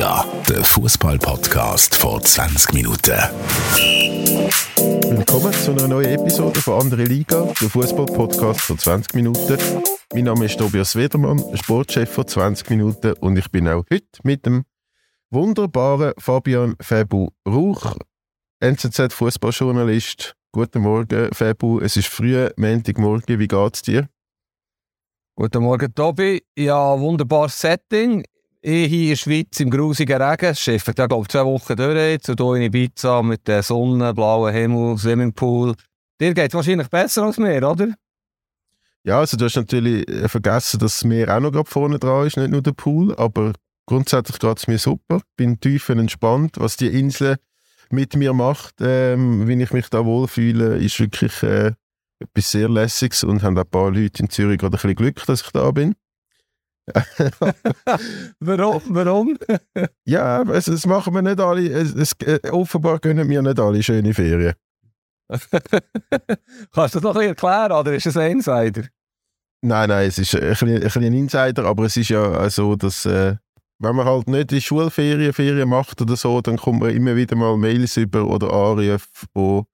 Liga, 0.00 0.24
der 0.48 0.64
Fußball-Podcast 0.64 1.94
vor 1.94 2.22
20 2.22 2.72
Minuten. 2.72 3.20
Willkommen 5.10 5.52
zu 5.52 5.72
einer 5.72 5.88
neuen 5.88 6.18
Episode 6.18 6.58
von 6.58 6.80
Andere 6.80 7.04
Liga, 7.04 7.42
der 7.60 7.68
Fußball-Podcast 7.68 8.62
von 8.62 8.78
20 8.78 9.14
Minuten. 9.14 9.58
Mein 10.14 10.24
Name 10.24 10.46
ist 10.46 10.58
Tobias 10.58 10.96
Wedermann, 10.96 11.44
Sportchef 11.54 12.08
von 12.08 12.26
20 12.26 12.70
Minuten 12.70 13.12
und 13.20 13.36
ich 13.36 13.50
bin 13.50 13.68
auch 13.68 13.84
heute 13.92 14.06
mit 14.22 14.46
dem 14.46 14.64
wunderbaren 15.28 16.14
Fabian 16.16 16.76
Fabu 16.80 17.28
Rauch, 17.46 17.94
NZZ 18.60 19.12
Fußballjournalist. 19.12 20.34
Guten 20.50 20.80
Morgen, 20.80 21.28
Fabu. 21.34 21.78
Es 21.78 21.98
ist 21.98 22.08
früh, 22.08 22.48
Montagmorgen. 22.56 23.38
Wie 23.38 23.48
geht's 23.48 23.82
dir? 23.82 24.08
Guten 25.34 25.62
Morgen, 25.62 25.94
Tobi. 25.94 26.42
Ja, 26.56 26.98
wunderbares 26.98 27.60
Setting. 27.60 28.24
Ich 28.62 28.88
hier 28.88 29.02
in 29.02 29.08
der 29.08 29.16
Schweiz 29.16 29.60
im 29.60 29.70
grusigen 29.70 30.20
Regen. 30.20 30.50
Es 30.50 30.60
schifft 30.60 30.98
ja, 30.98 31.06
glaube 31.06 31.22
ich, 31.22 31.28
zwei 31.28 31.46
Wochen 31.46 31.76
durch 31.76 31.96
jetzt. 31.96 32.28
Und 32.28 32.40
hier 32.40 32.54
in 32.56 32.62
Ibiza 32.62 33.22
mit 33.22 33.48
der 33.48 33.62
Sonne, 33.62 34.12
blauen 34.12 34.52
Himmel, 34.52 34.98
Swimmingpool. 34.98 35.74
Dir 36.20 36.34
geht 36.34 36.50
es 36.50 36.54
wahrscheinlich 36.54 36.88
besser 36.88 37.22
als 37.22 37.38
mir, 37.38 37.66
oder? 37.66 37.94
Ja, 39.02 39.20
also 39.20 39.38
du 39.38 39.46
hast 39.46 39.56
natürlich 39.56 40.06
äh, 40.10 40.28
vergessen, 40.28 40.78
dass 40.78 40.98
das 40.98 41.04
Meer 41.04 41.34
auch 41.34 41.40
noch 41.40 41.52
gerade 41.52 41.70
vorne 41.70 41.98
dran 41.98 42.26
ist, 42.26 42.36
nicht 42.36 42.50
nur 42.50 42.60
der 42.60 42.72
Pool. 42.72 43.16
Aber 43.16 43.54
grundsätzlich 43.86 44.38
geht 44.38 44.58
es 44.58 44.68
mir 44.68 44.78
super. 44.78 45.22
Bin 45.36 45.58
tief 45.58 45.88
und 45.88 45.98
entspannt. 45.98 46.56
Was 46.58 46.76
die 46.76 46.88
Insel 46.88 47.36
mit 47.88 48.14
mir 48.14 48.34
macht, 48.34 48.74
ähm, 48.82 49.48
wenn 49.48 49.60
ich 49.60 49.72
mich 49.72 49.88
da 49.88 50.04
wohlfühle, 50.04 50.76
ist 50.76 51.00
wirklich 51.00 51.42
äh, 51.42 51.72
etwas 52.18 52.50
sehr 52.50 52.68
Lässiges 52.68 53.24
und 53.24 53.42
haben 53.42 53.56
ein 53.56 53.66
paar 53.66 53.90
Leute 53.90 54.22
in 54.22 54.28
Zürich 54.28 54.58
gerade 54.58 54.76
ein 54.76 54.80
bisschen 54.82 54.96
Glück, 54.96 55.24
dass 55.24 55.40
ich 55.40 55.50
da 55.50 55.70
bin. 55.70 55.94
warum? 58.40 58.82
Warum? 58.88 59.38
ja, 60.04 60.42
es, 60.42 60.68
es, 60.68 60.86
machen 60.86 61.14
wir 61.14 61.22
nicht 61.22 61.40
alle, 61.40 61.68
es, 61.70 61.94
es, 61.94 62.12
äh, 62.24 62.40
offenbar 62.50 62.98
gönnen 62.98 63.26
mir 63.26 63.42
nicht 63.42 63.58
alle 63.58 63.82
schöne 63.82 64.14
Ferien. 64.14 64.54
Kannst 66.72 66.94
du 66.94 67.00
das 67.00 67.02
noch 67.02 67.16
ein 67.16 67.28
erklären, 67.28 67.72
oder 67.72 67.94
ist 67.94 68.06
es 68.06 68.16
ein 68.16 68.32
Insider? 68.32 68.82
Nein, 69.62 69.88
nein, 69.88 70.08
es 70.08 70.18
ist 70.18 70.34
ein, 70.34 70.48
bisschen, 70.48 70.68
ein, 70.68 70.80
bisschen 70.80 71.04
ein 71.04 71.14
Insider, 71.14 71.64
aber 71.64 71.84
es 71.84 71.96
ist 71.96 72.08
ja 72.08 72.48
so, 72.50 72.76
dass 72.76 73.04
äh, 73.06 73.36
wenn 73.80 73.96
man 73.96 74.06
halt 74.06 74.28
nicht 74.28 74.50
die 74.50 74.60
Schulferien 74.60 75.32
Ferien 75.32 75.68
macht 75.68 76.00
oder 76.00 76.16
so, 76.16 76.40
dann 76.40 76.56
kommt 76.56 76.80
man 76.80 76.90
immer 76.90 77.16
wieder 77.16 77.36
mal 77.36 77.56
Mails 77.56 77.96
über 77.96 78.26
oder 78.26 78.52
Anrufe, 78.52 79.06
wo, 79.34 79.66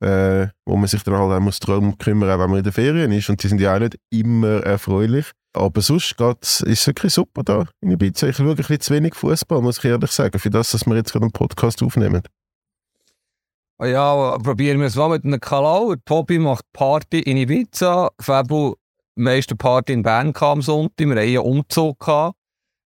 äh, 0.00 0.48
wo 0.66 0.76
man 0.76 0.86
sich 0.86 1.02
dann 1.02 1.14
halt 1.14 1.32
auch 1.32 1.40
muss 1.40 1.58
darum 1.58 1.98
kümmern 1.98 2.38
wenn 2.38 2.50
man 2.50 2.58
in 2.58 2.64
den 2.64 2.72
Ferien 2.72 3.12
ist. 3.12 3.28
Und 3.28 3.42
die 3.42 3.48
sind 3.48 3.60
ja 3.60 3.74
auch 3.74 3.80
nicht 3.80 3.98
immer 4.10 4.62
erfreulich. 4.62 5.26
Aber 5.54 5.80
sonst 5.80 6.16
geht's, 6.16 6.60
ist 6.60 6.80
es 6.80 6.86
wirklich 6.86 7.14
super 7.14 7.42
da 7.42 7.66
in 7.80 7.90
Ibiza. 7.90 8.28
Ich 8.28 8.36
schaue 8.36 8.50
ein 8.50 8.56
bisschen 8.56 8.80
zu 8.80 8.94
wenig 8.94 9.14
Fußball, 9.14 9.60
muss 9.60 9.78
ich 9.78 9.84
ehrlich 9.86 10.10
sagen, 10.10 10.38
für 10.38 10.50
das, 10.50 10.70
dass 10.70 10.86
wir 10.86 10.94
jetzt 10.96 11.12
gerade 11.12 11.24
einen 11.24 11.32
Podcast 11.32 11.82
aufnehmen. 11.82 12.22
Ja, 13.80 14.36
probieren 14.38 14.80
wir 14.80 14.86
es 14.86 14.96
mal 14.96 15.08
mit 15.08 15.24
einem 15.24 15.40
Kalau. 15.40 15.94
Tobi 16.04 16.38
macht 16.38 16.64
Party 16.72 17.20
in 17.20 17.36
Ibiza. 17.36 18.10
Fabu, 18.20 18.74
meiste 19.14 19.56
Party 19.56 19.92
in 19.92 20.02
Bern 20.02 20.32
kam 20.32 20.58
am 20.58 20.62
Sonntag. 20.62 21.06
Wir 21.06 21.16
hatten 21.16 21.18
einen 21.18 21.38
Umzug. 21.38 21.98
Gehabt 22.00 22.36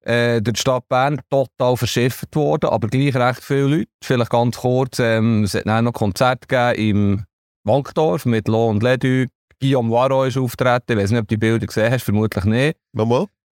äh, 0.02 0.40
durch 0.40 0.54
die 0.54 0.60
Stadt 0.60 0.88
Bern 0.88 1.20
total 1.30 1.76
verschifft 1.76 2.34
worden, 2.34 2.70
aber 2.70 2.88
gleich 2.88 3.14
recht 3.14 3.42
viele 3.42 3.66
Leute. 3.66 3.90
Vielleicht 4.02 4.30
ganz 4.30 4.58
kurz, 4.58 4.98
ähm, 4.98 5.44
es 5.44 5.54
hat 5.54 5.66
noch 5.66 5.92
Konzert 5.92 6.48
gegeben 6.48 6.78
im 6.88 7.24
Wankdorf 7.64 8.26
mit 8.26 8.48
Lo 8.48 8.68
und 8.68 8.82
Ledu. 8.82 9.26
Guillaume 9.60 9.92
Waro 9.92 10.24
ist 10.24 10.36
auftreten. 10.36 10.92
Ich 10.92 10.96
weiß 10.96 11.10
nicht, 11.12 11.20
ob 11.20 11.28
du 11.28 11.34
die 11.34 11.38
Bilder 11.38 11.66
gesehen 11.66 11.92
hast, 11.92 12.02
vermutlich 12.02 12.44
nicht. 12.44 12.76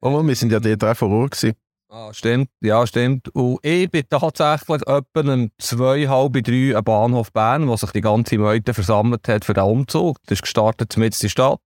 Nochmal, 0.01 0.27
wir 0.27 0.35
sind 0.35 0.51
ja 0.51 0.59
dort 0.59 0.83
auch 0.83 0.97
vor 0.97 1.11
Ort 1.11 1.33
gewesen. 1.33 1.55
Ah, 1.93 2.13
stimmt, 2.13 2.49
ja, 2.61 2.87
stimmt. 2.87 3.29
Und 3.35 3.59
ich 3.63 3.91
bin 3.91 4.05
tatsächlich 4.09 4.81
etwa 4.87 5.21
um 5.21 5.51
zwei, 5.59 6.07
halb 6.07 6.33
drei 6.45 6.77
am 6.77 6.85
Bahnhof 6.85 7.33
Bern, 7.33 7.67
wo 7.67 7.77
sich 7.77 7.91
die 7.91 8.01
ganze 8.01 8.39
Meute 8.39 8.75
versammelt 8.75 9.27
hat 9.27 9.45
für 9.45 9.55
den 9.55 9.65
Umzug. 9.65 10.19
Das 10.27 10.37
ist 10.39 10.43
gestartet 10.43 10.97
mit 10.97 11.15
in 11.15 11.19
die 11.21 11.29
Stadt. 11.29 11.59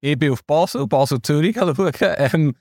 Ich 0.00 0.16
bin 0.16 0.32
auf 0.32 0.44
Basel, 0.44 0.86
Basel-Zürich 0.86 1.56
schauen. 1.56 1.92
Ähm, 2.00 2.54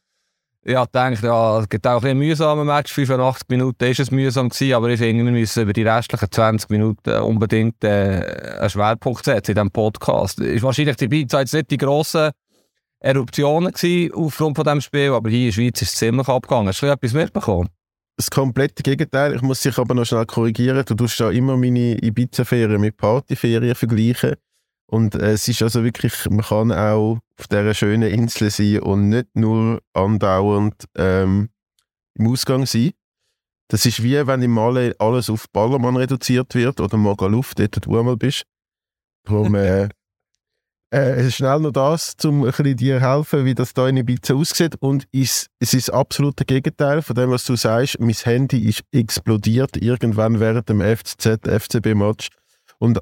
ja, 0.67 0.85
denke, 0.85 1.27
ja, 1.27 1.59
es 1.59 1.69
gibt 1.69 1.85
auch 1.85 2.03
ein 2.03 2.17
mühsamer 2.17 2.63
Match. 2.63 2.91
85 2.91 3.47
Minuten 3.49 3.85
war 3.85 3.89
es 3.89 4.11
mühsam 4.11 4.49
gewesen, 4.49 4.73
aber 4.73 4.89
ich 4.89 4.99
finde, 4.99 5.23
wir 5.23 5.31
müssen 5.31 5.63
über 5.63 5.73
die 5.73 5.83
restlichen 5.83 6.31
20 6.31 6.69
Minuten 6.71 7.11
unbedingt 7.21 7.83
äh, 7.83 8.57
einen 8.59 8.69
Schwerpunkt 8.69 9.25
setzen 9.25 9.51
in 9.51 9.55
diesem 9.55 9.71
Podcast. 9.71 10.39
Es 10.39 10.61
war 10.61 10.69
wahrscheinlich 10.69 10.95
die 10.95 11.05
jetzt 11.05 11.53
nicht 11.53 11.69
die 11.69 11.77
grossen 11.77 12.31
Eruptionen 12.99 13.71
gewesen 13.71 14.13
aufgrund 14.13 14.55
von 14.55 14.63
diesem 14.63 14.81
Spiel, 14.81 15.11
aber 15.11 15.29
hier 15.29 15.39
in 15.39 15.45
der 15.45 15.51
Schweiz 15.53 15.81
ist 15.83 15.93
es 15.93 15.99
ziemlich 15.99 16.27
abgegangen. 16.27 16.69
Hast 16.69 16.81
du 16.81 16.87
etwas 16.87 17.13
mitbekommen? 17.13 17.69
Das 18.17 18.31
komplette 18.31 18.81
Gegenteil. 18.81 19.35
Ich 19.35 19.41
muss 19.41 19.59
dich 19.59 19.77
aber 19.77 19.93
noch 19.93 20.05
schnell 20.05 20.25
korrigieren. 20.25 20.83
Du 20.85 20.95
tust 20.95 21.19
ja 21.19 21.29
immer 21.29 21.57
meine 21.57 21.97
Ibiza-Ferien 22.01 22.81
mit 22.81 22.97
Partyferien 22.97 23.75
vergleichen. 23.75 24.35
Und 24.87 25.15
äh, 25.15 25.31
es 25.31 25.47
ist 25.47 25.61
also 25.61 25.83
wirklich, 25.83 26.13
man 26.29 26.45
kann 26.45 26.71
auch 26.71 27.19
auf 27.39 27.47
dieser 27.47 27.73
schönen 27.73 28.11
Insel 28.11 28.49
sein 28.49 28.79
und 28.79 29.09
nicht 29.09 29.27
nur 29.35 29.81
andauernd 29.93 30.85
ähm, 30.95 31.49
im 32.13 32.27
Ausgang 32.27 32.65
sein. 32.65 32.91
Das 33.67 33.85
ist 33.85 34.03
wie 34.03 34.27
wenn 34.27 34.43
im 34.43 34.51
Male 34.51 34.95
alles 34.99 35.29
auf 35.29 35.49
Ballermann 35.51 35.97
reduziert 35.97 36.53
wird 36.53 36.79
oder 36.79 36.97
Magaluf, 36.97 37.55
dort 37.55 37.75
wo 37.77 37.79
du 37.79 37.99
einmal 37.99 38.17
bist. 38.17 38.43
Darum 39.23 39.55
äh, 39.55 39.89
äh, 40.91 41.31
schnell 41.31 41.59
noch 41.59 41.71
das, 41.71 42.15
um 42.23 42.43
ein 42.43 42.51
bisschen 42.51 42.77
dir 42.77 43.01
helfen, 43.01 43.43
wie 43.43 43.55
das 43.55 43.73
da 43.73 43.87
in 43.87 43.97
Ibiza 43.97 44.35
aussieht. 44.35 44.75
Und 44.79 45.07
ist, 45.11 45.47
es 45.59 45.73
ist 45.73 45.87
das 45.87 45.95
absolute 45.95 46.45
Gegenteil 46.45 47.01
von 47.01 47.15
dem, 47.15 47.31
was 47.31 47.45
du 47.45 47.55
sagst. 47.55 47.99
Mein 47.99 48.13
Handy 48.13 48.69
ist 48.69 48.83
explodiert 48.91 49.77
irgendwann 49.77 50.39
während 50.39 50.69
dem 50.69 50.81
FCZ-FCB-Match. 50.81 52.29
Und 52.77 52.99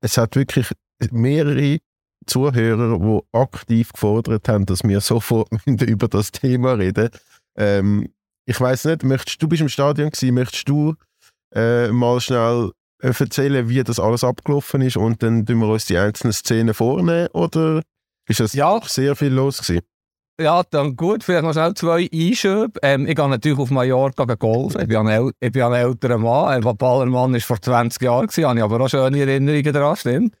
es 0.00 0.16
hat 0.16 0.36
wirklich 0.36 0.70
mehrere 1.12 1.78
Zuhörer, 2.26 2.98
die 2.98 3.38
aktiv 3.38 3.92
gefordert 3.92 4.48
haben, 4.48 4.66
dass 4.66 4.82
wir 4.82 5.00
sofort 5.00 5.48
über 5.66 6.08
das 6.08 6.32
Thema 6.32 6.74
reden. 6.74 7.10
Ähm, 7.56 8.08
ich 8.46 8.60
weiß 8.60 8.86
nicht, 8.86 9.04
möchtest 9.04 9.42
du 9.42 9.48
bist 9.48 9.62
im 9.62 9.68
Stadion 9.68 10.10
gewesen, 10.10 10.34
möchtest 10.34 10.68
du 10.68 10.94
äh, 11.54 11.88
mal 11.88 12.20
schnell 12.20 12.72
äh, 13.02 13.12
erzählen, 13.18 13.68
wie 13.68 13.82
das 13.82 14.00
alles 14.00 14.24
abgelaufen 14.24 14.82
ist 14.82 14.96
und 14.96 15.22
dann 15.22 15.46
tun 15.46 15.58
wir 15.58 15.68
uns 15.68 15.86
die 15.86 15.98
einzelnen 15.98 16.32
Szenen 16.32 16.74
vornehmen 16.74 17.28
oder 17.32 17.82
ist 18.28 18.40
das 18.40 18.54
ja. 18.54 18.80
sehr 18.84 19.16
viel 19.16 19.32
los 19.32 19.58
gewesen? 19.58 19.82
Ja, 20.40 20.64
dann 20.68 20.96
gut. 20.96 21.22
Vielleicht 21.22 21.44
noch 21.44 21.52
schnell 21.52 21.74
zwei 21.74 22.08
Einschübe. 22.12 22.72
Ähm, 22.82 23.06
ich 23.06 23.14
gehe 23.14 23.28
natürlich 23.28 23.58
auf 23.58 23.70
Mallorca 23.70 24.24
golfen. 24.24 24.80
Ich 24.80 24.88
bin 24.88 24.96
ein, 24.96 25.06
äl 25.06 25.30
ich 25.38 25.52
bin 25.52 25.62
ein 25.62 25.74
älterer 25.74 26.18
Mann. 26.18 26.64
Ein 26.64 26.76
Ballermann 26.76 27.34
war 27.34 27.40
vor 27.40 27.62
20 27.62 28.02
Jahren, 28.02 28.28
habe 28.28 28.58
ich 28.58 28.64
aber 28.64 28.80
auch 28.80 28.88
schöne 28.88 29.20
Erinnerungen 29.20 29.72
daran, 29.72 29.96
stimmt. 29.96 30.34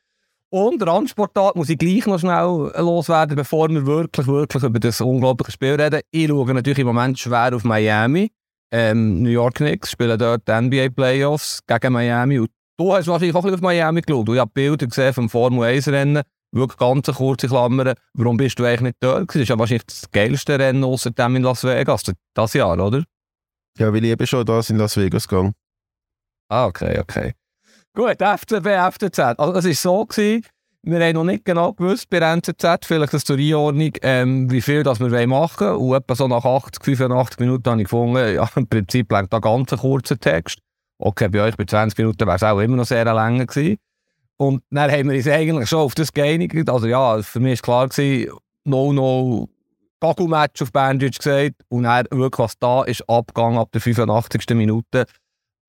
Und 0.54 0.86
Randsportart 0.86 1.56
muss 1.56 1.68
ich 1.68 1.78
gleich 1.78 2.06
noch 2.06 2.20
schnell 2.20 2.70
loswerden, 2.78 3.34
bevor 3.34 3.68
wir 3.70 3.86
wirklich, 3.86 4.28
wirklich 4.28 4.62
über 4.62 4.78
das 4.78 5.00
unglaubliche 5.00 5.50
Spiel 5.50 5.74
reden. 5.74 6.00
Ich 6.12 6.28
schaue 6.28 6.54
natürlich 6.54 6.78
im 6.78 6.86
Moment 6.86 7.18
schwer 7.18 7.56
auf 7.56 7.64
Miami. 7.64 8.30
Ähm, 8.70 9.20
New 9.20 9.30
York 9.30 9.56
Knicks 9.56 9.90
spielen 9.90 10.16
dort 10.16 10.46
die 10.46 10.52
NBA 10.52 10.90
Playoffs 10.90 11.58
gegen 11.66 11.92
Miami. 11.92 12.38
Und 12.38 12.50
du 12.76 12.94
hast 12.94 13.08
wahrscheinlich 13.08 13.34
auch 13.34 13.40
ein 13.40 13.50
bisschen 13.50 13.56
auf 13.56 13.62
Miami 13.62 14.02
geschaut. 14.02 14.28
ich 14.28 14.38
habe 14.38 14.50
Bilder 14.54 14.86
gesehen 14.86 15.12
vom 15.12 15.28
Formel 15.28 15.64
1 15.64 15.88
Rennen. 15.88 16.22
Wirklich 16.52 16.78
ganz 16.78 17.06
kurze 17.08 17.48
Klammern. 17.48 17.94
Warum 18.12 18.36
bist 18.36 18.56
du 18.56 18.64
eigentlich 18.64 18.82
nicht 18.82 18.96
dort? 19.00 19.28
Das 19.28 19.34
ist 19.34 19.48
ja 19.48 19.58
wahrscheinlich 19.58 19.86
das 19.86 20.08
geilste 20.12 20.56
Rennen 20.56 20.84
außerdem 20.84 21.34
in 21.34 21.42
Las 21.42 21.64
Vegas. 21.64 22.04
Das 22.32 22.54
Jahr, 22.54 22.78
oder? 22.78 23.02
Ja, 23.76 23.92
weil 23.92 24.04
ich 24.04 24.12
eben 24.12 24.26
schon 24.28 24.46
da 24.46 24.60
in 24.68 24.76
Las 24.76 24.96
Vegas 24.96 25.26
gegangen. 25.26 25.54
Ah, 26.48 26.66
okay, 26.66 27.00
okay. 27.00 27.34
Gut, 27.96 28.20
FCB, 28.20 28.66
FCZ. 28.92 29.38
Also 29.38 29.54
es 29.54 29.64
war 29.64 29.72
so, 29.74 30.04
gewesen, 30.06 30.44
wir 30.82 30.98
haben 30.98 31.14
noch 31.14 31.22
nicht 31.22 31.44
genau 31.44 31.72
gewusst 31.72 32.10
bei 32.10 32.18
NZZ, 32.18 32.84
vielleicht 32.84 33.14
das 33.14 33.24
zur 33.24 33.38
Einordnung, 33.38 33.92
ähm, 34.02 34.50
wie 34.50 34.60
viel 34.60 34.82
das 34.82 34.98
wir 34.98 35.26
machen 35.28 35.68
wollen. 35.68 35.76
Und 35.76 35.94
etwa 35.94 36.14
so 36.16 36.26
nach 36.26 36.44
80, 36.44 36.84
85 36.84 37.38
Minuten 37.38 37.70
habe 37.70 37.80
ich 37.80 37.84
gefunden, 37.84 38.34
ja, 38.34 38.48
im 38.56 38.66
Prinzip 38.66 39.12
längt 39.12 39.32
da 39.32 39.38
ganz 39.38 39.72
ein 39.72 39.78
kurzer 39.78 40.18
Text. 40.18 40.58
Okay, 40.98 41.28
bei 41.28 41.42
euch 41.42 41.56
bei 41.56 41.66
20 41.66 41.96
Minuten 41.96 42.26
wäre 42.26 42.34
es 42.36 42.42
auch 42.42 42.58
immer 42.58 42.76
noch 42.76 42.84
sehr 42.84 43.04
lang 43.04 43.46
gewesen. 43.46 43.78
Und 44.38 44.64
dann 44.70 44.90
haben 44.90 45.08
wir 45.08 45.16
uns 45.16 45.28
eigentlich 45.28 45.68
schon 45.68 45.78
auf 45.78 45.94
das 45.94 46.12
geeinigt. 46.12 46.68
Also 46.68 46.88
ja, 46.88 47.22
für 47.22 47.38
mich 47.38 47.60
war 47.60 47.86
klar, 47.86 47.88
gewesen, 47.88 48.32
no, 48.64 48.92
no, 48.92 49.48
Gagel-Match 50.00 50.62
auf 50.62 50.72
Bandage 50.72 51.18
gesagt. 51.18 51.54
Und 51.68 51.84
dann 51.84 52.06
wirklich, 52.10 52.38
was 52.40 52.58
da 52.58 52.82
ist, 52.82 53.08
abgegangen 53.08 53.58
ab 53.58 53.70
der 53.72 53.80
85. 53.80 54.48
Minute 54.50 55.06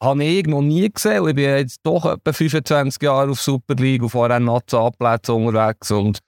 habe 0.01 0.23
ich 0.23 0.45
noch 0.45 0.61
nie 0.61 0.89
gesehen. 0.89 1.27
Ich 1.27 1.35
bin 1.35 1.45
jetzt 1.45 1.79
doch 1.83 2.05
etwa 2.05 2.33
25 2.33 3.01
Jahre 3.01 3.31
auf 3.31 3.41
Super 3.41 3.75
League 3.75 4.03
und 4.03 4.09
vorher 4.09 4.39
Nationalplätze 4.39 5.33
unterwegs 5.33 5.91
und 5.91 6.19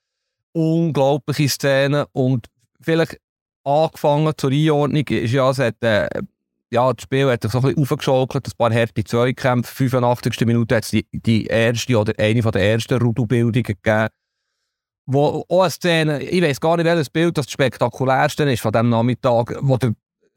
unglaubliche 0.54 1.50
Szenen. 1.50 2.06
Und 2.14 2.48
vielleicht 2.82 3.18
angefangen 3.64 4.34
zur 4.38 4.52
Einordnung 4.52 5.08
ist 5.08 5.32
ja, 5.32 5.50
es 5.50 5.60
hat, 5.60 5.76
äh, 5.84 6.08
ja, 6.72 6.92
das 6.92 7.04
Spiel 7.04 7.30
hat 7.30 7.44
sich 7.44 7.52
so 7.52 7.60
ein 7.60 7.64
bisschen 7.64 7.82
aufgeschaukelt, 7.82 8.48
ein 8.48 8.58
paar 8.58 8.74
harte 8.74 9.04
Zweikämpfe. 9.04 9.74
85. 9.74 10.46
Minute 10.46 10.76
hat 10.76 10.84
es 10.84 10.92
die, 10.92 11.06
die 11.12 11.46
erste 11.46 11.98
oder 11.98 12.14
eine 12.18 12.42
der 12.42 12.62
ersten 12.62 13.02
Rudelbildungen 13.02 13.64
gegeben. 13.64 14.08
Wo 15.10 15.46
auch 15.48 15.62
eine 15.62 15.70
Szene, 15.70 16.22
ich 16.22 16.42
weiß 16.42 16.60
gar 16.60 16.76
nicht, 16.76 16.86
welches 16.86 17.10
Bild 17.10 17.38
das 17.38 17.50
spektakulärste 17.50 18.44
ist 18.44 18.60
von 18.60 18.74
diesem 18.74 18.90
Nachmittag, 18.90 19.58
wo 19.62 19.78
der 19.78 19.94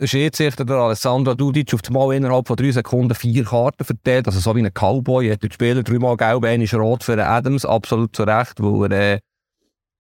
Schiedsrichter, 0.09 0.65
der 0.65 0.77
Alessandro 0.77 1.35
Dudic, 1.35 1.75
auf 1.75 1.81
einmal 1.87 2.15
innerhalb 2.15 2.49
von 2.49 2.57
drei 2.57 2.71
Sekunden 2.71 3.15
vier 3.15 3.45
Karten 3.45 3.85
verteilt, 3.85 4.27
also 4.27 4.41
so 4.41 4.55
wie 4.57 4.63
ein 4.63 4.73
Cowboy, 4.73 5.31
hat 5.31 5.43
der 5.43 5.51
Spieler 5.51 5.83
dreimal 5.83 6.17
gelb, 6.17 6.45
einer 6.45 6.65
ist 6.65 6.75
rot 6.75 7.05
für 7.05 7.25
Adams, 7.25 7.65
absolut 7.65 8.15
zu 8.17 8.23
Recht, 8.23 8.55
weil 8.59 8.93
er, 8.93 9.15
äh, 9.15 9.21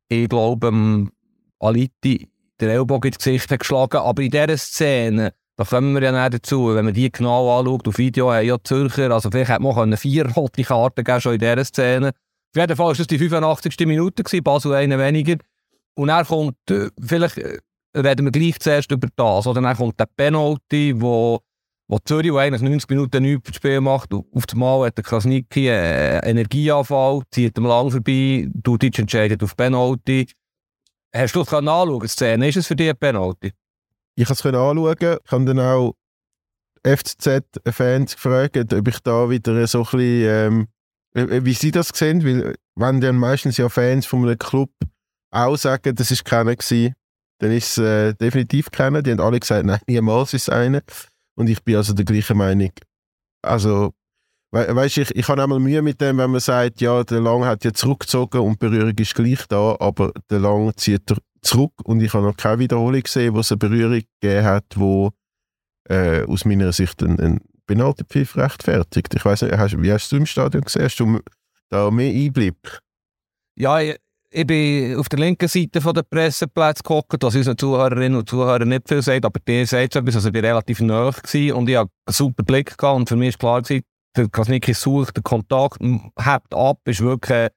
ich 0.08 0.28
glaube, 0.28 0.68
ähm, 0.68 1.10
Aliti 1.58 2.28
den 2.60 2.68
Ellbogen 2.68 3.08
ins 3.08 3.18
Gesicht 3.18 3.50
hat 3.50 3.60
geschlagen, 3.60 3.98
aber 3.98 4.22
in 4.22 4.30
dieser 4.30 4.56
Szene, 4.56 5.32
da 5.56 5.64
kommen 5.64 5.94
wir 5.94 6.02
ja 6.02 6.12
nicht 6.12 6.34
dazu, 6.34 6.74
wenn 6.74 6.86
man 6.86 6.94
die 6.94 7.12
genau 7.12 7.58
anschaut, 7.58 7.86
auf 7.86 7.98
Video 7.98 8.32
haben 8.32 8.46
ja 8.46 8.56
Zürcher, 8.62 9.10
also 9.10 9.30
vielleicht 9.30 9.50
hätte 9.50 9.62
man 9.62 9.96
vier 9.96 10.26
rote 10.26 10.62
Karten 10.62 11.04
geben 11.04 11.20
schon 11.20 11.34
in 11.34 11.40
dieser 11.40 11.64
Szene. 11.64 12.08
Auf 12.08 12.56
jeden 12.56 12.76
Fall 12.76 12.86
war 12.86 12.94
das 12.94 13.06
die 13.06 13.18
85. 13.18 13.86
Minute, 13.86 14.24
Basel 14.42 14.74
eine 14.74 14.98
weniger. 14.98 15.36
Und 15.94 16.08
dann 16.08 16.26
kommt, 16.26 16.56
äh, 16.70 16.88
vielleicht 17.00 17.38
äh, 17.38 17.58
reden 17.96 18.26
wir 18.26 18.32
gleich 18.32 18.58
zuerst 18.58 18.90
über 18.92 19.08
das, 19.16 19.46
oder 19.46 19.60
dann 19.60 19.76
kommt 19.76 19.98
der 19.98 20.06
Penalty, 20.06 20.94
wo, 20.96 21.40
wo 21.88 21.98
Zürich, 22.04 22.32
der 22.32 22.40
eigentlich 22.40 22.62
90 22.62 22.90
Minuten 22.90 23.22
nichts 23.22 23.48
das 23.48 23.56
Spiel 23.56 23.80
macht, 23.80 24.12
auf 24.12 24.44
einmal 24.52 24.86
hat 24.86 24.96
der 24.96 25.04
Krasnicki 25.04 25.70
einen 25.70 26.22
Energieanfall, 26.22 27.22
zieht 27.30 27.58
ihm 27.58 27.64
lang 27.64 27.90
vorbei, 27.90 28.48
Dudic 28.54 28.98
entscheidet 28.98 29.42
auf 29.42 29.56
Penalty. 29.56 30.28
Hast 31.14 31.34
du 31.34 31.40
es 31.40 31.52
anschauen, 31.52 32.08
Szene? 32.08 32.48
Ist 32.48 32.56
es 32.56 32.66
für 32.68 32.76
dich 32.76 32.90
ein 32.90 32.96
Penalty? 32.96 33.52
Ich 34.14 34.26
konnte 34.26 34.48
es 34.48 34.54
anschauen. 34.54 34.96
Ich 35.24 35.32
habe 35.32 35.44
dann 35.44 35.58
auch 35.58 35.94
FCZ-Fans 36.84 38.14
gefragt, 38.14 38.72
ob 38.72 38.88
ich 38.88 38.98
da 39.00 39.28
wieder 39.28 39.66
so 39.66 39.80
ein 39.80 39.84
bisschen, 39.84 40.68
ähm, 41.14 41.44
wie 41.44 41.54
sie 41.54 41.72
das 41.72 41.88
sehen, 41.88 42.24
weil 42.24 42.54
wenn 42.76 43.00
dann 43.00 43.16
meistens 43.16 43.56
ja 43.56 43.68
Fans 43.68 44.06
von 44.06 44.22
einem 44.22 44.38
Club 44.38 44.70
auch 45.30 45.56
sagen, 45.56 45.94
das 45.94 46.10
ist 46.10 46.24
keiner 46.24 46.56
gewesen, 46.56 46.94
dann 47.40 47.52
ist 47.52 47.78
es 47.78 47.78
äh, 47.78 48.14
definitiv 48.14 48.70
keiner. 48.70 49.02
Die 49.02 49.10
haben 49.10 49.20
alle 49.20 49.40
gesagt, 49.40 49.64
nein, 49.64 49.80
niemals 49.86 50.34
ist 50.34 50.42
es 50.42 50.48
einer. 50.50 50.82
Und 51.34 51.48
ich 51.48 51.62
bin 51.64 51.76
also 51.76 51.94
der 51.94 52.04
gleichen 52.04 52.36
Meinung. 52.36 52.70
Also, 53.42 53.92
we 54.52 54.76
weißt 54.76 54.98
ich, 54.98 55.16
ich 55.16 55.28
habe 55.28 55.42
einmal 55.42 55.58
Mühe 55.58 55.80
mit 55.80 56.00
dem, 56.00 56.18
wenn 56.18 56.30
man 56.30 56.40
sagt, 56.40 56.82
ja, 56.82 57.02
der 57.02 57.20
Lang 57.20 57.44
hat 57.44 57.64
ja 57.64 57.72
zurückgezogen 57.72 58.40
und 58.42 58.62
die 58.62 58.68
Berührung 58.68 58.96
ist 58.98 59.14
gleich 59.14 59.46
da, 59.48 59.74
aber 59.80 60.12
der 60.30 60.40
Lang 60.40 60.76
zieht 60.76 61.02
zurück 61.40 61.72
und 61.84 62.02
ich 62.02 62.12
habe 62.12 62.26
noch 62.26 62.36
keine 62.36 62.58
Wiederholung 62.58 63.02
gesehen, 63.02 63.34
wo 63.34 63.40
es 63.40 63.50
eine 63.50 63.58
Berührung 63.58 64.02
gegeben 64.20 64.44
hat, 64.44 64.66
wo 64.74 65.10
äh, 65.88 66.24
aus 66.24 66.44
meiner 66.44 66.72
Sicht 66.72 67.02
ein, 67.02 67.18
ein 67.18 67.40
Penaltypfiff 67.66 68.36
rechtfertigt. 68.36 69.14
Ich 69.14 69.24
weiß 69.24 69.42
nicht, 69.42 69.56
hast, 69.56 69.80
wie 69.80 69.92
hast 69.92 70.12
du 70.12 70.16
im 70.16 70.26
Stadion 70.26 70.64
gesehen? 70.64 70.84
Hast 70.84 71.00
du 71.00 71.20
da 71.70 71.90
mehr 71.90 72.12
Einblick? 72.12 72.80
Ja, 73.56 73.78
ich, 74.32 74.46
bin 74.46 74.96
auf 74.96 75.08
der 75.08 75.18
linken 75.18 75.48
Seite 75.48 75.80
von 75.80 75.94
der 75.94 76.02
Presseplätze 76.02 76.82
gehockt, 76.82 77.22
was 77.22 77.34
unseren 77.34 77.58
Zuhörerinnen 77.58 78.18
und 78.18 78.28
Zuhörern 78.28 78.68
nicht 78.68 78.88
viel 78.88 79.02
sagt, 79.02 79.24
aber 79.24 79.40
die 79.46 79.64
sagt 79.64 79.96
etwas, 79.96 80.16
also 80.16 80.28
ich 80.28 80.34
war 80.34 80.42
relativ 80.42 80.80
nah 80.80 81.08
und 81.08 81.68
ich 81.68 81.76
hatte 81.76 81.90
einen 82.06 82.12
super 82.12 82.42
Blick 82.44 82.76
gehabt 82.78 82.96
und 82.96 83.08
für 83.08 83.16
mich 83.16 83.40
war 83.42 83.62
klar, 83.62 83.80
der 84.16 84.28
Kasnicki 84.28 84.74
sucht 84.74 85.16
den 85.16 85.22
Kontakt, 85.22 85.80
hebt 85.80 86.54
ab, 86.54 86.78
ist 86.84 87.00
wirklich 87.00 87.50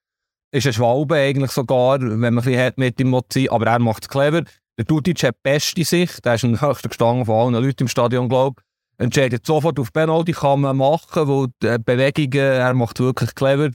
ist 0.54 0.68
ein 0.68 0.74
Schwalbe 0.74 1.16
eigentlich 1.16 1.52
sogar, 1.52 2.00
wenn 2.00 2.20
man 2.20 2.38
ein 2.38 2.44
bisschen 2.44 2.74
mit 2.78 3.00
ihm 3.00 3.20
sein 3.32 3.50
aber 3.50 3.68
er 3.68 3.80
macht 3.80 4.04
es 4.04 4.10
clever. 4.10 4.44
Der 4.78 4.86
Dudic 4.86 5.24
hat 5.24 5.36
die 5.36 5.40
beste 5.44 5.84
Sicht, 5.84 6.24
der 6.26 6.36
ist 6.36 6.44
ein 6.44 6.62
höchster 6.62 6.90
gestanden 6.90 7.26
von 7.26 7.56
allen 7.56 7.64
Leuten 7.64 7.84
im 7.84 7.88
Stadion, 7.88 8.30
glaube 8.30 8.62
ich. 8.62 9.04
Entscheidet 9.04 9.46
sofort 9.46 9.80
auf 9.80 9.92
Penalty, 9.92 10.32
kann 10.32 10.62
man 10.62 10.78
machen, 10.78 11.28
weil 11.28 11.48
die 11.62 11.84
Bewegungen, 11.84 12.40
er 12.40 12.74
macht 12.74 13.00
wirklich 13.00 13.34
clever. 13.34 13.72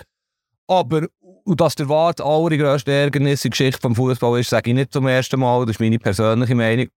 Aber 0.68 1.08
und 1.48 1.62
dass 1.62 1.76
der 1.76 1.88
Wart 1.88 2.20
allergrößte 2.20 2.92
Ärgernis 2.92 3.42
in 3.42 3.50
der 3.50 3.56
Geschichte 3.56 3.88
des 3.88 3.96
Fußball 3.96 4.38
ist, 4.38 4.50
sage 4.50 4.70
ich 4.70 4.76
nicht 4.76 4.92
zum 4.92 5.06
ersten 5.06 5.40
Mal, 5.40 5.64
das 5.64 5.76
ist 5.76 5.80
meine 5.80 5.98
persönliche 5.98 6.54
Meinung. 6.54 6.88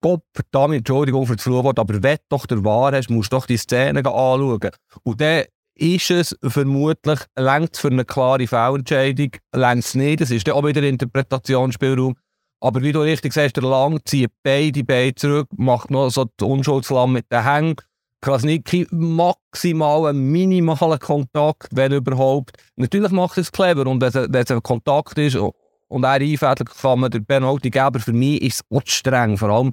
Gott 0.00 0.22
verdammt, 0.32 0.76
Entschuldigung 0.76 1.26
für 1.26 1.36
das 1.36 1.44
Flurwort, 1.44 1.78
aber 1.78 2.02
wenn 2.02 2.16
doch 2.30 2.46
der 2.46 2.64
Wahr 2.64 2.92
hast, 2.92 3.10
musst 3.10 3.32
du 3.32 3.36
doch 3.36 3.44
die 3.46 3.58
Szene 3.58 3.98
anschauen. 3.98 4.70
Und 5.02 5.20
dann 5.20 5.44
ist 5.74 6.10
es 6.10 6.36
vermutlich, 6.42 7.20
längt 7.36 7.76
für 7.76 7.88
eine 7.88 8.06
klare 8.06 8.46
Fehlentscheidung, 8.46 9.32
längt 9.54 9.84
es 9.84 9.94
nicht, 9.94 10.22
das 10.22 10.30
ist 10.30 10.48
dann 10.48 10.54
auch 10.54 10.66
wieder 10.66 10.82
Interpretationsspielraum. 10.82 12.16
Aber 12.60 12.80
wie 12.80 12.92
du 12.92 13.00
richtig 13.00 13.34
sagst, 13.34 13.56
der 13.56 13.64
Lang 13.64 14.00
zieht 14.06 14.30
beide 14.42 14.84
Beine 14.84 15.14
zurück, 15.14 15.48
macht 15.54 15.90
noch 15.90 16.08
so 16.08 16.24
die 16.24 16.44
Unschuldslamm 16.44 17.12
mit 17.12 17.30
den 17.30 17.44
Hängen. 17.44 17.76
Krasnicki 18.22 18.86
maximal 18.92 20.06
einen 20.06 20.30
minimalen 20.30 20.98
Kontakt, 21.00 21.68
wenn 21.72 21.92
überhaupt. 21.92 22.56
Natürlich 22.76 23.10
macht 23.10 23.36
es 23.36 23.50
clever 23.50 23.86
und 23.86 24.00
wenn 24.00 24.34
es 24.34 24.50
ein 24.50 24.62
Kontakt 24.62 25.18
ist 25.18 25.36
und 25.36 26.04
er 26.04 26.10
einfädelt, 26.12 26.70
kann 26.70 27.00
man 27.00 27.10
den 27.10 27.26
Penalty 27.26 27.68
geben. 27.68 27.84
Aber 27.84 27.98
für 27.98 28.12
mich 28.12 28.40
ist 28.40 28.60
es 28.60 28.76
auch 28.76 28.82
streng. 28.86 29.36
Vor 29.36 29.50
allem 29.50 29.72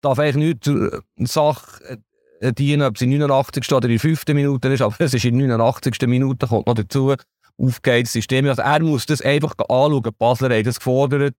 darf 0.00 0.18
eigentlich 0.18 0.64
nicht 0.64 0.68
eine 0.68 1.26
Sache 1.26 1.98
äh, 2.40 2.52
dienen, 2.54 2.82
ob 2.82 2.96
es 2.96 3.02
in 3.02 3.10
89. 3.10 3.70
oder 3.72 3.88
in 3.88 3.98
5. 3.98 4.24
Minute 4.28 4.68
ist, 4.68 4.80
aber 4.80 4.94
es 4.98 5.12
ist 5.12 5.24
in 5.26 5.36
89. 5.36 5.94
Minute, 6.06 6.46
kommt 6.46 6.66
noch 6.66 6.74
dazu, 6.74 7.14
aufgeht 7.58 8.06
das 8.06 8.12
System. 8.12 8.46
Also 8.46 8.62
er 8.62 8.80
muss 8.80 9.04
das 9.04 9.20
einfach 9.20 9.54
anschauen. 9.58 10.10
Basler 10.18 10.54
haben 10.54 10.64
das 10.64 10.78
gefordert. 10.78 11.34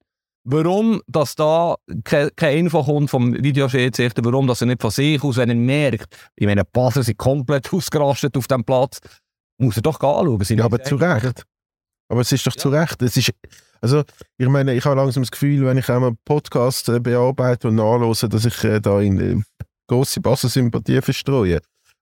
Warum 0.47 1.01
dass 1.07 1.33
da 1.35 1.75
keine 2.03 2.53
Info 2.53 2.83
kommt 2.83 3.09
vom 3.09 3.33
Videoschiedsrichter, 3.33 4.23
warum 4.23 4.45
dass 4.45 4.61
er 4.61 4.67
nicht 4.67 4.81
von 4.81 4.91
sich 4.91 5.23
aus, 5.23 5.37
wenn 5.37 5.49
er 5.49 5.55
merkt, 5.55 6.15
ich 6.35 6.45
meine, 6.45 6.63
Basler 6.63 7.01
sind 7.01 7.17
komplett 7.17 7.73
ausgerastet 7.73 8.37
auf 8.37 8.47
dem 8.47 8.63
Platz, 8.63 8.99
muss 9.57 9.75
er 9.75 9.81
doch 9.81 9.99
anschauen. 9.99 10.57
Ja, 10.57 10.65
aber 10.65 10.83
zu 10.83 10.95
Recht. 10.97 11.43
Aber 12.09 12.21
es 12.21 12.31
ist 12.31 12.45
doch 12.45 12.55
ja. 12.55 12.61
zu 12.61 12.69
Recht. 12.69 13.01
Es 13.01 13.17
ist, 13.17 13.31
also, 13.81 14.03
ich 14.37 14.47
meine, 14.47 14.75
ich 14.75 14.85
habe 14.85 14.95
langsam 14.95 15.23
das 15.23 15.31
Gefühl, 15.31 15.65
wenn 15.65 15.79
ich 15.79 15.89
einmal 15.89 16.09
einen 16.09 16.19
Podcast 16.25 16.89
äh, 16.89 16.99
bearbeite 16.99 17.69
und 17.69 17.75
nachlose, 17.75 18.29
dass 18.29 18.45
ich 18.45 18.63
äh, 18.63 18.79
da 18.79 19.01
in 19.01 19.19
äh, 19.19 19.41
grosse 19.87 20.21
Basel-Sympathie 20.21 21.01
verstreue. 21.01 21.59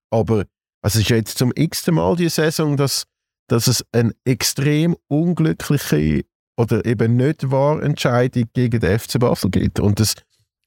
Aber 0.10 0.44
also 0.82 1.00
es 1.00 1.06
ist 1.06 1.10
jetzt 1.10 1.38
zum 1.38 1.54
x-ten 1.56 1.96
Mal 1.96 2.18
die 2.18 2.28
Saison, 2.28 2.76
dass, 2.76 3.06
dass 3.48 3.68
es 3.68 3.86
eine 3.94 4.14
extrem 4.26 4.98
unglückliche 5.08 6.26
oder 6.58 6.86
eben 6.86 7.16
nicht 7.16 7.52
wahre 7.52 7.82
Entscheidung 7.82 8.46
gegen 8.54 8.80
den 8.80 9.00
FC 9.00 9.20
Basel 9.20 9.50
gibt. 9.50 9.80
Und, 9.80 10.00
das, 10.00 10.16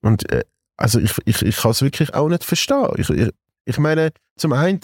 und 0.02 0.30
äh, 0.30 0.44
also 0.76 0.98
ich, 0.98 1.12
ich, 1.24 1.42
ich 1.42 1.56
kann 1.56 1.70
es 1.70 1.82
wirklich 1.82 2.14
auch 2.14 2.28
nicht 2.28 2.44
verstehen. 2.44 2.88
Ich, 2.96 3.10
ich, 3.10 3.30
ich 3.64 3.78
meine, 3.78 4.10
zum 4.36 4.52
einen 4.52 4.80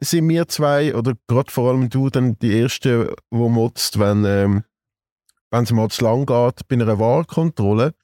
sind 0.00 0.28
wir 0.28 0.48
zwei, 0.48 0.94
oder 0.94 1.14
gerade 1.26 1.50
vor 1.50 1.70
allem 1.70 1.88
du, 1.88 2.10
dann 2.10 2.38
die 2.38 2.52
Erste, 2.52 3.14
wo 3.30 3.48
motzt, 3.48 3.98
wenn 3.98 4.24
ähm, 4.24 4.64
es 5.50 5.72
mal 5.72 5.88
zu 5.88 6.04
lang 6.04 6.26
geht 6.26 6.68
bei 6.68 6.76
einer 6.76 6.98
Wahlkontrolle. 6.98 7.94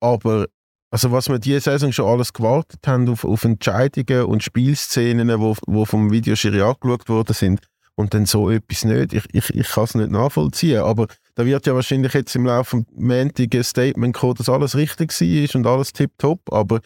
Aber 0.00 0.46
also 0.90 1.10
was 1.10 1.28
wir 1.28 1.38
diese 1.38 1.60
Saison 1.60 1.92
schon 1.92 2.06
alles 2.06 2.32
gewartet 2.32 2.86
haben 2.86 3.08
auf, 3.08 3.24
auf 3.24 3.44
Entscheidungen 3.44 4.24
und 4.24 4.42
Spielszenen, 4.42 5.28
die 5.28 5.38
wo, 5.38 5.56
wo 5.66 5.84
vom 5.84 6.10
Videoschiri 6.10 6.62
angeschaut 6.62 7.08
worden 7.08 7.34
sind, 7.34 7.60
und 7.96 8.14
dann 8.14 8.26
so 8.26 8.50
etwas 8.50 8.84
nicht. 8.84 9.12
Ich, 9.12 9.24
ich, 9.32 9.50
ich 9.54 9.68
kann 9.68 9.84
es 9.84 9.94
nicht 9.94 10.10
nachvollziehen. 10.10 10.82
Aber 10.82 11.08
da 11.36 11.44
wird 11.44 11.66
ja 11.66 11.74
wahrscheinlich 11.74 12.14
jetzt 12.14 12.34
im 12.34 12.46
Laufe 12.46 12.78
des 12.78 12.86
Montagen 12.96 13.62
Statement 13.62 14.16
kommen, 14.16 14.34
dass 14.36 14.48
alles 14.48 14.74
richtig 14.74 15.12
war 15.12 15.54
und 15.54 15.66
alles 15.66 15.92
tipptopp. 15.92 16.40
Aber 16.50 16.80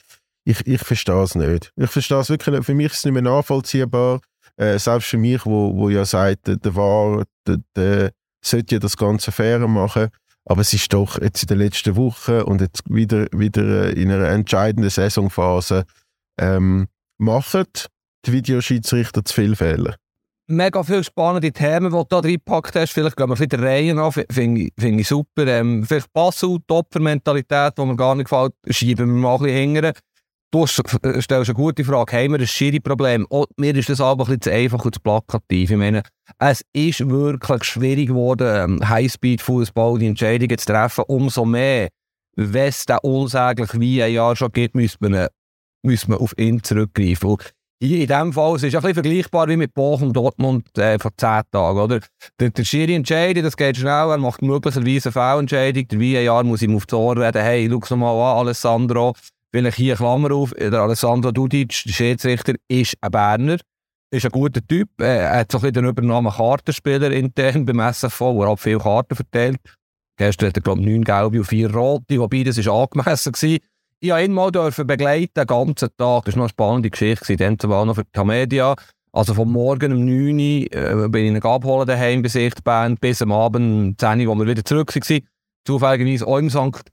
ich, 0.44 0.66
ich 0.66 0.80
verstehe 0.80 1.22
es 1.22 1.36
nicht. 1.36 1.72
Ich 1.76 1.90
verstehe 1.90 2.18
es 2.18 2.30
wirklich 2.30 2.56
nicht. 2.56 2.66
Für 2.66 2.74
mich 2.74 2.86
ist 2.86 2.98
es 2.98 3.04
nicht 3.04 3.14
mehr 3.14 3.22
nachvollziehbar. 3.22 4.20
Äh, 4.56 4.78
selbst 4.80 5.08
für 5.08 5.18
mich, 5.18 5.46
wo, 5.46 5.76
wo 5.76 5.88
ja 5.88 6.04
sagt, 6.04 6.48
der, 6.48 6.74
war, 6.74 7.24
der, 7.46 7.58
der 7.76 8.10
sollte 8.44 8.74
ja 8.74 8.78
das 8.80 8.96
Ganze 8.96 9.30
fair 9.30 9.60
machen. 9.68 10.08
Aber 10.44 10.62
es 10.62 10.72
ist 10.72 10.92
doch 10.92 11.20
jetzt 11.20 11.42
in 11.44 11.48
den 11.48 11.58
letzten 11.58 11.94
Wochen 11.94 12.40
und 12.40 12.60
jetzt 12.60 12.82
wieder, 12.86 13.28
wieder 13.30 13.96
in 13.96 14.10
einer 14.10 14.30
entscheidenden 14.30 14.90
Saisonphase 14.90 15.84
ähm, 16.40 16.88
machen 17.18 17.66
die 18.26 18.32
Videoschiedsrichter 18.32 19.24
zu 19.24 19.32
viele 19.32 19.54
Fehler 19.54 19.94
mega 20.50 20.82
viele 20.82 21.04
spannende 21.04 21.52
Themen, 21.52 21.90
die 21.90 21.96
du 21.96 22.04
da 22.08 22.18
reingepackt 22.18 22.76
hast. 22.76 22.92
Vielleicht 22.92 23.16
gehen 23.16 23.28
wir 23.28 23.36
ein 23.36 23.48
bisschen 23.48 23.64
Reihen 23.64 23.98
an, 23.98 24.12
finde 24.12 24.70
ich, 24.78 25.08
super. 25.08 25.46
Ähm, 25.46 25.84
vielleicht 25.84 26.12
Basel, 26.12 26.58
Topfer-Mentalität, 26.66 27.78
die 27.78 27.84
mir 27.84 27.96
gar 27.96 28.14
nicht 28.14 28.28
gefällt, 28.28 28.52
schieben 28.68 29.08
wir 29.08 29.14
mal 29.14 29.34
ein 29.34 29.42
bisschen 29.42 29.56
hingern. 29.56 29.92
Du 30.52 30.64
äh, 30.64 30.66
stellst 31.22 31.32
eine 31.32 31.54
gute 31.54 31.84
Frage, 31.84 32.16
haben 32.16 32.32
wir 32.32 32.40
ein 32.40 32.46
Schiri-Problem? 32.46 33.24
Oh, 33.30 33.44
mir 33.56 33.74
ist 33.76 33.88
das 33.88 34.00
aber 34.00 34.26
zu 34.40 34.52
einfach 34.52 34.84
und 34.84 34.94
zu 34.94 35.00
plakativ. 35.00 35.70
Ich 35.70 35.76
meine, 35.76 36.02
es 36.40 36.64
ist 36.72 37.08
wirklich 37.08 37.62
schwierig 37.64 38.08
geworden, 38.08 38.80
ähm, 38.80 38.88
Highspeed-Fußball, 38.88 39.98
die 39.98 40.08
Entscheidungen 40.08 40.58
zu 40.58 40.66
treffen. 40.66 41.04
Umso 41.06 41.44
mehr, 41.44 41.88
wenn 42.34 42.68
es 42.68 42.84
den 42.84 42.98
unsäglich 43.02 43.78
wie 43.78 44.02
ein 44.02 44.12
Jahr 44.12 44.34
schon 44.34 44.50
gibt, 44.50 44.74
müsste 44.74 45.08
man, 45.08 45.28
auf 46.18 46.36
ihn 46.36 46.62
zurückgreifen. 46.64 47.36
In 47.80 48.06
diesem 48.06 48.32
Fall, 48.34 48.56
es 48.56 48.62
ist 48.62 48.74
ein 48.74 48.82
bisschen 48.82 49.02
vergleichbar 49.02 49.48
wie 49.48 49.56
mit 49.56 49.72
Bochum 49.72 50.12
Dortmund 50.12 50.76
äh, 50.76 50.98
vor 50.98 51.12
zehn 51.16 51.42
Tagen, 51.50 51.78
oder? 51.78 52.00
Der, 52.38 52.50
der 52.50 52.64
Schiri 52.64 52.94
entscheidet, 52.94 53.42
das 53.42 53.56
geht 53.56 53.78
schnell, 53.78 54.10
er 54.10 54.18
macht 54.18 54.42
möglicherweise 54.42 55.08
eine 55.08 55.12
Fehlentscheidung, 55.12 55.88
der 55.88 56.26
VAR 56.26 56.44
muss 56.44 56.60
ihm 56.60 56.76
auf 56.76 56.84
die 56.84 56.94
Ohren 56.94 57.22
reden, 57.22 57.42
hey, 57.42 57.70
schau 57.86 57.96
mal 57.96 58.12
an, 58.12 58.38
Alessandro, 58.38 59.14
vielleicht 59.50 59.78
hier 59.78 59.96
Klammer 59.96 60.30
auf, 60.32 60.52
der 60.52 60.74
Alessandro 60.74 61.32
Dudic, 61.32 61.84
der 61.86 61.92
Schiedsrichter, 61.92 62.54
ist 62.68 62.96
ein 63.00 63.10
Berner, 63.10 63.56
ist 64.10 64.26
ein 64.26 64.30
guter 64.30 64.60
Typ, 64.66 64.90
äh, 65.00 65.20
er 65.20 65.38
hat 65.38 65.52
so 65.52 65.58
ein 65.60 65.72
den 65.72 65.86
Übernamen 65.86 66.32
Kartenspieler 66.32 67.10
intern 67.10 67.64
beim 67.64 67.80
SFV, 67.80 68.20
wo 68.20 68.44
er 68.44 68.56
viele 68.58 68.78
Karten 68.78 69.16
verteilt. 69.16 69.58
Gestern 70.18 70.48
hat 70.48 70.56
er, 70.58 70.62
glaube 70.62 70.82
ich, 70.82 70.86
neun 70.86 71.02
gelbe 71.02 71.38
und 71.38 71.46
vier 71.46 71.74
rote, 71.74 72.18
wobei 72.18 72.42
das 72.42 72.58
ist 72.58 72.68
angemessen 72.68 73.32
gewesen. 73.32 73.60
Ich 74.00 74.10
ihn 74.10 74.32
mal 74.32 74.50
dürfen 74.50 74.86
begleiten, 74.86 75.32
den 75.36 75.46
ganzen 75.46 75.88
Tag. 75.96 76.24
Das 76.24 76.34
war 76.34 76.38
noch 76.38 76.44
eine 76.44 76.48
spannende 76.48 76.90
Geschichte, 76.90 77.36
dann 77.36 77.56
war 77.64 77.84
noch 77.84 77.94
für 77.94 78.04
die 78.04 78.24
Media. 78.24 78.74
Also 79.12 79.34
vom 79.34 79.52
Morgen 79.52 79.92
um 79.92 80.04
9 80.04 80.34
Uhr 80.34 81.04
äh, 81.04 81.08
bin 81.08 81.24
ich 81.24 81.30
ihn 81.32 81.42
abholen 81.42 81.86
daheim 81.86 82.22
bei 82.22 82.28
Sichtband, 82.28 83.00
bis 83.00 83.20
am 83.22 83.32
Abend 83.32 83.88
um 83.88 83.98
10 83.98 84.26
Uhr, 84.26 84.34
wo 84.34 84.38
wir 84.38 84.46
wieder 84.46 84.64
zurück 84.64 84.94
waren. 84.94 85.28
Zufälligerweise 85.66 86.26
auch 86.26 86.38
im 86.38 86.48
St. 86.48 86.90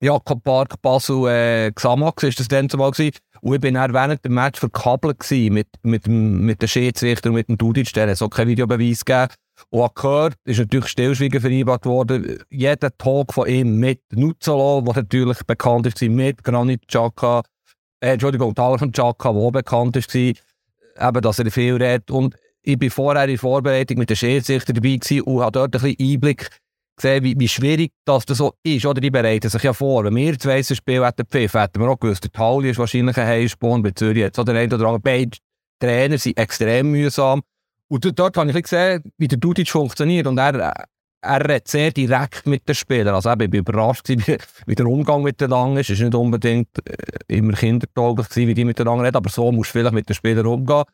Jakob 0.00 0.42
Park 0.42 0.80
Basel 0.82 1.28
äh, 1.28 1.72
Xamax 1.72 2.22
ist 2.22 2.40
das 2.40 2.48
dann 2.48 2.68
zumal 2.68 2.92
gewesen. 2.92 3.18
Und 3.44 3.54
ich 3.54 3.60
bin 3.60 3.74
dann 3.74 3.92
während 3.92 4.24
dem 4.24 4.34
Match 4.34 4.60
verkabelt 4.60 5.28
mit, 5.30 5.66
mit, 5.82 6.06
mit 6.06 6.62
den 6.62 6.68
Schiedsrichter 6.68 7.30
und 7.30 7.34
mit 7.34 7.48
dem 7.48 7.58
Dudic, 7.58 7.92
der 7.92 8.08
hat 8.08 8.16
so 8.16 8.28
keinen 8.28 8.48
Videobeweis 8.48 9.04
gegeben. 9.04 9.32
Und 9.70 9.82
habe 9.82 9.94
gehört, 9.94 10.34
ist 10.44 10.58
natürlich 10.60 10.86
Stillschweigen 10.86 11.40
vereinbart 11.40 11.84
worden, 11.84 12.38
jeder 12.50 12.96
Talk 12.96 13.32
von 13.32 13.48
ihm 13.48 13.78
mit 13.78 14.00
Nuzzolo, 14.12 14.82
der 14.82 15.02
natürlich 15.02 15.38
bekannt 15.44 15.86
ist, 15.86 16.00
mit 16.02 16.42
Granit 16.44 16.86
Xhaka, 16.86 17.42
äh, 18.00 18.12
Entschuldigung, 18.12 18.54
Talan 18.54 18.92
Xhaka, 18.92 19.32
der 19.32 19.40
auch 19.40 19.50
bekannt 19.50 19.96
ist, 19.96 20.14
eben, 20.14 20.36
dass 20.96 21.38
er 21.38 21.50
viel 21.50 21.76
redet. 21.76 22.10
Und 22.10 22.36
ich 22.62 22.80
war 22.80 22.90
vorher 22.90 23.28
in 23.28 23.38
Vorbereitung 23.38 23.98
mit 23.98 24.10
den 24.10 24.16
Schiedsrichtern 24.16 24.76
dabei 24.76 25.22
und 25.22 25.40
habe 25.40 25.52
dort 25.52 25.74
ein 25.74 25.80
bisschen 25.82 25.96
Einblick 25.98 26.48
gesehen, 26.96 27.24
wie, 27.24 27.34
wie 27.38 27.48
schwierig 27.48 27.92
das 28.04 28.24
so 28.28 28.54
ist. 28.62 28.86
Oder 28.86 29.00
die 29.00 29.10
bereiten 29.10 29.48
sich 29.48 29.62
ja 29.62 29.72
vor. 29.72 30.04
Wenn 30.04 30.16
wir 30.16 30.38
zwei 30.38 30.62
Spiel 30.62 31.04
hätten 31.04 31.26
pfiffen, 31.26 31.60
hätten 31.60 31.80
wir 31.80 31.88
auch 31.88 31.98
gewusst, 31.98 32.24
der 32.24 32.32
Tali 32.32 32.70
ist 32.70 32.78
wahrscheinlich 32.78 33.16
ein 33.16 33.26
Heißspawn, 33.26 33.82
bei 33.82 33.90
Zürich 33.90 34.18
jetzt 34.18 34.38
oder 34.38 34.54
ein 34.54 34.72
oder 34.72 34.86
andere. 34.86 35.00
Beide 35.00 35.38
Trainer 35.80 36.18
sind 36.18 36.38
extrem 36.38 36.90
mühsam. 36.90 37.42
Und 37.88 38.18
dort 38.18 38.36
habe 38.36 38.50
ich 38.50 38.62
gesehen, 38.62 39.02
wie 39.18 39.28
der 39.28 39.38
Dudic 39.38 39.68
funktioniert. 39.68 40.26
Und 40.26 40.38
er, 40.38 40.86
er 41.22 41.40
redet 41.40 41.68
sehr 41.68 41.90
direkt 41.90 42.46
mit 42.46 42.66
den 42.68 42.74
Spielern. 42.74 43.14
Also 43.14 43.30
ich 43.30 43.38
war 43.38 43.54
überrascht, 43.54 44.08
wie 44.66 44.74
der 44.74 44.86
Umgang 44.86 45.22
mit 45.22 45.40
den 45.40 45.50
Langen 45.50 45.76
ist. 45.76 45.90
Es 45.90 45.98
war 45.98 46.06
nicht 46.06 46.14
unbedingt 46.14 46.68
äh, 46.88 47.36
immer 47.36 47.52
kindertauglich, 47.52 48.28
wie 48.34 48.54
die 48.54 48.64
mit 48.64 48.78
den 48.78 48.86
Langen 48.86 49.04
reden, 49.04 49.16
aber 49.16 49.30
so 49.30 49.52
musst 49.52 49.70
du 49.70 49.78
vielleicht 49.78 49.94
mit 49.94 50.08
den 50.08 50.14
Spielern 50.14 50.46
umgehen. 50.46 50.84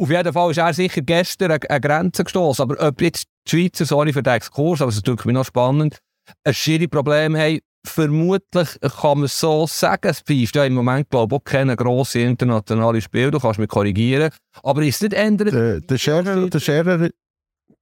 Auf 0.00 0.10
jeden 0.10 0.32
Fall 0.32 0.50
ist 0.52 0.58
er 0.58 0.72
sicher 0.72 1.02
gestern 1.02 1.52
an 1.52 1.60
eine 1.68 1.80
Grenze 1.80 2.24
gestoßen. 2.24 2.62
Aber 2.62 2.88
ob 2.88 3.00
jetzt 3.00 3.26
die 3.48 3.56
Schweizer, 3.56 3.84
sorry 3.84 4.12
für 4.12 4.22
den 4.22 4.34
Exkurs, 4.34 4.80
aber 4.80 4.90
es 4.90 4.96
ist 4.96 5.06
natürlich 5.06 5.34
noch 5.34 5.44
spannend, 5.44 5.98
ein 6.44 6.54
schwieriges 6.54 6.90
Problem 6.90 7.36
haben, 7.36 7.60
vermutlich 7.86 8.68
kann 8.80 9.20
man 9.20 9.28
so 9.28 9.66
sagen, 9.66 10.08
es 10.08 10.20
pfeift 10.20 10.56
ja 10.56 10.64
im 10.64 10.74
Moment, 10.74 11.08
glaube 11.10 11.34
ich, 11.34 11.40
auch 11.40 11.44
keine 11.44 11.76
grosse 11.76 12.20
internationale 12.20 13.00
Spiele, 13.00 13.30
du 13.30 13.38
kannst 13.38 13.58
mich 13.58 13.68
korrigieren, 13.68 14.30
aber 14.62 14.82
ist 14.82 14.96
es 14.96 15.02
nicht 15.02 15.14
ändern? 15.14 15.50
Der, 15.50 15.80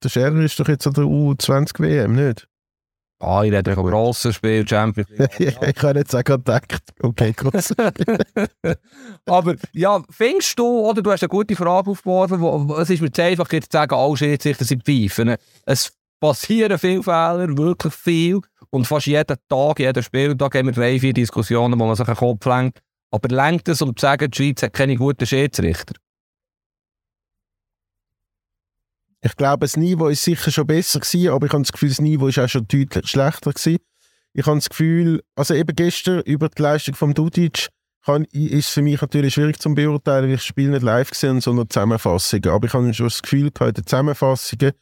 der 0.03 0.09
Scherer 0.09 0.41
ist 0.41 0.61
doch 0.61 0.69
jetzt 0.69 0.87
an 0.87 0.93
der 0.93 1.05
U20-WM, 1.05 2.15
nicht? 2.15 2.47
Ah, 3.19 3.43
ich 3.45 3.53
rede 3.53 3.73
über 3.73 3.83
grosses 3.83 4.35
Spiel, 4.35 4.67
Champions 4.69 5.09
League. 5.09 5.31
ich 5.69 5.75
kann 5.75 5.97
nicht 5.97 6.11
sagen, 6.11 6.35
Kontakt. 6.35 6.83
Okay, 7.01 7.33
kurz. 7.33 7.75
Aber 9.27 9.55
ja, 9.73 10.03
findest 10.11 10.59
du, 10.59 10.67
oder 10.67 11.01
du 11.01 11.11
hast 11.11 11.23
eine 11.23 11.29
gute 11.29 11.57
Frage 11.57 11.91
aufgeworfen, 11.91 12.41
wo, 12.41 12.77
es 12.77 12.91
ist 12.91 13.01
mir 13.01 13.11
zu 13.11 13.23
einfach 13.23 13.51
jetzt 13.53 13.73
zu 13.73 13.79
sagen, 13.79 13.95
alle 13.95 14.17
Schiedsrichter 14.17 14.67
sind 14.67 14.85
pfeifen. 14.85 15.37
Es 15.65 15.93
passieren 16.21 16.79
viele 16.79 17.03
Fehler, 17.03 17.57
wirklich 17.57 17.95
viel. 17.95 18.41
Und 18.69 18.87
fast 18.87 19.07
jeden 19.07 19.37
Tag, 19.49 19.79
jeden 19.79 20.03
Spieltag 20.03 20.55
haben 20.55 20.67
wir 20.67 20.73
drei, 20.73 21.01
vier 21.01 21.15
Diskussionen, 21.15 21.81
wo 21.81 21.87
man 21.87 21.97
sich 21.97 22.07
den 22.07 22.17
Kopf 22.17 22.45
lenkt. 22.45 22.81
Aber 23.11 23.35
lenkt 23.35 23.69
es, 23.69 23.81
um 23.81 23.97
zu 23.97 24.03
sagen, 24.03 24.31
die 24.31 24.37
Schweiz 24.37 24.63
hat 24.63 24.75
keine 24.75 24.97
guten 24.97 25.25
Schiedsrichter? 25.27 25.95
Ich 29.23 29.37
glaube, 29.37 29.61
das 29.61 29.77
Niveau 29.77 30.09
ist 30.09 30.23
sicher 30.23 30.51
schon 30.51 30.67
besser 30.67 31.01
gewesen, 31.01 31.31
aber 31.31 31.47
ich 31.47 31.53
habe 31.53 31.63
das 31.63 31.73
Gefühl, 31.73 31.89
das 31.89 32.01
Niveau 32.01 32.29
ist 32.29 32.39
auch 32.39 32.49
schon 32.49 32.69
deutlich 32.69 33.09
schlechter 33.09 33.53
gewesen. 33.53 33.79
Ich 34.33 34.47
habe 34.47 34.59
das 34.59 34.69
Gefühl, 34.69 35.23
also 35.35 35.55
eben 35.55 35.75
gestern 35.75 36.21
über 36.21 36.49
die 36.49 36.61
Leistung 36.61 36.95
von 36.95 37.15
Dudic 37.15 37.69
kann, 38.05 38.25
ist 38.25 38.67
es 38.67 38.73
für 38.73 38.83
mich 38.83 39.01
natürlich 39.01 39.35
schwierig 39.35 39.59
zu 39.59 39.75
beurteilen, 39.75 40.25
weil 40.25 40.35
ich 40.35 40.41
das 40.41 40.47
Spiel 40.47 40.71
nicht 40.71 40.83
live 40.83 41.11
gesehen 41.11 41.41
sondern 41.41 41.69
Zusammenfassungen. 41.69 42.51
Aber 42.51 42.67
ich 42.67 42.73
habe 42.73 42.95
schon 42.95 43.07
das 43.07 43.23
Gefühl 43.23 43.51
gehabt, 43.51 43.71
in 43.79 43.83
den 43.83 43.87
Zusammenfassungen, 43.87 44.73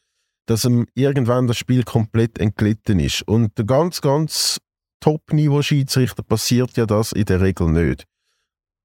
dass 0.47 0.65
ihm 0.65 0.87
irgendwann 0.95 1.47
das 1.47 1.57
Spiel 1.57 1.85
komplett 1.85 2.39
entglitten 2.39 3.01
ist. 3.01 3.23
Und 3.23 3.57
der 3.57 3.65
ganz, 3.65 4.01
ganz 4.01 4.59
Top-Niveau-Schiedsrichter 5.01 6.23
passiert 6.23 6.77
ja 6.77 6.87
das 6.87 7.13
in 7.13 7.25
der 7.25 7.41
Regel 7.41 7.71
nicht. 7.71 8.05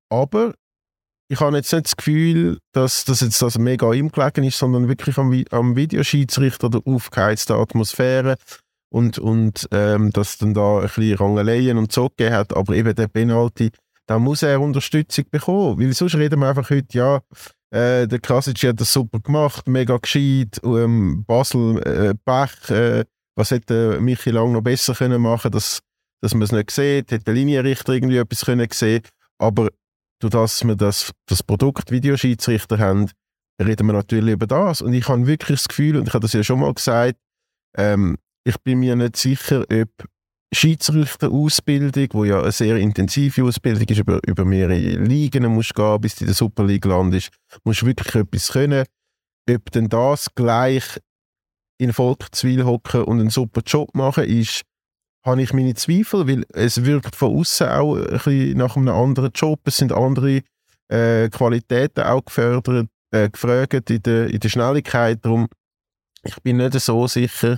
Aber 0.10 0.54
ich 1.32 1.40
habe 1.40 1.56
jetzt 1.56 1.72
nicht 1.72 1.86
das 1.86 1.96
Gefühl, 1.96 2.58
dass 2.74 3.06
das 3.06 3.22
jetzt 3.22 3.42
das 3.42 3.60
mega 3.60 3.94
ihm 3.94 4.12
gelegen 4.12 4.44
ist, 4.44 4.58
sondern 4.58 4.88
wirklich 4.88 5.18
am, 5.18 5.44
am 5.52 5.76
Videoschiedsrichter 5.76 6.70
der 6.70 6.82
aufgeheizte 6.86 7.56
Atmosphäre 7.56 8.36
und, 8.92 9.20
und 9.20 9.68
ähm, 9.72 10.12
dass 10.12 10.40
dann 10.40 10.56
da 10.56 10.78
ein 10.78 10.82
bisschen 10.84 11.18
Rangeleien 11.18 11.78
und 11.78 11.92
so 11.92 12.10
gegeben 12.10 12.36
hat. 12.36 12.56
Aber 12.56 12.76
eben 12.76 12.96
der 12.96 13.08
Penalty, 13.08 13.70
da 14.08 14.18
muss 14.18 14.42
er 14.42 14.60
Unterstützung 14.60 15.26
bekommen. 15.30 15.80
Weil 15.80 15.94
sonst 15.94 16.16
reden 16.16 16.40
wir 16.40 16.50
einfach 16.50 16.72
heute, 16.72 16.98
ja, 16.98 17.22
äh, 17.70 18.08
der 18.08 18.20
Krasic 18.20 18.64
hat 18.64 18.82
das 18.82 18.92
super 18.92 19.20
gemacht, 19.20 19.68
mega 19.68 19.98
gescheit. 19.98 20.60
Ähm, 20.64 21.24
Basel, 21.28 21.78
äh, 21.84 22.16
Bach, 22.26 22.72
äh, 22.72 23.06
was 23.36 23.52
hätte 23.52 24.02
Michi 24.02 24.32
Lang 24.32 24.52
noch 24.52 24.62
besser 24.62 24.96
können 24.96 25.22
machen 25.22 25.52
dass, 25.52 25.82
dass 26.22 26.34
man 26.34 26.42
es 26.42 26.52
nicht 26.52 26.72
sieht? 26.72 27.12
Hätte 27.12 27.26
der 27.26 27.36
Linienrichter 27.36 27.94
irgendwie 27.94 28.18
etwas 28.18 28.46
können 28.46 28.68
sehen 28.74 29.04
Aber 29.38 29.70
durch 30.20 30.32
das 30.32 30.64
wir 30.64 30.76
das, 30.76 31.12
das 31.28 31.44
Produkt 31.44 31.92
Videoschiedsrichter 31.92 32.78
haben, 32.78 33.10
reden 33.62 33.88
wir 33.88 33.94
natürlich 33.94 34.34
über 34.34 34.48
das. 34.48 34.82
Und 34.82 34.94
ich 34.94 35.08
habe 35.08 35.28
wirklich 35.28 35.60
das 35.60 35.68
Gefühl, 35.68 35.98
und 35.98 36.08
ich 36.08 36.14
habe 36.14 36.22
das 36.22 36.34
ja 36.34 36.44
schon 36.44 36.60
mal 36.60 36.74
gesagt, 36.74 37.18
ähm, 37.78 38.18
ich 38.46 38.58
bin 38.60 38.80
mir 38.80 38.96
nicht 38.96 39.18
sicher, 39.18 39.66
ob 39.70 39.90
Schiedsrichterausbildung, 40.54 42.08
wo 42.12 42.24
ja 42.26 42.42
eine 42.42 42.52
sehr 42.52 42.78
intensive 42.78 43.44
Ausbildung 43.44 43.88
ist, 43.88 44.00
über, 44.00 44.20
über 44.26 44.46
mehrere 44.46 44.78
Ligen 44.78 45.46
musst 45.46 45.76
gehen, 45.76 46.02
bis 46.02 46.16
du 46.16 46.22
in 46.22 46.28
der 46.28 46.36
Super 46.36 46.66
League 46.66 46.86
landest, 46.86 47.30
musst 47.64 47.86
wirklich 47.86 48.16
etwas 48.16 48.52
können. 48.52 48.86
Ob 49.50 49.72
denn 49.72 49.90
das 49.90 50.34
gleich 50.34 51.00
in 51.78 51.94
Volkszwil 51.94 52.66
hocken 52.66 53.04
und 53.04 53.20
einen 53.20 53.30
super 53.30 53.62
Job 53.66 53.94
machen, 53.96 54.24
ist, 54.26 54.64
habe 55.26 55.42
ich 55.42 55.54
meine 55.54 55.74
Zweifel, 55.76 56.28
weil 56.28 56.46
es 56.54 56.84
wirkt 56.86 57.16
von 57.16 57.38
außen 57.38 57.68
auch 57.68 57.96
ein 57.96 58.08
bisschen 58.08 58.58
nach 58.58 58.78
einem 58.78 58.90
anderen 58.90 59.32
Job. 59.34 59.60
Es 59.66 59.78
sind 59.78 59.92
andere 59.92 60.42
äh, 60.88 61.30
Qualitäten 61.30 62.04
auch 62.04 62.26
gefördert, 62.26 62.88
äh, 63.12 63.30
gefragt 63.30 63.90
in 63.90 64.04
der, 64.04 64.28
in 64.30 64.40
der 64.40 64.50
Schnelligkeit. 64.50 65.24
Darum, 65.24 65.48
ich 66.24 66.36
bin 66.42 66.58
nicht 66.58 66.74
so 66.80 67.08
sicher, 67.08 67.58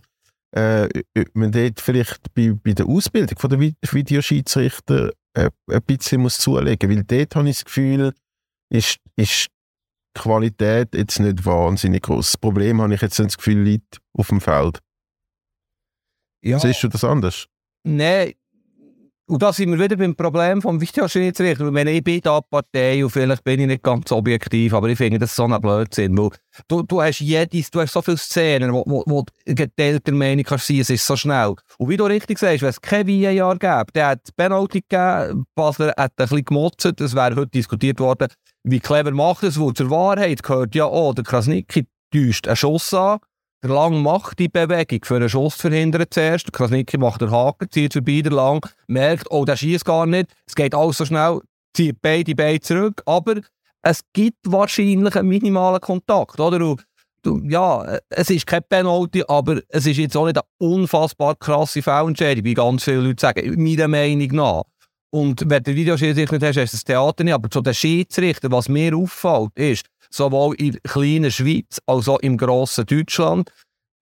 äh, 0.51 0.89
ob 1.17 1.35
man 1.35 1.51
dort 1.51 1.79
vielleicht 1.79 2.33
bei, 2.33 2.51
bei 2.51 2.73
der 2.73 2.85
Ausbildung 2.85 3.37
von 3.37 3.49
der 3.49 3.59
Videoschiedsrichter 3.59 5.11
äh, 5.33 5.49
ein 5.69 5.81
bisschen 5.83 6.21
muss 6.21 6.37
zulegen 6.37 6.89
muss. 6.89 6.97
Weil 6.97 7.03
dort 7.03 7.35
habe 7.35 7.49
ich 7.49 7.57
das 7.57 7.65
Gefühl, 7.65 8.13
ist, 8.69 8.97
ist 9.15 9.47
die 10.17 10.21
Qualität 10.21 10.93
jetzt 10.95 11.19
nicht 11.19 11.45
wahnsinnig 11.45 12.03
groß. 12.03 12.31
Das 12.31 12.37
Problem 12.37 12.81
habe 12.81 12.93
ich 12.93 13.01
jetzt 13.01 13.19
das 13.19 13.37
Gefühl, 13.37 13.63
liegt 13.63 13.99
auf 14.13 14.27
dem 14.27 14.41
Feld. 14.41 14.79
Ja. 16.43 16.59
Siehst 16.59 16.83
du 16.83 16.87
das 16.87 17.03
anders? 17.03 17.45
Nein. 17.83 18.33
Und 19.31 19.41
da 19.41 19.53
sind 19.53 19.71
wir 19.71 19.79
wieder 19.79 19.95
beim 19.95 20.13
Problem 20.13 20.61
vom 20.61 20.81
Videoschiedsrichter. 20.81 21.65
Ich 21.65 21.71
meine, 21.71 21.91
ich 21.91 22.03
bin 22.03 22.19
da 22.19 22.41
Partei 22.41 23.01
und 23.01 23.11
vielleicht 23.11 23.45
bin 23.45 23.61
ich 23.61 23.67
nicht 23.67 23.81
ganz 23.81 24.11
objektiv, 24.11 24.73
aber 24.73 24.89
ich 24.89 24.97
finde 24.97 25.19
das 25.19 25.33
so 25.33 25.45
ein 25.45 25.61
Blödsinn. 25.61 26.17
Weil 26.17 26.31
du, 26.67 26.83
du 26.83 27.01
hast 27.01 27.21
jedes, 27.21 27.71
du 27.71 27.79
hast 27.79 27.93
so 27.93 28.01
viele 28.01 28.17
Szenen, 28.17 28.73
wo, 28.73 28.83
wo, 28.85 29.03
wo 29.05 29.23
geteilter 29.45 30.11
Meinung 30.11 30.43
kannst 30.43 30.67
sein, 30.67 30.81
es 30.81 30.89
ist 30.89 31.07
so 31.07 31.15
schnell. 31.15 31.55
Und 31.77 31.89
wie 31.89 31.95
du 31.95 32.03
richtig 32.03 32.39
sagst, 32.39 32.61
wenn 32.61 32.71
es 32.71 32.81
kein 32.81 33.07
VAR 33.07 33.57
gäbe, 33.57 33.91
der 33.95 34.07
hat 34.07 34.35
Penalty 34.35 34.81
gegeben, 34.81 35.45
Basler 35.55 35.93
hat 35.95 36.11
ein 36.11 36.11
bisschen 36.17 36.43
gemotzt, 36.43 36.99
es 36.99 37.15
wäre 37.15 37.37
heute 37.37 37.51
diskutiert 37.51 38.01
worden, 38.01 38.27
wie 38.63 38.81
clever 38.81 39.11
macht 39.11 39.43
es, 39.43 39.57
wo 39.57 39.71
zur 39.71 39.89
Wahrheit 39.89 40.43
gehört 40.43 40.75
ja 40.75 40.83
auch, 40.83 41.13
der 41.13 41.23
Krasnicki 41.23 41.87
täuscht 42.11 42.47
einen 42.49 42.57
Schuss 42.57 42.93
an, 42.93 43.19
der 43.63 43.69
Lang 43.69 44.01
macht 44.01 44.39
die 44.39 44.49
Bewegung 44.49 44.99
für 45.03 45.17
einen 45.17 45.29
Schuss 45.29 45.55
verhindern 45.55 46.05
zuerst. 46.09 46.47
Der 46.47 46.51
Krasnicki 46.51 46.97
macht 46.97 47.21
den 47.21 47.31
Haken, 47.31 47.69
zieht 47.69 47.93
vorbei, 47.93 48.21
der 48.21 48.31
Lang 48.31 48.65
merkt, 48.87 49.29
oh, 49.29 49.45
der 49.45 49.55
schießt 49.55 49.85
gar 49.85 50.05
nicht. 50.05 50.31
Es 50.47 50.55
geht 50.55 50.73
alles 50.73 50.97
so 50.97 51.05
schnell, 51.05 51.41
zieht 51.75 52.01
beide 52.01 52.33
Beine 52.33 52.59
zurück. 52.59 53.03
Aber 53.05 53.35
es 53.83 54.01
gibt 54.13 54.39
wahrscheinlich 54.45 55.15
einen 55.15 55.27
minimalen 55.27 55.79
Kontakt, 55.79 56.39
oder? 56.39 56.65
Und, 56.65 56.83
du, 57.21 57.39
ja, 57.43 57.99
es 58.09 58.31
ist 58.31 58.47
kein 58.47 58.63
Penalty, 58.67 59.23
aber 59.27 59.61
es 59.69 59.85
ist 59.85 59.97
jetzt 59.97 60.17
auch 60.17 60.25
nicht 60.25 60.37
eine 60.37 60.45
unfassbar 60.57 61.35
krasse 61.35 61.83
Fehlentscheidung, 61.83 62.43
wie 62.43 62.55
ganz 62.55 62.83
viele 62.83 63.01
Leute 63.01 63.21
sagen, 63.21 63.63
meiner 63.63 63.87
Meinung 63.87 64.27
nach. 64.31 64.63
Und 65.11 65.43
wenn 65.45 65.63
du 65.63 65.75
Videoschiedsrichter 65.75 66.35
nicht 66.35 66.45
hast, 66.45 66.57
hast 66.57 66.73
du 66.73 66.77
das 66.77 66.83
Theater 66.85 67.23
nicht. 67.23 67.33
Aber 67.33 67.49
zu 67.49 67.61
den 67.61 67.73
Schiedsrichtern, 67.73 68.51
was 68.51 68.69
mir 68.69 68.95
auffällt, 68.95 69.51
ist, 69.55 69.85
sowohl 70.09 70.55
in 70.55 70.71
der 70.71 70.81
kleinen 70.81 71.31
Schweiz 71.31 71.79
als 71.85 72.07
auch 72.07 72.19
im 72.19 72.37
grossen 72.37 72.85
Deutschland. 72.85 73.51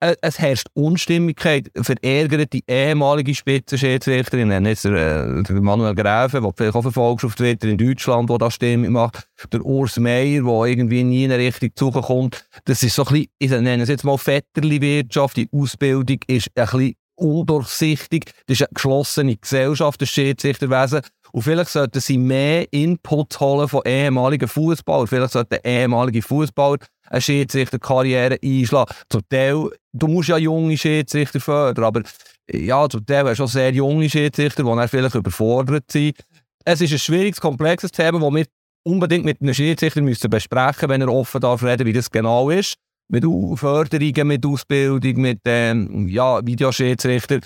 Äh, 0.02 0.16
es 0.22 0.38
herrscht 0.38 0.68
Unstimmigkeit, 0.72 1.70
verärgert 1.74 2.54
die 2.54 2.64
ehemalige 2.66 3.34
Spitzenschiedsrichterin, 3.34 4.48
nennen 4.48 4.66
jetzt 4.66 4.86
der, 4.86 5.42
der 5.42 5.60
Manuel 5.60 5.94
Gräfe, 5.94 6.40
der 6.40 6.52
vielleicht 6.56 6.74
auch 6.74 6.82
verfolgt 6.82 7.24
auf 7.24 7.34
Twitter 7.34 7.68
in 7.68 7.76
Deutschland, 7.76 8.30
der 8.30 8.38
das 8.38 8.54
Stimmung 8.54 8.92
macht, 8.92 9.28
der 9.52 9.62
Urs 9.62 9.98
Meier, 9.98 10.42
der 10.42 10.64
irgendwie 10.64 11.04
nie 11.04 11.24
in 11.24 11.32
eine 11.32 11.42
Richtung 11.42 11.70
zukommt. 11.74 12.46
Das 12.64 12.82
ist 12.82 12.94
so 12.94 13.04
ein 13.04 13.12
bisschen, 13.12 13.28
ich 13.38 13.50
nenne 13.50 13.82
es 13.82 13.90
jetzt 13.90 14.04
mal 14.04 14.16
Vetterli-Wirtschaft, 14.16 15.36
die 15.36 15.48
Ausbildung 15.52 16.20
ist 16.26 16.48
ein 16.54 16.64
bisschen 16.64 16.94
undurchsichtig. 17.20 18.32
Das 18.46 18.60
ist 18.60 18.62
eine 18.62 18.74
geschlossene 18.74 19.36
Gesellschaft, 19.36 20.00
das 20.02 20.08
Schiedsrichterwesen. 20.08 21.02
Und 21.32 21.42
vielleicht 21.42 21.70
sollten 21.70 22.00
sie 22.00 22.18
mehr 22.18 22.72
Input 22.72 23.38
holen 23.38 23.68
von 23.68 23.82
ehemaligen 23.84 24.48
Fußballern. 24.48 25.06
Vielleicht 25.06 25.32
sollten 25.32 25.58
ehemalige 25.64 26.22
Fußballer 26.22 26.78
eine 27.08 27.20
Schiedsrichterkarriere 27.20 28.38
einschlagen. 28.42 28.94
Zum 29.08 29.22
Teil, 29.28 29.70
du 29.92 30.06
musst 30.08 30.28
ja 30.28 30.38
junge 30.38 30.76
Schiedsrichter 30.76 31.40
fördern, 31.40 31.84
aber 31.84 32.02
ja, 32.50 32.88
zum 32.88 33.06
Teil 33.06 33.28
hast 33.28 33.38
du 33.38 33.44
auch 33.44 33.48
sehr 33.48 33.72
junge 33.72 34.10
Schiedsrichter, 34.10 34.64
die 34.64 34.68
dann 34.68 34.88
vielleicht 34.88 35.14
überfordert 35.14 35.84
sind. 35.90 36.18
Es 36.64 36.80
ist 36.80 36.92
ein 36.92 36.98
schwieriges, 36.98 37.40
komplexes 37.40 37.92
Thema, 37.92 38.18
das 38.18 38.32
wir 38.32 38.46
unbedingt 38.82 39.24
mit 39.24 39.40
einem 39.40 39.54
Schiedsrichter 39.54 40.02
müssen 40.02 40.30
besprechen 40.30 40.88
wenn 40.88 41.00
er 41.00 41.12
offen 41.12 41.40
darf 41.40 41.62
reden, 41.62 41.86
wie 41.86 41.92
das 41.92 42.10
genau 42.10 42.50
ist. 42.50 42.74
Mit 43.10 43.24
Förderungen, 43.58 44.28
mit 44.28 44.46
Ausbildung, 44.46 45.20
mit 45.20 45.40
ähm, 45.44 46.06
ja, 46.08 46.44
Videoschiedsrichter. 46.44 47.40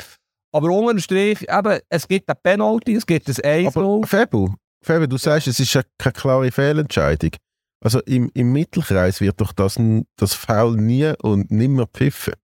Aber 0.53 0.71
unterm 0.71 0.99
Strich, 0.99 1.43
eben, 1.49 1.81
es 1.89 2.07
gibt 2.07 2.29
ein 2.29 2.37
Penalty, 2.43 2.95
es 2.95 3.07
gibt 3.07 3.29
ein 3.29 3.67
1 3.67 3.77
Aber 3.77 4.07
Febu, 4.07 5.07
du 5.07 5.17
sagst, 5.17 5.49
es 5.49 5.59
ist 5.59 5.81
keine 5.99 6.13
klare 6.13 6.53
Fehlentscheidung. 6.53 7.31
Also 7.81 8.01
im, 8.01 8.31
im 8.35 8.53
Mittelkreis 8.53 9.21
wird 9.21 9.41
doch 9.41 9.53
das, 9.53 9.79
das 10.17 10.35
Foul 10.35 10.77
nie 10.77 11.13
und 11.23 11.51
nimmer 11.51 11.87
pfiffen. 11.87 12.35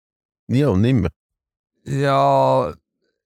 Nie 0.49 0.65
und 0.65 0.81
nimmer. 0.81 1.09
Ja, 1.85 2.75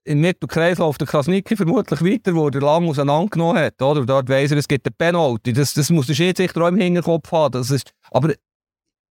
im 0.05 0.21
Mittelkreis 0.21 0.79
läuft 0.79 1.01
der 1.01 1.09
Krasnicki 1.09 1.57
vermutlich 1.57 2.03
weiter, 2.03 2.35
wo 2.35 2.49
er 2.49 2.61
lang 2.61 2.87
auseinandergenommen 2.87 3.63
hat. 3.63 3.81
Oder? 3.81 4.05
Dort 4.05 4.29
weiss 4.29 4.51
er, 4.51 4.59
es 4.59 4.69
gibt 4.69 4.87
einen 4.87 4.95
Penalty. 4.97 5.53
Das, 5.53 5.73
das 5.75 5.89
muss 5.91 6.07
der 6.07 6.15
Schiedsrichter 6.15 6.63
auch 6.63 6.69
im 6.69 6.77
Hinterkopf 6.77 7.33
haben. 7.33 7.53
Das 7.53 7.71
ist, 7.71 7.91
aber 8.11 8.35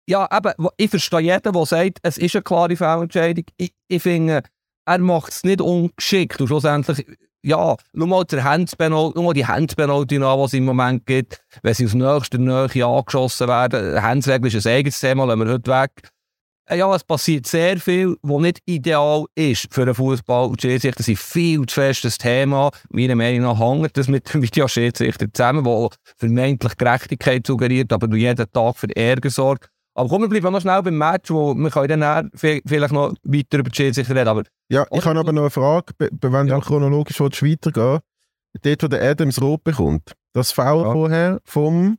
ja, 0.07 0.27
eben, 0.31 0.67
ich 0.77 0.89
verstehe 0.89 1.19
jeden, 1.19 1.53
der 1.53 1.65
sagt, 1.65 1.99
es 2.03 2.17
ist 2.17 2.35
eine 2.35 2.43
klare 2.43 2.75
Fehlentscheidung. 2.75 3.45
Ich, 3.57 3.73
ich 3.87 4.01
finde, 4.01 4.43
er 4.85 4.97
macht 4.99 5.31
es 5.31 5.43
nicht 5.43 5.61
ungeschickt. 5.61 6.41
Und 6.41 6.47
schlussendlich, 6.47 7.05
ja, 7.43 7.75
schau 7.97 8.05
mal, 8.05 8.25
der 8.25 8.43
schau 8.43 9.11
mal 9.21 9.33
die 9.33 9.45
Handpenalty 9.45 10.17
an, 10.17 10.37
die 10.37 10.43
es 10.43 10.53
im 10.53 10.65
Moment 10.65 11.05
gibt. 11.05 11.41
Wenn 11.63 11.73
sie 11.73 11.85
aus 11.85 11.93
nächster 11.93 12.37
Nähe 12.37 12.85
angeschossen 12.85 13.47
werden, 13.47 14.01
Handsregel 14.01 14.53
ist 14.53 14.65
ein 14.65 14.73
eigenes 14.73 14.99
Thema, 14.99 15.25
lassen 15.25 15.45
wir 15.45 15.53
heute 15.53 15.71
weg. 15.71 16.11
Äh, 16.71 16.77
ja, 16.77 16.93
es 16.95 17.03
passiert 17.03 17.47
sehr 17.47 17.77
viel, 17.77 18.15
was 18.21 18.41
nicht 18.41 18.59
ideal 18.65 19.25
ist 19.35 19.67
für 19.71 19.81
einen 19.81 19.95
Fußball. 19.95 20.49
Und 20.49 20.61
Schiedsrichter 20.61 21.03
sind 21.03 21.17
viel 21.17 21.65
zu 21.65 21.75
festes 21.75 22.17
Thema. 22.17 22.71
Meiner 22.89 23.15
Meinung 23.15 23.41
nach 23.41 23.59
hängt 23.59 23.97
das 23.97 24.07
mit 24.07 24.31
dem 24.33 24.41
Videoschiedsrichter 24.41 25.27
zusammen, 25.33 25.63
der 25.63 25.89
vermeintlich 26.17 26.77
Gerechtigkeit 26.77 27.47
suggeriert, 27.47 27.91
aber 27.91 28.15
jeden 28.15 28.51
Tag 28.51 28.77
für 28.77 28.95
Ärger 28.95 29.29
sorgt. 29.29 29.70
Aber 29.93 30.09
komm, 30.09 30.21
wir 30.21 30.29
bleiben 30.29 30.51
noch 30.51 30.61
schnell 30.61 30.81
beim 30.81 30.97
Match, 30.97 31.29
wo 31.31 31.53
wir 31.53 31.69
können 31.69 31.99
dann 31.99 32.31
vielleicht 32.33 32.93
noch 32.93 33.13
weiter 33.23 33.59
über 33.59 33.69
die 33.69 33.75
Schiedsrichter 33.75 34.15
reden. 34.15 34.29
Aber 34.29 34.43
ja, 34.69 34.85
ich 34.91 35.05
habe 35.05 35.19
aber 35.19 35.33
noch 35.33 35.41
eine 35.41 35.49
Frage, 35.49 35.93
wenn 35.99 36.47
ja. 36.47 36.55
du 36.55 36.61
chronologisch 36.61 37.19
weitergehen 37.19 37.99
Dort, 38.61 38.83
wo 38.83 38.87
der 38.87 39.01
Adams 39.01 39.41
rot 39.41 39.63
bekommt, 39.63 40.13
das 40.33 40.51
Foul 40.51 40.83
ja. 40.83 40.91
vorher 40.91 41.39
vom... 41.45 41.97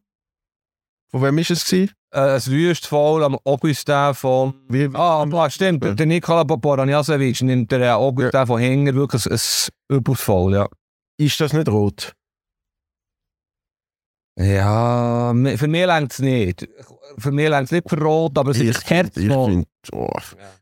Von 1.11 1.22
wem 1.22 1.37
war 1.37 1.42
es? 1.42 1.64
Gewesen? 1.64 1.92
Äh, 2.11 2.18
ein 2.20 2.40
Rüstfoul 2.40 3.25
am 3.25 3.38
Augustin 3.44 4.14
von... 4.14 4.54
Wie, 4.68 4.88
ah, 4.92 5.22
ah, 5.22 5.50
stimmt. 5.50 5.84
Ja. 5.84 5.94
Der 5.94 6.06
Nikola 6.06 6.44
Boranjasevic 6.44 7.42
nimmt 7.42 7.72
der 7.72 7.96
Augustin 7.96 8.38
ja. 8.38 8.46
von 8.46 8.61
Hinger 8.61 8.94
wirklich 8.94 9.26
ein, 9.26 9.96
Übungsfoul, 9.96 10.54
ja. 10.54 10.68
Ist 11.18 11.40
das 11.40 11.52
nicht 11.52 11.68
rot? 11.68 12.14
Ja, 14.36 15.34
für 15.34 15.68
mich 15.68 15.86
längt 15.86 16.12
es 16.12 16.18
nicht. 16.20 16.66
Für 17.18 17.32
mich 17.32 17.48
längt 17.48 17.66
es 17.66 17.70
nicht 17.70 17.88
für 17.88 18.00
Rot, 18.00 18.38
aber 18.38 18.52
es 18.52 18.60
ist 18.60 18.88
Herz 18.88 19.16
ich 19.16 19.30
find, 19.30 19.66
oh. 19.92 20.10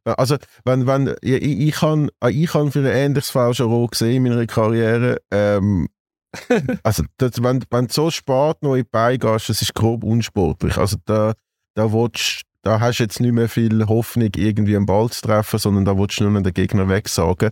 ja. 0.05 0.15
Also, 0.15 0.37
wenn, 0.65 0.87
wenn, 0.89 1.15
ich, 1.23 1.43
ich, 1.43 1.75
kann, 1.75 2.11
ich 2.29 2.51
kann 2.51 2.73
für 2.73 2.81
ein 2.81 2.87
ähnliches 2.87 3.31
Fall 3.31 3.55
schon 3.55 3.71
Rot 3.71 3.93
gesehen 3.93 4.27
in 4.27 4.33
meiner 4.33 4.47
Karriere. 4.47 5.19
Ähm, 5.31 5.89
also, 6.83 7.05
das, 7.19 7.43
wenn, 7.43 7.63
wenn 7.71 7.87
du 7.87 7.93
so 7.93 8.11
spät 8.11 8.57
noch 8.63 8.75
in 8.75 8.83
die 8.83 8.89
Beine 8.91 9.19
gehst, 9.19 9.49
das 9.49 9.63
ist 9.63 9.75
grob 9.75 10.03
unsportlich. 10.03 10.77
Also, 10.77 10.97
da, 11.05 11.35
da, 11.75 11.93
willst, 11.93 12.43
da 12.63 12.81
hast 12.81 12.99
du 12.99 13.05
jetzt 13.05 13.21
nicht 13.21 13.33
mehr 13.33 13.49
viel 13.49 13.87
Hoffnung, 13.87 14.31
irgendwie 14.35 14.75
einen 14.75 14.87
Ball 14.87 15.11
zu 15.11 15.23
treffen, 15.23 15.61
sondern 15.61 15.85
da 15.85 15.97
willst 15.97 16.19
du 16.19 16.25
nur 16.25 16.33
noch 16.33 16.43
den 16.43 16.55
Gegner 16.55 16.89
wegsagen. 16.89 17.51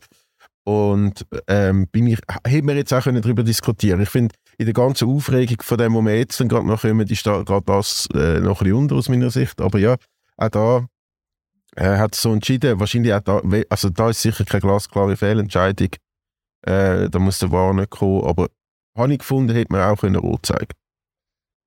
Und 0.64 1.24
ähm, 1.46 1.86
bin 1.88 2.08
ich, 2.08 2.18
hätten 2.44 2.68
wir 2.68 2.76
jetzt 2.76 2.92
auch 2.92 3.04
darüber 3.04 3.42
diskutieren 3.42 4.02
Ich 4.02 4.10
finde, 4.10 4.34
in 4.58 4.66
der 4.66 4.74
ganzen 4.74 5.08
Aufregung 5.08 5.62
von 5.62 5.78
dem, 5.78 5.94
wo 5.94 6.02
wir 6.02 6.18
jetzt 6.18 6.38
gerade 6.38 6.66
noch 6.66 6.82
kommen, 6.82 7.06
ist 7.06 7.26
da 7.26 7.42
gerade 7.42 7.64
das 7.64 8.08
äh, 8.14 8.40
noch 8.40 8.60
ein 8.60 8.72
unter 8.72 8.96
aus 8.96 9.08
meiner 9.08 9.30
Sicht. 9.30 9.60
Aber 9.60 9.78
ja, 9.78 9.96
auch 10.36 10.48
da 10.48 10.86
äh, 11.76 11.96
hat 11.96 12.14
es 12.14 12.22
so 12.22 12.32
entschieden. 12.32 12.80
Wahrscheinlich 12.80 13.14
auch 13.14 13.20
da, 13.20 13.40
also 13.70 13.88
da 13.88 14.10
ist 14.10 14.20
sicher 14.20 14.44
keine 14.44 14.62
glasklare 14.62 15.16
Fehlentscheidung. 15.16 15.90
Äh, 16.62 17.08
da 17.08 17.18
muss 17.20 17.38
der 17.38 17.52
War 17.52 17.72
nicht 17.72 17.90
kommen. 17.90 18.24
Aber 18.24 18.48
habe 18.96 19.12
ich 19.12 19.20
gefunden, 19.20 19.54
hätte 19.54 19.72
man 19.72 19.82
auch 19.82 20.00
können 20.00 20.16
rot 20.16 20.44
zeigen 20.44 20.74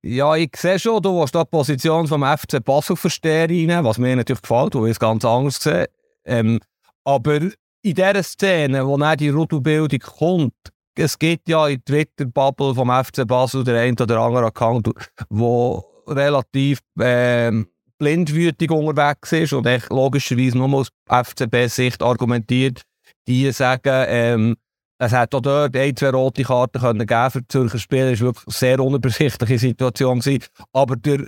ja, 0.04 0.36
ich 0.36 0.56
sehe 0.56 0.80
schon, 0.80 1.02
du 1.02 1.20
willst 1.20 1.36
da 1.36 1.44
die 1.44 1.50
Position 1.50 2.08
vom 2.08 2.24
FC 2.24 2.64
Basel 2.64 2.96
verstehen 2.96 3.84
was 3.84 3.98
mir 3.98 4.16
natürlich 4.16 4.42
gefällt, 4.42 4.74
wo 4.74 4.86
ich 4.86 4.92
es 4.92 5.00
ganz 5.00 5.24
anders 5.24 5.62
sehe. 5.62 5.90
Ähm, 6.26 6.60
aber 7.04 7.36
in 7.36 7.52
dieser 7.84 8.24
Szene, 8.24 8.86
wo 8.86 8.98
dann 8.98 9.18
die 9.18 9.30
Rudelbildung 9.30 10.00
kommt, 10.00 10.54
es 11.02 11.18
gibt 11.18 11.50
ja 11.50 11.68
in 11.68 11.84
Twitter-Bubble 11.84 12.76
vom 12.76 12.90
FC 12.90 13.28
Basel 13.28 13.64
der 13.64 13.82
ein 13.82 13.98
oder 14.00 14.20
andere 14.20 14.46
Account, 14.46 14.88
der 15.30 15.84
relativ 16.08 16.80
ähm, 17.00 17.68
blindwütig 17.98 18.70
unterwegs 18.70 19.32
ist 19.32 19.54
und 19.54 19.66
echt 19.66 19.90
logischerweise 19.90 20.58
nur 20.58 20.74
aus 20.74 20.90
FCB-Sicht 21.10 22.02
argumentiert. 22.04 22.84
Die 23.28 23.52
sagen, 23.52 24.06
ähm, 24.08 24.58
es 25.00 25.12
hätte 25.12 25.38
auch 25.38 25.42
dort 25.42 25.76
ein, 25.76 25.96
zwei 25.96 26.10
rote 26.10 26.44
Karten 26.44 26.80
können 26.80 27.08
geben 27.08 27.32
für 27.32 27.42
die 27.42 27.48
Zürcher 27.48 27.80
Spieler. 27.80 28.12
Es 28.12 28.22
war 28.22 28.28
wirklich 28.28 28.48
eine 28.48 28.54
sehr 28.54 28.80
unübersichtliche 28.80 29.58
Situation. 29.58 30.20
Gewesen. 30.20 30.44
Aber 30.74 30.96
der 30.96 31.26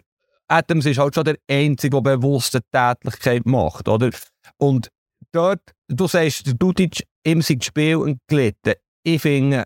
Adams 0.47 0.86
ist 0.86 0.99
halt 0.99 1.15
schon 1.15 1.23
der 1.23 1.38
Einzige, 1.49 2.01
der 2.01 2.17
bewusste 2.17 2.62
Tätigkeit 2.71 3.45
macht. 3.47 3.88
Oder? 3.88 4.12
Und 4.57 4.89
dort, 5.31 5.62
du 5.88 6.07
sagst, 6.07 6.45
der 6.45 6.53
Dudic, 6.53 7.03
ihm 7.25 7.41
sind 7.41 7.63
Spiel 7.63 8.17
gelitten 8.27 8.73
ich 9.03 9.21
finde, 9.21 9.65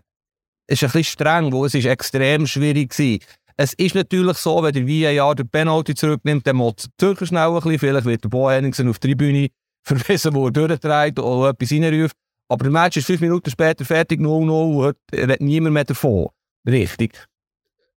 es 0.67 0.81
ist 0.81 0.83
ein 0.83 0.99
bisschen 0.99 1.03
streng, 1.03 1.51
wo 1.51 1.65
es 1.65 1.73
ist 1.73 1.85
extrem 1.85 2.45
schwierig 2.45 2.97
war. 2.97 3.17
Es 3.55 3.73
ist 3.73 3.95
natürlich 3.95 4.37
so, 4.37 4.61
wenn 4.61 4.73
der 4.73 4.87
VAR 4.87 5.33
den 5.33 5.49
Penalty 5.49 5.95
zurücknimmt, 5.95 6.45
dann 6.45 6.57
muss 6.57 6.89
der 6.99 7.15
schnell 7.25 7.47
ein 7.47 7.53
bisschen, 7.55 7.79
vielleicht 7.79 8.05
wird 8.05 8.23
der 8.23 8.29
Bo 8.29 8.49
Henningsen 8.49 8.87
auf 8.87 8.99
die 8.99 9.07
Tribüne 9.07 9.47
verwiesen, 9.83 10.35
wo 10.35 10.47
er 10.47 10.51
durchdreht 10.51 11.19
oder 11.19 11.49
etwas 11.49 11.71
reinruft. 11.71 12.15
Aber 12.49 12.63
der 12.63 12.71
Match 12.71 12.97
ist 12.97 13.07
fünf 13.07 13.21
Minuten 13.21 13.49
später 13.49 13.83
fertig, 13.83 14.19
0-0, 14.19 14.95
er 15.11 15.17
redet 15.17 15.41
niemand 15.41 15.73
mehr 15.73 15.85
davon. 15.85 16.27
Richtig. 16.67 17.25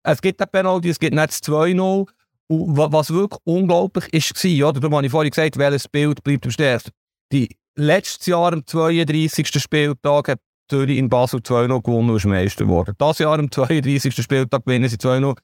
Es 0.02 0.20
gibt 0.22 0.40
den 0.40 0.48
Penalty, 0.48 0.88
es 0.88 0.98
gibt 0.98 1.14
nicht 1.14 1.28
das 1.28 1.42
2-0. 1.42 2.08
Und 2.48 2.76
was 2.76 3.10
wirklich 3.10 3.40
unglaublich 3.44 4.12
ist, 4.12 4.34
war, 4.34 4.68
oder? 4.70 4.80
Da 4.80 4.90
habe 4.90 5.06
ich 5.06 5.12
vorhin 5.12 5.30
gesagt, 5.30 5.56
welches 5.56 5.86
Bild 5.86 6.24
bleibt 6.24 6.46
am 6.46 6.50
stärksten. 6.50 6.90
Die 7.30 7.56
letztes 7.76 8.26
Jahr 8.26 8.52
am 8.52 8.66
32. 8.66 9.48
Spieltag 9.62 10.28
hat 10.28 10.40
Zürich 10.70 10.98
in 10.98 11.08
Basel 11.08 11.40
2-0 11.40 11.82
gewonnen 11.82 12.10
und 12.10 12.16
ist 12.16 12.24
Meister 12.24 12.64
geworden. 12.64 12.94
Das 12.98 13.18
Jahr 13.18 13.38
am 13.38 13.50
32. 13.50 14.14
Spieltag 14.14 14.64
gewinnen 14.64 14.88
sie 14.88 14.96
2-0, 14.96 15.36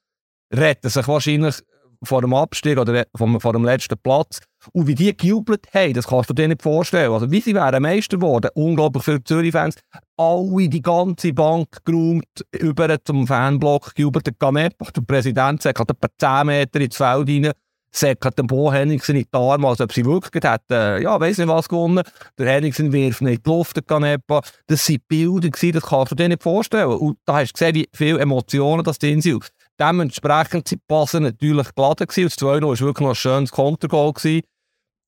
retten 0.55 0.89
sich 0.89 1.09
wahrscheinlich 1.09 1.57
vor 2.03 2.21
dem 2.21 2.35
Abstieg 2.35 2.79
oder 2.79 3.05
vor 3.17 3.53
dem 3.53 3.65
letzten 3.65 3.99
Platz. 3.99 4.41
Und 4.73 4.87
wie 4.87 4.95
die 4.95 5.17
gejubelt 5.17 5.67
haben, 5.73 5.95
das 5.95 6.09
kannst 6.09 6.31
du 6.31 6.35
dir 6.35 6.49
nicht 6.49 6.63
vorstellen. 6.63 7.13
Also, 7.13 7.31
wie 7.31 7.41
sie 7.41 7.55
wären 7.55 7.83
Meister 7.83 8.17
geworden. 8.17 8.51
Unglaublich 8.55 9.05
viele 9.05 9.23
Zürich-Fans. 9.23 9.77
Alle, 10.17 10.69
die 10.69 10.83
ganze 10.83 11.33
Bank 11.33 11.69
geräumt, 11.85 12.45
über 12.53 13.03
zum 13.05 13.27
Fanblock 13.27 13.95
gejubelt. 13.95 14.27
Der 14.27 14.35
Ganepa, 14.39 14.87
der 14.91 15.03
Präsident, 15.03 15.63
sagt, 15.63 15.81
etwa 15.81 16.09
10 16.19 16.47
Meter 16.47 16.81
ins 16.81 16.97
Feld 16.97 17.29
rein 17.29 17.53
säckert 17.97 18.39
den 18.39 18.47
Bo 18.47 18.73
Henningsen 18.73 19.17
in 19.17 19.23
die 19.23 19.29
Arme, 19.39 19.69
als 19.69 19.81
ob 19.81 19.93
sie 19.93 20.05
wirklich 20.05 20.45
hätten, 20.45 21.03
ja, 21.03 21.19
weiss 21.19 21.39
nicht 21.39 21.49
was 21.49 21.69
gewonnen. 21.69 22.05
Der 22.39 22.51
Henningsen 22.51 22.93
wirft 22.93 23.23
nicht 23.23 23.39
in 23.39 23.43
die 23.43 23.51
Luft, 23.51 23.77
der 23.77 23.83
Canepa. 23.83 24.43
Das 24.67 24.89
waren 24.89 24.99
Bilder, 25.09 25.49
gewesen, 25.49 25.73
das 25.73 25.85
kannst 25.85 26.13
du 26.13 26.15
dir 26.15 26.29
nicht 26.29 26.43
vorstellen. 26.43 26.91
Und 26.91 27.19
da 27.25 27.37
hast 27.37 27.51
du 27.51 27.53
gesehen, 27.55 27.75
wie 27.75 27.89
viele 27.93 28.21
Emotionen 28.21 28.85
das 28.85 28.99
drin 28.99 29.21
sind. 29.21 29.49
Dementsprechend 29.79 30.69
sind 30.69 30.81
die 30.81 30.87
Passen 30.89 31.23
natürlich 31.25 31.75
geladen 31.75 32.07
gewesen. 32.07 32.25
Und 32.25 32.33
das 32.33 32.37
2 32.37 32.47
war 32.63 32.81
wirklich 32.81 33.05
noch 33.05 33.09
ein 33.09 33.15
schönes 33.15 33.51
Kontergoal 33.51 34.13
gewesen. 34.13 34.43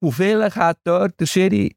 Und 0.01 0.13
vielleicht 0.13 0.57
hat 0.57 0.79
dort 0.85 1.19
der 1.19 1.27
Schiri 1.27 1.75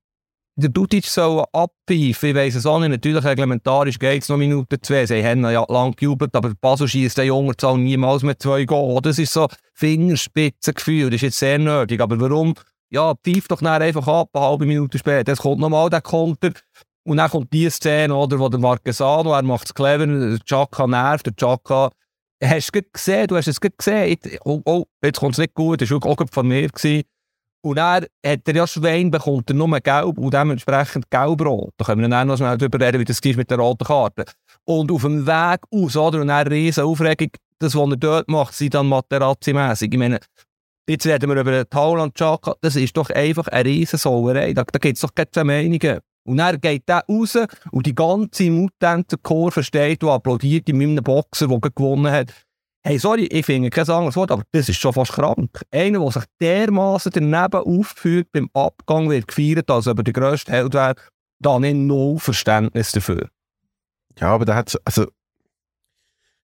der 0.62 0.70
Dudic 0.70 1.06
soll 1.06 1.44
abpfeifen. 1.52 2.30
Ich 2.30 2.36
weiss 2.36 2.56
es 2.56 2.66
auch 2.66 2.80
nicht. 2.80 2.90
Natürlich, 2.90 3.24
reglementarisch 3.24 4.00
geht 4.00 4.24
es 4.24 4.30
noch 4.30 4.38
Minuten 4.38 4.78
zwei. 4.82 5.06
Sie 5.06 5.24
haben 5.24 5.44
ja 5.44 5.66
lang 5.68 5.96
gejubelt, 5.96 6.36
aber 6.36 6.54
Basel 6.60 6.88
schießt 6.88 7.18
der 7.18 7.26
Junge 7.26 7.58
Zahl 7.58 7.78
niemals 7.78 8.24
mit 8.24 8.42
zwei 8.42 8.66
Goal. 8.66 9.02
Das 9.02 9.20
ist 9.20 9.34
so 9.34 9.48
Fingerspitzengefühl. 9.74 11.10
Das 11.10 11.16
ist 11.16 11.22
jetzt 11.22 11.40
sehr 11.40 11.60
nötig. 11.60 12.00
Aber 12.00 12.20
warum? 12.20 12.54
Ja, 12.90 13.14
pfeift 13.16 13.52
doch 13.52 13.62
einfach 13.62 14.08
ab, 14.08 14.30
eine 14.34 14.46
halbe 14.46 14.66
Minute 14.66 14.98
später. 14.98 15.32
Es 15.32 15.40
kommt 15.40 15.60
nochmal 15.60 15.90
der 15.90 16.02
Konter. 16.02 16.52
Und 17.04 17.18
dann 17.18 17.30
kommt 17.30 17.52
die 17.52 17.70
Szene, 17.70 18.16
oder, 18.16 18.38
wo 18.38 18.48
der 18.48 18.60
Marquesano, 18.60 19.34
er 19.34 19.42
macht 19.42 19.68
es 19.68 19.74
clever, 19.74 20.06
der 20.06 20.40
Chaka 20.46 20.86
nervt, 20.86 21.26
der 21.26 21.36
Chaka 21.36 21.90
hast 22.44 22.76
du 22.76 22.82
gesehen, 22.92 23.28
du 23.28 23.36
hast 23.36 23.48
es 23.48 23.60
gesehen, 23.60 24.18
oh, 24.44 24.62
oh, 24.66 24.86
jetzt 25.04 25.20
kommt 25.20 25.34
es 25.34 25.40
nicht 25.40 25.54
gut, 25.54 25.82
das 25.82 25.92
war 25.92 26.06
auch 26.06 26.18
von 26.32 26.48
mir. 26.48 26.68
Gewesen. 26.68 27.04
Und 27.64 27.76
dann 27.76 28.06
hat 28.26 28.48
er 28.48 28.56
ja 28.56 28.66
Schwein, 28.66 29.12
bekommt 29.12 29.50
er 29.50 29.56
nur 29.56 29.80
gelb 29.80 30.18
und 30.18 30.34
dementsprechend 30.34 31.10
gelb-rot. 31.12 31.74
Da 31.78 31.86
können 31.86 32.02
wir 32.02 32.10
dann 32.10 32.28
noch 32.28 32.38
schnell 32.38 32.58
darüber 32.58 32.80
reden, 32.80 33.00
wie 33.00 33.06
das 33.06 33.20
ist 33.20 33.38
mit 33.38 33.52
der 33.52 33.60
roten 33.60 33.86
Karte. 33.86 34.26
Und 34.66 34.92
auf 34.92 35.04
dem 35.04 35.28
Weg 35.28 35.60
aus, 35.72 35.96
oder? 35.96 36.22
Und 36.22 36.28
dann 36.28 36.48
riesen 36.48 36.84
Aufregung, 36.84 37.30
das, 37.60 37.76
was 37.76 37.90
er 37.90 37.98
dort 37.98 38.30
macht, 38.30 38.56
sind 38.56 38.74
dann 38.74 38.88
Materazzi-mässig. 38.88 39.94
Ich 39.94 40.00
meine, 40.00 40.20
jetzt 40.90 41.06
reden 41.06 41.30
wir 41.30 41.40
über 41.40 41.52
den 41.52 41.70
Tauland 41.70 42.16
Chaka, 42.16 42.56
das 42.62 42.76
ist 42.76 42.98
doch 42.98 43.12
einfach 43.12 43.48
eine 43.48 43.66
riesen 43.66 44.00
Sauerei. 44.00 44.54
Da, 44.54 44.64
da 44.64 44.80
gibt 44.80 44.98
es 44.98 45.02
doch 45.02 45.14
keine 45.14 45.46
Meinungen. 45.46 46.00
Und 46.24 46.38
dann 46.38 46.60
geht 46.60 46.88
der 46.88 47.04
raus 47.10 47.38
und 47.72 47.86
die 47.86 47.96
ganze 47.96 48.50
Mutantenkurve 48.50 49.64
steht 49.64 50.04
und 50.04 50.10
applaudiert 50.10 50.70
in 50.70 50.78
meinem 50.78 51.04
Boxer, 51.04 51.48
der 51.48 51.60
gewonnen 51.60 52.12
hat. 52.12 52.32
Hey, 52.84 52.98
sorry, 52.98 53.26
ich 53.26 53.46
finde 53.46 53.70
kein 53.70 53.88
anderes 53.88 54.16
Wort, 54.16 54.32
aber 54.32 54.44
das 54.52 54.68
ist 54.68 54.80
schon 54.80 54.94
fast 54.94 55.14
krank. 55.14 55.62
Einer, 55.70 56.00
der 56.00 56.12
sich 56.12 56.24
dermaßen 56.40 57.12
daneben 57.14 57.64
aufführt, 57.64 58.30
beim 58.32 58.50
Abgang 58.54 59.10
wird 59.10 59.28
gefeiert, 59.28 59.70
als 59.70 59.88
ob 59.88 60.00
er 60.00 60.04
der 60.04 60.14
grösste 60.14 60.52
Held 60.52 60.74
wäre, 60.74 60.96
da 61.40 61.60
nicht 61.60 61.76
null 61.76 62.18
Verständnis 62.18 62.92
dafür. 62.92 63.30
Ja, 64.20 64.34
aber 64.34 64.46
da 64.46 64.56
hat 64.56 64.76
also 64.84 65.08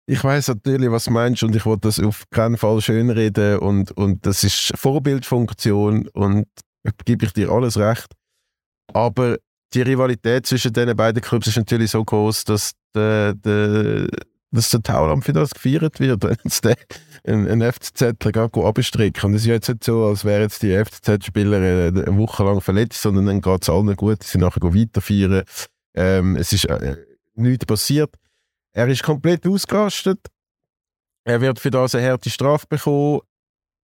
ich 0.10 0.24
weiß 0.24 0.48
natürlich, 0.48 0.90
was 0.90 1.06
du 1.06 1.12
meinst 1.12 1.44
und 1.44 1.56
ich 1.56 1.66
wollte 1.66 1.90
das 1.90 2.00
auf 2.00 2.24
keinen 2.30 2.56
Fall 2.56 2.80
schönreden 2.82 3.60
und, 3.60 3.92
und 3.92 4.26
das 4.26 4.44
ist 4.46 4.72
Vorbildfunktion 4.76 6.08
und 6.10 6.48
gebe 7.04 7.26
ich 7.26 7.34
dir 7.34 7.50
alles 7.50 7.78
recht. 7.78 8.14
Aber 8.94 9.38
die 9.74 9.82
Rivalität 9.82 10.46
zwischen 10.46 10.72
den 10.72 10.96
beiden 10.96 11.22
Clubs 11.22 11.48
ist 11.48 11.58
natürlich 11.58 11.92
so 11.92 12.06
groß, 12.06 12.46
dass 12.46 12.72
der, 12.96 13.34
der, 13.34 14.08
dass 14.52 14.70
der 14.70 15.22
für 15.22 15.34
das 15.34 15.52
gefeiert 15.52 16.00
wird, 16.00 16.24
wenn 16.24 16.38
der 16.64 16.78
ein, 17.26 17.62
FCZ 17.62 18.04
abstrecken. 18.36 19.26
Und 19.26 19.34
es 19.36 19.42
ist 19.42 19.48
jetzt 19.48 19.70
nicht 19.70 19.84
so, 19.84 20.06
als 20.06 20.24
wären 20.24 20.44
jetzt 20.44 20.64
die 20.64 20.74
FCZ-Spieler 20.74 21.58
eine 21.58 22.18
Woche 22.18 22.44
lang 22.44 22.62
verletzt, 22.62 23.02
sondern 23.02 23.26
dann 23.26 23.42
geht 23.42 23.64
es 23.64 23.70
allen 23.70 23.96
gut, 23.96 24.24
sie 24.24 24.38
nachher 24.38 24.74
weiter 24.74 25.02
feiern. 25.02 25.44
Ähm, 25.96 26.36
es 26.36 26.54
ist 26.54 26.66
äh, 26.66 26.96
nichts 27.36 27.66
passiert. 27.66 28.14
Er 28.74 28.88
ist 28.88 29.04
komplett 29.04 29.46
ausgerastet. 29.48 30.20
Er 31.26 31.42
wird 31.42 31.60
für 31.60 31.72
das 31.72 31.96
eine 31.96 32.08
harte 32.08 32.30
Strafe 32.30 32.68
bekommen. 32.70 33.22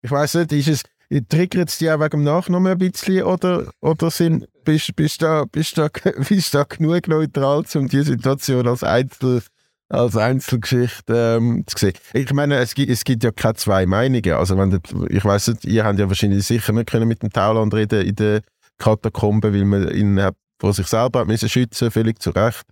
Ich 0.02 0.10
weiß 0.10 0.36
nicht, 0.36 0.52
ist 0.54 0.68
es, 0.68 0.84
triggert 1.30 1.70
es 1.70 1.78
dich 1.78 1.92
auch 1.92 2.00
wegen 2.00 2.10
dem 2.10 2.24
Nachnamen 2.24 2.72
ein 2.72 2.78
bisschen 2.78 3.24
oder, 3.24 3.72
oder 3.82 4.10
sind, 4.10 4.48
bist, 4.64 4.96
bist, 4.96 5.22
da, 5.22 5.46
bist, 5.46 5.78
da, 5.78 5.90
bist 6.30 6.54
da 6.54 6.64
genug 6.64 7.08
neutral, 7.08 7.64
um 7.76 7.88
die 7.88 8.02
Situation 8.02 8.68
als 8.68 8.84
Einzel 8.84 9.44
als 9.90 10.18
Einzelgeschichte 10.18 11.38
ähm, 11.38 11.64
zu 11.66 11.78
sehen. 11.78 11.94
Ich 12.14 12.34
meine, 12.34 12.58
es 12.58 12.76
gibt, 12.76 12.92
es 12.92 13.04
gibt 13.04 13.24
ja 13.24 13.32
keine 13.32 13.56
zwei 13.56 13.86
Meinungen. 13.86 14.34
Also 14.34 14.58
wenn 14.58 14.80
ich 15.10 15.24
weiß 15.24 15.48
nicht, 15.48 15.66
ihr 15.66 15.86
habt 15.86 16.00
ja 16.00 16.08
wahrscheinlich 16.08 16.46
sicher 16.46 16.74
nicht 16.74 16.90
können 16.90 17.08
mit 17.08 17.24
dem 17.24 17.30
Tauland 17.30 17.74
reden 17.74 18.06
in 18.06 18.16
den 18.16 18.42
Katakomben, 18.78 19.54
weil 19.54 19.66
man 19.66 19.90
ihn 19.92 20.20
vor 20.60 20.74
sich 20.74 20.88
selber 20.88 21.22
hat 21.22 21.28
müssen 21.28 21.50
schützen, 21.50 21.92
völlig 21.92 22.22
zu 22.22 22.32
Recht. 22.32 22.64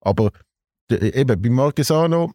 Aber 0.00 0.30
eben, 0.90 1.40
bei 1.40 1.50
Marquesano 1.50 2.32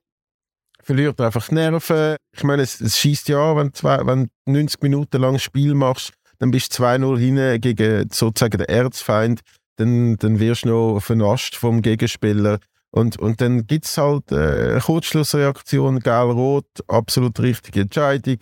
verliert 0.82 1.20
er 1.20 1.28
einfach 1.28 1.48
die 1.50 1.56
Nerven. 1.56 2.16
Ich 2.32 2.44
meine, 2.44 2.64
es, 2.64 2.80
es 2.80 2.98
schießt 2.98 3.30
ja 3.30 3.52
an, 3.52 3.58
wenn, 3.58 3.74
zwei, 3.74 4.06
wenn 4.06 4.30
du 4.46 4.52
90 4.54 4.82
Minuten 4.82 5.22
lang 5.22 5.40
Spiel 5.40 5.74
machst, 5.74 6.14
dann 6.40 6.52
bist 6.52 6.78
du 6.78 6.84
2-0 6.84 7.18
hin 7.18 7.62
gegen 7.62 8.10
sozusagen 8.12 8.58
den 8.58 8.68
Erzfeind, 8.68 9.42
dann, 9.76 10.16
dann 10.18 10.40
wirst 10.40 10.66
du 10.66 10.70
noch 10.70 11.00
vernascht 11.00 11.56
vom 11.56 11.82
Gegenspieler. 11.82 12.60
Und, 12.92 13.18
und 13.20 13.40
dann 13.42 13.68
gibt 13.68 13.86
es 13.86 13.98
halt 13.98 14.32
äh, 14.32 14.72
eine 14.72 14.80
Kurzschlussreaktion, 14.82 16.00
gelb-rot, 16.00 16.66
absolut 16.88 17.40
richtige 17.40 17.82
Entscheidung. 17.82 18.38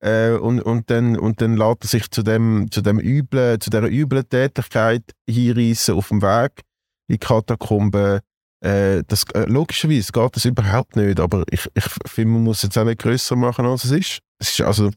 Äh, 0.00 0.32
und, 0.32 0.60
und, 0.62 0.90
dann, 0.90 1.18
und 1.18 1.40
dann 1.40 1.56
lässt 1.56 1.82
er 1.82 1.88
sich 1.88 2.10
zu 2.10 2.22
dem, 2.22 2.70
zu 2.70 2.80
dem 2.82 3.00
üblen, 3.00 3.60
zu 3.60 3.70
dieser 3.70 3.90
üblen 3.90 4.28
Tätigkeit 4.28 5.02
hinreißen 5.28 5.94
auf 5.94 6.08
dem 6.08 6.22
Weg 6.22 6.62
in 7.08 7.14
die 7.14 7.18
Katakomben. 7.18 8.20
Äh, 8.60 9.02
das, 9.08 9.24
äh, 9.34 9.44
logischerweise 9.46 10.12
geht 10.12 10.36
das 10.36 10.44
überhaupt 10.44 10.94
nicht, 10.94 11.18
aber 11.18 11.44
ich, 11.50 11.68
ich 11.74 11.84
finde, 12.06 12.34
man 12.34 12.44
muss 12.44 12.58
es 12.58 12.62
jetzt 12.64 12.78
auch 12.78 12.84
nicht 12.84 13.00
grösser 13.00 13.34
machen, 13.34 13.66
als 13.66 13.84
es 13.84 13.90
ist. 13.90 14.18
Es 14.38 14.50
ist 14.50 14.60
also. 14.60 14.90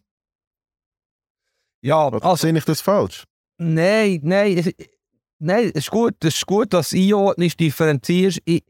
Ja, 1.83 2.09
also. 2.09 2.35
Sehe 2.35 2.55
ich 2.55 2.65
das 2.65 2.81
falsch? 2.81 3.23
Nein, 3.57 4.19
nein. 4.23 4.57
Es, 4.57 4.71
nein, 5.39 5.65
es 5.65 5.85
ist 5.85 5.91
gut, 5.91 6.15
es 6.23 6.35
ist 6.35 6.45
gut 6.45 6.73
dass 6.73 6.89
du 6.89 6.97
einordnest, 6.97 7.59
differenzierst. 7.59 8.39
Ich, 8.45 8.63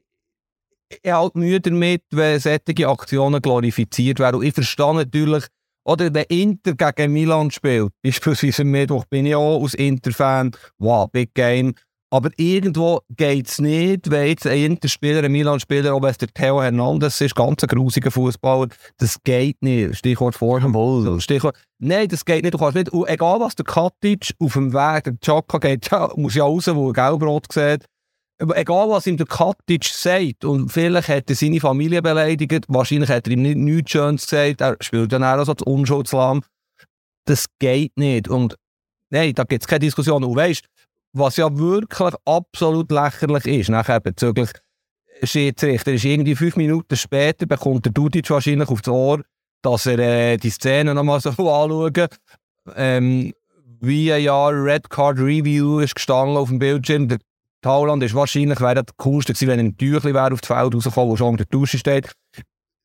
ich 1.01 1.11
halt 1.11 1.35
Mühe 1.35 1.59
damit, 1.59 2.03
wenn 2.11 2.39
solche 2.39 2.87
Aktionen 2.87 3.41
glorifiziert 3.41 4.19
werden. 4.19 4.37
Und 4.37 4.45
ich 4.45 4.53
verstehe 4.53 4.93
natürlich, 4.93 5.45
oder 5.83 6.13
wenn 6.13 6.25
Inter 6.25 6.75
gegen 6.75 7.13
Milan 7.13 7.51
spielt, 7.51 7.91
beispielsweise 8.03 8.61
am 8.61 8.69
Mittwoch 8.69 9.05
bin 9.05 9.25
ich 9.25 9.35
auch 9.35 9.61
als 9.61 9.73
Inter-Fan, 9.73 10.51
wow, 10.77 11.09
Big 11.11 11.33
Game. 11.33 11.73
Aber 12.13 12.29
irgendwo 12.35 12.99
geht 13.09 13.47
es 13.47 13.59
nicht, 13.59 14.11
wenn 14.11 14.27
jetzt 14.27 14.45
ein 14.45 14.57
Inter-Spieler, 14.57 15.23
ein 15.23 15.31
Milan-Spieler, 15.31 15.95
ob 15.95 16.03
es 16.03 16.17
der 16.17 16.27
Theo 16.27 16.61
Hernandez 16.61 17.21
ist, 17.21 17.35
ganz 17.35 17.63
ein 17.63 17.69
grusiger 17.69 18.11
Fußballer, 18.11 18.67
das 18.97 19.23
geht 19.23 19.61
nicht. 19.61 19.95
Stichwort 19.95 20.35
Vorhand. 20.35 21.23
Stichwort, 21.23 21.55
nein, 21.79 22.09
das 22.09 22.25
geht 22.25 22.43
nicht. 22.43 22.53
Du 22.53 22.57
kannst 22.57 22.75
nicht, 22.75 22.89
und 22.89 23.07
egal 23.07 23.39
was 23.39 23.55
der 23.55 23.63
Katic 23.63 24.33
auf 24.39 24.53
dem 24.53 24.73
Weg, 24.73 25.05
der 25.05 25.19
Chaka 25.21 25.57
geht, 25.59 25.89
ja, 25.89 26.11
muss 26.17 26.35
ja 26.35 26.43
raus, 26.43 26.67
wo 26.67 26.89
er 26.89 26.93
Gelbrot 26.93 27.47
sieht, 27.49 27.85
egal 28.55 28.89
was 28.89 29.07
ihm 29.07 29.17
der 29.17 29.25
Katic 29.25 29.85
sagt, 29.85 30.45
und 30.45 30.69
vielleicht 30.69 31.09
hat 31.09 31.29
er 31.29 31.35
seine 31.35 31.59
Familie 31.59 32.01
beleidigt, 32.01 32.65
wahrscheinlich 32.67 33.09
hat 33.09 33.27
er 33.27 33.33
ihm 33.33 33.41
nicht, 33.41 33.57
nichts 33.57 33.91
Schönes 33.91 34.25
gesagt, 34.25 34.61
er 34.61 34.77
spielt 34.81 35.11
dann 35.11 35.23
auch 35.23 35.43
so 35.43 35.53
das 35.53 35.65
Unschuldslamm. 35.65 36.43
Das 37.25 37.45
geht 37.59 37.97
nicht. 37.97 38.27
Und 38.27 38.55
nein, 39.09 39.33
da 39.33 39.43
gibt 39.43 39.63
es 39.63 39.67
keine 39.67 39.79
Diskussion. 39.79 40.23
Und 40.23 40.35
weißt 40.35 40.65
was 41.13 41.37
ja 41.37 41.57
wirklich 41.57 42.13
absolut 42.25 42.89
lächerlich 42.91 43.45
ist, 43.45 43.69
nachher 43.69 43.99
bezüglich 43.99 44.49
Schiedsrichter, 45.23 45.93
ist 45.93 46.05
irgendwie 46.05 46.35
fünf 46.35 46.55
Minuten 46.55 46.95
später, 46.95 47.45
bekommt 47.45 47.85
der 47.85 47.91
Dudic 47.91 48.29
wahrscheinlich 48.29 48.69
aufs 48.69 48.87
Ohr, 48.87 49.21
dass 49.61 49.85
er 49.85 49.99
äh, 49.99 50.37
die 50.37 50.49
Szene 50.49 50.95
nochmal 50.95 51.19
so 51.19 51.29
anschauen 51.31 52.07
ähm, 52.75 53.33
wie 53.81 54.11
ein 54.13 54.23
Jahr 54.23 54.53
Red 54.53 54.89
Card 54.89 55.17
Review 55.19 55.79
ist 55.79 55.95
gestanden 55.95 56.37
auf 56.37 56.49
dem 56.49 56.59
Bildschirm. 56.59 57.07
Der 57.07 57.19
Tauland 57.61 58.03
ist 58.03 58.15
wahrscheinlich 58.15 58.59
wäre 58.59 58.83
das 58.83 58.95
coolste 58.97 59.33
gewesen, 59.33 59.47
wenn 59.47 59.59
ein 59.59 59.77
Tüchli 59.77 60.13
wäre 60.13 60.33
auf 60.33 60.41
das 60.41 60.47
Feld 60.47 60.73
rausgekommen, 60.73 61.11
wo 61.11 61.15
schon 61.15 61.29
unter 61.29 61.45
der 61.45 61.51
Dusche 61.51 61.77
steht. 61.77 62.11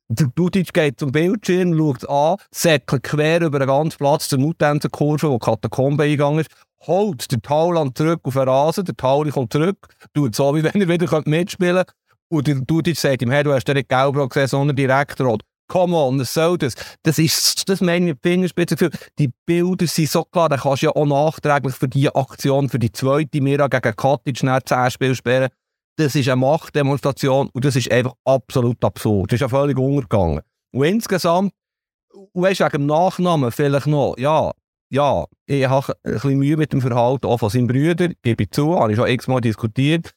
Der 0.08 0.28
Dudic 0.28 0.72
geht 0.72 1.00
zum 1.00 1.10
Bildschirm, 1.10 1.76
schaut 1.76 1.98
es 1.98 2.04
an, 2.04 2.36
säckelt 2.52 3.02
quer 3.02 3.40
über 3.40 3.58
den 3.58 3.66
ganzen 3.66 3.98
Platz 3.98 4.28
zur 4.28 4.38
Mutantenkurve, 4.38 5.28
wo 5.28 5.38
die 5.38 5.44
Katakombe 5.44 6.04
eingegangen 6.04 6.40
ist, 6.40 6.50
holt 6.86 7.30
der 7.32 7.42
Tauland 7.42 7.98
zurück 7.98 8.20
auf 8.22 8.34
den 8.34 8.48
Rasen, 8.48 8.84
der 8.84 8.96
Tauli 8.96 9.30
kommt 9.30 9.52
zurück, 9.52 9.88
tut 10.14 10.36
so, 10.36 10.54
wie 10.54 10.62
wenn 10.62 10.80
er 10.80 10.88
wieder 10.88 11.22
mitspielen 11.24 11.76
könnte. 11.76 11.92
Und 12.28 12.46
der 12.46 12.56
Dudic 12.56 12.98
sagt 12.98 13.22
ihm, 13.22 13.30
hey, 13.30 13.42
du 13.42 13.52
hast 13.52 13.66
ja 13.66 13.74
nicht 13.74 13.88
gelb 13.88 14.14
gesehen, 14.28 14.48
sondern 14.48 14.76
direkt 14.76 15.20
rot. 15.20 15.42
Come 15.68 15.96
on, 15.96 16.20
was 16.20 16.32
soll 16.32 16.58
das? 16.58 16.74
Das 17.02 17.18
ist, 17.18 17.68
das 17.68 17.80
meine 17.80 18.12
ich 18.12 18.16
Fingerspitze. 18.22 18.90
Die 19.18 19.30
Bilder 19.46 19.86
sind 19.86 20.08
so 20.08 20.24
klar, 20.24 20.48
da 20.48 20.56
kannst 20.56 20.82
du 20.82 20.86
ja 20.86 20.92
auch 20.92 21.06
nachträglich 21.06 21.74
für 21.74 21.88
die 21.88 22.08
Aktion, 22.14 22.68
für 22.68 22.78
die 22.78 22.92
zweite 22.92 23.40
Mira 23.40 23.66
gegen 23.66 23.96
Katic 23.96 24.42
nach 24.42 24.62
10 24.62 24.90
Spiel 24.90 25.14
sperren. 25.14 25.48
Das 25.96 26.14
ist 26.14 26.28
eine 26.28 26.36
Machtdemonstration 26.36 27.48
und 27.52 27.64
das 27.64 27.74
ist 27.74 27.90
einfach 27.90 28.12
absolut 28.24 28.84
absurd. 28.84 29.32
Das 29.32 29.36
ist 29.36 29.40
ja 29.40 29.48
völlig 29.48 29.78
untergegangen. 29.78 30.42
Und 30.72 30.84
insgesamt, 30.84 31.52
weißt 32.34 32.60
du, 32.60 32.64
wegen 32.64 32.72
dem 32.72 32.86
Nachnamen 32.86 33.50
vielleicht 33.50 33.86
noch, 33.86 34.14
ja, 34.18 34.52
ja, 34.90 35.24
ich 35.46 35.66
habe 35.66 35.94
ein 36.04 36.12
bisschen 36.12 36.38
Mühe 36.38 36.56
mit 36.56 36.72
dem 36.72 36.80
Verhalten 36.80 37.26
auch 37.26 37.38
von 37.38 37.50
seinen 37.50 37.66
Brüdern, 37.66 38.14
gebe 38.22 38.44
ich 38.44 38.50
zu, 38.50 38.78
habe 38.78 38.92
ich 38.92 38.98
schon 38.98 39.08
x-mal 39.08 39.40
diskutiert. 39.40 40.14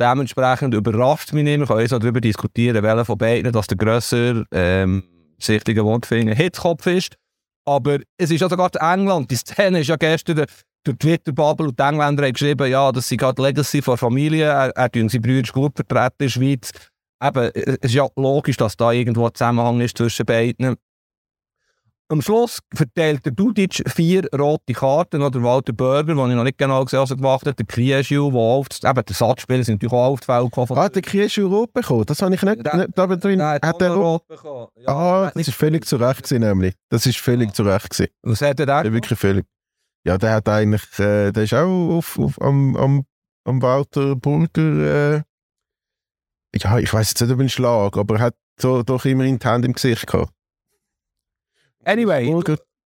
Dementsprechend 0.00 0.74
überrascht 0.74 1.32
mich 1.32 1.44
nicht, 1.44 1.58
wir 1.58 1.66
können 1.66 1.88
so 1.88 1.98
darüber 1.98 2.20
diskutieren, 2.20 2.82
welcher 2.82 3.04
von 3.04 3.18
beiden 3.18 3.52
dass 3.52 3.66
der 3.66 3.76
grösser 3.76 4.44
ähm, 4.52 5.02
sichtige 5.38 5.84
Wortfinger 5.84 6.34
Hitzkopf 6.34 6.86
ist. 6.86 7.16
Aber 7.66 7.98
es 8.16 8.30
ist 8.30 8.40
sogar 8.40 8.70
in 8.74 9.00
England, 9.00 9.30
die 9.30 9.36
Szene 9.36 9.80
ist 9.80 9.88
ja 9.88 9.96
gestern 9.96 10.36
der 10.36 10.46
Twitter-Bubble 10.98 11.68
und 11.68 11.78
die 11.78 11.82
Engländer 11.82 12.24
haben 12.24 12.32
geschrieben, 12.32 12.70
ja, 12.70 12.90
das 12.92 13.08
sind 13.08 13.18
gerade 13.18 13.34
die 13.34 13.42
Legacy 13.42 13.82
von 13.82 13.98
Familie, 13.98 14.46
er, 14.46 14.70
er 14.70 14.90
tun 14.90 15.08
seine 15.08 15.20
Brüder 15.20 15.52
gut 15.52 15.72
vertreten 15.74 16.14
in 16.20 16.26
der 16.26 16.28
Schweiz. 16.28 16.70
Eben, 17.22 17.50
es 17.54 17.76
ist 17.76 17.94
ja 17.94 18.06
logisch, 18.16 18.56
dass 18.56 18.76
da 18.76 18.92
irgendwo 18.92 19.26
ein 19.26 19.34
Zusammenhang 19.34 19.80
ist 19.80 19.98
zwischen 19.98 20.24
beiden. 20.24 20.76
Am 22.10 22.22
Schluss 22.22 22.60
verteilt 22.74 23.26
der 23.26 23.32
Dudic 23.32 23.82
vier 23.86 24.26
rote 24.32 24.72
Karten, 24.72 25.20
oder 25.20 25.42
Walter 25.42 25.74
Burger, 25.74 26.14
den 26.14 26.30
ich 26.30 26.36
noch 26.36 26.44
nicht 26.44 26.56
genau 26.56 26.82
gesehen 26.82 27.00
habe, 27.00 27.16
gemacht 27.16 27.46
hat, 27.46 27.58
der 27.58 27.66
Krieschu, 27.66 28.30
der 28.30 28.40
auf 28.40 28.68
das, 28.70 28.82
eben, 28.82 29.04
der 29.04 29.14
Satzspieler 29.14 29.62
sind 29.62 29.74
natürlich 29.74 29.92
auch 29.92 30.12
auf 30.12 30.20
das 30.20 30.26
Feld 30.26 30.44
gekommen. 30.44 30.80
Ah, 30.80 30.88
der 30.88 31.02
Krieschu 31.02 31.46
rot 31.46 31.74
bekommen, 31.74 32.06
das 32.06 32.22
habe 32.22 32.34
ich 32.34 32.42
nicht, 32.42 32.64
der, 32.64 32.76
nicht 32.76 32.90
da 32.96 33.06
drin. 33.06 33.38
Der 33.40 33.60
hat 33.62 33.82
er 33.82 33.94
rot 33.94 34.26
bekommen. 34.26 34.68
Ja, 34.76 34.88
ah, 34.88 35.30
das 35.34 35.48
ist 35.48 35.54
völlig 35.54 35.84
zu 35.84 35.96
Recht 35.96 36.22
gewesen, 36.22 36.40
nämlich. 36.40 36.74
Das 36.88 37.04
ist 37.04 37.18
völlig 37.18 37.48
ja. 37.48 37.54
zu 37.54 37.62
Recht 37.64 37.90
gewesen. 37.90 38.10
Was 38.22 38.40
hat 38.40 38.58
er 38.58 38.64
da 38.66 38.82
der 38.82 38.92
Wirklich 38.94 39.18
völlig. 39.18 39.44
Ja, 40.06 40.16
der 40.16 40.32
hat 40.32 40.48
eigentlich, 40.48 40.98
äh, 40.98 41.30
der 41.30 41.42
ist 41.42 41.52
auch 41.52 41.98
auf, 41.98 42.18
auf, 42.18 42.40
am, 42.40 42.74
am, 42.76 43.04
am 43.44 43.60
Walter 43.60 44.16
Burger, 44.16 45.16
äh, 45.16 45.22
ja, 46.56 46.78
ich 46.78 46.90
weiß 46.90 47.10
jetzt 47.10 47.20
nicht, 47.20 47.30
ob 47.30 47.40
ein 47.40 47.50
Schlag, 47.50 47.98
aber 47.98 48.14
er 48.14 48.20
hat 48.22 48.34
so, 48.58 48.82
doch 48.82 49.04
immerhin 49.04 49.38
die 49.38 49.46
Hände 49.46 49.66
im 49.66 49.74
Gesicht 49.74 50.06
gehabt. 50.06 50.32
Anyway, 51.84 52.26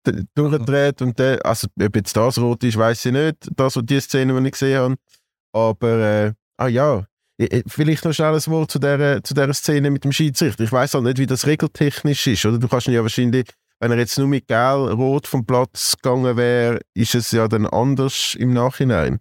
d- 0.06 0.24
durchdreht 0.34 1.02
und 1.02 1.18
der, 1.18 1.44
also 1.44 1.68
ob 1.80 1.96
jetzt 1.96 2.16
das 2.16 2.38
rot 2.38 2.64
ist, 2.64 2.76
weiß 2.76 3.06
ich 3.06 3.12
nicht, 3.12 3.36
das 3.54 3.76
und 3.76 3.88
die 3.88 4.00
Szene, 4.00 4.38
die 4.40 4.46
ich 4.46 4.52
gesehen 4.52 4.78
habe. 4.78 4.96
Aber, 5.52 5.98
äh, 5.98 6.32
ah 6.58 6.68
ja, 6.68 7.04
vielleicht 7.66 8.04
noch 8.04 8.12
schnell 8.12 8.34
ein 8.34 8.46
Wort 8.46 8.70
zu 8.70 8.78
dieser, 8.78 9.22
zu 9.22 9.34
dieser 9.34 9.54
Szene 9.54 9.90
mit 9.90 10.04
dem 10.04 10.12
Schiedsrichter. 10.12 10.64
Ich 10.64 10.72
weiß 10.72 10.94
halt 10.94 11.04
nicht, 11.04 11.18
wie 11.18 11.26
das 11.26 11.46
regeltechnisch 11.46 12.26
ist, 12.26 12.44
oder? 12.44 12.58
Du 12.58 12.68
kannst 12.68 12.86
ihn 12.88 12.94
ja 12.94 13.02
wahrscheinlich, 13.02 13.48
wenn 13.78 13.90
er 13.92 13.98
jetzt 13.98 14.18
nur 14.18 14.28
mit 14.28 14.46
Gel-Rot 14.46 15.26
vom 15.26 15.46
Platz 15.46 15.96
gegangen 15.96 16.36
wäre, 16.36 16.80
ist 16.94 17.14
es 17.14 17.30
ja 17.30 17.48
dann 17.48 17.66
anders 17.66 18.36
im 18.38 18.52
Nachhinein. 18.52 19.20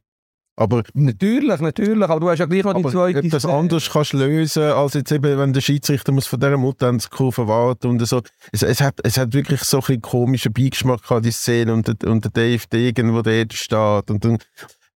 Aber 0.60 0.84
Natürlich, 0.94 1.62
natürlich, 1.62 2.10
aber 2.10 2.20
du 2.20 2.30
hast 2.30 2.40
ja 2.40 2.46
gleich 2.46 2.66
noch 2.66 2.74
die 2.74 2.84
zweite 2.90 3.20
ob 3.20 3.30
das 3.30 3.44
Szene. 3.44 3.54
anders 3.54 3.90
kannst 3.90 4.12
lösen, 4.12 4.64
als 4.64 4.94
jetzt 4.94 5.10
eben, 5.10 5.38
wenn 5.40 5.54
der 5.54 5.62
Schiedsrichter 5.62 6.12
muss 6.12 6.28
von 6.28 6.38
dieser 6.38 6.58
Muttanzkurve 6.58 7.48
warten 7.48 7.88
und 7.88 8.06
so. 8.06 8.22
Es, 8.52 8.64
es, 8.64 8.82
hat, 8.82 9.00
es 9.04 9.18
hat 9.18 9.32
wirklich 9.32 9.64
so 9.64 9.78
ein 9.78 9.82
bisschen 9.82 10.02
komischen 10.02 10.52
Beigeschmack 10.52 11.04
gehabt, 11.04 11.26
die 11.26 11.32
Szene 11.32 11.74
und 11.74 11.88
der, 11.88 12.12
und 12.12 12.26
der 12.26 12.32
Dave 12.32 12.62
Degen, 12.74 13.14
der 13.14 13.24
dort 13.24 13.54
steht 13.54 14.12
und 14.12 14.26
dann, 14.26 14.38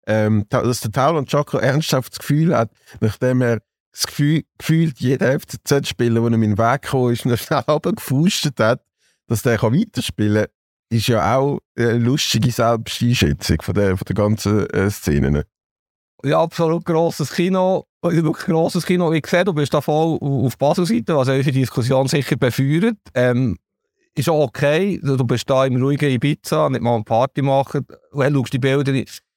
ähm, 0.06 0.46
dass 0.50 0.82
der 0.82 0.92
Taul 0.92 1.16
und 1.16 1.30
Chaco 1.30 1.58
ernsthaft 1.60 2.12
das 2.12 2.20
Gefühl 2.20 2.54
hat, 2.54 2.70
nachdem 3.00 3.40
er 3.40 3.60
das 3.94 4.06
Gefühl, 4.06 4.44
gefühlt 4.58 5.00
jeder 5.00 5.40
FCZ-Spieler, 5.40 6.20
der 6.20 6.32
ihm 6.32 6.44
in 6.44 6.56
den 6.56 6.58
Weg 6.58 6.82
gekommen 6.82 7.14
ist, 7.14 7.26
noch 7.26 7.38
schnell 7.38 7.60
runtergefustet 7.70 8.60
hat, 8.60 8.82
dass 9.28 9.44
der 9.44 9.58
kann 9.58 9.74
weiterspielen 9.74 10.44
kann, 10.44 10.98
ist 10.98 11.08
ja 11.08 11.38
auch 11.38 11.60
eine 11.78 11.98
lustige 12.00 12.52
Selbsteinschätzung 12.52 13.62
von 13.62 13.74
der, 13.76 13.96
von 13.96 14.06
der 14.06 14.16
ganzen 14.16 14.70
äh, 14.70 14.92
Szene. 14.92 15.46
Ja, 16.26 16.42
absolut 16.42 16.86
grosses 16.86 17.34
Kino. 17.34 17.86
Wirklich 18.02 18.46
grosses 18.46 18.86
Kino. 18.86 19.12
Ich 19.12 19.28
sehe, 19.28 19.44
du 19.44 19.54
bist 19.54 19.74
da 19.74 19.82
voll 19.82 20.18
auf 20.22 20.58
Basel-Seite, 20.58 21.16
was 21.16 21.28
unsere 21.28 21.52
Diskussion 21.52 22.08
sicher 22.08 22.38
befeuert. 22.38 22.98
Ähm, 23.14 23.58
ist 24.16 24.30
auch 24.30 24.44
okay. 24.44 25.00
Du 25.04 25.24
bist 25.26 25.50
da 25.50 25.66
im 25.66 25.82
ruhigen 25.82 26.10
Ibiza, 26.10 26.70
nicht 26.70 26.82
mal 26.82 26.96
eine 26.96 27.04
Party 27.04 27.42
machen. 27.42 27.86
Dann 28.14 28.34
schaust 28.34 28.54
die 28.54 28.60
Bilder 28.60 28.94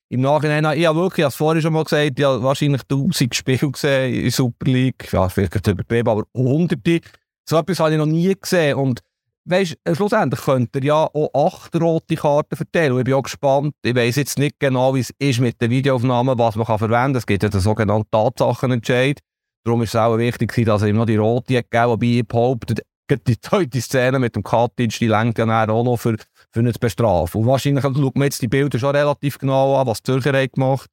im 0.09 0.20
Nachhinein 0.20 0.64
an. 0.64 0.79
Ich 0.79 0.87
habe 0.87 1.01
wirklich, 1.01 1.18
ich 1.18 1.25
habe 1.25 1.31
es 1.31 1.37
vorhin 1.37 1.62
schon 1.62 1.72
mal 1.72 1.85
gesagt, 1.85 2.18
ja, 2.18 2.42
wahrscheinlich 2.42 2.83
1000 2.83 3.35
Spiele 3.35 3.70
gesehen 3.70 4.14
in 4.14 4.31
Super 4.31 4.70
League. 4.70 5.12
Ja, 5.12 5.29
vielleicht 5.29 5.66
übertrieben, 5.66 6.09
aber 6.09 6.25
hunderte. 6.35 7.01
So 7.49 7.57
etwas 7.57 7.81
habe 7.81 7.92
ich 7.92 7.99
noch 7.99 8.07
nie 8.07 8.35
gesehen. 8.35 8.77
Und 8.77 9.01
weißt, 9.47 9.77
äh, 9.85 9.95
schlussendlich 9.95 10.41
könnt 10.43 10.75
ihr 10.77 10.85
ja 10.85 11.09
auch 11.13 11.31
acht 11.35 11.75
rote 11.81 12.17
Karten 12.17 12.57
verteilen. 12.57 12.99
Ich 12.99 13.05
bin 13.05 13.15
auch 13.15 13.23
gespannt. 13.23 13.75
Ich 13.83 13.95
weiss 13.95 14.17
jetzt 14.17 14.39
nicht 14.39 14.59
genau, 14.59 14.95
wie 14.95 15.01
es 15.01 15.13
ist 15.19 15.41
mit 15.41 15.61
den 15.61 15.71
Videoaufnahmen, 15.71 16.39
was 16.39 16.57
man 16.57 16.67
kann 16.67 16.79
verwenden 16.79 17.13
kann. 17.13 17.17
Es 17.17 17.27
gibt 17.27 17.43
ja 17.43 17.49
den 17.49 17.61
sogenannten 17.61 18.11
Tatsachenentscheid. 18.11 19.21
Darum 19.65 19.83
ist 19.83 19.91
es 19.91 19.97
auch 19.97 20.17
wichtig, 20.19 20.65
dass 20.65 20.83
er 20.83 20.89
ihm 20.89 20.97
noch 20.97 21.07
die 21.07 21.17
rote 21.17 21.57
hat 21.57 21.71
gegeben, 21.71 21.91
wobei 21.91 22.07
ich 22.07 22.27
behaupte, 22.27 22.75
die 23.27 23.41
zweite 23.41 23.81
Szene 23.81 24.19
mit 24.19 24.37
dem 24.37 24.43
Katic, 24.43 24.99
die 24.99 25.07
lenkt 25.07 25.39
ja 25.39 25.47
dann 25.47 25.71
auch 25.71 25.85
noch 25.85 25.97
für, 25.97 26.17
für 26.53 26.61
ihn 26.61 26.73
zu. 26.73 27.39
Und 27.39 27.47
wahrscheinlich 27.47 27.83
schaut 27.83 28.17
man 28.17 28.25
jetzt 28.25 28.43
die 28.43 28.49
Bilder 28.49 28.79
schon 28.79 28.95
relativ 28.95 29.39
genau 29.39 29.77
an, 29.77 29.87
was 29.87 30.03
die 30.03 30.13
Zürcher 30.13 30.47
gemacht 30.49 30.91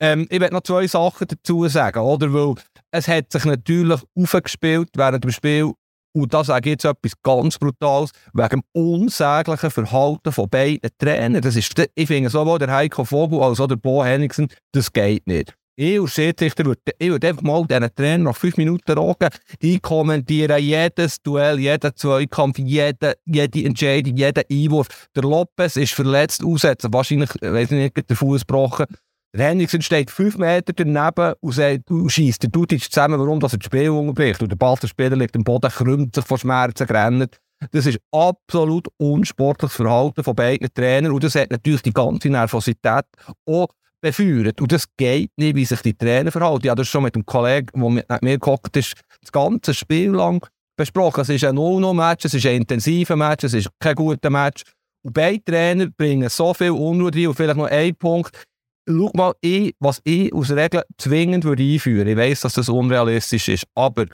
ähm, 0.00 0.26
Ich 0.30 0.40
werde 0.40 0.54
noch 0.54 0.62
zwei 0.62 0.86
Sachen 0.86 1.26
dazu 1.28 1.66
sagen, 1.68 2.00
oder? 2.00 2.32
Weil 2.32 2.54
es 2.90 3.08
hat 3.08 3.32
sich 3.32 3.44
natürlich 3.44 4.00
aufgespielt 4.14 4.90
während 4.94 5.24
dem 5.24 5.30
Spiel 5.30 5.72
und 6.14 6.32
da 6.32 6.44
sage 6.44 6.70
ich 6.70 6.72
jetzt 6.74 6.84
etwas 6.84 7.12
ganz 7.22 7.58
Brutales, 7.58 8.10
wegen 8.32 8.48
dem 8.48 8.62
unsäglichen 8.72 9.70
Verhalten 9.70 10.32
von 10.32 10.48
beiden 10.48 10.90
Trainern. 10.98 11.42
Das 11.42 11.56
ist, 11.56 11.72
ich 11.94 12.06
finde 12.06 12.30
sowohl 12.30 12.58
der 12.58 12.72
Heiko 12.72 13.04
Vogel 13.04 13.42
als 13.42 13.60
auch 13.60 13.66
der 13.66 13.76
Bo 13.76 14.04
Henningsen, 14.04 14.48
das 14.72 14.92
geht 14.92 15.26
nicht. 15.26 15.54
Ich 15.76 15.98
als 15.98 16.12
Schiedsrichter 16.12 16.64
würde, 16.64 16.80
ich 16.98 17.08
würde 17.08 17.28
einfach 17.28 17.42
mal 17.42 17.66
diesen 17.66 17.92
Trainer 17.96 18.24
nach 18.24 18.36
fünf 18.36 18.56
Minuten 18.56 18.96
rogen. 18.96 19.28
Ich 19.58 19.82
kommentiere 19.82 20.58
jedes 20.58 21.20
Duell, 21.20 21.58
jeden 21.58 21.96
Zweikampf, 21.96 22.58
jede, 22.58 23.14
jede 23.26 23.64
Entscheidung, 23.64 24.16
jeden 24.16 24.44
Einwurf. 24.48 25.08
Der 25.16 25.24
Lopez 25.24 25.76
ist 25.76 25.94
verletzt, 25.94 26.44
aussetzen, 26.44 26.92
wahrscheinlich, 26.92 27.30
weiß 27.40 27.72
ich 27.72 27.78
nicht, 27.78 28.08
den 28.08 28.16
Fuß 28.16 28.42
gebrochen. 28.42 28.86
Der 29.34 29.48
Henningsen 29.48 29.82
steht 29.82 30.12
fünf 30.12 30.38
Meter 30.38 30.72
daneben 30.72 31.34
und, 31.40 31.52
sagt, 31.52 31.90
und 31.90 32.08
schießt 32.08 32.44
den 32.44 32.52
Dudic 32.52 32.84
zusammen, 32.84 33.18
warum 33.18 33.38
er 33.38 33.48
das 33.48 33.58
Spiel 33.64 33.90
unterbricht. 33.90 34.40
Und 34.40 34.50
der 34.50 34.56
Balterspieler 34.56 35.16
liegt 35.16 35.34
am 35.34 35.42
Boden, 35.42 35.70
krümmt 35.70 36.14
sich 36.14 36.24
vor 36.24 36.38
Schmerzen, 36.38 36.86
rennt. 36.86 37.40
Das 37.72 37.86
ist 37.86 37.98
absolut 38.12 38.86
unsportliches 38.96 39.74
Verhalten 39.74 40.22
von 40.22 40.36
beiden 40.36 40.68
Trainern 40.72 41.10
und 41.10 41.24
das 41.24 41.34
hat 41.34 41.50
natürlich 41.50 41.82
die 41.82 41.92
ganze 41.92 42.28
Nervosität 42.28 43.06
auch 43.44 43.68
befeuert. 44.00 44.60
Und 44.60 44.70
das 44.70 44.84
geht 44.96 45.30
nicht, 45.36 45.56
wie 45.56 45.64
sich 45.64 45.80
die 45.82 45.94
Trainer 45.94 46.30
verhalten. 46.30 46.64
Ich 46.64 46.70
habe 46.70 46.82
das 46.82 46.88
schon 46.88 47.02
mit 47.02 47.16
dem 47.16 47.26
Kollegen, 47.26 47.68
der 47.74 47.90
mit 47.90 48.22
mir 48.22 48.38
gehockt 48.38 48.76
ist, 48.76 48.94
das 49.20 49.32
ganze 49.32 49.74
Spiel 49.74 50.10
lang 50.10 50.46
besprochen. 50.76 51.22
Es 51.22 51.28
ist 51.28 51.44
ein 51.44 51.56
0-0-Match, 51.56 52.26
es 52.26 52.34
ist 52.34 52.46
ein 52.46 52.56
intensiver 52.56 53.16
Match, 53.16 53.44
es 53.44 53.54
ist 53.54 53.68
kein 53.80 53.96
guter 53.96 54.30
Match. 54.30 54.62
Und 55.02 55.12
beide 55.12 55.42
Trainer 55.44 55.88
bringen 55.88 56.28
so 56.28 56.54
viel 56.54 56.70
Unruhe 56.70 57.10
rein 57.12 57.26
und 57.26 57.34
vielleicht 57.34 57.56
noch 57.56 57.66
ein 57.66 57.96
Punkt. 57.96 58.30
Schau 58.86 59.10
mal, 59.14 59.32
ich, 59.40 59.74
was 59.80 60.00
ich 60.04 60.32
aus 60.32 60.50
Regeln 60.50 60.84
zwingend 60.98 61.44
würde 61.44 61.62
einführen 61.62 62.06
Ich 62.06 62.16
weiss, 62.16 62.40
dass 62.40 62.54
das 62.54 62.68
unrealistisch 62.68 63.48
ist, 63.48 63.66
aber 63.74 64.06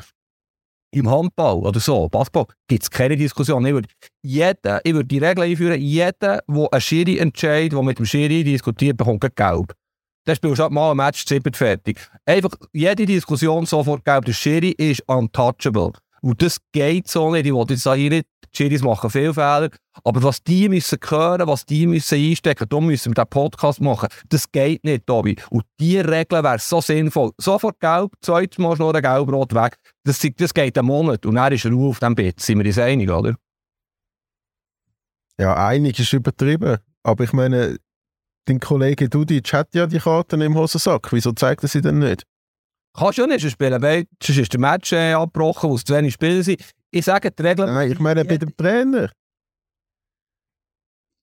im 0.93 1.09
Handball 1.09 1.57
oder 1.59 1.81
so, 1.81 2.09
Basketball, 2.09 2.47
gibt 2.69 2.83
es 2.83 2.91
keine 2.91 3.17
Diskussion. 3.17 3.65
Ich 3.65 3.73
würde, 3.73 3.89
jeder, 4.23 4.81
die 4.81 5.19
Regel 5.19 5.43
einführen, 5.43 5.81
jeder, 5.81 6.13
der 6.49 6.69
einen 6.73 6.81
Schiri 6.81 7.19
entscheidet, 7.19 7.73
der 7.73 7.83
mit 7.83 7.99
dem 7.99 8.07
Schiri 8.07 8.45
diskutiert, 8.45 8.97
bekommt 8.97 9.21
gelb. 9.37 9.75
Dann 10.25 10.37
spielst 10.37 10.61
du 10.61 10.69
mal 10.69 10.91
ein 10.91 10.97
Match, 10.97 11.25
siebert 11.27 11.57
fertig. 11.57 11.99
Einfach 12.27 12.55
jede 12.73 13.07
Diskussion 13.07 13.67
sofort 13.67 14.05
gelb. 14.05 14.25
Der 14.25 14.33
Schiri 14.33 14.71
ist 14.71 15.03
untouchable. 15.09 15.93
Und 16.21 16.43
das 16.43 16.59
geht 16.73 17.09
so 17.09 17.31
nicht. 17.31 17.47
Ich 17.47 17.53
wollte 17.53 17.75
jetzt 17.75 17.85
hier 17.85 18.11
nicht, 18.11 18.27
die 18.53 18.57
Schiris 18.57 18.83
machen 18.83 19.11
viele 19.11 19.33
Fehler, 19.33 19.71
aber 20.05 20.23
was 20.23 20.43
die 20.43 20.69
müssen 20.69 20.99
hören, 21.09 21.47
was 21.47 21.65
die 21.65 21.87
müssen 21.87 22.19
einstecken, 22.19 22.69
darum 22.69 22.87
müssen 22.87 23.11
wir 23.11 23.25
diesen 23.25 23.31
Podcast 23.31 23.81
machen. 23.81 24.09
Das 24.29 24.51
geht 24.51 24.85
nicht, 24.85 25.07
Tobi. 25.07 25.37
Und 25.51 25.65
diese 25.79 26.07
Regeln 26.07 26.45
wären 26.45 26.59
so 26.59 26.81
sinnvoll. 26.81 27.31
Sofort 27.39 27.81
gelb, 27.81 28.13
zweites 28.21 28.59
Mal 28.59 28.77
nur 28.77 28.95
ein 28.95 29.03
gelb-rot 29.03 29.55
weg. 29.55 29.77
Das, 30.05 30.21
das 30.37 30.55
geht 30.55 30.77
einen 30.77 30.87
Monat 30.87 31.25
und 31.27 31.37
dann 31.37 31.53
ist 31.53 31.67
Ruhe 31.67 31.91
auf 31.91 32.01
dem 32.01 32.15
Bett. 32.15 32.41
Sind 32.41 32.59
wir 32.59 32.67
uns 32.67 32.79
einig, 32.79 33.11
oder? 33.11 33.35
Ja, 35.39 35.55
einig 35.55 35.99
ist 35.99 36.13
übertrieben. 36.13 36.79
Aber 37.03 37.25
ich 37.25 37.33
meine, 37.33 37.79
dein 38.45 38.61
Kollege 38.61 39.09
Dudic 39.09 39.53
hat 39.53 39.75
ja 39.75 39.87
die 39.87 39.99
Karten 39.99 40.41
im 40.43 40.55
Hosensack. 40.55 41.13
Wieso 41.13 41.33
zeigt 41.33 41.63
er 41.63 41.69
sie 41.69 41.81
denn 41.81 41.99
nicht? 41.99 42.27
Kannst 42.93 43.19
du 43.19 43.23
ja 43.23 43.29
nicht, 43.29 43.49
spielen 43.51 43.81
wir, 43.83 44.05
sonst 44.23 44.39
ist 44.39 44.53
der 44.53 44.61
Match 44.61 44.93
äh, 44.93 45.13
abgebrochen, 45.13 45.71
weil 45.71 45.77
es 45.77 45.85
zu 45.85 45.95
wenig 45.95 46.15
Spiele 46.15 46.43
sind. 46.43 46.61
Ich 46.91 47.05
sage, 47.05 47.31
die 47.31 47.43
Regeln... 47.43 47.73
Nein, 47.73 47.93
ich 47.93 47.99
meine 48.01 48.25
bei 48.25 48.37
dem 48.37 48.57
Trainer. 48.57 49.11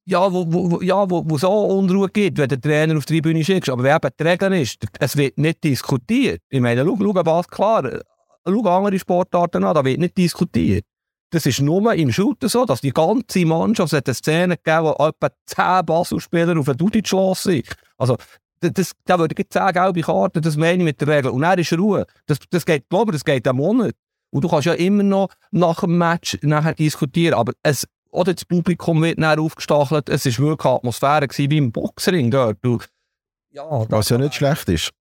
Ja, 0.05 0.31
wo, 0.31 0.45
wo, 0.47 0.71
wo- 0.71 0.81
ja, 0.81 1.09
wo, 1.09 1.23
wo 1.29 1.37
so 1.37 1.49
Unruhe 1.51 2.07
gibt, 2.07 2.37
wenn 2.37 2.47
der 2.47 2.61
Trainer 2.61 2.95
auf 2.97 3.05
die 3.05 3.19
Bühne 3.21 3.43
schickst. 3.43 3.69
Aber 3.69 3.83
wie 3.83 3.89
eben 3.89 4.09
die 4.17 4.23
Regeln 4.23 4.53
ist, 4.53 4.81
es 4.99 5.17
wird 5.17 5.37
nicht 5.37 5.61
diskutiert. 5.63 6.41
Ich 6.49 6.61
meine, 6.61 6.85
schau, 6.85 6.95
schau 6.97 7.13
was 7.25 7.47
klar, 7.49 8.01
schau 8.45 8.61
andere 8.77 8.97
Sportarten 8.99 9.65
an, 9.65 9.75
da 9.75 9.83
wird 9.83 9.99
nicht 9.99 10.17
diskutiert. 10.17 10.85
Das 11.29 11.45
ist 11.45 11.59
nur 11.59 11.93
im 11.93 12.09
Shooter 12.13 12.47
so, 12.47 12.63
dass 12.63 12.79
die 12.79 12.91
ganze 12.93 13.45
Mannschaft, 13.45 13.91
es 13.91 13.97
hat 13.97 14.07
eine 14.07 14.15
Szene 14.15 14.55
gegeben, 14.55 14.85
wo 14.85 15.05
etwa 15.05 15.29
10 15.45 15.85
Basel-Spieler 15.85 16.57
auf 16.57 16.69
einen 16.69 16.77
Dudic 16.77 17.11
los 17.11 17.43
sind. 17.43 17.67
Also, 17.97 18.15
das, 18.59 18.91
da 19.05 19.19
würde 19.19 19.35
ich 19.37 19.49
10 19.49 19.73
gelbe 19.73 20.01
Karten, 20.01 20.41
das 20.41 20.57
meine 20.57 20.77
ich 20.77 20.83
mit 20.83 21.01
der 21.01 21.07
Regel. 21.07 21.31
Und 21.31 21.41
dann 21.41 21.59
ist 21.59 21.73
Ruhe. 21.73 22.05
Das, 22.25 22.39
das 22.49 22.65
geht, 22.65 22.89
glaube 22.89 23.11
ich, 23.11 23.15
das 23.15 23.25
geht 23.25 23.47
einen 23.47 23.57
Monat. 23.57 23.95
Und 24.29 24.43
du 24.43 24.49
kannst 24.49 24.65
ja 24.65 24.73
immer 24.73 25.03
noch 25.03 25.29
nach 25.51 25.81
dem 25.81 25.97
Match 25.97 26.37
nachher 26.41 26.73
diskutieren. 26.73 27.35
Aber 27.35 27.53
es, 27.63 27.87
oder 28.11 28.33
das 28.33 28.45
Publikum 28.45 29.01
wird 29.01 29.21
dann 29.21 29.39
aufgestachelt. 29.39 30.09
Es 30.09 30.25
war 30.25 30.47
wirklich 30.47 30.65
eine 30.65 30.75
Atmosphäre 30.75 31.27
gewesen, 31.27 31.51
wie 31.51 31.57
im 31.57 31.71
Boxring 31.71 32.31
dort. 32.31 32.57
Du, 32.61 32.79
ja, 33.51 33.63
Was 33.89 34.09
ja 34.09 34.17
nicht 34.17 34.35
schlecht 34.35 34.67
ist. 34.69 34.91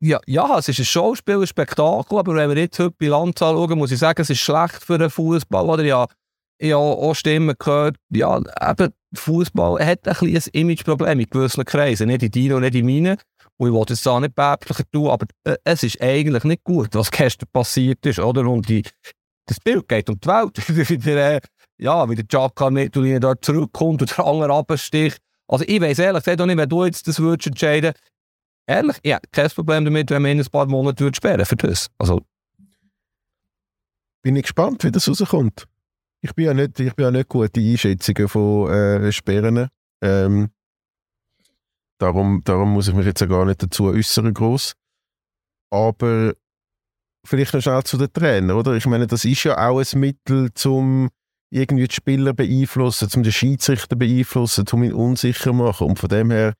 ja, 0.00 0.20
ja, 0.26 0.58
es 0.58 0.68
ist 0.68 0.78
ein 0.78 0.84
Schauspiel, 0.84 1.40
ein 1.40 1.46
Spektakel, 1.46 2.18
aber 2.18 2.34
wenn 2.34 2.50
wir 2.50 2.56
jetzt 2.56 2.78
heute 2.78 2.94
Bilanz 2.96 3.40
anschauen, 3.42 3.78
muss 3.78 3.92
ich 3.92 3.98
sagen, 3.98 4.20
es 4.22 4.30
ist 4.30 4.40
schlecht 4.40 4.82
für 4.82 4.98
den 4.98 5.10
Fußball. 5.10 5.68
Oder 5.68 5.84
ja, 5.84 6.06
ich 6.58 6.72
habe 6.72 6.82
auch 6.82 7.14
Stimmen 7.14 7.54
gehört, 7.58 7.96
ja, 8.10 8.38
eben, 8.38 8.92
Fußball 9.14 9.84
hat 9.84 10.06
ein 10.06 10.14
kleines 10.14 10.48
Imageproblem 10.48 11.20
in 11.20 11.30
gewissen 11.30 11.64
Kreisen, 11.64 12.08
nicht 12.08 12.22
in 12.22 12.30
deinen 12.30 12.52
und 12.54 12.62
nicht 12.62 12.74
in 12.74 12.86
meinen. 12.86 13.18
Und 13.56 13.68
ich 13.68 13.74
wollte 13.74 13.94
es 13.94 14.02
da 14.02 14.20
nicht 14.20 14.34
päpstlicher 14.34 14.84
tun, 14.92 15.08
aber 15.08 15.26
äh, 15.44 15.56
es 15.64 15.82
ist 15.82 16.00
eigentlich 16.00 16.44
nicht 16.44 16.64
gut, 16.64 16.88
was 16.92 17.10
gestern 17.10 17.48
passiert 17.52 18.04
ist, 18.04 18.18
oder? 18.18 18.46
Und 18.46 18.68
die, 18.68 18.82
das 19.46 19.58
Bild 19.60 19.88
geht 19.88 20.10
um 20.10 20.20
die 20.20 20.28
Welt. 20.28 20.68
wie 20.90 20.98
der, 20.98 21.36
äh, 21.36 21.40
ja, 21.78 22.08
wie 22.08 22.14
der 22.14 22.26
Chaka 22.26 22.66
und 22.66 22.96
dort 23.22 23.44
zurückkommt 23.44 24.02
und 24.02 24.16
der 24.16 24.26
andere 24.26 24.52
absticht. 24.52 25.18
Also 25.48 25.64
ich 25.66 25.80
weiß 25.80 25.98
ehrlich 26.00 26.24
gesagt 26.24 26.40
auch 26.40 26.46
nicht, 26.46 26.58
wenn 26.58 26.68
du 26.68 26.84
jetzt 26.84 27.06
das 27.06 27.20
würdest 27.20 27.46
entscheiden 27.46 27.92
Ehrlich, 28.68 28.96
ja, 29.04 29.20
kein 29.30 29.48
Problem 29.50 29.84
damit, 29.84 30.10
wenn 30.10 30.22
man 30.22 30.32
in 30.32 30.40
ein 30.40 30.46
paar 30.46 30.66
Monaten 30.66 30.98
würde 31.00 31.44
für 31.44 31.56
das. 31.56 31.88
Also, 31.98 32.22
Bin 34.22 34.34
ich 34.34 34.42
gespannt, 34.42 34.82
wie 34.82 34.90
das 34.90 35.08
rauskommt. 35.08 35.66
Ich 36.26 36.34
bin 36.34 36.46
ja 36.46 36.54
nicht, 36.54 36.80
ich 36.80 36.92
bin 36.96 37.04
ja 37.04 37.10
nicht 37.12 37.28
gut 37.28 37.56
in 37.56 37.70
Einschätzungen 37.70 38.26
von 38.26 38.68
äh, 38.68 39.12
Sperren. 39.12 39.68
Ähm, 40.02 40.50
darum, 41.98 42.42
darum 42.44 42.72
muss 42.72 42.88
ich 42.88 42.94
mich 42.94 43.06
jetzt 43.06 43.20
ja 43.20 43.28
gar 43.28 43.44
nicht 43.44 43.62
dazu 43.62 43.84
äußern, 43.84 44.34
groß. 44.34 44.74
Aber 45.70 46.34
vielleicht 47.24 47.54
noch 47.54 47.60
schnell 47.60 47.84
zu 47.84 47.96
den 47.96 48.12
Trainern, 48.12 48.56
oder? 48.56 48.74
Ich 48.74 48.86
meine, 48.86 49.06
das 49.06 49.24
ist 49.24 49.44
ja 49.44 49.68
auch 49.68 49.78
ein 49.78 50.00
Mittel, 50.00 50.52
zum 50.52 51.10
irgendwie 51.50 51.86
die 51.86 51.94
Spieler 51.94 52.32
beeinflussen, 52.32 53.08
um 53.14 53.22
den 53.22 53.32
Schiedsrichter 53.32 53.94
beeinflussen, 53.94 54.64
um 54.72 54.82
ihn 54.82 54.94
unsicher 54.94 55.52
machen. 55.52 55.86
Und 55.86 56.00
von 56.00 56.08
dem 56.08 56.32
her 56.32 56.54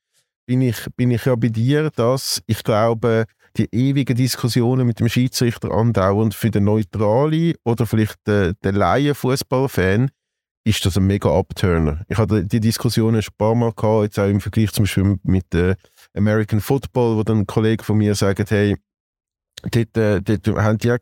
bin 0.47 0.63
ich, 0.63 0.77
bin 0.97 1.11
ich 1.11 1.25
ja 1.25 1.35
bei 1.35 1.49
dir, 1.49 1.91
dass 1.91 2.41
ich 2.47 2.63
glaube, 2.63 3.25
die 3.57 3.69
ewigen 3.73 4.16
Diskussionen 4.16 4.87
mit 4.87 5.01
dem 5.01 5.09
Schiedsrichter 5.09 5.71
andauernd 5.71 6.35
für 6.35 6.51
den 6.51 6.64
Neutralen 6.64 7.55
oder 7.64 7.87
vielleicht 7.87 8.27
den, 8.27 8.55
den 8.64 8.75
Laien-Fußballfan 8.75 10.11
ist 10.64 10.85
das 10.85 10.97
ein 10.97 11.07
mega 11.07 11.31
Upturner. 11.31 12.05
Ich 12.09 12.19
hatte 12.19 12.45
die 12.45 12.59
Diskussionen 12.61 13.23
schon 13.23 13.33
ein 13.35 13.38
paar 13.38 13.55
Mal 13.55 13.73
gehabt, 13.73 14.05
jetzt 14.05 14.19
auch 14.19 14.29
im 14.29 14.40
Vergleich 14.40 14.73
zum 14.73 14.83
Beispiel 14.83 15.16
mit 15.23 15.55
äh, 15.55 15.77
American 16.14 16.61
Football, 16.61 17.16
wo 17.16 17.23
dann 17.23 17.40
ein 17.40 17.47
Kollege 17.47 17.85
von 17.85 17.97
mir 17.99 18.16
sagt, 18.16 18.51
hey, 18.51 18.77
dort, 19.62 19.97
äh, 19.97 20.21
dort 20.21 20.47
haben 20.49 20.79
die 20.79 20.88
ja 20.88 20.97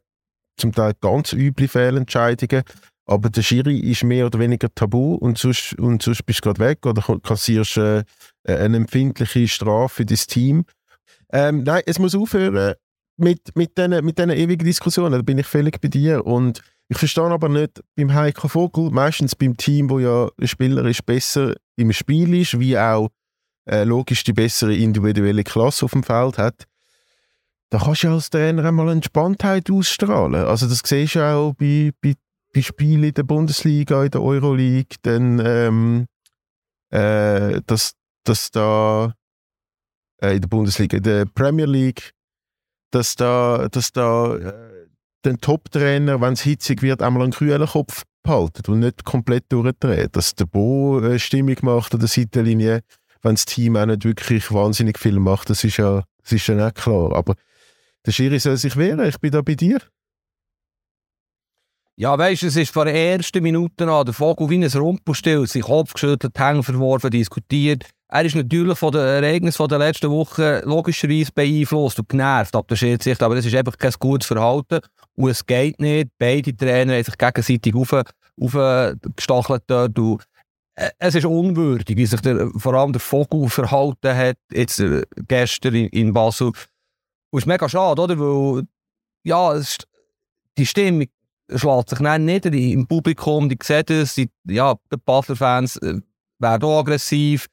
zum 0.58 0.72
Teil 0.72 0.92
ganz 1.00 1.32
üble 1.32 1.66
Fehlentscheidungen, 1.66 2.62
aber 3.06 3.30
der 3.30 3.42
Schiri 3.42 3.78
ist 3.78 4.04
mehr 4.04 4.26
oder 4.26 4.38
weniger 4.38 4.68
tabu 4.74 5.14
und 5.14 5.38
sonst, 5.38 5.78
und 5.78 6.02
sonst 6.02 6.24
bist 6.24 6.40
du 6.40 6.52
gerade 6.52 6.60
weg 6.60 6.84
oder 6.84 7.02
kassierst 7.20 7.78
äh, 7.78 8.04
eine 8.46 8.76
empfindliche 8.76 9.48
Strafe 9.48 9.96
für 9.96 10.04
dein 10.04 10.18
Team. 10.18 10.64
Ähm, 11.34 11.64
nein, 11.64 11.82
es 11.84 11.98
muss 11.98 12.14
aufhören 12.14 12.74
mit, 13.16 13.56
mit 13.56 13.76
diesen 13.76 14.04
mit 14.04 14.20
ewigen 14.20 14.64
Diskussionen, 14.64 15.12
da 15.12 15.22
bin 15.22 15.38
ich 15.38 15.46
völlig 15.46 15.80
bei 15.80 15.88
dir 15.88 16.24
und 16.24 16.62
ich 16.88 16.96
verstehe 16.96 17.24
aber 17.24 17.48
nicht 17.48 17.82
beim 17.96 18.14
Heiko 18.14 18.46
Vogel, 18.46 18.90
meistens 18.90 19.34
beim 19.34 19.56
Team, 19.56 19.90
wo 19.90 19.98
ja 19.98 20.28
ein 20.40 20.46
Spieler 20.46 20.84
ist, 20.84 21.04
besser 21.04 21.54
im 21.74 21.92
Spiel 21.92 22.34
ist, 22.34 22.60
wie 22.60 22.78
auch 22.78 23.08
äh, 23.68 23.82
logisch 23.82 24.22
die 24.22 24.32
bessere 24.32 24.76
individuelle 24.76 25.42
Klasse 25.42 25.86
auf 25.86 25.90
dem 25.90 26.04
Feld 26.04 26.38
hat, 26.38 26.66
da 27.70 27.78
kannst 27.78 28.04
du 28.04 28.10
als 28.10 28.30
Trainer 28.30 28.64
einmal 28.64 28.90
Entspanntheit 28.90 29.68
ausstrahlen. 29.72 30.46
Also 30.46 30.68
das 30.68 30.82
siehst 30.84 31.16
du 31.16 31.26
auch 31.26 31.54
bei, 31.54 31.90
bei, 32.00 32.14
bei 32.54 32.62
Spielen 32.62 33.02
in 33.02 33.14
der 33.14 33.24
Bundesliga, 33.24 34.04
in 34.04 34.10
der 34.12 34.22
Euroleague, 34.22 34.98
dann, 35.02 35.42
ähm, 35.44 36.06
äh, 36.90 37.60
dass, 37.66 37.94
dass 38.22 38.52
da 38.52 39.14
in 40.20 40.40
der 40.40 40.48
Bundesliga, 40.48 40.96
in 40.96 41.02
der 41.02 41.26
Premier 41.26 41.66
League, 41.66 42.12
dass 42.90 43.16
da, 43.16 43.68
dass 43.70 43.92
da 43.92 44.36
äh, 44.36 44.86
den 45.24 45.40
Top-Trainer, 45.40 46.20
wenn 46.20 46.34
es 46.34 46.42
hitzig 46.42 46.82
wird, 46.82 47.02
einmal 47.02 47.22
einen 47.22 47.32
kühlen 47.32 47.66
Kopf 47.66 48.04
behalten 48.22 48.72
und 48.72 48.80
nicht 48.80 49.04
komplett 49.04 49.44
durchdreht. 49.50 50.16
Dass 50.16 50.34
der 50.34 50.46
Bo 50.46 51.00
äh, 51.00 51.18
Stimmung 51.18 51.56
macht 51.62 51.94
an 51.94 52.00
der 52.00 52.08
Seitenlinie, 52.08 52.82
wenn 53.22 53.34
das 53.34 53.44
Team 53.44 53.76
auch 53.76 53.86
nicht 53.86 54.04
wirklich 54.04 54.52
wahnsinnig 54.52 54.98
viel 54.98 55.18
macht, 55.18 55.50
das 55.50 55.64
ist 55.64 55.78
ja, 55.78 56.04
das 56.22 56.32
ist 56.32 56.46
ja 56.46 56.54
nicht 56.54 56.76
klar. 56.76 57.14
Aber 57.14 57.34
der 58.06 58.12
Schiri 58.12 58.38
soll 58.38 58.56
sich 58.56 58.76
wehren, 58.76 59.06
ich 59.06 59.18
bin 59.18 59.30
da 59.30 59.42
bei 59.42 59.54
dir. 59.54 59.80
Ja, 61.96 62.18
weißt 62.18 62.42
du, 62.42 62.46
es 62.48 62.56
ist 62.56 62.72
von 62.72 62.86
der 62.86 62.94
ersten 62.96 63.40
Minute 63.40 63.88
an 63.88 64.04
der 64.04 64.12
Vogel 64.12 64.50
wie 64.50 64.56
ein 64.56 64.64
Rumpelstil, 64.64 65.46
sich 65.46 65.62
Kopf 65.62 65.92
geschüttelt, 65.92 66.36
Hänge 66.36 66.64
verworfen, 66.64 67.08
diskutiert. 67.08 67.84
Er 68.08 68.24
ist 68.24 68.34
natürlich 68.34 68.76
von 68.76 68.90
den 68.90 69.00
Ereignissen 69.00 69.68
der 69.68 69.78
letzten 69.78 70.10
Woche 70.10 70.62
logischerweise 70.64 71.30
beeinflusst 71.32 72.00
und 72.00 72.08
genervt 72.08 72.56
ab 72.56 72.66
der 72.66 72.74
Schiedsrichter, 72.74 73.26
aber 73.26 73.36
das 73.36 73.46
ist 73.46 73.54
einfach 73.54 73.78
kein 73.78 73.92
gutes 74.00 74.26
Verhalten 74.26 74.80
und 75.14 75.30
es 75.30 75.46
geht 75.46 75.80
nicht. 75.80 76.10
Beide 76.18 76.56
Trainer 76.56 76.94
haben 76.94 77.04
sich 77.04 77.16
gegenseitig 77.16 77.74
aufgestachelt 77.76 79.62
dort 79.68 79.96
und 79.96 80.24
äh, 80.74 80.90
es 80.98 81.14
ist 81.14 81.26
unwürdig, 81.26 81.96
wie 81.96 82.06
sich 82.06 82.20
der, 82.22 82.50
vor 82.56 82.74
allem 82.74 82.92
der 82.92 83.00
Vogel 83.00 83.48
verhalten 83.48 84.16
hat, 84.16 84.36
jetzt 84.50 84.80
äh, 84.80 85.02
gestern 85.28 85.76
in, 85.76 85.86
in 85.90 86.12
Basel. 86.12 86.48
Und 86.48 86.56
es 87.34 87.42
ist 87.42 87.46
mega 87.46 87.68
schade, 87.68 88.02
oder? 88.02 88.18
Weil, 88.18 88.64
ja, 89.22 89.54
es, 89.54 89.78
die 90.58 90.66
Stimmung 90.66 91.06
schlägt 91.54 91.90
sich 91.90 91.98
dann 91.98 92.24
nieder 92.24 92.52
im 92.52 92.86
Publikum, 92.86 93.48
die 93.48 93.58
sehen 93.62 93.84
das, 93.86 94.14
die, 94.14 94.30
ja, 94.48 94.74
die 94.92 94.96
Basler-Fans 94.96 95.76
äh, 95.78 96.00
werden 96.38 96.64
auch 96.64 96.80
aggressiv. 96.80 97.46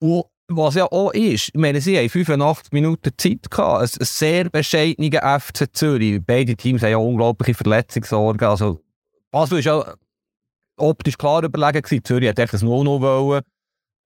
Und 0.00 0.24
was 0.48 0.76
ja 0.76 0.84
auch 0.84 1.12
ist, 1.12 1.48
ich 1.48 1.60
meine, 1.60 1.80
sie 1.80 1.98
haben 1.98 2.08
85 2.08 2.72
Minuten 2.72 3.10
Zeit 3.16 3.50
gehabt, 3.50 3.82
ein, 3.82 4.00
ein 4.00 4.06
sehr 4.06 4.48
bescheidener 4.48 5.40
FC 5.40 5.66
Zürich. 5.72 6.20
Beide 6.24 6.54
Teams 6.56 6.82
haben 6.82 6.90
ja 6.90 6.98
unglaubliche 6.98 7.54
Verletzungssorgen. 7.54 8.46
Also, 8.46 8.80
Basel 9.32 9.58
ist 9.58 9.64
ja 9.64 9.94
optisch 10.76 11.18
klar 11.18 11.42
überlegen 11.42 11.82
gewesen. 11.82 12.04
Zürich 12.04 12.28
hat 12.28 12.38
echt 12.38 12.54
ein 12.54 12.60
0-0 12.60 13.00
wollen, 13.00 13.42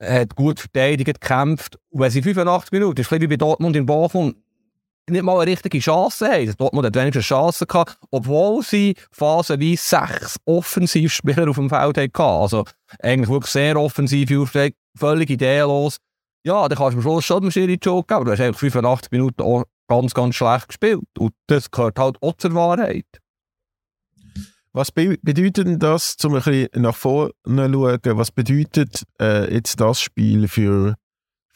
hat 0.03 0.35
gut 0.35 0.61
verteidigt, 0.61 1.21
gekämpft. 1.21 1.79
Und 1.91 2.01
wenn 2.01 2.11
sie 2.11 2.23
85 2.23 2.73
Minuten, 2.73 2.95
das 2.95 3.11
ist 3.11 3.21
wie 3.21 3.27
bei 3.27 3.37
Dortmund 3.37 3.77
in 3.77 3.85
Bochum, 3.85 4.35
nicht 5.11 5.23
mal 5.23 5.41
eine 5.41 5.51
richtige 5.51 5.79
Chance 5.79 6.29
haben. 6.29 6.55
Dortmund 6.57 6.87
hat 6.87 6.95
wenigstens 6.95 7.27
Chancen 7.27 7.67
gehabt, 7.67 7.99
obwohl 8.11 8.63
sie 8.63 8.95
phasenweise 9.13 9.83
sechs 9.83 10.37
Offensivspieler 10.45 11.49
auf 11.49 11.57
dem 11.57 11.69
Feld 11.69 11.99
hatten. 11.99 12.23
Also 12.23 12.65
eigentlich 13.01 13.29
wirklich 13.29 13.53
sehr 13.53 13.77
offensiv 13.77 14.31
aufgelegt, 14.39 14.77
völlig 14.97 15.31
ideenlos. 15.31 15.97
Ja, 16.45 16.69
dann 16.69 16.79
kannst 16.79 16.95
du 16.95 16.99
am 16.99 17.03
Schluss 17.03 17.25
schon 17.25 17.43
dem 17.43 17.51
Schiri 17.51 17.79
Joke 17.83 18.07
geben, 18.07 18.17
aber 18.17 18.25
du 18.25 18.31
hast 18.33 18.41
eigentlich 18.41 18.59
85 18.59 19.11
Minuten 19.13 19.65
ganz, 19.89 20.15
ganz 20.15 20.35
schlecht 20.35 20.69
gespielt. 20.69 21.05
Und 21.19 21.33
das 21.49 21.71
gehört 21.71 21.99
halt 21.99 22.17
auch 22.23 22.37
zur 22.37 22.55
Wahrheit. 22.55 23.07
Was 24.73 24.93
be 24.93 25.19
bedeutet 25.21 25.83
das, 25.83 26.17
um 26.25 26.35
ein 26.35 26.43
bisschen 26.43 26.69
nach 26.77 26.95
vorne 26.95 27.33
zu 27.45 27.57
schauen, 27.57 28.19
was 28.19 28.31
bedeutet 28.31 29.03
äh, 29.21 29.53
jetzt 29.53 29.81
das 29.81 30.01
Spiel 30.01 30.47
für 30.47 30.95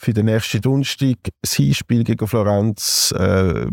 für 0.04 0.12
den 0.12 0.26
nächsten 0.26 0.60
Donnerstag 0.60 1.16
das 1.40 1.54
Hinspiel 1.54 2.04
gegen 2.04 2.26
Florenz. 2.26 3.12
Äh, 3.16 3.66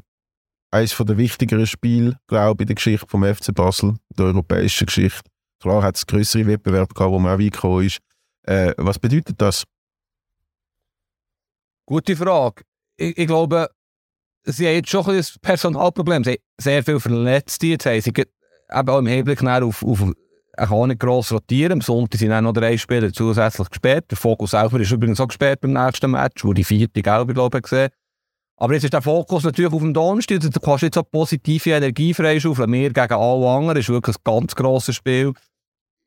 eines 0.74 0.96
der 0.96 1.18
wichtigeren 1.18 1.68
Spiele, 1.68 2.18
glaube 2.28 2.60
ich, 2.60 2.62
in 2.62 2.68
der 2.68 2.76
Geschichte 2.76 3.06
vom 3.08 3.24
FC 3.24 3.54
Basel, 3.54 3.96
der 4.18 4.28
europäischen 4.28 4.86
Geschichte. 4.86 5.30
Klar 5.60 5.84
hat 5.84 5.98
es 5.98 6.08
größere 6.08 6.48
Wettbewerb 6.48 6.96
gehabt, 6.96 7.12
wo 7.12 7.20
man 7.20 7.36
auch 7.36 7.40
weit 7.40 7.86
ist. 7.86 8.00
Äh, 8.44 8.74
was 8.78 8.98
bedeutet 8.98 9.40
das? 9.40 9.66
Gute 11.86 12.16
Frage. 12.16 12.64
Ich, 12.96 13.18
ich, 13.18 13.28
glaube, 13.28 13.70
sie 14.44 14.66
haben 14.66 14.76
jetzt 14.76 14.90
schon 14.90 15.06
ein 15.06 15.26
Personalproblem. 15.42 16.24
Sie 16.24 16.32
haben 16.32 16.38
sehr 16.58 16.84
viele 16.84 17.00
Verletzte. 17.02 17.68
Jetzt 17.68 17.86
haben 17.86 18.02
sie 18.02 18.10
eben 18.12 18.90
auch 18.90 19.00
im 19.00 19.08
Hinblick 19.08 19.44
auf, 19.44 19.84
auf 19.84 20.14
er 20.54 20.68
kann 20.68 20.90
nicht 20.90 21.00
gross 21.00 21.32
rotieren. 21.32 21.74
Am 21.74 21.82
Sonntag 21.82 22.20
sind 22.20 22.32
auch 22.32 22.42
noch 22.42 22.54
drei 22.54 22.78
Spieler 22.78 23.12
zusätzlich 23.14 23.70
gesperrt. 23.70 24.12
Der 24.12 24.18
Fokus 24.18 24.52
selber 24.52 24.80
ist 24.80 24.92
übrigens 24.92 25.20
auch 25.20 25.28
gesperrt 25.28 25.62
beim 25.62 25.74
nächsten 25.74 26.12
Match, 26.12 26.44
wo 26.44 26.54
die 26.54 26.64
vierte 26.64 27.02
Gelbe, 27.02 27.34
glaube 27.34 27.58
ich, 27.58 27.64
gesehen 27.64 27.90
aber 28.62 28.76
jetzt 28.76 28.84
ist 28.84 28.94
der 28.94 29.02
Fokus 29.02 29.44
natürlich 29.44 29.74
auf 29.74 29.82
dem 29.82 29.92
Donnerstag. 29.92 30.40
Du 30.40 30.60
kannst 30.60 30.84
jetzt 30.84 30.96
auch 30.96 31.10
positive 31.10 31.72
Energie 31.72 32.14
freischaufeln. 32.14 32.72
Wir 32.72 32.94
gegen 32.94 33.14
alle 33.14 33.50
anderen. 33.50 33.80
Ist 33.80 33.90
wirklich 33.90 34.18
ein 34.18 34.22
ganz 34.24 34.54
grosses 34.54 34.98
Spiel 34.98 35.34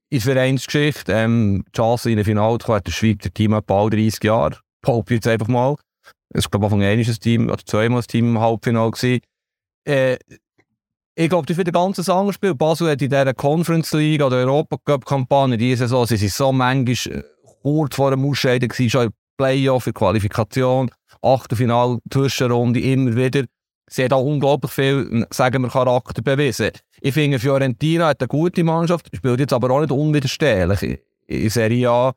in 0.09 0.21
der 0.21 0.21
Vereinsgeschichte. 0.21 1.13
Ähm, 1.13 1.65
Chance 1.75 2.13
in 2.13 2.19
ein 2.21 2.25
Finale 2.25 2.59
zu 2.59 2.67
kommen, 2.67 2.77
hat 2.77 2.87
der 2.87 2.93
Schweizer 2.93 3.35
Team 3.35 3.55
etwa 3.55 3.61
bald 3.61 3.95
30 3.95 4.23
Jahre. 4.23 4.61
Behaupte 4.83 5.15
jetzt 5.15 5.27
einfach 5.27 5.49
mal. 5.49 5.75
Es 6.33 6.49
glaube 6.49 6.71
von 6.71 6.81
einem 6.81 7.03
Team 7.03 7.49
oder 7.49 7.65
zweimal 7.67 7.99
das 7.99 8.07
Team 8.07 8.37
im 8.37 8.41
Halbfinale. 8.41 8.93
Äh, 9.85 10.17
ich 11.17 11.29
glaube, 11.29 11.47
das 11.47 11.57
wird 11.57 11.69
ein 11.69 11.73
ganz 11.73 12.09
anderes 12.09 12.35
Spiel. 12.35 12.55
Basel 12.55 12.91
hat 12.91 13.01
in 13.01 13.09
dieser 13.09 13.35
Conference 13.35 13.93
League 13.93 14.23
oder 14.23 14.37
Europa 14.37 14.77
Cup 14.85 15.05
Kampagne 15.05 15.57
diese 15.57 15.85
Saison, 15.85 16.07
sie 16.07 16.17
sind 16.17 16.33
so 16.33 16.53
manchmal 16.53 17.19
äh, 17.19 17.23
kurz 17.63 17.95
vor 17.95 18.11
dem 18.11 18.25
Ausscheiden 18.25 18.69
gewesen, 18.69 18.91
schon 18.91 19.07
im 19.07 19.13
Playoff, 19.37 19.87
in 19.87 19.95
Qualifikation, 19.95 20.91
Achtelfinale, 21.23 21.99
Zwischenrunde, 22.11 22.81
immer 22.81 23.15
wieder. 23.15 23.45
Sie 23.89 24.05
hat 24.05 24.13
auch 24.13 24.25
unglaublich 24.25 24.73
viel, 24.73 25.27
sagen 25.31 25.63
wir, 25.63 25.69
Charakter 25.69 26.23
bewiesen. 26.23 26.71
Ich 27.01 27.15
finde, 27.15 27.39
Fiorentina 27.39 28.09
hat 28.09 28.21
eine 28.21 28.29
gute 28.29 28.65
Mannschaft, 28.65 29.09
spielt 29.15 29.41
jetzt 29.41 29.53
aber 29.53 29.71
auch 29.71 29.81
nicht 29.81 29.93
unwiderstehlich. 29.93 31.01
In 31.27 31.51
Serie 31.51 31.91
A 31.91 32.13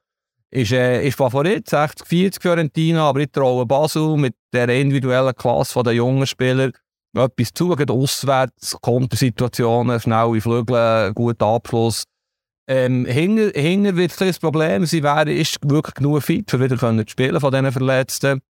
ist, 0.49 0.71
äh, 0.71 1.05
ist 1.05 1.17
Favorit, 1.17 1.67
60-40 1.67 2.41
Fiorentina, 2.41 3.09
aber 3.09 3.19
ich 3.19 3.31
traue 3.31 3.65
Basel 3.65 4.17
mit 4.17 4.33
der 4.53 4.69
individuellen 4.69 5.35
Klasse 5.35 5.83
der 5.83 5.93
jungen 5.93 6.25
Spieler 6.25 6.71
etwas 7.17 7.53
zu, 7.53 7.69
gerade 7.69 7.93
auswärts, 7.93 8.77
Kontersituationen, 8.81 9.99
schnelle 9.99 10.41
Flügel, 10.41 11.13
guter 11.13 11.45
Abschluss. 11.45 12.03
Ähm, 12.69 13.05
hinter, 13.05 13.57
hinter 13.59 13.95
wird 13.95 14.11
es 14.11 14.17
das 14.17 14.39
Problem, 14.39 14.85
sie 14.85 15.01
wären, 15.01 15.29
ist 15.29 15.57
wirklich 15.63 15.95
genug 15.95 16.21
fit, 16.21 16.53
um 16.53 16.61
wieder 16.61 16.75
können 16.75 17.07
spielen 17.07 17.39
von 17.39 17.51
diesen 17.51 17.71
Verletzten. 17.71 18.41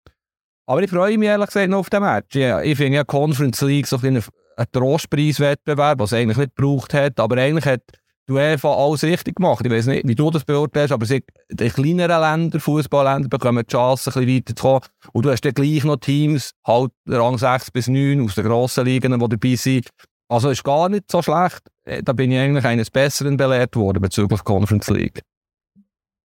Aber 0.65 0.81
ich 0.81 0.89
freue 0.89 1.17
mich 1.17 1.29
ehrlich 1.29 1.47
gesagt 1.47 1.69
noch 1.69 1.79
auf 1.79 1.89
den 1.89 2.01
Match. 2.01 2.35
Ja, 2.35 2.61
ich 2.61 2.77
finde 2.77 2.97
ja 2.97 3.03
Conference 3.03 3.61
League 3.61 3.87
so 3.87 3.97
ein, 4.01 4.17
ein 4.57 4.65
Trostpreiswettbewerb, 4.71 5.99
was 5.99 6.11
es 6.11 6.17
eigentlich 6.17 6.37
nicht 6.37 6.55
gebraucht 6.55 6.93
hat, 6.93 7.19
aber 7.19 7.37
eigentlich 7.37 7.65
hat 7.65 7.81
die 8.27 8.33
UEFA 8.33 8.73
alles 8.73 9.03
richtig 9.03 9.35
gemacht. 9.35 9.65
Ich 9.65 9.71
weiß 9.71 9.87
nicht, 9.87 10.07
wie 10.07 10.15
du 10.15 10.29
das 10.29 10.43
beurteilst, 10.43 10.91
aber 10.91 11.05
die 11.05 11.69
kleineren 11.69 12.21
Länder, 12.21 12.59
Fußballländer, 12.59 13.29
bekommen 13.29 13.63
die 13.65 13.71
Chance, 13.71 14.09
ein 14.09 14.25
bisschen 14.25 14.35
weiterzukommen. 14.35 14.81
Und 15.13 15.25
du 15.25 15.31
hast 15.31 15.45
dann 15.45 15.53
gleich 15.53 15.83
noch 15.83 15.97
Teams, 15.97 16.51
halt 16.65 16.91
Rang 17.07 17.37
6 17.37 17.71
bis 17.71 17.87
9 17.87 18.21
aus 18.25 18.35
den 18.35 18.45
grossen 18.45 18.85
Ligen, 18.85 19.13
die 19.13 19.27
dabei 19.27 19.55
sind. 19.55 19.89
Also 20.29 20.49
ist 20.49 20.63
gar 20.63 20.89
nicht 20.89 21.09
so 21.09 21.21
schlecht. 21.21 21.61
Äh, 21.85 22.03
da 22.03 22.11
bin 22.11 22.31
ich 22.31 22.39
eigentlich 22.39 22.65
eines 22.65 22.91
Besseren 22.91 23.37
belehrt 23.37 23.75
worden 23.77 24.01
bezüglich 24.01 24.43
Conference 24.43 24.89
League. 24.89 25.21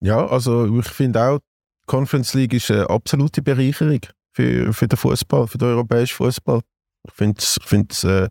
Ja, 0.02 0.26
also 0.26 0.66
ich 0.80 0.88
finde 0.88 1.22
auch, 1.22 1.40
Conference 1.86 2.34
League 2.34 2.54
ist 2.54 2.72
eine 2.72 2.90
absolute 2.90 3.42
Bereicherung 3.42 4.00
für, 4.32 4.72
für 4.72 4.88
den 4.88 4.96
Fußball, 4.96 5.48
für 5.48 5.58
den 5.58 5.68
europäischen 5.70 6.16
Fußball. 6.16 6.62
Ich 7.08 7.14
finde 7.14 7.42
es 7.90 8.30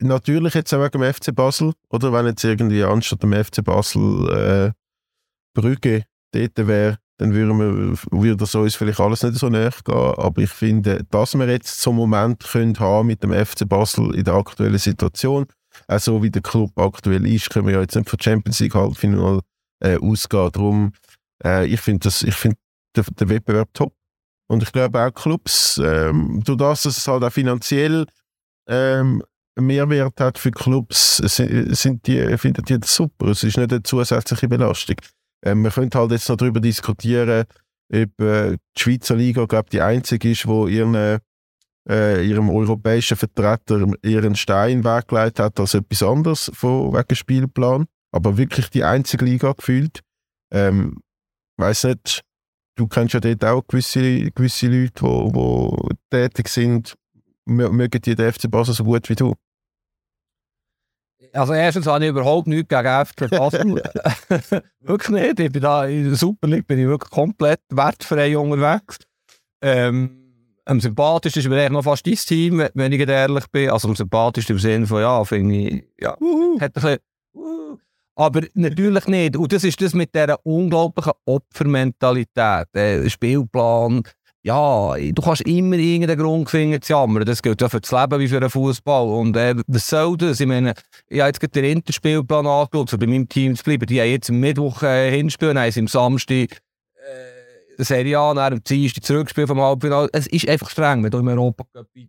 natürlich 0.00 0.54
jetzt 0.54 0.72
auch 0.72 0.82
wegen 0.82 1.00
dem 1.00 1.12
FC 1.12 1.34
Basel, 1.34 1.72
oder 1.90 2.12
wenn 2.12 2.26
jetzt 2.26 2.44
irgendwie 2.44 2.82
anstatt 2.82 3.22
dem 3.22 3.32
FC 3.32 3.64
Basel 3.64 4.28
äh, 4.30 4.72
Brügge 5.54 6.04
dort 6.32 6.66
wäre, 6.66 6.98
dann 7.18 7.34
würden 7.34 7.58
wir, 7.58 7.98
würde 8.12 8.36
das 8.36 8.54
uns 8.54 8.76
vielleicht 8.76 9.00
alles 9.00 9.24
nicht 9.24 9.36
so 9.36 9.48
näher 9.48 9.72
gehen. 9.84 9.94
Aber 9.94 10.40
ich 10.40 10.50
finde, 10.50 11.04
dass 11.10 11.34
wir 11.34 11.48
jetzt 11.48 11.80
so 11.80 11.90
einen 11.90 11.98
Moment 11.98 12.44
können 12.44 12.78
haben 12.78 13.08
mit 13.08 13.22
dem 13.22 13.32
FC 13.32 13.68
Basel 13.68 14.14
in 14.14 14.24
der 14.24 14.34
aktuellen 14.34 14.78
Situation, 14.78 15.46
auch 15.88 15.98
so 15.98 16.22
wie 16.22 16.30
der 16.30 16.42
Club 16.42 16.78
aktuell 16.78 17.26
ist, 17.26 17.50
können 17.50 17.66
wir 17.66 17.74
ja 17.74 17.80
jetzt 17.80 17.96
nicht 17.96 18.10
die 18.10 18.22
Champions 18.22 18.60
League 18.60 18.74
Halbfinale 18.74 19.40
äh, 19.80 19.98
ausgehen. 19.98 20.50
Darum, 20.52 20.92
äh, 21.44 21.66
ich 21.66 21.80
finde 21.80 22.10
find 22.10 22.56
den, 22.96 23.04
den 23.18 23.28
Wettbewerb 23.28 23.68
top. 23.74 23.92
Und 24.48 24.62
ich 24.62 24.72
glaube 24.72 25.00
auch 25.00 25.12
Clubs, 25.12 25.78
ähm, 25.84 26.40
durch 26.44 26.58
das, 26.58 26.82
dass 26.82 26.96
es 26.96 27.06
halt 27.06 27.22
auch 27.22 27.32
finanziell 27.32 28.06
ähm, 28.66 29.22
Mehrwert 29.60 30.20
hat 30.20 30.38
für 30.38 30.50
Clubs, 30.50 31.16
sind 31.16 32.06
die, 32.06 32.38
finden 32.38 32.64
die 32.64 32.78
das 32.78 32.94
super. 32.94 33.28
Es 33.28 33.42
ist 33.42 33.56
nicht 33.56 33.72
eine 33.72 33.82
zusätzliche 33.82 34.48
Belastung. 34.48 34.96
Ähm, 35.44 35.62
wir 35.62 35.70
können 35.70 35.90
halt 35.94 36.12
jetzt 36.12 36.28
noch 36.28 36.36
darüber 36.36 36.60
diskutieren, 36.60 37.44
ob 37.92 38.20
äh, 38.20 38.56
die 38.76 38.80
Schweizer 38.80 39.16
Liga, 39.16 39.44
glaube 39.46 39.70
die 39.70 39.80
einzige 39.80 40.30
ist, 40.30 40.46
wo 40.46 40.66
ihren, 40.66 41.20
äh, 41.88 42.22
ihrem 42.24 42.50
europäischen 42.50 43.16
Vertreter 43.16 43.86
ihren 44.02 44.34
Stein 44.36 44.84
weggelegt 44.84 45.38
hat 45.38 45.58
als 45.58 45.74
etwas 45.74 46.02
anderes 46.02 46.50
von 46.54 46.92
wegen 46.92 47.14
Spielplan. 47.14 47.86
Aber 48.10 48.36
wirklich 48.36 48.70
die 48.70 48.84
einzige 48.84 49.24
Liga 49.24 49.52
gefühlt. 49.52 50.00
Ähm, 50.50 50.98
weiß 51.58 51.84
nicht, 51.84 52.22
du 52.76 52.86
kennst 52.86 53.14
ja 53.14 53.20
dort 53.20 53.44
auch 53.44 53.66
gewisse, 53.66 54.30
gewisse 54.30 54.68
Leute, 54.68 54.92
die 54.94 55.02
wo, 55.02 55.32
wo 55.32 55.88
tätig 56.10 56.48
sind. 56.48 56.94
Mögen 57.46 58.00
die 58.02 58.14
den 58.14 58.32
FC 58.32 58.50
Basel 58.50 58.74
so 58.74 58.84
gut 58.84 59.08
wie 59.08 59.14
du? 59.14 59.34
Also 61.32 61.52
erstens 61.52 61.86
habe 61.86 62.04
ich 62.04 62.10
überhaupt 62.10 62.46
nichts 62.46 62.68
gegen 62.68 63.06
FC 63.06 63.30
Basel. 63.30 63.82
wirklich 64.80 65.08
nicht. 65.10 65.40
Ich 65.40 65.52
bin 65.52 65.62
da 65.62 65.86
in 65.86 66.04
der 66.04 66.16
Super 66.16 66.48
League 66.48 66.66
bin 66.66 66.78
ich 66.78 66.86
wirklich 66.86 67.10
komplett 67.10 67.60
wertfrei 67.70 68.36
unterwegs. 68.36 68.98
Ähm, 69.60 70.18
am 70.64 70.80
sympathischsten 70.80 71.42
ist 71.42 71.48
mir 71.48 71.56
eigentlich 71.56 71.72
noch 71.72 71.84
fast 71.84 72.06
dein 72.06 72.14
Team, 72.14 72.62
wenn 72.74 72.92
ich 72.92 73.08
ehrlich 73.08 73.46
bin. 73.50 73.70
Also 73.70 73.88
am 73.88 73.96
sympathischsten 73.96 74.56
im 74.56 74.60
Sinne 74.60 74.86
von, 74.86 75.00
ja, 75.00 75.24
finde 75.24 75.54
ich, 75.54 75.84
ja, 75.98 76.12
hat 76.12 76.20
ein 76.20 76.72
bisschen, 76.72 76.98
uh, 77.34 77.78
aber 78.14 78.42
natürlich 78.54 79.06
nicht. 79.06 79.36
Und 79.36 79.52
das 79.52 79.64
ist 79.64 79.80
das 79.80 79.94
mit 79.94 80.14
dieser 80.14 80.44
unglaublichen 80.44 81.12
Opfermentalität. 81.24 82.66
Äh, 82.74 83.08
Spielplan, 83.08 84.02
ja, 84.42 84.94
du 84.96 85.22
kannst 85.22 85.42
immer 85.42 85.76
irgendeinen 85.76 86.18
Grund 86.18 86.50
finden 86.50 86.80
zu 86.80 86.92
jammern. 86.92 87.24
Das 87.24 87.42
gilt 87.42 87.60
ja 87.60 87.68
für 87.68 87.80
das 87.80 87.90
Leben 87.90 88.20
wie 88.20 88.28
für 88.28 88.36
einen 88.36 88.50
Fußball. 88.50 89.08
Und 89.08 89.36
äh, 89.36 89.54
was 89.66 89.88
soll 89.88 90.16
das? 90.16 90.40
Ich 90.40 90.46
meine, 90.46 90.74
ich 91.08 91.20
habe 91.20 91.28
jetzt 91.28 91.40
gerade 91.40 91.52
den 91.52 91.64
Interspielplan 91.64 92.46
angeschaut, 92.46 92.92
um 92.92 92.98
bei 92.98 93.06
meinem 93.06 93.28
Team 93.28 93.56
zu 93.56 93.64
bleiben. 93.64 93.86
Die 93.86 94.00
haben 94.00 94.10
jetzt 94.10 94.30
am 94.30 94.40
Mittwoch 94.40 94.82
äh, 94.82 95.10
hinspielen, 95.10 95.54
dann 95.54 95.64
haben 95.64 95.72
sie 95.72 95.80
am 95.80 95.88
Samstag 95.88 96.60
äh, 96.94 97.82
Serie 97.84 98.18
A, 98.18 98.34
dann 98.34 98.54
am 98.54 98.64
Dienstag 98.64 99.04
zurückspielen 99.04 99.48
vom 99.48 99.60
Halbfinale. 99.60 100.08
Es 100.12 100.26
ist 100.26 100.48
einfach 100.48 100.70
streng, 100.70 101.02
wenn 101.02 101.10
du 101.10 101.18
im 101.18 101.28
Europa 101.28 101.64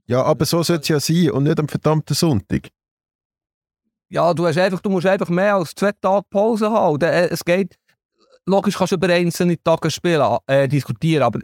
Ja, 0.08 0.24
aber 0.24 0.45
so 0.45 0.64
sollte 0.64 0.82
es 0.82 0.88
ja 0.89 1.00
sein 1.00 1.32
und 1.32 1.43
nicht 1.43 1.60
am 1.60 1.68
verdammten 1.68 2.16
Sonntag. 2.16 2.70
Ja, 4.10 4.34
du, 4.34 4.47
hast 4.47 4.58
einfach, 4.58 4.82
du 4.82 4.89
musst 4.89 5.06
einfach 5.06 5.30
mehr 5.30 5.56
als 5.56 5.76
zwei 5.76 5.91
Tage 5.91 6.26
Pause 6.30 6.72
haben. 6.72 7.02
Äh, 7.02 7.28
es 7.28 7.45
geht, 7.45 7.76
logisch 8.45 8.76
kannst 8.76 8.91
du 8.91 8.95
über 8.95 9.14
einzelne 9.14 9.62
Tage 9.62 9.91
spielen, 9.91 10.38
äh, 10.47 10.68
diskutieren, 10.68 11.24
aber 11.24 11.39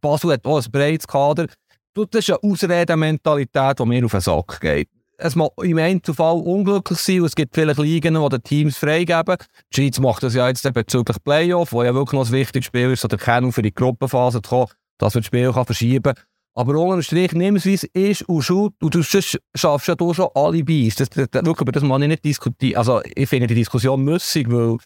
Basel 0.00 0.32
hat 0.32 0.46
auch 0.46 0.64
ein 0.64 0.70
breites 0.70 1.06
Kader. 1.06 1.48
Das 1.94 2.06
ist 2.12 2.30
eine 2.30 2.42
Ausredementalität, 2.42 3.78
die 3.78 3.84
mir 3.86 4.04
auf 4.04 4.10
den 4.12 4.20
Sack 4.20 4.60
geht. 4.60 4.88
Es 5.18 5.34
mag 5.34 5.50
im 5.62 5.78
Einzelfall 5.78 6.36
unglücklich 6.36 6.98
sein 6.98 7.20
und 7.20 7.26
es 7.26 7.34
gibt 7.34 7.54
viele 7.54 7.72
Ligen, 7.72 8.14
die 8.14 8.28
den 8.28 8.42
Teams 8.42 8.76
freigeben. 8.76 9.36
Die 9.72 9.76
Schweiz 9.76 9.98
macht 9.98 10.22
das 10.22 10.34
ja 10.34 10.46
jetzt 10.46 10.70
bezüglich 10.74 11.16
Playoff, 11.24 11.72
wo 11.72 11.82
ja 11.82 11.94
wirklich 11.94 12.18
noch 12.18 12.26
ein 12.26 12.32
wichtiges 12.32 12.66
Spiel 12.66 12.92
ist, 12.92 13.00
so 13.00 13.08
der 13.08 13.18
Kennung 13.18 13.52
für 13.52 13.62
die 13.62 13.72
Gruppenphase 13.72 14.42
zu 14.42 14.50
kommen, 14.50 14.68
dass 14.98 15.14
man 15.14 15.22
das 15.22 15.26
Spiel 15.26 15.52
kann 15.52 15.64
verschieben 15.64 16.14
kann. 16.14 16.24
Aber 16.54 16.78
unter 16.78 16.96
dem 16.96 17.02
Strich, 17.02 17.32
nimm 17.32 17.56
es 17.56 17.64
wie 17.64 17.74
es 17.74 17.84
ist 17.84 18.22
und 18.28 18.42
schau, 18.42 18.70
und 18.80 18.94
du 18.94 19.02
schaffst 19.02 19.88
ja 19.88 19.94
du 19.94 20.12
schon 20.12 20.28
alle 20.34 20.64
Beis. 20.64 20.96
Das, 20.96 21.08
das, 21.10 21.28
das, 21.30 21.42
über 21.42 21.72
das 21.72 21.82
muss 21.82 22.02
ich 22.02 22.08
nicht 22.08 22.24
diskutieren. 22.24 22.78
Also 22.78 23.00
ich 23.14 23.28
finde 23.28 23.46
die 23.46 23.54
Diskussion 23.54 24.02
müssig, 24.02 24.50
weil 24.50 24.78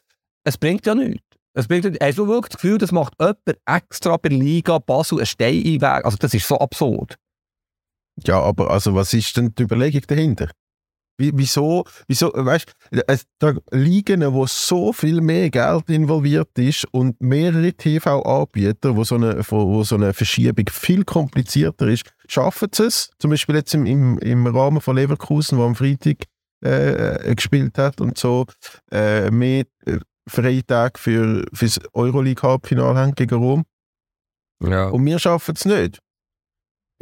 es 0.45 0.59
bringt 0.59 0.87
ja 0.87 0.95
nichts. 0.95 1.23
Es 1.55 1.67
bringt, 1.67 1.85
hast 1.85 2.19
du 2.19 2.29
wirklich 2.29 2.51
das 2.51 2.61
Gefühl, 2.61 2.79
das 2.79 2.93
macht 2.93 3.15
jemand 3.19 3.41
extra 3.67 4.17
bei 4.17 4.29
Liga 4.29 4.79
Basel 4.79 5.19
einen 5.19 5.27
Stein 5.27 5.63
in 5.63 5.81
Weg? 5.81 6.05
Also 6.05 6.17
das 6.17 6.35
ist 6.35 6.47
so 6.47 6.59
absurd. 6.59 7.17
Ja, 8.27 8.41
aber 8.41 8.71
also 8.71 8.95
was 8.95 9.13
ist 9.15 9.37
denn 9.37 9.55
die 9.55 9.63
Überlegung 9.63 10.03
dahinter? 10.07 10.51
Wieso, 11.19 11.85
wieso, 12.09 12.33
weißt 12.35 12.73
da 13.39 13.55
Ligen, 13.73 14.33
wo 14.33 14.47
so 14.47 14.91
viel 14.95 15.21
mehr 15.21 15.51
Geld 15.51 15.91
involviert 15.91 16.59
ist 16.59 16.87
und 16.93 17.21
mehrere 17.21 17.75
TV-Anbieter, 17.75 18.97
wo, 18.97 19.05
so 19.05 19.17
eine, 19.17 19.43
wo 19.47 19.85
so 19.85 19.97
eine 19.97 20.15
Verschiebung 20.15 20.65
viel 20.71 21.05
komplizierter 21.05 21.89
ist, 21.89 22.11
schaffen 22.27 22.71
sie 22.75 22.85
es. 22.85 23.11
Zum 23.19 23.31
Beispiel 23.31 23.57
jetzt 23.57 23.75
im, 23.75 23.85
im, 23.85 24.19
im 24.21 24.47
Rahmen 24.47 24.81
von 24.81 24.97
Leverkusen, 24.97 25.59
wo 25.59 25.65
am 25.65 25.75
Freitag 25.75 26.25
äh, 26.63 27.35
gespielt 27.35 27.77
hat 27.77 28.01
und 28.01 28.17
so, 28.17 28.47
äh, 28.91 29.31
mehr 29.31 29.65
äh, 29.85 29.99
Freitag 30.27 30.99
für, 30.99 31.45
für 31.53 31.67
das 31.67 31.81
Euroleague-Halbfinale 31.93 32.99
haben 32.99 33.15
gegen 33.15 33.35
Rom. 33.35 33.65
Ja. 34.63 34.89
Und 34.89 35.05
wir 35.05 35.19
schaffen 35.19 35.55
es 35.55 35.65
nicht. 35.65 36.01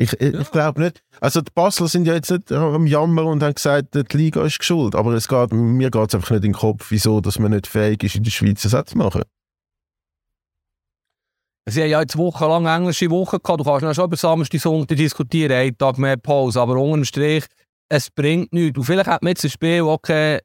Ich, 0.01 0.13
ich, 0.13 0.33
ja. 0.33 0.41
ich 0.41 0.51
glaube 0.53 0.81
nicht. 0.81 1.03
Also 1.21 1.41
die 1.41 1.51
Basler 1.53 1.89
sind 1.89 2.07
ja 2.07 2.15
jetzt 2.15 2.31
nicht 2.31 2.53
am 2.53 2.87
Jammer 2.87 3.25
und 3.25 3.43
haben 3.43 3.55
gesagt, 3.55 3.95
die 3.95 4.17
Liga 4.17 4.45
ist 4.45 4.61
geschuld. 4.61 4.95
Aber 4.95 5.13
es 5.13 5.27
geht, 5.27 5.53
mir 5.53 5.91
geht 5.91 6.09
es 6.09 6.15
einfach 6.15 6.31
nicht 6.31 6.45
in 6.45 6.53
den 6.53 6.59
Kopf, 6.59 6.87
wieso 6.91 7.21
dass 7.21 7.41
man 7.41 7.51
nicht 7.51 7.67
fähig 7.67 8.05
ist, 8.05 8.15
in 8.15 8.23
der 8.23 8.31
Schweiz 8.31 8.63
Sätze 8.63 8.93
zu 8.93 8.99
machen. 8.99 9.23
Sie 11.67 11.83
haben 11.83 11.91
ja 11.91 12.01
jetzt 12.01 12.17
wochenlang 12.17 12.67
englische 12.67 13.11
Woche 13.11 13.41
gehabt. 13.41 13.61
Du 13.61 13.65
kannst 13.65 13.83
ja 13.83 13.93
schon 13.93 14.05
über 14.05 14.17
Samstag, 14.17 14.61
Sonntag 14.61 14.97
diskutieren, 14.97 15.53
einen 15.53 15.77
Tag 15.77 15.99
mehr 15.99 16.17
Pause. 16.17 16.61
Aber 16.61 16.77
unter 16.77 16.99
dem 16.99 17.05
Strich, 17.05 17.45
es 17.91 18.09
bringt 18.09 18.53
nichts. 18.53 18.79
Und 18.79 18.85
vielleicht 18.85 19.09
hat 19.09 19.23
man 19.23 19.31
jetzt 19.31 19.45
ein 19.45 19.51
Spiel, 19.51 19.83
okay, 19.83 20.39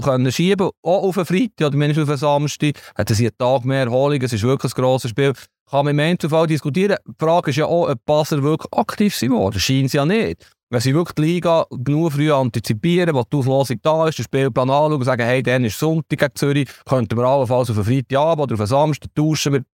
können 0.00 0.30
schieben, 0.32 0.70
auch 0.82 1.02
auf 1.02 1.16
einen 1.16 1.26
Freitag 1.26 1.68
oder 1.68 1.76
mindestens 1.76 2.04
auf 2.04 2.10
einen 2.10 2.18
Samstag. 2.18 2.74
Hat 2.96 3.08
sie 3.08 3.26
einen 3.26 3.38
Tag 3.38 3.64
mehr 3.64 3.84
Erholung, 3.84 4.20
es 4.22 4.32
ist 4.32 4.42
wirklich 4.42 4.72
ein 4.74 4.82
grosses 4.82 5.10
Spiel. 5.10 5.32
Kann 5.70 5.84
man 5.84 5.94
im 5.94 6.00
Einzelfall 6.00 6.46
diskutieren. 6.46 6.96
Die 7.06 7.12
Frage 7.18 7.50
ist 7.50 7.56
ja 7.56 7.66
auch, 7.66 7.88
ob 7.88 8.04
Basel 8.04 8.42
wirklich 8.42 8.72
aktiv 8.72 9.14
sind 9.14 9.32
worden. 9.32 9.60
Scheint 9.60 9.92
ja 9.92 10.04
nicht. 10.04 10.44
Wenn 10.72 10.80
sie 10.80 10.94
wirklich 10.94 11.14
die 11.14 11.22
Liga 11.22 11.66
genug 11.70 12.12
früh 12.12 12.32
antizipieren, 12.32 13.14
wo 13.14 13.24
die 13.24 13.36
Auslosung 13.36 13.78
da 13.82 14.06
ist, 14.06 14.18
den 14.18 14.24
Spielplan 14.24 14.70
anschauen 14.70 14.92
und 14.94 15.04
sagen, 15.04 15.22
hey, 15.22 15.42
dann 15.42 15.64
ist 15.64 15.78
Sonntag 15.78 16.18
gegen 16.18 16.34
Zürich, 16.34 16.68
könnten 16.88 17.16
wir 17.16 17.24
allenfalls 17.24 17.70
auf 17.70 17.76
einen 17.76 17.86
Freitagabend 17.86 18.44
oder 18.44 18.54
auf 18.54 18.60
einen 18.60 18.66
Samstag 18.68 19.14
tauschen. 19.14 19.52
Wir 19.52 19.64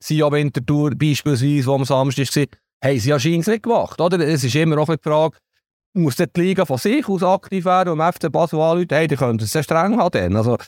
sind 0.00 0.18
ja 0.18 0.30
Wintertour 0.30 0.90
beispielsweise, 0.90 1.66
wo 1.66 1.74
am 1.74 1.84
Samstag 1.84 2.28
war, 2.36 2.46
haben 2.84 3.00
sie 3.00 3.10
ja 3.10 3.18
scheinbar 3.18 3.54
nicht 3.54 3.62
gemacht. 3.64 4.00
Oder? 4.00 4.20
Es 4.20 4.44
ist 4.44 4.54
immer 4.54 4.78
auch 4.78 4.86
die 4.86 4.96
Frage, 5.02 5.36
muss 5.96 6.16
die 6.16 6.26
Liga 6.36 6.64
von 6.64 6.78
sich 6.78 7.08
aus 7.08 7.22
aktiv 7.22 7.64
werden 7.64 7.98
und 7.98 8.12
FC 8.12 8.30
Basel 8.30 8.60
anrufen, 8.60 8.88
hey, 8.90 9.06
die 9.06 9.16
können 9.16 9.38
es 9.40 9.50
sehr 9.50 9.62
streng 9.62 9.98
haben. 9.98 10.36
Also, 10.36 10.58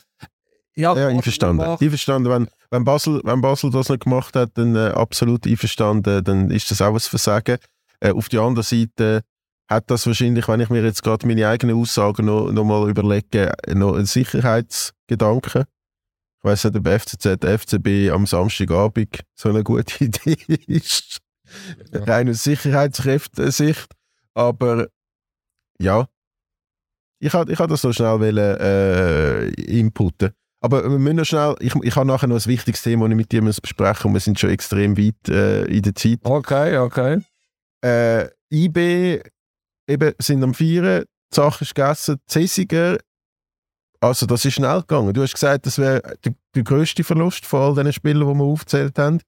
ja, 0.75 0.95
ja 0.95 1.07
einverstanden. 1.07 1.61
einverstanden. 1.61 2.31
Wenn, 2.31 2.47
wenn, 2.71 2.83
Basel, 2.83 3.21
wenn 3.23 3.41
Basel 3.41 3.69
das 3.71 3.89
nicht 3.89 4.03
gemacht 4.03 4.35
hat, 4.35 4.51
dann 4.55 4.75
äh, 4.75 4.89
absolut 4.89 5.45
einverstanden, 5.45 6.23
dann 6.23 6.51
ist 6.51 6.71
das 6.71 6.81
auch 6.81 6.93
ein 6.93 6.99
Versagen. 6.99 7.57
Äh, 7.99 8.11
auf 8.11 8.29
der 8.29 8.41
anderen 8.41 8.63
Seite 8.63 9.21
hat 9.67 9.91
das 9.91 10.07
wahrscheinlich, 10.07 10.47
wenn 10.47 10.61
ich 10.61 10.69
mir 10.69 10.83
jetzt 10.83 11.03
gerade 11.03 11.27
meine 11.27 11.47
eigenen 11.47 11.77
Aussagen 11.77 12.25
noch, 12.25 12.51
noch 12.51 12.63
mal 12.63 12.89
überlege, 12.89 13.53
noch 13.73 13.95
einen 13.95 14.05
Sicherheitsgedanken. 14.05 15.65
Ich 16.39 16.43
weiß 16.43 16.65
nicht, 16.65 16.77
ob 16.77 16.87
FCZ, 16.87 17.43
FCB 17.43 18.11
am 18.11 18.25
Samstagabend 18.25 19.19
so 19.35 19.49
eine 19.49 19.63
gute 19.63 20.03
Idee 20.05 20.37
ist. 20.67 21.19
Ja. 21.91 22.03
Rein 22.03 22.29
aus 22.29 22.43
Sicherheitskräfte-Sicht. 22.43 23.87
Aber 24.33 24.87
ja, 25.81 26.07
ich 27.21 27.33
habe 27.33 27.51
ich 27.51 27.57
das 27.57 27.81
so 27.81 27.91
schnell 27.91 28.19
wollen, 28.19 28.37
äh, 28.37 29.49
inputen. 29.49 30.31
Aber 30.61 30.83
wir 30.83 30.99
müssen 30.99 31.17
noch 31.17 31.25
schnell, 31.25 31.55
ich, 31.59 31.73
ich 31.75 31.95
habe 31.95 32.07
nachher 32.07 32.27
noch 32.27 32.35
ein 32.35 32.45
wichtiges 32.45 32.81
Thema, 32.81 33.05
das 33.05 33.11
ich 33.11 33.17
mit 33.17 33.31
dir 33.31 33.41
besprechen 33.41 34.07
und 34.07 34.13
wir 34.13 34.19
sind 34.19 34.39
schon 34.39 34.49
extrem 34.49 34.97
weit 34.97 35.29
äh, 35.29 35.65
in 35.65 35.81
der 35.81 35.95
Zeit. 35.95 36.19
Okay, 36.23 36.77
okay. 36.77 37.21
Äh, 37.83 38.27
IB 38.51 39.21
eben 39.87 40.13
sind 40.19 40.43
am 40.43 40.53
Vieren, 40.53 41.05
die 41.31 41.35
Sache 41.35 41.63
ist 41.63 41.75
gegessen, 41.75 42.17
Cessiger, 42.29 42.97
also 44.01 44.25
das 44.25 44.45
ist 44.45 44.53
schnell 44.53 44.81
gegangen. 44.81 45.13
Du 45.13 45.21
hast 45.21 45.33
gesagt, 45.33 45.65
das 45.65 45.77
wäre 45.77 46.01
der, 46.23 46.33
der 46.55 46.63
grösste 46.63 47.03
Verlust 47.03 47.45
von 47.45 47.61
all 47.61 47.75
diesen 47.75 47.93
Spielen, 47.93 48.19
die 48.19 48.33
wir 48.33 48.43
aufgezählt 48.43 48.97
haben. 48.97 49.21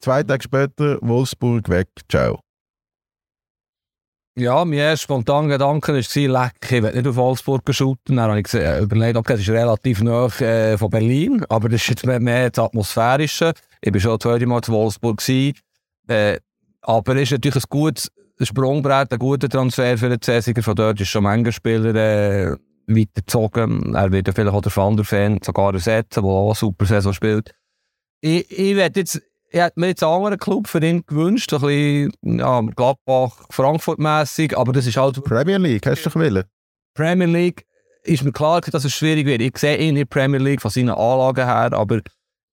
Zwei 0.00 0.22
Tage 0.22 0.42
später, 0.42 0.98
Wolfsburg 1.00 1.68
weg, 1.68 1.88
ciao. 2.08 2.41
Ja, 4.34 4.64
mein 4.64 4.78
erster 4.78 5.04
spontaner 5.04 5.48
Gedanke 5.48 5.92
war, 5.92 6.42
leck, 6.42 6.52
ich 6.64 6.82
will 6.82 6.92
nicht 6.92 7.06
auf 7.06 7.16
Wolfsburg 7.16 7.62
shooten. 7.74 8.16
Dann 8.16 8.30
habe 8.30 8.40
ich 8.40 8.54
äh, 8.54 8.80
überlegt, 8.80 9.16
okay, 9.16 9.34
das 9.34 9.42
ist 9.42 9.50
relativ 9.50 10.02
nah 10.02 10.26
äh, 10.40 10.78
von 10.78 10.88
Berlin, 10.88 11.44
aber 11.50 11.68
das 11.68 11.82
ist 11.82 11.88
jetzt 11.90 12.06
mehr, 12.06 12.18
mehr 12.18 12.48
das 12.50 12.64
Atmosphärische. 12.64 13.52
Ich 13.82 13.92
war 13.92 14.00
schon 14.00 14.12
das 14.12 14.20
zweite 14.20 14.46
Mal 14.46 14.62
zu 14.62 14.72
Wolfsburg. 14.72 15.20
Äh, 15.28 16.38
aber 16.80 17.16
es 17.16 17.22
ist 17.22 17.32
natürlich 17.32 17.56
ein 17.64 17.68
gutes 17.68 18.10
Sprungbrett, 18.40 19.12
ein 19.12 19.18
guter 19.18 19.48
Transfer 19.50 19.98
für 19.98 20.08
den 20.08 20.20
Cäsiger. 20.22 20.62
Von 20.62 20.76
dort 20.76 21.00
ist 21.00 21.08
schon 21.08 21.24
manche 21.24 21.52
Spieler 21.52 21.94
äh, 21.94 22.56
weitergezogen. 22.86 23.94
Er 23.94 24.10
wird 24.12 24.28
ja 24.28 24.32
vielleicht 24.32 24.54
auch 24.54 24.62
der 24.62 24.74
Van 24.74 24.96
der 24.96 25.04
Fan 25.04 25.38
sogar 25.42 25.74
ersetzen, 25.74 26.22
der 26.22 26.30
auch 26.30 26.48
eine 26.48 26.54
super 26.54 26.86
Saison 26.86 27.12
spielt. 27.12 27.54
Ich, 28.20 28.50
ich 28.50 28.76
werde 28.76 29.00
jetzt, 29.00 29.20
ich 29.52 29.60
hätte 29.60 29.78
mir 29.78 29.88
jetzt 29.88 30.02
einen 30.02 30.14
anderen 30.14 30.38
Club 30.38 30.66
für 30.66 30.82
ihn 30.82 31.04
gewünscht, 31.06 31.52
ein 31.52 31.60
bisschen, 31.60 32.38
ja, 32.38 32.60
Gladbach, 32.60 33.42
Frankfurt-mässig, 33.50 34.56
aber 34.56 34.72
das 34.72 34.86
ist 34.86 34.96
halt... 34.96 35.22
Premier 35.24 35.58
League, 35.58 35.86
hast 35.86 36.06
du 36.06 36.08
doch 36.08 36.16
wollen? 36.16 36.44
Premier 36.94 37.26
League 37.26 37.66
ist 38.02 38.24
mir 38.24 38.32
klar, 38.32 38.62
dass 38.62 38.84
es 38.84 38.94
schwierig 38.94 39.26
wird. 39.26 39.42
Ich 39.42 39.58
sehe 39.58 39.76
ihn 39.76 39.90
in 39.90 39.94
der 39.96 40.04
Premier 40.06 40.40
League 40.40 40.62
von 40.62 40.70
seinen 40.70 40.90
Anlagen 40.90 41.44
her, 41.44 41.72
aber 41.74 42.00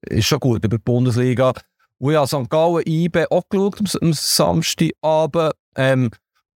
ist 0.02 0.28
schon 0.28 0.40
gut 0.40 0.66
über 0.66 0.78
die 0.78 0.84
Bundesliga. 0.84 1.54
Und 2.00 2.12
ich 2.12 2.18
habe 2.18 2.28
St. 2.28 2.50
Gallen 2.50 2.84
IB 2.86 3.26
auch 3.30 3.44
geschaut 3.50 3.80
am, 3.80 3.88
am 4.02 4.14
Samstagabend. 4.14 5.54
Ähm, 5.76 6.12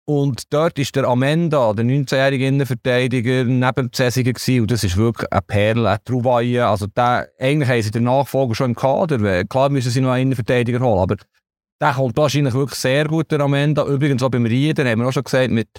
und 0.06 0.52
dort 0.52 0.80
ist 0.80 0.95
der 0.95 1.06
Amenda, 1.06 1.74
der 1.74 1.86
19-jährige 1.86 2.47
Innenverteidiger, 2.47 3.43
neben 3.43 3.74
dem 3.76 3.93
Cäsiger 3.93 4.34
gewesen. 4.34 4.62
Und 4.62 4.72
das 4.72 4.84
ist 4.84 4.97
wirklich 4.97 5.32
eine 5.32 5.41
Perle, 5.41 5.89
eine 5.89 6.04
Trouvaille. 6.04 6.66
Also 6.66 6.88
der, 6.88 7.30
eigentlich 7.39 7.70
haben 7.70 7.82
sie 7.82 7.91
den 7.91 8.04
Nachfolger 8.04 8.56
schon 8.56 8.72
im 8.72 8.76
Kader. 8.76 9.45
Klar 9.45 9.70
müssen 9.70 9.91
sie 9.91 10.02
noch 10.02 10.12
einen 10.12 10.24
Innenverteidiger 10.24 10.80
holen, 10.80 10.99
aber 10.99 11.16
der 11.80 11.93
kommt 11.93 12.18
wahrscheinlich 12.18 12.54
wirklich 12.54 12.80
sehr 12.80 13.06
gut, 13.06 13.32
der 13.32 13.41
Amenda. 13.41 13.86
Übrigens 13.86 14.22
auch 14.24 14.30
beim 14.30 14.45
Rieder, 14.45 14.89
haben 14.89 14.99
wir 14.99 15.08
auch 15.08 15.14
schon 15.14 15.24
gesagt, 15.24 15.52
mit 15.52 15.70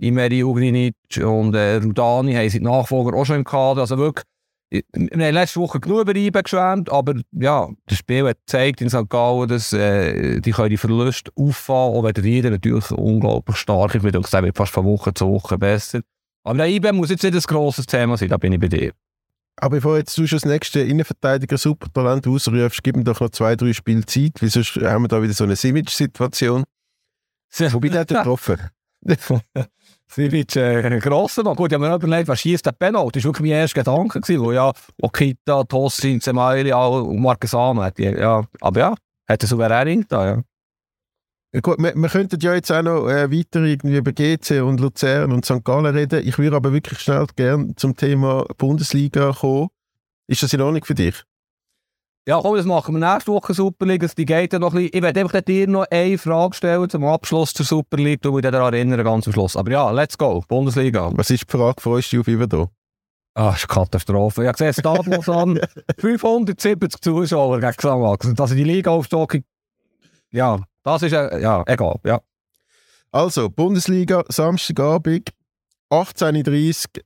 Imeri 0.00 0.44
Ugrinic 0.44 0.94
und 1.24 1.54
äh, 1.54 1.76
Rudani 1.76 2.34
haben 2.34 2.48
sie 2.48 2.58
die 2.58 2.64
Nachfolger 2.64 3.16
auch 3.16 3.24
schon 3.24 3.36
im 3.36 3.44
Kader. 3.44 3.80
Also 3.80 3.98
wirklich, 3.98 4.24
wir 4.70 4.82
haben 4.92 5.34
letzte 5.34 5.60
Woche 5.60 5.80
genug 5.80 6.02
über 6.02 6.14
IBE 6.14 6.42
geschwärmt, 6.42 6.90
aber 6.90 7.14
ja, 7.32 7.68
das 7.86 7.98
Spiel 7.98 8.28
hat 8.28 8.38
gezeigt 8.38 8.80
in 8.80 8.90
St. 8.90 9.08
Gallen, 9.08 9.48
dass 9.48 9.72
äh, 9.72 10.40
die 10.40 10.50
können 10.50 10.70
die 10.70 10.76
Verluste 10.76 11.30
auffahren, 11.36 11.94
auch 11.94 12.02
wenn 12.02 12.12
der 12.12 12.24
Rieder 12.24 12.50
natürlich 12.50 12.90
unglaublich 12.90 13.56
stark 13.56 13.94
ist. 13.94 13.96
Ich 13.96 14.02
würde 14.02 14.26
sagen, 14.28 14.50
fast 14.54 14.72
von 14.72 14.84
Woche 14.84 15.14
zu 15.14 15.28
Woche 15.28 15.56
besser. 15.56 16.00
Aber 16.44 16.58
der 16.58 16.68
IBE 16.68 16.92
muss 16.92 17.10
jetzt 17.10 17.22
nicht 17.22 17.34
ein 17.34 17.40
grosses 17.40 17.86
Thema 17.86 18.16
sein, 18.16 18.28
da 18.28 18.36
bin 18.36 18.52
ich 18.52 18.60
bei 18.60 18.68
dir. 18.68 18.92
Aber 19.56 19.76
bevor 19.76 19.96
jetzt 19.96 20.16
du 20.16 20.26
schon 20.26 20.38
das 20.38 20.44
nächste 20.44 20.80
Innenverteidiger-Supertalent 20.80 22.26
ausrufst, 22.28 22.82
gib 22.82 22.96
ihm 22.96 23.04
doch 23.04 23.20
noch 23.20 23.30
zwei, 23.30 23.56
drei 23.56 23.72
Spiele 23.72 24.04
Zeit, 24.06 24.40
weil 24.40 24.50
sonst 24.50 24.76
haben 24.76 25.04
wir 25.04 25.08
da 25.08 25.20
wieder 25.22 25.32
so 25.32 25.44
eine 25.44 25.56
Simic-Situation. 25.56 26.64
Wobei 27.58 27.88
der 27.88 28.00
hat 28.00 28.10
er 28.10 28.18
getroffen. 28.18 28.58
Sivic, 30.10 30.56
äh, 30.56 30.98
grosser 31.00 31.42
Mann. 31.42 31.54
Gut, 31.54 31.70
ich 31.70 31.74
habe 31.74 31.88
mir 31.88 31.94
überlegt, 31.94 32.28
was 32.28 32.40
schießt 32.40 32.64
der 32.64 32.72
Penalty? 32.72 33.18
Das 33.18 33.24
war 33.24 33.28
wirklich 33.30 33.50
mein 33.50 33.60
erster 33.60 33.80
Gedanke, 33.80 34.20
gewesen, 34.20 34.42
wo 34.42 34.52
ja 34.52 34.72
Okita, 35.02 35.64
Tossin, 35.64 36.20
Zemaili 36.20 36.72
und 36.72 37.20
Marquesano 37.20 37.82
hat. 37.82 37.98
Ja, 37.98 38.42
aber 38.60 38.80
ja, 38.80 38.94
hat 39.28 39.42
er 39.42 39.48
souverän 39.48 40.04
da, 40.08 40.26
ja. 40.26 40.42
Gut, 41.62 41.78
wir, 41.78 41.94
wir 41.94 42.08
könnten 42.10 42.38
ja 42.40 42.54
jetzt 42.54 42.70
auch 42.70 42.82
noch 42.82 43.08
äh, 43.08 43.30
weiter 43.30 43.62
irgendwie 43.62 43.96
über 43.96 44.12
GC 44.12 44.62
und 44.62 44.80
Luzern 44.80 45.32
und 45.32 45.46
St. 45.46 45.64
Gallen 45.64 45.94
reden. 45.94 46.26
Ich 46.26 46.38
würde 46.38 46.56
aber 46.56 46.72
wirklich 46.72 46.98
schnell 46.98 47.26
gerne 47.36 47.74
zum 47.76 47.96
Thema 47.96 48.44
Bundesliga 48.58 49.32
kommen. 49.32 49.68
Ist 50.26 50.42
das 50.42 50.52
in 50.52 50.60
Ordnung 50.60 50.84
für 50.84 50.94
dich? 50.94 51.24
Ja, 52.28 52.40
komm, 52.42 52.56
das 52.56 52.66
machen 52.66 53.00
wir 53.00 53.10
nächste 53.10 53.32
Woche 53.32 53.54
Super 53.54 53.86
League. 53.86 54.06
Die 54.14 54.26
geht 54.26 54.52
ja 54.52 54.58
noch 54.58 54.74
ein 54.74 54.82
bisschen. 54.82 54.90
Ich 54.92 55.02
werde 55.02 55.20
einfach 55.20 55.40
dir 55.40 55.66
noch 55.66 55.86
eine 55.90 56.18
Frage 56.18 56.54
stellen 56.54 56.90
zum 56.90 57.02
Abschluss 57.06 57.54
zur 57.54 57.64
Super 57.64 57.96
League. 57.96 58.20
Du 58.20 58.32
mich 58.32 58.42
daran 58.42 58.74
erinnern, 58.74 59.02
ganz 59.02 59.26
am 59.26 59.32
Schluss. 59.32 59.56
Aber 59.56 59.70
ja, 59.70 59.90
let's 59.90 60.18
go. 60.18 60.44
Bundesliga. 60.46 61.10
Was 61.14 61.30
ist 61.30 61.44
die 61.44 61.56
Frage? 61.56 61.80
Freust 61.80 62.12
du 62.12 62.16
dich 62.16 62.20
auf 62.20 62.28
Iverdo? 62.28 62.68
Ah, 63.32 63.52
das 63.52 63.62
ist 63.62 63.70
eine 63.70 63.82
Katastrophe. 63.82 64.42
Ich 64.42 64.48
habe 64.48 64.58
gesehen, 64.58 64.74
Stadion 64.74 65.36
an 65.36 65.60
570 65.98 67.00
Zuschauer 67.00 67.60
gegen 67.60 67.72
Xamax. 67.72 68.34
Dass 68.34 68.50
die 68.50 68.62
Liga 68.62 68.90
aufstocke, 68.90 69.42
ja, 70.30 70.60
das 70.82 71.02
ist 71.04 71.14
äh, 71.14 71.40
ja, 71.40 71.64
egal. 71.66 71.98
Ja. 72.04 72.20
Also, 73.10 73.48
Bundesliga, 73.48 74.22
Samstagabend, 74.28 75.30
18.30 75.90 76.88
Uhr, 76.98 77.02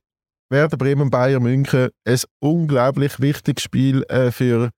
Werder 0.49 0.75
Bremen, 0.75 1.09
Bayern 1.09 1.43
München. 1.43 1.91
Ein 2.03 2.19
unglaublich 2.39 3.21
wichtiges 3.21 3.63
Spiel 3.63 4.03
äh, 4.09 4.29
für 4.29 4.69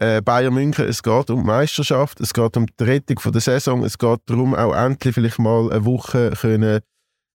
äh, 0.00 0.22
Bayern 0.22 0.54
München. 0.54 0.88
Es 0.88 1.02
geht 1.02 1.30
um 1.30 1.40
die 1.40 1.46
Meisterschaft, 1.46 2.20
es 2.20 2.32
geht 2.32 2.56
um 2.56 2.66
die 2.66 2.84
Rettung 2.84 3.20
der 3.32 3.40
Saison, 3.40 3.84
es 3.84 3.98
geht 3.98 4.20
darum, 4.26 4.54
auch 4.54 4.74
endlich 4.74 5.14
vielleicht 5.14 5.38
mal 5.38 5.70
eine 5.70 5.84
Woche 5.84 6.32
können, 6.40 6.80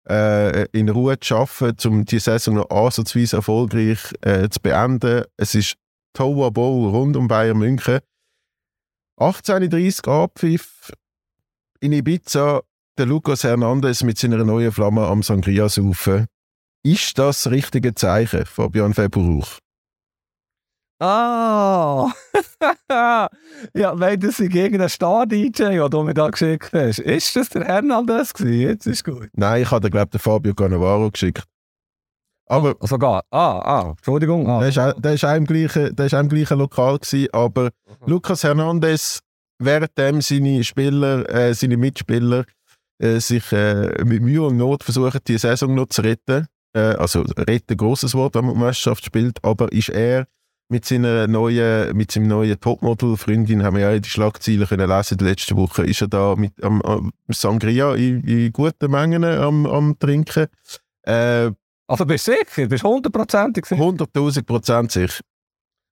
äh, 0.10 0.66
in 0.72 0.90
Ruhe 0.90 1.20
zu 1.20 1.36
arbeiten, 1.38 1.88
um 1.88 2.06
die 2.06 2.20
Saison 2.20 2.56
noch 2.56 2.70
ansatzweise 2.70 3.38
erfolgreich 3.38 4.00
äh, 4.22 4.50
zu 4.50 4.60
beenden. 4.60 5.26
Es 5.38 5.56
ist 5.56 5.76
Tower 6.14 6.52
Bowl 6.52 6.90
rund 6.90 7.16
um 7.16 7.28
Bayern 7.28 7.58
München. 7.58 8.00
18.30 9.20 10.08
Uhr 10.08 10.14
Abpfiff 10.14 10.92
in 11.80 11.94
Ibiza, 11.94 12.62
der 12.98 13.06
Lucas 13.06 13.44
Hernandez 13.44 14.04
mit 14.04 14.18
seiner 14.18 14.44
neuen 14.44 14.72
Flamme 14.72 15.06
am 15.06 15.24
Sangria 15.24 15.70
saufen. 15.70 16.26
Ist 16.84 17.18
das 17.18 17.50
richtige 17.50 17.96
Zeichen, 17.96 18.46
Fabian 18.46 18.94
Feburuch? 18.94 19.60
Ah! 21.00 22.10
ja, 23.74 24.00
wenn 24.00 24.20
das 24.20 24.40
in 24.40 24.52
irgendeinen 24.52 24.90
Star-DJ, 24.90 25.64
den 25.64 25.90
du 25.90 26.04
mir 26.04 26.14
da 26.14 26.30
geschickt 26.30 26.72
hast. 26.74 27.00
Ist 27.00 27.36
das 27.36 27.50
der 27.50 27.66
Hernandez 27.66 28.34
gewesen? 28.34 28.62
Jetzt 28.62 28.88
ist 28.88 29.04
gut. 29.04 29.30
Nein, 29.34 29.64
ich 29.64 29.72
habe 29.72 29.90
glaube 29.90 30.12
den 30.12 30.20
Fabio 30.20 30.54
Cannavaro 30.54 31.12
geschickt. 31.12 31.44
Aber 32.48 32.76
oh, 32.80 32.88
sogar. 32.88 33.24
Ah, 33.32 33.60
ah, 33.60 33.90
Entschuldigung. 33.90 34.48
Ah. 34.48 34.60
Der, 34.60 34.70
ist, 34.70 34.80
auch- 34.80 34.94
der, 35.00 35.16
auch 35.16 35.36
im 35.36 35.46
gleichen, 35.46 35.96
der 35.96 36.06
auch 36.08 36.20
im 36.20 36.30
gleichen 36.30 36.60
Lokal 36.60 37.00
gewesen, 37.00 37.28
aber 37.34 37.72
Lucas 38.06 38.44
Hernandez, 38.44 39.20
währenddem 39.60 40.22
seine 40.22 40.64
Spieler, 40.64 41.28
äh, 41.30 41.54
seine 41.54 41.78
Mitspieler 41.78 42.46
äh, 43.00 43.20
sich 43.20 43.52
äh, 43.52 44.04
mit 44.06 44.22
Mühe 44.22 44.44
und 44.44 44.58
Not 44.58 44.84
versuchen, 44.84 45.20
die 45.28 45.38
Saison 45.38 45.74
noch 45.76 45.88
zu 45.88 46.02
retten, 46.02 46.48
äh, 46.74 46.80
also 46.80 47.22
retten, 47.38 47.76
grosses 47.76 48.14
Wort, 48.14 48.36
wenn 48.36 48.46
man 48.46 48.54
die 48.54 48.62
Meisterschaft 48.62 49.04
spielt, 49.06 49.44
aber 49.44 49.72
ist 49.72 49.90
er 49.90 50.28
mit 50.68 50.86
seiner 50.86 51.28
neuen, 51.28 51.96
mit 51.96 52.12
seinem 52.12 52.28
neuen 52.28 52.60
Topmodel-Freundin, 52.60 53.64
haben 53.64 53.78
wir 53.78 53.92
ja 53.92 54.00
die 54.00 54.10
Schlagzeilen 54.10 54.68
können 54.68 54.90
lesen, 54.90 55.18
die 55.18 55.24
letzte 55.26 55.56
Woche, 55.56 55.84
ist 55.84 56.02
er 56.02 56.08
da 56.08 56.36
mit 56.36 56.64
am, 56.64 56.82
am 56.82 57.12
Sangria 57.30 57.94
in, 57.96 58.24
in 58.24 58.52
guten 58.52 58.90
Mengen 58.90 59.24
am, 59.24 59.66
am 59.66 59.98
Trinken. 60.00 60.48
Äh, 61.04 61.52
Also 61.88 62.06
bist 62.06 62.28
du 62.28 62.32
sicher? 62.32 62.68
Bist 62.68 62.84
du 62.84 62.88
hundertprozentig 62.90 63.66
sicher? 63.66 63.82
100.000 63.82 64.44
Prozent 64.44 64.92
sicher. 64.92 65.22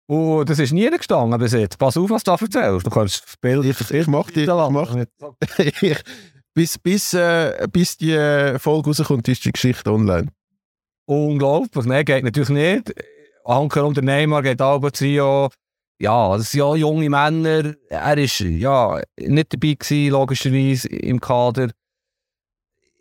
Und 0.07 0.49
das 0.49 0.59
ist 0.59 0.74
nie 0.74 0.89
gestanden 0.89 1.39
bis 1.39 1.53
jetzt. 1.53 1.78
Pass 1.78 1.95
auf, 1.95 2.09
was 2.09 2.24
du 2.24 2.32
da 2.32 2.38
erzählst. 2.41 2.86
Du 2.86 2.89
kannst 2.89 3.24
das 3.26 3.38
Bild... 3.38 3.65
Ich, 3.65 3.91
ich 3.91 4.07
mach 4.07 4.30
die, 4.32 4.41
ich 4.41 4.47
mach, 4.47 4.95
ich, 5.57 6.01
bis, 6.53 6.78
bis, 6.78 7.13
äh, 7.13 7.67
bis 7.71 7.97
die 7.97 8.11
äh, 8.11 8.59
Folge 8.59 8.89
rauskommt, 8.89 9.28
ist 9.28 9.45
die 9.45 9.51
Geschichte 9.51 9.91
online. 9.91 10.28
Unglaublich. 11.05 11.86
Nein, 11.86 12.05
geht 12.05 12.24
natürlich 12.24 12.49
nicht. 12.49 12.93
Anker 13.46 13.86
und 13.86 13.98
der 13.98 14.04
Neymar 14.04 14.41
geht 14.41 14.62
aber 14.62 14.91
Trio. 14.91 15.50
Ja, 16.00 16.36
das 16.38 16.52
sind 16.52 16.60
ja 16.60 16.76
junge 16.76 17.10
Männer. 17.10 17.76
Er 17.89 18.18
ist 18.18 18.39
ja 18.39 19.02
nicht 19.18 19.54
dabei 19.54 19.74
gewesen, 19.74 20.12
logischerweise 20.12 20.88
im 20.89 21.20
Kader. 21.22 21.70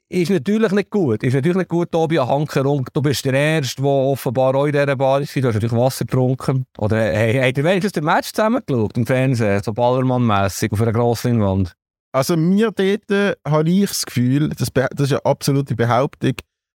Ist 0.08 0.30
natürlich 0.30 0.72
nicht 0.72 0.90
gut. 0.90 1.22
Ist 1.22 1.32
natürlich 1.32 1.56
nicht 1.56 1.70
gut, 1.70 1.90
Tobi 1.90 2.18
Hanker. 2.18 2.66
Und 2.66 2.88
du 2.92 3.00
bist 3.00 3.24
der 3.24 3.32
Erste, 3.32 3.80
der 3.80 3.90
offenbar 3.90 4.54
auch 4.54 4.66
in 4.66 4.72
dieser 4.72 4.94
Bar 4.94 5.22
ist. 5.22 5.34
Du 5.34 5.42
hast 5.42 5.54
natürlich 5.54 5.72
Wasser 5.72 6.04
getrunken. 6.04 6.66
Oder 6.76 6.98
hey, 6.98 7.40
habt 7.42 7.56
ihr 7.56 7.64
wenigstens 7.64 7.92
den 7.92 8.04
Match 8.04 8.30
zusammengeschaut 8.30 8.98
im 8.98 9.06
Fernsehen? 9.06 9.62
So 9.62 9.72
Ballermann-mässig 9.72 10.70
auf 10.70 10.82
einer 10.82 10.92
grossen 10.92 11.38
Leinwand. 11.38 11.74
Also 12.12 12.36
mir 12.36 12.72
dort 12.72 13.10
äh, 13.10 13.34
habe 13.48 13.70
ich 13.70 13.88
das 13.88 14.04
Gefühl, 14.04 14.50
das, 14.50 14.68
das 14.70 15.06
ist 15.06 15.12
eine 15.12 15.24
absolute 15.24 15.74
Behauptung, 15.74 16.34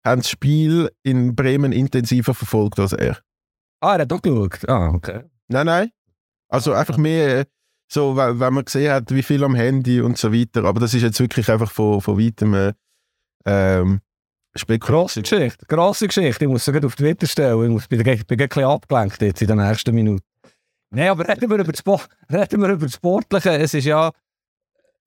haben 0.07 0.21
das 0.21 0.31
Spiel 0.31 0.93
in 1.03 1.35
Bremen 1.35 1.73
intensiver 1.73 2.35
verfolgt 2.35 2.79
als 2.79 2.93
er. 2.93 3.19
Ah, 3.85 3.97
er 3.97 4.03
hat 4.03 4.13
auch 4.13 4.23
geschaut. 4.23 4.69
Ah, 4.69 4.89
okay. 4.89 5.25
Nein, 5.49 5.67
nein. 5.67 5.91
Also 6.49 6.73
einfach 6.73 6.97
mehr 6.97 7.41
äh, 7.41 7.45
so, 7.87 8.17
wenn 8.17 8.39
man 8.39 8.65
gesehen 8.65 8.93
hat, 8.93 9.15
wie 9.15 9.23
viel 9.23 9.45
am 9.45 9.55
Handy 9.55 10.01
und 10.01 10.17
so 10.17 10.33
weiter. 10.33 10.65
Aber 10.65 10.81
das 10.81 10.95
ist 10.95 11.03
jetzt 11.03 11.21
wirklich 11.21 11.51
einfach 11.51 11.71
von, 11.71 12.01
von 12.01 12.19
weitem 12.19 12.55
äh, 12.55 12.73
ähm, 13.45 14.01
Grosse. 14.81 15.21
Geschichte. 15.21 15.67
Grosse 15.67 16.07
Geschichte. 16.07 16.45
Ich 16.45 16.51
muss 16.51 16.65
sogar 16.65 16.85
auf 16.85 16.97
Twitter 16.97 17.27
stellen. 17.27 17.63
Ich 17.65 17.71
muss, 17.71 17.87
bin, 17.87 18.03
bin, 18.03 18.25
bin 18.27 18.41
ein 18.41 18.49
bisschen 18.49 18.65
abgelenkt 18.65 19.21
jetzt 19.21 19.43
in 19.43 19.49
den 19.49 19.59
ersten 19.59 19.95
Minuten. 19.95 20.25
Nein, 20.91 21.09
aber 21.09 21.29
reden 21.29 21.51
wir 21.51 21.59
über 21.59 21.73
das, 21.73 21.83
reden 22.33 22.63
wir 22.63 22.69
über 22.71 22.87
das 22.87 22.95
Sportliche. 22.95 23.51
Es 23.51 23.75
ist 23.75 23.85
ja, 23.85 24.13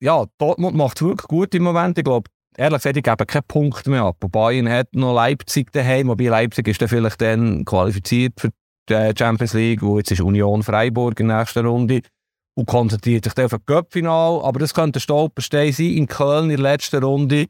ja, 0.00 0.24
Dortmund 0.38 0.76
macht 0.76 0.98
es 0.98 1.02
wirklich 1.02 1.26
gut 1.26 1.54
im 1.54 1.64
Moment. 1.64 1.98
Ich 1.98 2.04
glaube, 2.04 2.30
ehrlich 2.56 2.78
gesagt, 2.78 2.96
ich 2.96 3.02
gebe 3.02 3.26
keinen 3.26 3.44
Punkt 3.48 3.86
mehr 3.86 4.02
ab. 4.02 4.16
Bayern 4.30 4.68
hat 4.68 4.94
noch 4.94 5.14
Leipzig 5.14 5.72
daheim, 5.72 6.08
wobei 6.08 6.26
Leipzig 6.26 6.68
ist 6.68 6.80
dann 6.80 6.88
vielleicht 6.88 7.20
dann 7.20 7.64
qualifiziert 7.64 8.38
für 8.38 8.50
Champions 8.88 9.54
League, 9.54 9.82
wo 9.82 9.98
jetzt 9.98 10.10
ist 10.10 10.20
Union 10.20 10.62
Freiburg 10.62 11.18
in 11.20 11.28
der 11.28 11.38
nächsten 11.38 11.66
Runde 11.66 12.02
und 12.54 12.66
konzentriert 12.66 13.24
sich 13.24 13.34
dann 13.34 13.46
auf 13.46 13.54
ein 13.54 13.64
Cup-Final. 13.64 14.40
Aber 14.42 14.58
das 14.58 14.74
könnte 14.74 14.98
ein 14.98 15.00
Stolperstein 15.00 15.72
sein. 15.72 15.92
In 15.92 16.06
Köln 16.06 16.50
in 16.50 16.62
der 16.62 16.72
letzten 16.72 17.02
Runde 17.02 17.46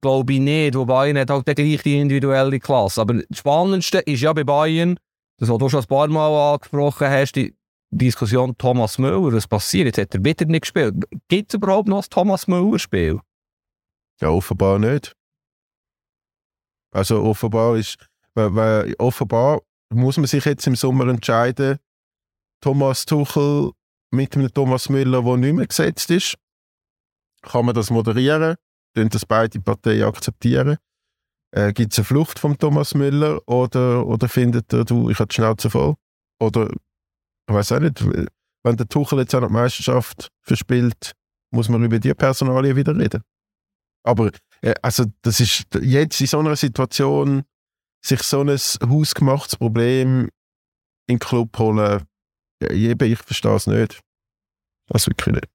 glaube 0.00 0.32
ich 0.32 0.40
nicht, 0.40 0.74
wo 0.74 0.86
Bayern 0.86 1.18
hat 1.18 1.30
halt 1.30 1.44
gleich 1.44 1.82
die 1.82 1.98
individuelle 1.98 2.58
Klasse. 2.58 3.02
Aber 3.02 3.14
das 3.14 3.38
Spannendste 3.38 3.98
ist 3.98 4.22
ja 4.22 4.32
bei 4.32 4.44
Bayern, 4.44 4.98
das 5.38 5.48
was 5.48 5.58
du 5.58 5.68
schon 5.68 5.80
ein 5.80 5.86
paar 5.86 6.08
Mal 6.08 6.54
angesprochen 6.54 7.08
hast, 7.08 7.32
die 7.32 7.54
Diskussion 7.90 8.56
Thomas 8.56 8.98
Müller, 8.98 9.32
was 9.32 9.48
passiert? 9.48 9.86
Jetzt 9.86 9.98
hat 9.98 10.14
er 10.14 10.24
wieder 10.24 10.46
nicht 10.46 10.62
gespielt. 10.62 10.94
Gibt 11.28 11.50
es 11.50 11.54
überhaupt 11.56 11.88
noch 11.88 12.04
ein 12.04 12.08
Thomas 12.08 12.46
Müller-Spiel? 12.46 13.20
Ja, 14.20 14.28
offenbar 14.28 14.78
nicht. 14.78 15.14
Also 16.92 17.22
offenbar 17.22 17.76
ist, 17.76 17.96
weil, 18.34 18.54
weil 18.54 18.94
offenbar 18.98 19.60
muss 19.92 20.16
man 20.16 20.26
sich 20.26 20.44
jetzt 20.44 20.66
im 20.66 20.76
Sommer 20.76 21.08
entscheiden, 21.08 21.78
Thomas 22.60 23.06
Tuchel 23.06 23.72
mit 24.12 24.36
einem 24.36 24.52
Thomas 24.52 24.88
Müller, 24.88 25.22
der 25.22 25.36
nicht 25.36 25.54
mehr 25.54 25.66
gesetzt 25.66 26.10
ist, 26.10 26.36
kann 27.42 27.64
man 27.64 27.74
das 27.74 27.90
moderieren, 27.90 28.56
können 28.94 29.10
das 29.10 29.24
beide 29.24 29.60
Parteien 29.60 30.04
akzeptieren. 30.04 30.76
Äh, 31.52 31.72
Gibt 31.72 31.92
es 31.92 31.98
eine 31.98 32.04
Flucht 32.04 32.38
von 32.38 32.58
Thomas 32.58 32.94
Müller 32.94 33.40
oder, 33.48 34.06
oder 34.06 34.28
findet 34.28 34.72
er, 34.72 34.84
du, 34.84 35.10
ich 35.10 35.18
habe 35.18 35.28
die 35.28 35.34
Schnauze 35.34 35.70
voll? 35.70 35.94
Oder, 36.40 36.70
ich 36.70 37.54
weiß 37.54 37.72
auch 37.72 37.80
nicht, 37.80 38.04
wenn 38.62 38.76
der 38.76 38.88
Tuchel 38.88 39.20
jetzt 39.20 39.34
auch 39.34 39.40
noch 39.40 39.48
die 39.48 39.54
Meisterschaft 39.54 40.28
verspielt, 40.42 41.12
muss 41.50 41.68
man 41.68 41.82
über 41.82 41.98
die 41.98 42.14
Personalien 42.14 42.76
wieder 42.76 42.96
reden. 42.96 43.22
Aber 44.04 44.30
äh, 44.62 44.74
also 44.82 45.04
das 45.22 45.40
ist 45.40 45.66
jetzt 45.80 46.20
in 46.20 46.26
so 46.26 46.38
einer 46.38 46.56
Situation, 46.56 47.42
sich 48.02 48.22
so 48.22 48.40
ein 48.40 48.48
hausgemachtes 48.50 49.56
Problem 49.56 50.28
in 51.06 51.16
den 51.16 51.18
Club 51.18 51.58
holen, 51.58 52.02
ja, 52.62 52.70
ich 52.70 53.18
verstehe 53.18 53.54
es 53.54 53.66
nicht. 53.66 54.00
Das 54.88 55.06
wirklich 55.06 55.34
nicht. 55.34 55.48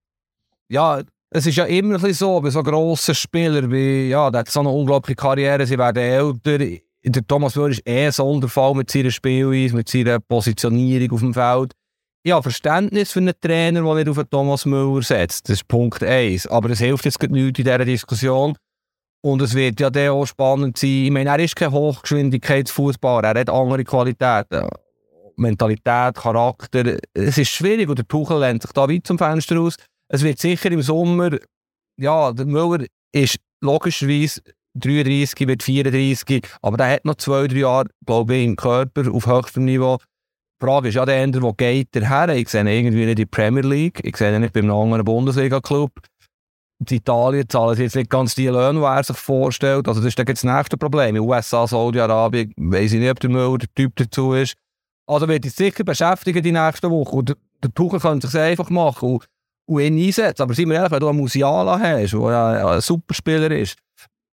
Ja, 0.69 1.01
es 1.29 1.45
ist 1.45 1.57
ja 1.57 1.65
immer 1.65 1.99
so, 2.13 2.39
bei 2.39 2.49
so 2.49 2.63
grossen 2.63 3.13
Spielern 3.13 3.71
wie, 3.71 4.09
ja, 4.09 4.31
der 4.31 4.39
hat 4.39 4.49
so 4.49 4.61
eine 4.61 4.69
unglaubliche 4.69 5.15
Karriere, 5.15 5.65
sie 5.65 5.77
werden 5.77 5.97
älter. 5.97 6.57
Der 7.07 7.27
Thomas 7.27 7.55
Müller 7.55 7.69
ist 7.69 7.87
eh 7.87 8.07
ein 8.07 8.11
Sonderfall 8.11 8.73
mit 8.73 8.89
seiner 8.89 9.11
Spielweise, 9.11 9.75
mit 9.75 9.89
seiner 9.89 10.19
Positionierung 10.19 11.11
auf 11.11 11.19
dem 11.19 11.33
Feld. 11.33 11.73
Ich 12.23 12.31
habe 12.31 12.41
Verständnis 12.41 13.11
für 13.11 13.19
einen 13.19 13.39
Trainer, 13.39 13.83
der 13.83 13.93
nicht 13.95 14.09
auf 14.09 14.15
den 14.15 14.29
Thomas 14.29 14.65
Müller 14.65 15.03
setzt. 15.03 15.47
Das 15.47 15.57
ist 15.57 15.67
Punkt 15.67 16.01
1. 16.01 16.47
Aber 16.47 16.71
es 16.71 16.79
hilft 16.79 17.05
jetzt 17.05 17.21
nicht 17.21 17.59
in 17.59 17.65
dieser 17.65 17.85
Diskussion. 17.85 18.55
Und 19.25 19.41
es 19.41 19.55
wird 19.55 19.79
ja 19.79 19.89
dann 19.89 20.09
auch 20.09 20.27
spannend 20.27 20.77
sein. 20.77 21.05
Ich 21.05 21.09
meine, 21.09 21.31
er 21.31 21.39
ist 21.39 21.55
kein 21.55 21.71
Hochgeschwindigkeitsfußballer, 21.71 23.29
er 23.29 23.39
hat 23.39 23.49
andere 23.49 23.83
Qualitäten. 23.83 24.67
Mentalität, 25.35 26.13
Charakter. 26.13 26.99
Es 27.15 27.35
ist 27.39 27.49
schwierig 27.49 27.89
und 27.89 27.97
der 27.97 28.07
Tuchel 28.07 28.39
lehnt 28.39 28.61
sich 28.61 28.71
da 28.71 28.87
weit 28.87 29.07
zum 29.07 29.17
Fenster 29.17 29.59
aus. 29.59 29.77
Es 30.09 30.21
wird 30.21 30.37
sicher 30.37 30.69
im 30.69 30.83
Sommer, 30.83 31.39
ja, 31.97 32.31
der 32.33 32.45
Müller 32.45 32.85
ist 33.13 33.37
logischerweise 33.61 34.41
33, 34.75 35.47
wird 35.47 35.63
34, 35.63 36.47
aber 36.61 36.77
der 36.77 36.91
hat 36.91 37.05
noch 37.05 37.15
zwei, 37.15 37.47
drei 37.47 37.57
Jahre, 37.57 37.89
glaube 38.05 38.35
ich, 38.35 38.45
im 38.45 38.55
Körper 38.55 39.11
auf 39.11 39.25
höchstem 39.25 39.65
Niveau. 39.65 39.97
Die 40.61 40.65
Frage 40.65 40.89
ist 40.89 40.95
ja 40.95 41.05
der 41.05 41.23
Ende, 41.23 41.41
wo 41.41 41.51
geht 41.51 41.95
der 41.95 42.07
her? 42.07 42.29
Ich 42.29 42.49
sehe 42.49 42.61
ihn 42.61 42.67
irgendwie 42.67 43.05
nicht 43.05 43.19
in 43.19 43.25
der 43.25 43.25
Premier 43.25 43.63
League, 43.63 44.01
ich 44.03 44.17
sehe 44.17 44.35
ihn 44.35 44.41
nicht 44.41 44.53
bei 44.53 44.59
einem 44.59 44.75
anderen 44.75 45.03
Bundesliga-Club. 45.03 45.91
In 46.79 46.97
Italien 46.97 47.47
zahlen 47.47 47.75
sie 47.75 47.83
jetzt 47.83 47.95
nicht 47.95 48.09
ganz 48.09 48.35
die 48.35 48.47
Löhne, 48.47 48.79
die 48.79 48.85
er 48.85 49.03
sich 49.03 49.15
vorstellt. 49.15 49.87
Also 49.87 50.01
das 50.01 50.09
ist 50.09 50.19
dann 50.19 50.25
das 50.25 50.43
nächste 50.43 50.77
Problem. 50.77 51.09
In 51.09 51.15
den 51.15 51.23
USA, 51.23 51.65
Saudi-Arabien, 51.65 52.53
weiß 52.57 52.93
ich 52.93 52.99
nicht, 52.99 53.11
ob 53.11 53.19
der 53.19 53.29
Müller 53.29 53.57
der 53.57 53.73
Typ 53.73 53.95
dazu 53.95 54.33
ist. 54.33 54.55
Also 55.07 55.27
wird 55.27 55.43
sich 55.43 55.53
sicher 55.53 55.83
beschäftigen 55.83 56.43
die 56.43 56.51
nächsten 56.51 56.91
Wochen. 56.91 57.17
Und 57.17 57.35
der, 57.63 57.73
Tuchel 57.73 57.99
könnte 57.99 58.27
sich 58.27 58.39
einfach 58.39 58.69
machen 58.69 59.13
und, 59.13 59.25
und 59.65 59.81
ihn 59.81 59.97
einsetzen. 59.97 60.41
Aber 60.41 60.53
seien 60.53 60.69
wir 60.69 60.75
ehrlich, 60.75 60.91
wenn 60.91 60.99
du 60.99 61.09
einen 61.09 61.17
Musiala 61.17 61.79
hast, 61.79 62.13
der 62.13 62.19
ja 62.19 62.71
ein 62.73 62.81
Superspieler 62.81 63.51
ist, 63.51 63.77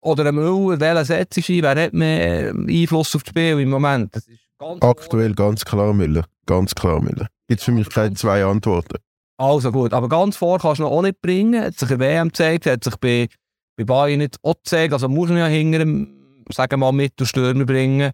oder 0.01 0.27
einen 0.27 0.37
Müller, 0.37 0.79
welcher 0.79 1.05
setzt 1.05 1.39
ist, 1.39 1.49
wer 1.49 1.85
hat 1.85 1.93
mehr 1.93 2.55
Einfluss 2.55 3.17
auf 3.17 3.25
das 3.25 3.31
Spiel 3.31 3.61
im 3.61 3.71
Moment? 3.71 4.13
Ganz 4.59 4.83
Aktuell 4.83 5.35
ganz 5.35 5.65
klar 5.65 5.93
Müller. 5.93 6.25
Ganz 6.47 6.75
klar 6.75 7.01
Müller. 7.01 7.29
Gibt 7.49 7.63
für 7.63 7.73
mich 7.73 7.89
keine 7.91 8.15
zwei 8.15 8.45
Antworten. 8.45 8.99
Also 9.41 9.71
gut, 9.71 9.93
aber 9.93 10.09
ganz 10.09 10.37
vor 10.37 10.59
kannst 10.59 10.81
du 10.81 10.83
noch 10.83 10.91
auch 10.91 11.03
nicht 11.03 11.21
bringen. 11.23 11.63
Hat 11.63 11.79
sich 11.79 11.91
in 11.91 12.01
WM 12.01 12.29
gezeigt, 12.29 12.67
hat 12.67 12.83
sich 12.83 12.97
bei, 12.97 13.29
bei 13.77 13.85
Bayern 13.85 14.19
nicht 14.19 14.37
auch 14.43 14.57
gezeigt. 14.57 14.93
Also 14.93 15.09
muss 15.09 15.29
man 15.29 15.39
ja 15.39 15.47
hinter 15.47 15.79
dem, 15.79 16.45
sagen 16.51 16.73
wir 16.73 16.77
mal, 16.79 16.93
Mittelstürmer 16.93 17.65
bringen. 17.65 18.11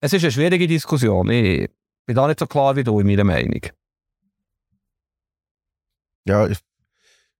Es 0.00 0.12
ist 0.12 0.24
eine 0.24 0.32
schwierige 0.32 0.66
Diskussion. 0.66 1.30
Ich 1.30 1.70
bin 2.04 2.16
da 2.16 2.26
nicht 2.26 2.40
so 2.40 2.46
klar 2.46 2.74
wie 2.74 2.82
du 2.82 2.98
in 2.98 3.06
meiner 3.06 3.22
Meinung. 3.22 3.60
Ja, 6.26 6.48
ich, 6.48 6.58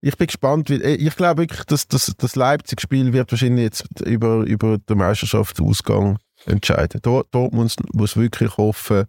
ich 0.01 0.17
bin 0.17 0.29
gespannt. 0.29 0.71
Wie, 0.71 0.81
ich 0.81 1.17
glaube 1.17 1.43
wirklich, 1.43 1.65
dass 1.65 1.89
das, 1.89 2.15
das 2.17 2.37
Leipzig-Spiel 2.37 3.13
wird 3.13 3.33
wahrscheinlich 3.33 3.65
jetzt 3.65 4.01
über, 4.03 4.45
über 4.45 4.79
den 4.79 4.99
Meisterschaftsausgang 4.99 6.19
entscheiden. 6.47 7.01
Dort, 7.03 7.27
dort 7.33 7.53
muss, 7.53 7.75
muss 7.93 8.17
wirklich 8.17 8.57
hoffen 8.57 9.07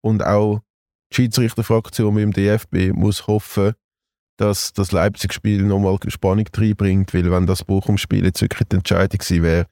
und 0.00 0.24
auch 0.24 0.60
die 1.10 1.16
Schiedsrichterfraktion 1.16 2.18
im 2.18 2.32
DFB 2.32 2.92
muss 2.92 3.26
hoffen, 3.26 3.74
dass 4.36 4.72
das 4.72 4.92
Leipzig-Spiel 4.92 5.62
nochmal 5.62 5.98
Spannung 6.08 6.46
reinbringt, 6.54 7.12
weil 7.12 7.30
wenn 7.30 7.46
das 7.46 7.64
Bochum-Spiel 7.64 8.24
jetzt 8.24 8.40
wirklich 8.40 8.68
die 8.68 8.76
Entscheidung 8.76 9.18
gewesen 9.18 9.42
wäre, 9.42 9.66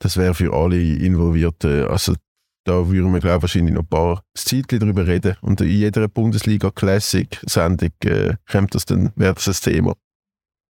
das 0.00 0.16
wäre 0.16 0.34
für 0.34 0.52
alle 0.52 0.82
Involvierten, 0.82 1.86
also 1.86 2.14
da 2.64 2.88
würden 2.88 3.12
wir, 3.12 3.20
glaube 3.20 3.38
ich, 3.38 3.42
wahrscheinlich 3.42 3.74
noch 3.74 3.82
ein 3.82 3.88
paar 3.88 4.22
Zeitchen 4.34 4.78
darüber 4.78 5.06
reden. 5.06 5.36
Und 5.40 5.60
in 5.60 5.68
jeder 5.68 6.06
Bundesliga-Classic-Sendung 6.08 7.90
äh, 8.04 8.34
kommt 8.50 8.74
das 8.74 8.84
dann, 8.84 9.12
wäre 9.16 9.34
das 9.34 9.48
ein 9.48 9.72
Thema. 9.72 9.94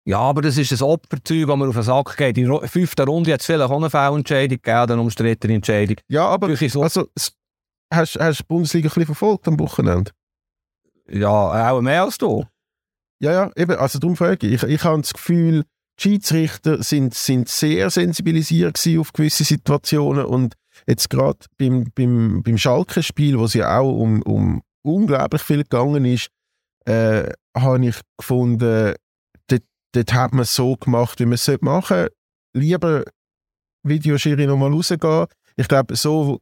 Ja, 0.05 0.19
aber 0.19 0.41
das 0.41 0.57
ist 0.57 0.71
ein 0.71 0.81
Opferzeug, 0.81 1.47
das 1.47 1.57
man 1.57 1.69
auf 1.69 1.75
den 1.75 1.83
Sack 1.83 2.17
geht. 2.17 2.37
In 2.37 2.49
der 2.49 2.67
fünften 2.67 3.07
Runde 3.07 3.31
hat 3.31 3.39
es 3.39 3.45
vielleicht 3.45 3.63
auch 3.63 3.77
eine 3.77 3.89
Fehlentscheidung 3.89 4.57
gegeben, 4.61 4.91
eine 4.91 5.01
umstrittene 5.01 5.53
Entscheidung. 5.53 5.97
Ja, 6.09 6.27
aber 6.27 6.53
so. 6.55 6.83
also, 6.83 7.07
hast, 7.95 8.15
du 8.15 8.31
die 8.31 8.43
Bundesliga 8.47 8.87
ein 8.87 8.89
bisschen 8.89 9.05
verfolgt 9.05 9.47
am 9.47 9.59
Wochenende? 9.59 10.11
Ja, 11.07 11.71
auch 11.71 11.81
mehr 11.81 12.03
als 12.03 12.17
du. 12.17 12.45
Ja, 13.19 13.31
ja, 13.31 13.51
eben, 13.55 13.75
also 13.77 13.99
darum 13.99 14.15
frage 14.15 14.47
ich. 14.47 14.63
Ich, 14.63 14.63
ich 14.63 14.83
habe 14.83 15.01
das 15.01 15.13
Gefühl, 15.13 15.63
die 15.97 16.01
Schiedsrichter 16.01 16.81
sind, 16.83 17.13
sind 17.13 17.47
sehr 17.47 17.89
sensibilisiert 17.89 18.79
auf 18.97 19.13
gewisse 19.13 19.43
Situationen 19.43 20.25
und 20.25 20.55
Jetzt 20.87 21.09
gerade 21.09 21.39
beim, 21.57 21.91
beim, 21.95 22.43
beim 22.43 22.57
Schalke-Spiel, 22.57 23.39
wo 23.39 23.45
es 23.45 23.53
ja 23.53 23.79
auch 23.79 23.91
um, 23.91 24.21
um 24.23 24.63
unglaublich 24.81 25.41
viel 25.41 25.63
gegangen 25.63 26.05
ist, 26.05 26.29
äh, 26.85 27.31
habe 27.55 27.85
ich 27.85 28.01
gefunden, 28.17 28.95
dort, 29.47 29.63
dort 29.93 30.13
hat 30.13 30.33
man 30.33 30.41
es 30.41 30.55
so 30.55 30.75
gemacht, 30.75 31.19
wie 31.19 31.25
man 31.25 31.33
es 31.33 31.47
machen 31.61 31.97
sollte. 31.97 32.13
Lieber 32.55 33.03
Videoschiri 33.83 34.45
nochmal 34.45 34.71
rausgehen. 34.71 35.27
Ich 35.55 35.67
glaube, 35.67 35.95
so, 35.95 36.39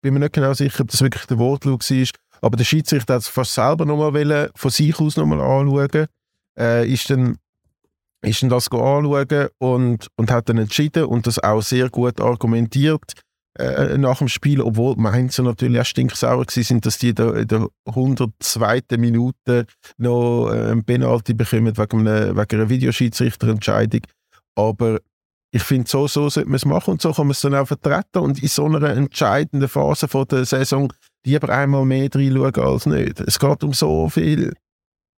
bin 0.00 0.14
mir 0.14 0.20
nicht 0.20 0.32
genau 0.32 0.52
sicher, 0.54 0.80
ob 0.80 0.90
das 0.90 1.00
wirklich 1.00 1.26
der 1.26 1.38
Wortlaut 1.38 1.90
war, 1.90 2.08
aber 2.40 2.56
der 2.56 2.64
Schiedsrichter 2.64 3.14
hat 3.14 3.22
es 3.22 3.28
fast 3.28 3.54
selber 3.54 3.84
nochmal 3.84 4.50
von 4.54 4.70
sich 4.70 4.98
aus 5.00 5.16
nochmal 5.16 5.40
anschauen. 5.40 6.06
Äh, 6.58 6.90
ist 6.90 7.10
dann 7.10 7.38
ist 8.22 8.42
dann 8.42 8.50
das 8.50 8.70
anschauen 8.70 9.48
und, 9.58 10.08
und 10.16 10.30
hat 10.30 10.48
dann 10.48 10.58
entschieden 10.58 11.04
und 11.04 11.26
das 11.26 11.38
auch 11.38 11.62
sehr 11.62 11.88
gut 11.88 12.20
argumentiert 12.20 13.12
äh, 13.58 13.98
nach 13.98 14.18
dem 14.18 14.28
Spiel, 14.28 14.60
obwohl 14.60 14.96
Mainzer 14.96 15.42
natürlich 15.42 15.80
auch 15.80 15.84
stinksauer 15.84 16.44
sind, 16.48 16.86
dass 16.86 16.98
die 16.98 17.10
in 17.10 17.48
der 17.48 17.68
102. 17.86 18.82
Minute 18.96 19.66
noch 19.96 20.50
äh, 20.50 20.72
ein 20.72 20.84
Penalty 20.84 21.34
bekommen 21.34 21.76
wegen, 21.76 22.00
einer, 22.00 22.36
wegen 22.36 22.60
einer 22.60 22.68
Videoschiedsrichterentscheidung. 22.68 24.02
Aber 24.54 24.98
ich 25.50 25.62
finde, 25.62 25.88
so, 25.88 26.06
so 26.06 26.28
sollte 26.28 26.48
man 26.48 26.56
es 26.56 26.64
machen 26.64 26.92
und 26.92 27.02
so 27.02 27.12
kann 27.12 27.26
man 27.26 27.32
es 27.32 27.40
dann 27.40 27.54
auch 27.54 27.66
vertreten 27.66 28.18
und 28.18 28.42
in 28.42 28.48
so 28.48 28.66
einer 28.66 28.90
entscheidenden 28.90 29.68
Phase 29.68 30.06
von 30.06 30.26
der 30.28 30.44
Saison 30.44 30.92
lieber 31.24 31.48
einmal 31.48 31.84
mehr 31.84 32.08
reinschauen 32.14 32.54
als 32.54 32.86
nicht. 32.86 33.20
Es 33.20 33.38
geht 33.38 33.64
um 33.64 33.72
so 33.72 34.08
viel. 34.08 34.52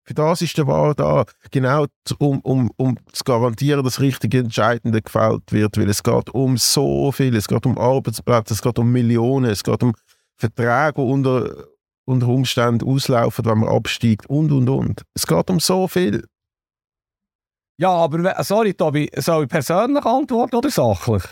Für 0.05 0.15
das 0.15 0.43
ist 0.43 0.57
der 0.57 0.67
Wahl 0.67 0.95
da, 0.95 1.25
genau 1.51 1.87
um, 2.19 2.41
um, 2.41 2.71
um 2.77 2.97
zu 3.13 3.23
garantieren, 3.25 3.85
dass 3.85 4.01
richtig 4.01 4.35
Entscheidende 4.35 5.03
gefällt 5.03 5.53
wird, 5.53 5.77
weil 5.77 5.89
es 5.89 6.03
geht 6.03 6.31
um 6.31 6.57
so 6.57 7.13
viel, 7.13 7.37
es 7.37 7.47
geht 7.47 7.67
um 7.67 7.79
Arbeitsplätze, 7.79 8.55
es 8.55 8.63
geht 8.63 8.79
um 8.79 8.91
Millionen, 8.91 9.51
es 9.51 9.63
geht 9.63 9.83
um 9.83 9.95
Verträge, 10.37 10.95
die 10.97 11.01
unter, 11.03 11.65
unter 12.07 12.29
Umständen 12.29 12.89
auslaufen, 12.89 13.45
wenn 13.45 13.59
man 13.59 13.69
absteigt 13.69 14.27
und, 14.29 14.51
und, 14.51 14.69
und. 14.69 15.03
Es 15.15 15.27
geht 15.27 15.51
um 15.51 15.61
so 15.61 15.87
viel. 15.87 16.25
Ja, 17.81 17.93
aber 17.93 18.45
sorry, 18.45 18.75
Tobi, 18.75 19.11
soll 19.17 19.45
ich 19.45 19.49
persönlich 19.49 20.05
antworten 20.05 20.57
oder 20.57 20.69
sachlich? 20.69 21.23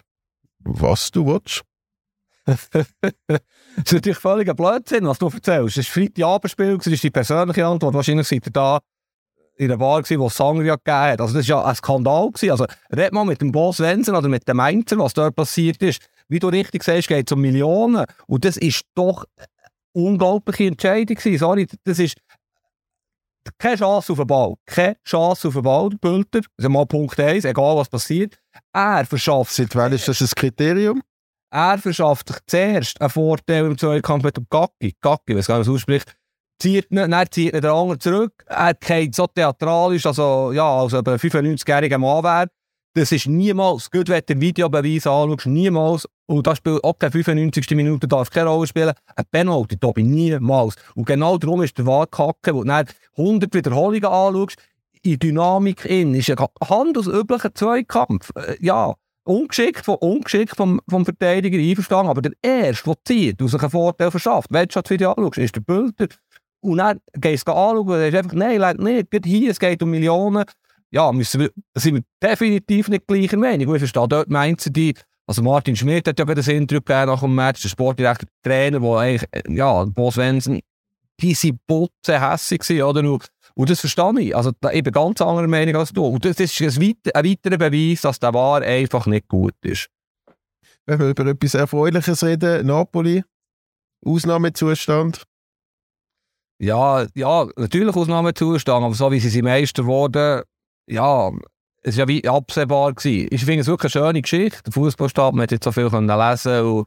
Was 0.61 1.11
du 1.11 1.27
willst. 1.27 1.63
das 2.47 2.65
ist 3.77 3.93
natürlich 3.93 4.17
völliger 4.17 4.55
Blödsinn, 4.55 5.07
was 5.07 5.19
du 5.19 5.29
erzählst. 5.29 5.77
Es 5.77 5.87
war 5.89 6.03
Freitagabendspiel, 6.03 6.79
das 6.79 6.87
ist 6.87 7.03
die 7.03 7.11
persönliche 7.11 7.67
Antwort. 7.67 7.93
Wahrscheinlich 7.93 8.27
seid 8.27 8.47
ihr 8.47 8.53
da 8.53 8.79
in 9.57 9.69
der 9.69 9.77
Bar, 9.77 10.01
gewesen, 10.01 10.21
wo 10.21 10.29
es 10.29 10.37
Sangria 10.39 10.77
gegeben 10.77 10.97
hat. 10.97 11.21
Also 11.21 11.35
das 11.35 11.47
war 11.51 11.59
ja 11.59 11.69
ein 11.69 11.75
Skandal. 11.75 12.31
Gewesen. 12.31 12.51
Also 12.53 12.67
red 12.97 13.13
mal 13.13 13.27
mit 13.27 13.43
dem 13.43 13.53
Boss 13.53 13.81
Wensen 13.81 14.17
oder 14.17 14.29
mit 14.29 14.49
dem 14.49 14.57
Mainzer, 14.57 14.97
was 14.97 15.13
dort 15.13 15.37
passiert 15.37 15.83
ist. 15.83 16.01
Wie 16.29 16.39
du 16.39 16.49
richtig 16.49 16.83
sagst, 16.83 17.09
geht 17.09 17.31
es 17.31 17.33
um 17.35 17.43
Millionen. 17.43 18.07
Und 18.27 18.47
das 18.47 18.57
ist 18.57 18.85
doch 18.95 19.27
eine 19.37 20.05
unglaubliche 20.07 20.65
Entscheidung 20.65 21.15
gewesen. 21.15 21.39
Sorry, 21.39 21.67
das 21.85 21.99
ist 21.99 22.17
keine 23.59 23.77
Chance 23.77 24.13
auf 24.13 24.19
den 24.19 24.27
Ball. 24.27 24.55
Keine 24.67 24.97
Chance 25.05 25.49
auf 25.49 25.55
den 25.55 25.63
Ball, 25.63 25.91
der 25.91 25.99
Bülter. 25.99 26.41
Das 26.41 26.49
ist 26.57 26.69
mal 26.69 26.87
Punkt 26.87 27.19
1, 27.19 27.45
egal 27.45 27.77
was 27.77 27.89
passiert. 27.89 28.39
Er 28.73 29.05
verschafft... 29.07 29.53
Seit 29.53 29.75
wann 29.75 29.93
ist 29.93 30.09
das 30.09 30.21
ein 30.21 30.29
Kriterium? 30.35 31.03
Er 31.51 31.79
verschafft 31.79 32.29
sich 32.29 32.39
zuerst 32.47 33.01
einen 33.01 33.11
Vorteil 33.11 33.65
im 33.67 33.79
Zweikampf 33.79 34.25
mit 34.25 34.37
dem 34.37 34.47
Gacki. 34.51 34.95
Gacki, 35.01 35.37
weiß 35.37 35.47
gar 35.47 35.59
nicht, 35.59 35.69
es 35.69 35.75
ausspricht. 35.75 36.15
Zieht 36.61 36.91
nicht, 36.91 37.11
dann 37.11 37.27
zieht 37.31 37.53
nicht 37.53 37.65
der 37.65 37.73
andere 37.73 37.99
zurück. 37.99 38.33
Er 38.47 38.75
geht 38.75 39.15
so 39.15 39.27
theatralisch, 39.29 40.05
also, 40.05 40.53
ja, 40.53 40.81
als 40.81 40.93
ob 40.93 41.09
ein 41.09 41.19
95-jähriger 41.19 41.99
Mann 41.99 42.25
wäre. 42.25 42.49
Das 42.95 43.13
ist 43.13 43.27
niemals, 43.27 43.91
gut, 43.91 44.09
wenn 44.09 44.21
du 44.21 44.35
den 44.35 44.41
Videobeweis 44.41 45.07
anschaust, 45.07 45.47
niemals, 45.47 46.09
und 46.27 46.47
das 46.47 46.59
spielt 46.59 46.83
auch 46.83 46.99
keine 46.99 47.13
95. 47.13 47.71
Minute, 47.71 48.09
darf 48.09 48.31
keine 48.31 48.49
Rolle 48.49 48.67
spielen, 48.67 48.93
ein 49.15 49.25
Penalty, 49.31 49.77
da 49.79 49.93
bin 49.93 50.11
niemals. 50.11 50.75
Und 50.95 51.07
genau 51.07 51.39
darum 51.39 51.63
ist 51.63 51.79
der 51.79 51.87
Wahrkacke, 51.87 52.55
wo 52.55 52.63
du 52.63 52.69
dann 52.69 52.87
100 53.17 53.55
Wiederholungen 53.55 54.05
anschaust, 54.05 54.57
in 55.03 55.19
Dynamik 55.19 55.85
in, 55.85 56.15
ist 56.15 56.31
ein 56.31 56.47
handelsüblicher 56.69 57.55
Zweikampf. 57.55 58.31
Äh, 58.35 58.57
ja, 58.61 58.95
ungeschickt, 59.25 59.85
von, 59.85 59.97
ungeschickt 59.97 60.57
vom, 60.57 60.81
vom 60.89 61.05
Verteidiger 61.05 61.59
einverstanden, 61.59 62.11
aber 62.11 62.23
der 62.23 62.33
Erste, 62.43 62.85
der 62.85 62.97
zieht, 63.05 63.41
der 63.41 63.49
sich 63.49 63.61
einen 63.61 63.71
Vorteil 63.71 64.11
verschafft, 64.11 64.49
wenn 64.51 64.67
du 64.67 64.81
das 64.81 64.91
Video 64.91 65.13
anschaust, 65.13 65.39
ist 65.39 65.57
der 65.57 65.61
Bilder. 65.61 66.09
Und 66.61 66.79
dann 66.79 67.01
gehst 67.13 67.47
du 67.47 67.53
anschauen 67.53 67.89
und 67.89 68.01
ist 68.01 68.15
einfach, 68.15 68.33
nein, 68.33 68.77
nicht, 68.79 69.13
nicht, 69.13 69.27
hier, 69.27 69.51
es 69.51 69.61
geht 69.61 69.83
um 69.83 69.91
Millionen. 69.91 70.45
Ja, 70.91 71.13
müssen 71.13 71.41
wir, 71.41 71.51
sind 71.75 71.97
wir 71.97 72.03
definitiv 72.23 72.89
nicht 72.89 73.07
gleicher 73.07 73.37
Meinung. 73.37 73.75
Ich 73.75 73.81
verstehe 73.81 74.09
dort 74.09 74.31
meint 74.31 74.61
sie 74.61 74.73
die, 74.73 74.95
also 75.27 75.43
Martin 75.43 75.77
Schmidt 75.77 76.09
hat 76.09 76.19
ja 76.19 76.25
das 76.25 76.49
Interview 76.49 76.81
gegeben 76.81 77.07
nach 77.07 77.21
dem 77.21 77.35
Match, 77.35 77.61
der 77.61 77.69
Sportdirektor, 77.69 78.29
der 78.45 78.51
Trainer, 78.51 78.81
der 78.81 78.97
eigentlich, 78.97 79.29
ja, 79.49 79.85
Bo 79.85 80.11
Svensson, 80.11 80.61
die 81.21 81.35
sind 81.35 81.61
putzen 81.67 82.21
hässig 82.21 82.61
gewesen, 82.61 82.83
oder? 82.83 83.01
Und, 83.01 83.29
und 83.55 83.71
das 83.71 83.81
verstehe 83.81 84.21
ich. 84.21 84.37
Also, 84.37 84.53
da 84.61 84.71
eben 84.71 84.93
ganz 84.93 85.21
andere 85.21 85.49
Meinung 85.49 85.77
als 85.77 85.93
du. 85.93 86.07
Und 86.07 86.25
das 86.25 86.41
ist 86.41 86.61
ein, 86.61 86.81
weiter, 86.81 87.15
ein 87.15 87.25
weiterer 87.25 87.59
Beweis, 87.59 88.03
dass 88.03 88.21
der 88.21 88.33
War 88.33 88.63
einfach 88.63 89.07
nicht 89.07 89.29
gut 89.29 89.55
ist. 89.63 89.91
Wenn 90.87 91.01
wir 91.01 91.11
über 91.11 91.27
etwas 91.27 91.55
Erfreuliches 91.55 92.25
reden, 92.25 92.67
Napoli, 92.67 93.23
Ausnahmezustand. 94.05 95.25
Ja, 96.61 97.07
ja, 97.15 97.47
natürlich 97.57 97.95
Ausnahmezustand, 97.95 98.85
aber 98.85 98.95
so 98.95 99.11
wie 99.13 99.21
sie 99.21 99.43
Meister 99.43 99.85
wurden, 99.85 100.43
ja, 100.89 101.31
es 101.83 101.97
war 101.97 102.05
ja 102.05 102.09
wie 102.09 102.29
absehbar. 102.29 102.95
Gewesen. 102.95 103.29
Ich 103.31 103.45
finde 103.45 103.61
es 103.61 103.67
wirklich 103.67 103.95
eine 103.95 104.05
schöne 104.07 104.23
Geschichte. 104.23 104.63
Der 104.65 104.73
Fußballstab, 104.73 105.35
man 105.35 105.45
hat 105.45 105.53
jetzt 105.53 105.65
so 105.65 105.73
viel 105.73 105.91
können 105.91 106.09
lesen 106.09 106.63
und 106.63 106.87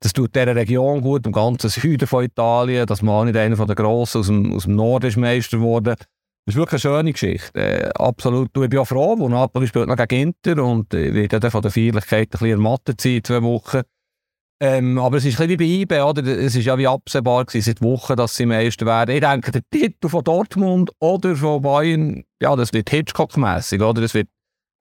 das 0.00 0.12
tut 0.12 0.34
dieser 0.34 0.56
Region 0.56 1.00
gut, 1.00 1.24
im 1.26 1.32
ganzen 1.32 1.70
Süden 1.70 2.08
von 2.08 2.24
Italien, 2.24 2.86
dass 2.86 3.02
man 3.02 3.26
nicht 3.26 3.36
einer 3.36 3.54
der 3.54 3.74
Grossen 3.76 4.18
aus 4.18 4.26
dem, 4.26 4.52
aus 4.52 4.64
dem 4.64 4.74
Norden 4.74 5.06
ist 5.06 5.16
Meister 5.16 5.58
geworden. 5.58 5.94
Das 6.44 6.54
ist 6.54 6.56
wirklich 6.56 6.84
eine 6.84 6.96
schöne 6.96 7.12
Geschichte. 7.12 7.60
Äh, 7.60 7.90
absolut. 7.94 8.50
Ich 8.56 8.68
bin 8.68 8.80
auch 8.80 8.88
froh, 8.88 9.16
wo 9.16 9.28
Napoli 9.28 9.68
spielt 9.68 9.86
noch 9.86 9.96
gegen 9.96 10.34
Inter 10.44 10.64
und 10.64 10.92
äh, 10.92 11.14
wird 11.14 11.32
dann 11.32 11.50
von 11.52 11.62
der 11.62 11.70
Feierlichkeit 11.70 12.26
ein 12.26 12.30
bisschen 12.30 12.50
ermattet 12.50 13.00
sein, 13.00 13.20
zwei 13.22 13.42
Wochen. 13.42 13.82
Ähm, 14.64 14.96
aber 14.96 15.16
es 15.16 15.24
ist 15.24 15.40
ein 15.40 15.48
bisschen 15.48 15.58
wie 15.58 15.86
bei 15.86 15.96
IB, 15.96 16.00
oder? 16.02 16.24
Es 16.24 16.54
ist 16.54 16.64
ja 16.64 16.78
wie 16.78 16.86
absehbar 16.86 17.44
gewesen, 17.44 17.64
seit 17.64 17.82
Wochen, 17.82 18.14
dass 18.14 18.36
sie 18.36 18.46
Meister 18.46 18.86
werden. 18.86 19.12
Ich 19.12 19.20
denke, 19.20 19.50
der 19.50 19.62
Titel 19.68 20.08
von 20.08 20.22
Dortmund 20.22 20.92
oder 21.00 21.34
von 21.34 21.60
Bayern, 21.62 22.22
ja, 22.40 22.54
das 22.54 22.72
wird 22.72 22.88
Hitchcock-mässig, 22.88 23.82
oder? 23.82 24.00
Das 24.00 24.14
wird, 24.14 24.28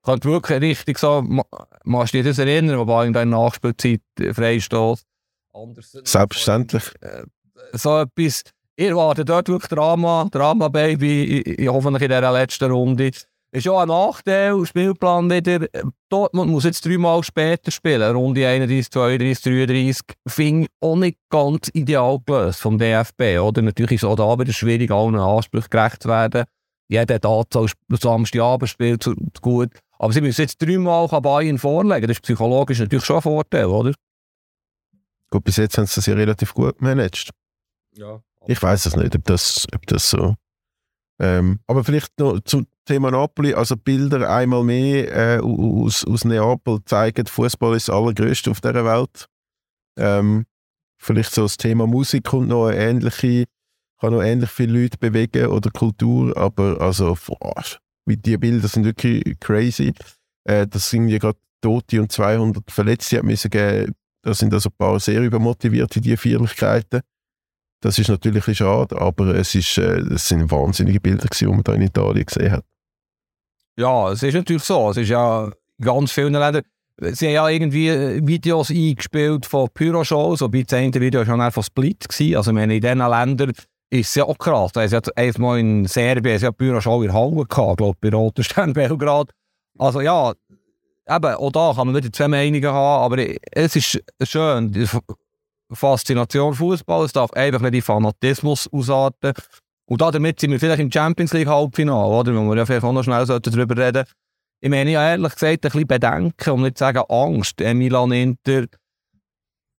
könnte 0.03 0.29
wirklich 0.29 0.61
richtig 0.61 0.99
so, 0.99 1.23
machst 1.83 2.13
du 2.13 2.19
dich 2.19 2.27
das 2.27 2.37
erinnern, 2.37 2.77
wo 2.77 2.85
Bayern 2.85 3.11
dann 3.11 3.29
Nachspielzeit 3.29 4.01
äh, 4.19 4.31
freistoß? 4.35 5.01
Selbstverständlich. 6.07 6.83
Äh, 7.01 7.23
so 7.73 8.01
etwas, 8.01 8.43
ihr 8.75 8.89
erwartet 8.89 9.29
dort 9.29 9.49
wirklich 9.49 9.69
Drama, 9.69 10.27
Drama, 10.31 10.67
Baby, 10.67 11.23
ich, 11.23 11.57
ich 11.57 11.67
hoffentlich 11.67 12.03
in 12.03 12.09
dieser 12.09 12.31
letzten 12.31 12.71
Runde. 12.71 13.09
Ist 13.53 13.65
ja 13.65 13.81
ein 13.81 13.89
Nachteil, 13.89 14.65
Spielplan 14.65 15.29
wieder. 15.29 15.67
Dortmund 16.07 16.49
muss 16.49 16.63
jetzt 16.63 16.85
dreimal 16.85 17.21
später 17.21 17.69
spielen. 17.69 18.15
Runde 18.15 18.47
31, 18.47 18.89
32, 18.89 19.43
33. 19.43 20.01
Finde 20.25 20.63
ich 20.63 20.69
auch 20.79 20.95
nicht 20.95 21.17
ganz 21.29 21.69
ideal 21.73 22.19
gelöst 22.25 22.61
vom 22.61 22.77
DFB. 22.77 23.39
Oder? 23.41 23.61
Natürlich 23.61 23.91
ist 23.91 24.03
es 24.03 24.09
auch 24.09 24.15
da 24.15 24.39
wieder 24.39 24.53
schwierig, 24.53 24.89
allen 24.89 25.15
Ansprüchen 25.15 25.69
gerecht 25.69 26.03
zu 26.03 26.09
werden. 26.09 26.45
Jeder 26.87 27.15
hat 27.15 27.25
Anzahl 27.25 27.67
Samstagabend 27.89 28.69
spielt 28.69 29.03
zu, 29.03 29.15
gut. 29.41 29.69
Aber 29.99 30.13
sie 30.13 30.21
müssen 30.21 30.41
jetzt 30.41 30.61
dreimal 30.61 31.07
Bayern 31.07 31.57
vorlegen. 31.57 32.07
Das 32.07 32.17
ist 32.17 32.23
psychologisch 32.23 32.79
natürlich 32.79 33.05
schon 33.05 33.17
ein 33.17 33.21
Vorteil, 33.21 33.65
oder? 33.65 33.93
Gut, 35.29 35.43
bis 35.43 35.57
jetzt 35.57 35.77
haben 35.77 35.87
sie 35.87 35.95
das 35.95 36.05
ja 36.05 36.13
relativ 36.13 36.53
gut 36.53 36.77
gemanagt. 36.77 37.29
Ja. 37.95 38.21
Ich 38.47 38.61
weiß 38.61 38.85
es 38.85 38.95
nicht, 38.95 39.15
ob 39.15 39.25
das, 39.25 39.67
ob 39.75 39.85
das 39.87 40.09
so. 40.09 40.35
Ähm, 41.19 41.59
aber 41.67 41.83
vielleicht 41.83 42.17
noch 42.19 42.39
zum 42.45 42.65
Thema 42.85 43.11
Napoli. 43.11 43.53
Also 43.53 43.75
Bilder 43.77 44.29
einmal 44.29 44.63
mehr 44.63 45.37
äh, 45.37 45.39
aus, 45.39 46.05
aus 46.05 46.25
Neapel 46.25 46.79
zeigen, 46.85 47.25
Fußball 47.25 47.75
ist 47.75 47.87
das 47.87 47.95
allergrößte 47.95 48.51
auf 48.51 48.61
dieser 48.61 48.85
Welt. 48.85 49.27
Ähm, 49.97 50.45
vielleicht 50.97 51.33
so 51.33 51.43
das 51.43 51.57
Thema 51.57 51.87
Musik 51.87 52.25
kommt 52.25 52.47
noch 52.47 52.67
eine 52.67 52.77
ähnliche, 52.77 53.45
kann 53.99 54.13
noch 54.13 54.21
ähnlich 54.21 54.49
viele 54.49 54.81
Leute 54.81 54.97
bewegen 54.97 55.47
oder 55.47 55.69
Kultur, 55.69 56.35
aber 56.37 56.79
also 56.79 57.17
boah, 57.27 57.63
die 58.07 58.37
Bilder 58.37 58.67
sind 58.67 58.85
wirklich 58.85 59.39
crazy. 59.39 59.93
Äh, 60.45 60.67
das 60.67 60.89
sind 60.89 61.07
ja 61.09 61.17
gerade 61.17 61.37
Tote 61.61 62.01
und 62.01 62.11
200 62.11 62.69
Verletzte 62.71 63.17
hat 63.17 63.23
müssen 63.23 63.51
geben. 63.51 63.93
Da 64.23 64.33
sind 64.33 64.53
also 64.53 64.69
ein 64.69 64.75
paar 64.77 64.99
sehr 64.99 65.21
übermotivierte 65.21 66.01
die 66.01 66.17
Feierlichkeiten. 66.17 67.01
Das 67.81 67.97
ist 67.97 68.09
natürlich 68.09 68.45
schade, 68.57 68.99
aber 68.99 69.35
es, 69.35 69.55
ist, 69.55 69.77
äh, 69.77 69.99
es 69.99 70.27
sind 70.27 70.51
wahnsinnige 70.51 70.99
Bilder, 70.99 71.27
gewesen, 71.27 71.47
die 71.47 71.53
man 71.53 71.63
da 71.63 71.73
in 71.73 71.81
Italien 71.81 72.25
gesehen 72.25 72.51
hat. 72.51 72.65
Ja, 73.81 74.11
es 74.11 74.21
ist 74.21 74.35
natürlich 74.35 74.63
so. 74.63 74.91
Es 74.91 74.97
ist 74.97 75.09
ja 75.09 75.49
ganz 75.81 76.11
vielen 76.11 76.33
Ländern. 76.33 76.61
Sie 76.99 77.25
haben 77.25 77.33
ja 77.33 77.49
irgendwie 77.49 77.87
äh, 77.87 78.21
Videos 78.23 78.69
eingespielt 78.69 79.47
von 79.47 79.69
Pyroshows, 79.73 80.39
so 80.39 80.49
bei 80.49 80.61
das 80.61 80.79
Video 80.79 81.21
war 81.21 81.25
schon 81.25 81.51
von 81.51 81.63
Split. 81.63 82.07
Gewesen. 82.07 82.35
Also, 82.35 82.53
meine, 82.53 82.75
in 82.75 82.81
diesen 82.81 82.99
Ländern 82.99 83.53
ist 83.89 84.09
es 84.09 84.15
ja 84.15 84.25
auch 84.25 84.37
krass. 84.37 84.71
Ist 84.75 84.91
ja 84.91 85.01
einmal 85.15 85.59
in 85.59 85.85
Serbien 85.85 86.39
ja 86.39 86.51
Pyroshow 86.51 87.01
in 87.01 87.11
Halle 87.11 87.43
gehabt, 87.45 87.77
glaube 87.77 87.97
ich, 87.99 88.11
bei 88.11 88.15
Roter 88.15 88.43
Stern 88.43 88.73
Belgrad. 88.73 89.31
Also 89.79 90.01
ja, 90.01 90.31
eben, 91.09 91.33
auch 91.33 91.51
da 91.51 91.73
kann 91.75 91.87
man 91.87 91.95
wieder 91.95 92.13
zwei 92.13 92.27
Meinungen 92.27 92.71
haben, 92.71 93.13
aber 93.13 93.25
es 93.51 93.75
ist 93.75 93.99
schön. 94.23 94.87
Faszination 95.73 96.53
Fußball. 96.53 97.05
Es 97.05 97.13
darf 97.13 97.31
einfach 97.33 97.61
nicht 97.61 97.73
in 97.73 97.81
Fanatismus 97.81 98.69
ausarten. 98.71 99.33
Und 99.91 99.99
damit 99.99 100.39
sind 100.39 100.51
wir 100.51 100.59
vielleicht 100.61 100.79
im 100.79 100.89
Champions 100.89 101.33
League 101.33 101.49
Halbfinale, 101.49 102.07
oder? 102.07 102.33
Wo 102.33 102.49
wir 102.49 102.55
ja 102.55 102.65
vielleicht 102.65 102.85
auch 102.85 102.93
noch 102.93 103.03
schnell 103.03 103.25
darüber 103.25 103.75
reden 103.75 104.05
Ich 104.61 104.69
meine, 104.69 104.89
ja, 104.89 105.09
ehrlich 105.09 105.33
gesagt, 105.33 105.51
ein 105.51 105.59
bisschen 105.59 105.85
Bedenken, 105.85 106.49
um 106.51 106.61
nicht 106.61 106.77
zu 106.77 106.85
sagen 106.85 107.03
Angst. 107.09 107.59
Milan 107.59 108.13
Inter, 108.13 108.67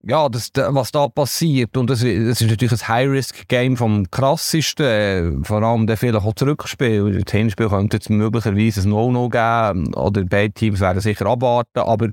ja, 0.03 0.29
das, 0.29 0.51
was 0.55 0.93
da 0.93 1.09
passiert. 1.09 1.79
Und 1.79 1.89
das 1.89 2.03
ist 2.03 2.43
natürlich 2.43 2.73
ein 2.73 2.89
High-Risk-Game 2.89 3.79
vom 3.79 4.11
krassesten. 4.11 4.85
Äh, 4.85 5.45
vor 5.45 5.63
allem 5.63 5.87
der 5.87 5.97
vielleicht 5.97 6.23
auch 6.23 6.35
Zurückspiel. 6.35 7.23
Das 7.23 7.33
Hinspiel 7.33 7.71
könnte 7.71 7.97
jetzt 7.97 8.11
möglicherweise 8.11 8.83
ein 8.83 8.91
No-No 8.91 9.31
geben. 9.31 9.95
Oder 9.95 10.25
beide 10.25 10.53
Teams 10.53 10.81
werden 10.81 11.01
sicher 11.01 11.25
abwarten. 11.25 11.79
Aber 11.79 12.11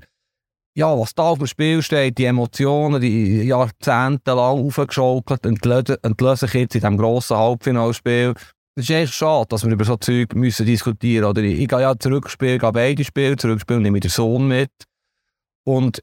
ja, 0.80 0.98
was 0.98 1.14
da 1.14 1.24
auf 1.24 1.38
dem 1.38 1.46
Spiel 1.46 1.82
steht, 1.82 2.16
die 2.16 2.24
Emotionen, 2.24 3.02
die 3.02 3.42
jahrzehntelang 3.42 4.66
aufgeschaukelt, 4.66 5.44
entlösen 5.44 6.36
sich 6.36 6.54
jetzt 6.54 6.74
in 6.74 6.80
diesem 6.80 6.96
grossen 6.96 7.36
Halbfinalspiel. 7.36 8.32
Es 8.76 8.84
ist 8.84 8.90
echt 8.90 9.12
schade, 9.12 9.48
dass 9.50 9.62
wir 9.62 9.72
über 9.72 9.84
so 9.84 9.96
Zeug 9.96 10.34
müssen 10.34 10.64
diskutieren 10.64 11.34
müssen. 11.34 11.60
Ich 11.60 11.68
gehe 11.68 11.80
ja 11.82 11.98
zurückspielen, 11.98 12.58
gehe 12.58 12.72
beide 12.72 13.04
Spiele, 13.04 13.36
zurückspielen, 13.36 13.82
nehme 13.82 13.98
ich 13.98 14.02
den 14.02 14.10
Sohn 14.10 14.48
mit. 14.48 14.70
Und 15.64 16.02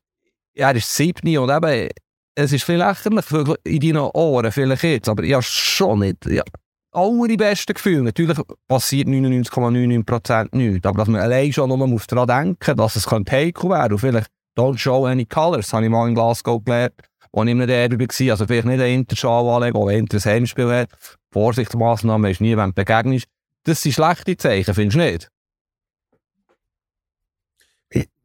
ja, 0.53 0.69
er 0.69 0.75
ist 0.75 0.93
siebni 0.93 1.39
und 1.39 1.49
eben, 1.49 1.89
es 2.35 2.53
ist 2.53 2.63
viel 2.63 2.77
lächerlich 2.77 3.25
in 3.63 3.79
deinen 3.79 3.97
Ohren, 3.97 4.51
vielleicht 4.51 4.83
jetzt, 4.83 5.09
aber 5.09 5.23
ich 5.23 5.33
habe 5.33 5.41
schon 5.41 5.99
nicht, 5.99 6.23
ja, 6.27 6.43
alle 6.91 7.35
besten 7.35 7.73
Gefühle. 7.73 8.03
Natürlich 8.03 8.37
passiert 8.67 9.07
99,99% 9.07 10.55
nichts, 10.55 10.85
aber 10.85 10.99
dass 10.99 11.07
man 11.07 11.21
allein 11.21 11.51
schon 11.51 11.69
nur 11.69 11.87
muss 11.87 12.05
daran 12.05 12.27
denken, 12.27 12.77
dass 12.77 12.95
es 12.95 13.09
heikel 13.09 13.69
wäre 13.71 13.89
und 13.89 13.99
vielleicht 13.99 14.36
Don't 14.57 14.79
show 14.79 15.05
any 15.05 15.25
colors, 15.25 15.71
habe 15.71 15.85
ich 15.85 15.91
mal 15.91 16.07
in 16.07 16.15
Glasgow 16.15 16.63
gelernt, 16.63 16.93
wo 17.31 17.43
ich 17.43 17.49
in 17.49 17.61
einem 17.61 17.67
Derby 17.67 18.07
war. 18.07 18.31
Also 18.31 18.47
vielleicht 18.47 18.65
nicht 18.65 18.81
einen 18.81 19.01
Interschal 19.01 19.47
anlegen, 19.47 19.85
wenn 19.85 19.99
Inter 19.99 20.17
ein 20.17 20.23
Heimspiel 20.23 20.71
hat. 20.71 20.89
Vorsichtsmaßnahmen 21.31 22.31
ist 22.31 22.41
nie, 22.41 22.57
wenn 22.57 22.69
du 22.69 22.73
begegnest. 22.73 23.27
Das 23.63 23.81
sind 23.81 23.93
schlechte 23.93 24.35
Zeichen, 24.37 24.73
findest 24.73 24.95
du 24.95 24.99
nicht? 24.99 25.29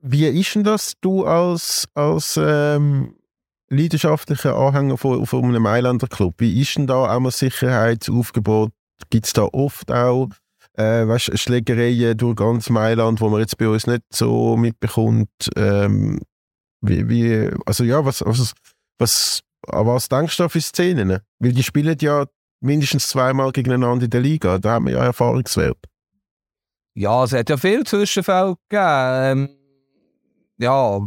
Wie 0.05 0.27
ist 0.27 0.55
denn 0.57 0.65
das, 0.65 0.95
du 1.01 1.25
als, 1.25 1.87
als 1.95 2.37
ähm, 2.37 3.15
leidenschaftlicher 3.69 4.57
Anhänger 4.57 4.99
von, 4.99 5.25
von 5.27 5.45
einem 5.45 5.63
Mailänder 5.63 6.09
Club? 6.09 6.35
Wie 6.39 6.61
ist 6.61 6.77
denn 6.77 6.89
da 6.89 7.05
auch 7.05 7.25
ein 7.25 7.31
Sicherheitsaufgebot? 7.31 8.73
Gibt 9.11 9.27
es 9.27 9.33
da 9.33 9.45
oft 9.45 9.93
auch 9.93 10.29
äh, 10.75 11.07
weißt, 11.07 11.39
Schlägereien 11.39 12.17
durch 12.17 12.37
ganz 12.37 12.71
Mailand, 12.71 13.21
wo 13.21 13.29
man 13.29 13.41
jetzt 13.41 13.59
bei 13.59 13.69
uns 13.69 13.87
nicht 13.87 14.03
so 14.11 14.57
mitbekommt. 14.57 15.29
Ähm, 15.57 16.21
wie, 16.81 17.09
wie, 17.09 17.51
also 17.67 17.85
ja, 17.85 18.05
was, 18.05 18.23
was, 18.25 18.55
was, 18.99 19.41
an 19.69 19.87
was 19.87 20.09
denkst 20.09 20.37
du 20.37 20.45
da 20.45 20.49
für 20.49 20.61
Szenen? 20.61 21.19
Weil 21.39 21.53
die 21.53 21.63
spielen 21.63 21.97
ja 22.01 22.27
mindestens 22.61 23.09
zweimal 23.09 23.53
gegeneinander 23.53 24.05
in 24.05 24.11
der 24.11 24.21
Liga, 24.21 24.59
da 24.59 24.73
haben 24.73 24.87
wir 24.87 24.95
ja 24.95 25.05
Erfahrungswert. 25.05 25.79
Ja, 26.95 27.25
es 27.25 27.33
hat 27.33 27.49
ja 27.49 27.57
viele 27.57 27.85
Zwischenfälle 27.85 28.57
gegeben. 28.69 29.49
Ähm, 29.49 29.49
ja, 30.59 31.01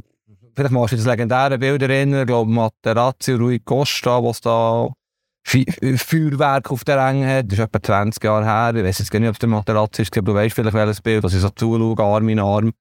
vielleicht 0.56 0.74
machst 0.74 0.94
du 0.94 0.98
das 0.98 1.06
legendäre 1.06 1.58
Bild 1.58 1.82
erinnern, 1.82 2.22
ich 2.22 2.28
glaube 2.28 2.52
Materazzi 2.52 3.34
Rui 3.34 3.60
Costa, 3.60 4.24
was 4.24 4.42
da 4.42 4.90
Feuerwerk 5.46 6.72
auf 6.72 6.84
der 6.84 6.98
Ränge 7.06 7.28
hat. 7.28 7.52
Das 7.52 7.60
ist 7.60 7.66
etwa 7.66 7.82
20 7.82 8.24
Jahre 8.24 8.46
her. 8.46 8.76
Ich 8.76 8.84
weiß 8.84 9.00
jetzt 9.00 9.12
gar 9.12 9.20
nicht, 9.20 9.30
ob 9.30 9.36
es 9.36 9.40
der 9.40 9.50
Materazzi 9.50 10.02
ist, 10.02 10.16
du 10.16 10.34
weißt 10.34 10.56
vielleicht 10.56 10.74
welches 10.74 11.02
Bild, 11.02 11.24
dass 11.24 11.34
ich 11.34 11.42
so 11.42 11.50
zuschaue, 11.50 12.00
Arm 12.00 12.30
in 12.30 12.40
Arm. 12.40 12.72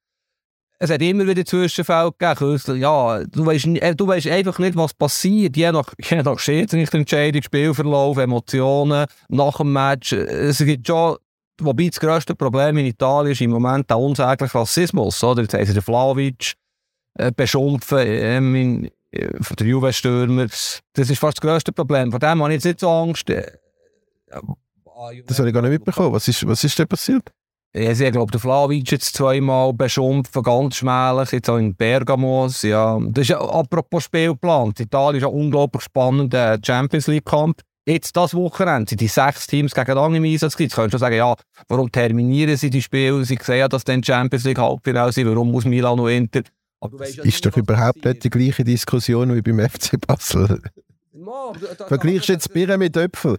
es 0.78 0.90
hat 0.90 1.02
immer 1.02 1.26
wieder 1.26 1.44
Zwischenfälle 1.44 2.12
gegeben. 2.18 2.80
Ja, 2.80 3.22
du 3.24 3.46
weißt, 3.46 3.66
äh, 3.66 3.94
du 3.94 4.06
weißt 4.06 4.26
einfach 4.28 4.58
nicht, 4.58 4.76
was 4.76 4.94
passiert. 4.94 5.56
Je 5.56 5.72
nach, 5.72 5.92
je 5.98 6.22
nach 6.22 6.38
Spielverlauf, 6.38 8.16
Emotionen, 8.16 9.06
nach 9.28 9.56
dem 9.58 9.72
Match. 9.72 10.12
Es 10.12 10.58
gibt 10.58 10.86
schon, 10.86 11.16
wobei 11.60 11.88
das 11.88 12.00
grösste 12.00 12.34
Problem 12.34 12.78
in 12.78 12.86
Italien 12.86 13.32
ist 13.32 13.40
im 13.40 13.50
Moment 13.50 13.88
der 13.90 13.98
unsägliche 13.98 14.58
Rassismus. 14.58 15.22
Oder? 15.22 15.42
Jetzt 15.42 15.54
haben 15.54 15.66
sie 15.66 15.82
Flavic 15.82 16.54
äh, 17.18 17.30
von 19.40 19.56
der 19.56 19.66
Juve-Stürmer. 19.66 20.46
Das 20.46 21.10
ist 21.10 21.18
fast 21.18 21.38
das 21.38 21.40
grösste 21.40 21.72
Problem. 21.72 22.10
Von 22.10 22.20
dem 22.20 22.42
habe 22.42 22.50
ich 22.50 22.56
jetzt 22.56 22.64
nicht 22.64 22.80
so 22.80 22.90
Angst. 22.90 23.28
Äh, 23.30 23.52
das 25.26 25.38
habe 25.38 25.48
ich 25.48 25.54
gar 25.54 25.62
nicht 25.62 25.70
mitbekommen. 25.70 26.12
Was 26.12 26.28
ist, 26.28 26.46
was 26.46 26.64
ist 26.64 26.78
denn 26.78 26.88
passiert? 26.88 27.30
Ja, 27.76 27.92
sie 27.92 28.08
glaube 28.12 28.30
der 28.30 28.40
Flavic 28.40 28.92
jetzt 28.92 29.16
zweimal 29.16 29.72
beschimpft, 29.72 30.32
ganz 30.44 30.76
schmählich, 30.76 31.32
jetzt 31.32 31.50
auch 31.50 31.56
in 31.56 31.74
Bergamos. 31.74 32.62
Ja. 32.62 33.00
Das 33.08 33.22
ist 33.22 33.30
ja 33.30 33.40
apropos 33.40 34.04
Spielplan. 34.04 34.72
Italien 34.78 35.16
ist 35.16 35.22
ja 35.22 35.28
unglaublich 35.28 35.82
spannend, 35.82 36.32
der 36.32 36.60
Champions 36.64 37.08
League-Kampf. 37.08 37.62
Jetzt 37.86 38.16
das 38.16 38.32
Wochenende 38.32 38.88
sind 38.88 39.00
die 39.00 39.08
sechs 39.08 39.48
Teams 39.48 39.74
gegeneinander 39.74 40.18
im 40.18 40.24
Einsatz 40.24 40.56
Jetzt 40.56 40.76
könntest 40.76 40.94
du 40.94 40.98
sagen, 40.98 41.16
ja, 41.16 41.34
warum 41.68 41.90
terminieren 41.90 42.56
sie 42.56 42.70
die 42.70 42.80
Spiele? 42.80 43.24
Sie 43.24 43.36
sehen 43.42 43.58
ja, 43.58 43.68
dass 43.68 43.82
dann 43.82 44.04
Champions 44.04 44.44
League 44.44 44.58
Halbfinale 44.58 45.12
sind. 45.12 45.28
Warum 45.28 45.50
muss 45.50 45.64
Milan 45.64 45.96
noch 45.96 46.08
Inter? 46.08 46.42
Aber 46.84 46.98
weißt, 47.00 47.18
ist 47.18 47.44
doch 47.46 47.56
überhaupt 47.56 48.04
nicht 48.04 48.24
die 48.24 48.30
gleiche 48.30 48.64
Diskussion 48.64 49.34
wie 49.34 49.42
beim 49.42 49.60
FC 49.68 50.00
Basel. 50.06 50.62
Vergleichst 51.88 52.28
du 52.28 52.32
jetzt 52.32 52.52
Bier 52.52 52.76
mit 52.76 52.96
Äpfel? 52.96 53.38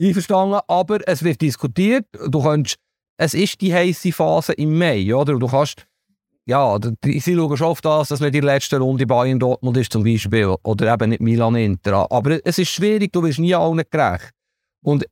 Einverstanden, 0.00 0.60
aber 0.66 1.06
es 1.06 1.22
wird 1.22 1.40
diskutiert. 1.40 2.06
Du 2.28 2.42
kannst 2.42 2.76
es 3.16 3.34
ist 3.34 3.60
die 3.60 3.72
heiße 3.72 4.12
Phase 4.12 4.52
im 4.54 4.76
Mai, 4.76 5.14
oder? 5.14 5.38
Du 5.38 5.46
kannst, 5.46 5.86
ja, 6.46 6.76
sie 7.04 7.20
schauen 7.20 7.56
schon 7.56 7.66
auf 7.68 7.80
das, 7.80 8.08
dass 8.08 8.20
nicht 8.20 8.34
die 8.34 8.40
letzte 8.40 8.78
Runde 8.78 9.06
Bayern 9.06 9.38
Dortmund 9.38 9.76
ist 9.76 9.92
zum 9.92 10.02
Beispiel, 10.02 10.56
oder 10.64 10.92
eben 10.92 11.10
nicht 11.10 11.22
Milan 11.22 11.54
Inter. 11.54 12.10
Aber 12.10 12.44
es 12.44 12.58
ist 12.58 12.70
schwierig, 12.70 13.12
du 13.12 13.22
bist 13.22 13.38
nie 13.38 13.54
allen 13.54 13.82
gerecht. 13.88 14.30
Und 14.82 15.04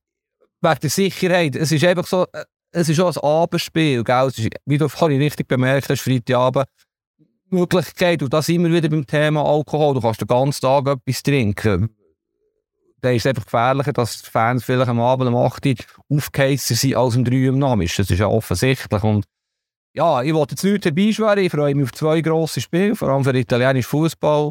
wegen 0.61 0.81
der 0.81 0.91
Sicherheit, 0.91 1.55
es 1.57 1.71
ist 1.71 1.85
einfach 1.85 2.07
so, 2.07 2.27
es 2.73 2.89
ist 2.89 2.99
auch 3.01 3.14
ein 3.14 3.23
Abendspiel, 3.23 4.03
gell? 4.03 4.27
Es 4.27 4.39
ist, 4.39 4.49
wie 4.66 4.79
du 4.79 4.89
vorhin 4.89 5.21
richtig 5.21 5.47
bemerkt 5.47 5.89
hast, 5.89 6.01
Freitagabend, 6.01 6.66
Möglichkeit, 7.57 8.22
und 8.22 8.32
da 8.32 8.46
wir 8.46 8.72
wieder 8.72 8.88
beim 8.88 9.07
Thema 9.07 9.44
Alkohol, 9.44 9.94
du 9.94 10.01
kannst 10.01 10.20
den 10.20 10.28
ganzen 10.28 10.61
Tag 10.61 10.86
etwas 10.86 11.22
trinken 11.22 11.94
dann 13.01 13.14
ist 13.14 13.24
es 13.24 13.30
einfach 13.30 13.44
gefährlicher, 13.44 13.92
dass 13.92 14.22
die 14.22 14.30
Fans 14.30 14.64
vielleicht 14.64 14.88
am 14.88 15.01
Abend 15.01 15.28
um 15.28 15.36
8 15.36 15.66
Uhr 15.66 15.74
aufgeheissen 16.09 16.76
sind 16.76 16.96
als 16.96 17.16
um 17.16 17.24
3 17.24 17.46
Uhr 17.46 17.53
am 17.55 17.59
Nachmittag. 17.59 17.96
Das 17.96 18.11
ist 18.11 18.18
ja 18.18 18.26
offensichtlich. 18.26 19.03
Und 19.03 19.24
ja, 19.94 20.22
ich 20.22 20.34
wollte 20.34 20.53
jetzt 20.53 20.64
nicht 20.64 20.84
herbeischwören. 20.84 21.38
Ich 21.38 21.51
freue 21.51 21.74
mich 21.74 21.84
auf 21.84 21.92
zwei 21.92 22.20
grosse 22.20 22.61
Spiele, 22.61 22.94
vor 22.94 23.09
allem 23.09 23.24
für 23.24 23.36
italienischen 23.36 23.88
Fußball. 23.88 24.51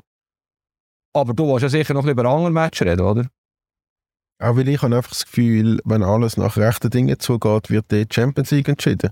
Aber 1.13 1.33
du 1.33 1.47
willst 1.47 1.63
ja 1.63 1.69
sicher 1.69 1.93
noch 1.93 2.05
über 2.05 2.25
andere 2.25 2.51
Matches 2.51 2.87
reden, 2.87 3.01
oder? 3.01 3.27
Auch 4.41 4.55
weil 4.55 4.69
ich 4.69 4.81
habe 4.81 4.95
einfach 4.95 5.09
das 5.09 5.25
Gefühl, 5.25 5.79
wenn 5.83 6.03
alles 6.03 6.37
nach 6.37 6.55
rechten 6.55 6.89
Dingen 6.89 7.19
zugeht, 7.19 7.69
wird 7.69 7.91
die 7.91 8.07
Champions 8.09 8.51
League 8.51 8.69
entschieden. 8.69 9.11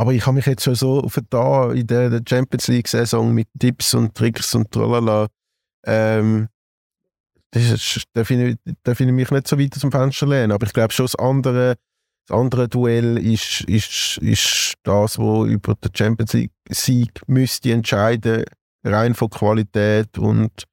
Aber 0.00 0.14
ich 0.14 0.24
habe 0.24 0.36
mich 0.36 0.46
jetzt 0.46 0.64
schon 0.64 0.74
so 0.74 1.06
da 1.28 1.72
in 1.72 1.86
der 1.86 2.22
Champions 2.26 2.68
League-Saison 2.68 3.34
mit 3.34 3.48
Tipps 3.58 3.92
und 3.92 4.14
Tricks 4.14 4.54
und 4.54 4.70
tralala 4.70 5.26
ähm, 5.84 6.48
das 7.50 7.70
ist, 7.70 8.04
da 8.14 8.24
finde 8.24 8.48
ich, 8.64 8.74
da 8.82 8.94
finde 8.94 9.12
ich 9.12 9.16
mich 9.16 9.30
nicht 9.30 9.46
so 9.46 9.58
weit 9.58 9.74
aus 9.74 9.82
dem 9.82 9.92
Fenster 9.92 10.26
lehnen. 10.26 10.52
Aber 10.52 10.66
ich 10.66 10.72
glaube 10.72 10.94
schon, 10.94 11.04
das 11.04 11.16
andere, 11.16 11.76
das 12.26 12.34
andere 12.34 12.66
Duell 12.66 13.18
ist, 13.18 13.60
ist, 13.68 14.16
ist 14.22 14.72
das, 14.84 15.18
wo 15.18 15.44
über 15.44 15.74
den 15.74 15.94
Champions 15.94 16.32
League 16.32 16.52
Sieg 16.70 17.20
müsste 17.26 17.70
entscheiden, 17.70 18.44
rein 18.82 19.14
von 19.14 19.28
Qualität 19.28 20.16
und 20.16 20.64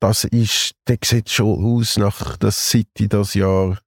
das 0.00 0.24
ist, 0.24 0.72
der 0.86 0.98
sieht 1.02 1.30
schon 1.30 1.64
aus 1.64 1.96
nach 1.96 2.36
das 2.36 2.68
City 2.68 3.08
das 3.08 3.32
Jahr 3.32 3.78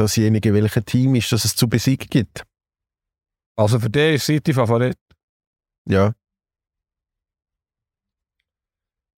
dasjenige, 0.00 0.52
welches 0.54 0.84
Team 0.84 1.14
ist, 1.14 1.30
das 1.32 1.44
es 1.44 1.54
zu 1.54 1.68
besiegen 1.68 2.08
gibt. 2.08 2.44
Also 3.56 3.78
für 3.78 3.90
dich 3.90 4.14
ist 4.14 4.26
City 4.26 4.52
Favorit? 4.52 4.96
Ja. 5.86 6.14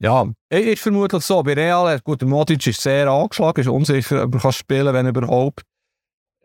Ja, 0.01 0.27
ist 0.51 0.83
vermutlich 0.83 1.23
so. 1.23 1.43
Bei 1.45 1.55
Real, 1.55 2.01
gut, 2.01 2.21
der 2.21 2.29
Modric 2.29 2.67
ist 2.67 2.81
sehr 2.81 3.07
angeschlagen, 3.07 3.61
ist 3.61 3.69
unsicher, 3.69 4.25
ob 4.25 4.35
er 4.35 4.41
kann 4.41 4.53
spielen 4.53 4.93
wenn 4.93 5.07
überhaupt. 5.07 5.63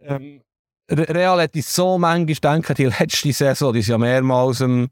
Ähm, 0.01 0.41
Real 0.89 1.41
hat 1.41 1.55
so 1.55 1.97
manchmal 1.97 2.53
denken, 2.53 2.75
die 2.75 2.85
letzte 2.85 3.33
Saison, 3.33 3.73
die 3.73 3.79
ist 3.79 3.87
ja 3.87 3.97
mehrmals, 3.97 4.61
ähm, 4.61 4.89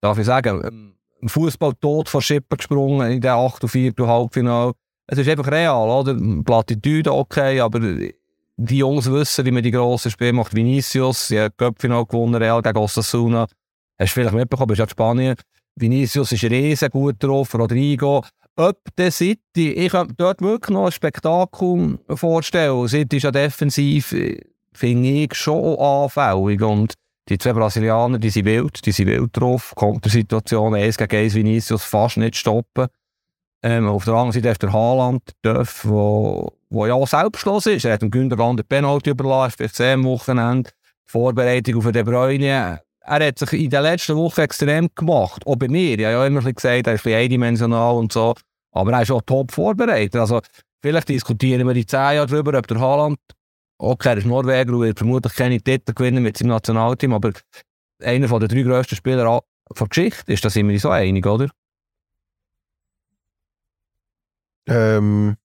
darf 0.00 0.18
ich 0.18 0.26
sagen, 0.26 0.94
im 1.20 1.28
Fußball 1.28 1.74
tot 1.80 2.08
von 2.08 2.22
Schippen 2.22 2.56
gesprungen 2.56 3.10
in 3.10 3.20
der 3.20 3.34
8. 3.34 3.64
und 3.64 3.68
4. 3.70 3.92
Halbfinale. 3.98 4.72
Es 5.08 5.18
ist 5.18 5.28
einfach 5.28 5.50
real, 5.50 5.88
oder? 5.88 6.16
Plattitüde 6.44 7.12
okay, 7.12 7.60
aber 7.60 7.80
die 8.66 8.78
Jungs 8.78 9.10
wissen, 9.10 9.46
wie 9.46 9.50
man 9.50 9.62
die 9.62 9.70
grossen 9.70 10.10
Spiele 10.10 10.34
macht. 10.34 10.54
Vinicius, 10.54 11.28
sie 11.28 11.40
hat 11.40 11.56
Cup-Final 11.56 12.04
gewonnen, 12.04 12.34
Real 12.34 12.60
gegen 12.60 12.76
Osasuna. 12.76 13.46
Hast 13.98 14.10
du 14.10 14.20
vielleicht 14.20 14.34
mitbekommen, 14.34 14.68
bist 14.68 14.78
ja 14.78 14.84
in 14.84 14.90
Spanien. 14.90 15.36
Vinicius 15.76 16.32
ist 16.32 16.44
riesen 16.44 16.90
gut 16.90 17.16
drauf, 17.18 17.54
Rodrigo. 17.54 18.22
Ob 18.56 18.78
der 18.98 19.10
City, 19.12 19.72
ich 19.72 19.92
kann 19.92 20.12
dort 20.18 20.42
wirklich 20.42 20.74
noch 20.74 20.86
ein 20.86 20.92
Spektakel 20.92 21.98
vorstellen. 22.08 22.86
City 22.86 23.16
ist 23.16 23.22
ja 23.22 23.30
defensiv, 23.30 24.14
finde 24.74 25.08
ich, 25.08 25.34
schon 25.34 25.78
anfällig. 25.78 26.60
Und 26.60 26.94
die 27.30 27.38
zwei 27.38 27.54
Brasilianer, 27.54 28.18
die 28.18 28.28
sind 28.28 28.44
wild, 28.44 28.84
die 28.84 28.92
sind 28.92 29.06
wild 29.06 29.30
drauf. 29.32 29.72
Kommt 29.74 30.04
der 30.04 30.12
Situation 30.12 30.74
1 30.74 30.98
gegen 30.98 31.16
1 31.16 31.34
Vinicius 31.34 31.84
fast 31.84 32.18
nicht 32.18 32.36
stoppen. 32.36 32.88
Ähm, 33.62 33.88
auf 33.88 34.04
der 34.04 34.14
anderen 34.14 34.32
Seite 34.32 34.48
ist 34.50 34.62
der 34.62 34.72
Haaland, 34.72 35.22
Döff, 35.42 35.86
wo, 35.86 36.52
wo 36.70 36.86
ja 36.86 36.94
auch 36.94 37.08
selbstlos 37.08 37.66
ist. 37.66 37.84
Er 37.84 37.94
hat 37.94 38.02
dem 38.02 38.10
Günterland 38.10 38.60
den 38.60 38.66
Penalty 38.66 39.10
überlassen, 39.10 39.54
vielleicht 39.58 39.80
am 39.80 40.04
Wochenende. 40.04 40.70
Vorbereitung 41.06 41.76
auf 41.76 41.90
den 41.90 42.04
Bräune 42.04 42.80
er 43.02 43.26
hat 43.26 43.38
sich 43.38 43.52
in 43.54 43.70
den 43.70 43.82
letzten 43.82 44.16
Wochen 44.16 44.42
extrem 44.42 44.88
gemacht. 44.94 45.46
Auch 45.46 45.56
bei 45.56 45.68
mir. 45.68 45.98
Ich 45.98 46.04
habe 46.04 46.12
ja 46.12 46.26
immer 46.26 46.40
gesagt, 46.40 46.86
er 46.86 46.94
ist 46.94 47.06
ein 47.06 47.14
eindimensional 47.14 47.96
und 47.96 48.12
so. 48.12 48.34
Aber 48.72 48.92
er 48.92 49.02
ist 49.02 49.10
auch 49.10 49.22
top 49.22 49.50
vorbereitet. 49.50 50.16
Also, 50.16 50.40
vielleicht 50.80 51.08
diskutieren 51.08 51.66
wir 51.66 51.74
in 51.74 51.88
zehn 51.88 51.98
Jahren 51.98 52.28
darüber, 52.28 52.56
ob 52.56 52.66
der 52.66 52.78
Haaland, 52.78 53.18
okay, 53.78 54.10
er 54.10 54.18
ist 54.18 54.26
Norweger 54.26 54.72
und 54.72 54.82
wird 54.82 54.98
vermutlich 54.98 55.34
keine 55.34 55.60
Titel 55.60 55.92
gewinnen 55.92 56.22
mit 56.22 56.36
seinem 56.36 56.50
Nationalteam, 56.50 57.14
aber 57.14 57.32
einer 58.02 58.28
der 58.28 58.48
drei 58.48 58.62
grössten 58.62 58.96
Spieler 58.96 59.24
der 59.24 59.86
Geschichte 59.88 60.32
ist, 60.32 60.44
da 60.44 60.50
sind 60.50 60.68
wir 60.68 60.78
so 60.78 60.90
einig, 60.90 61.26
oder? 61.26 61.48
Ähm. 64.68 65.36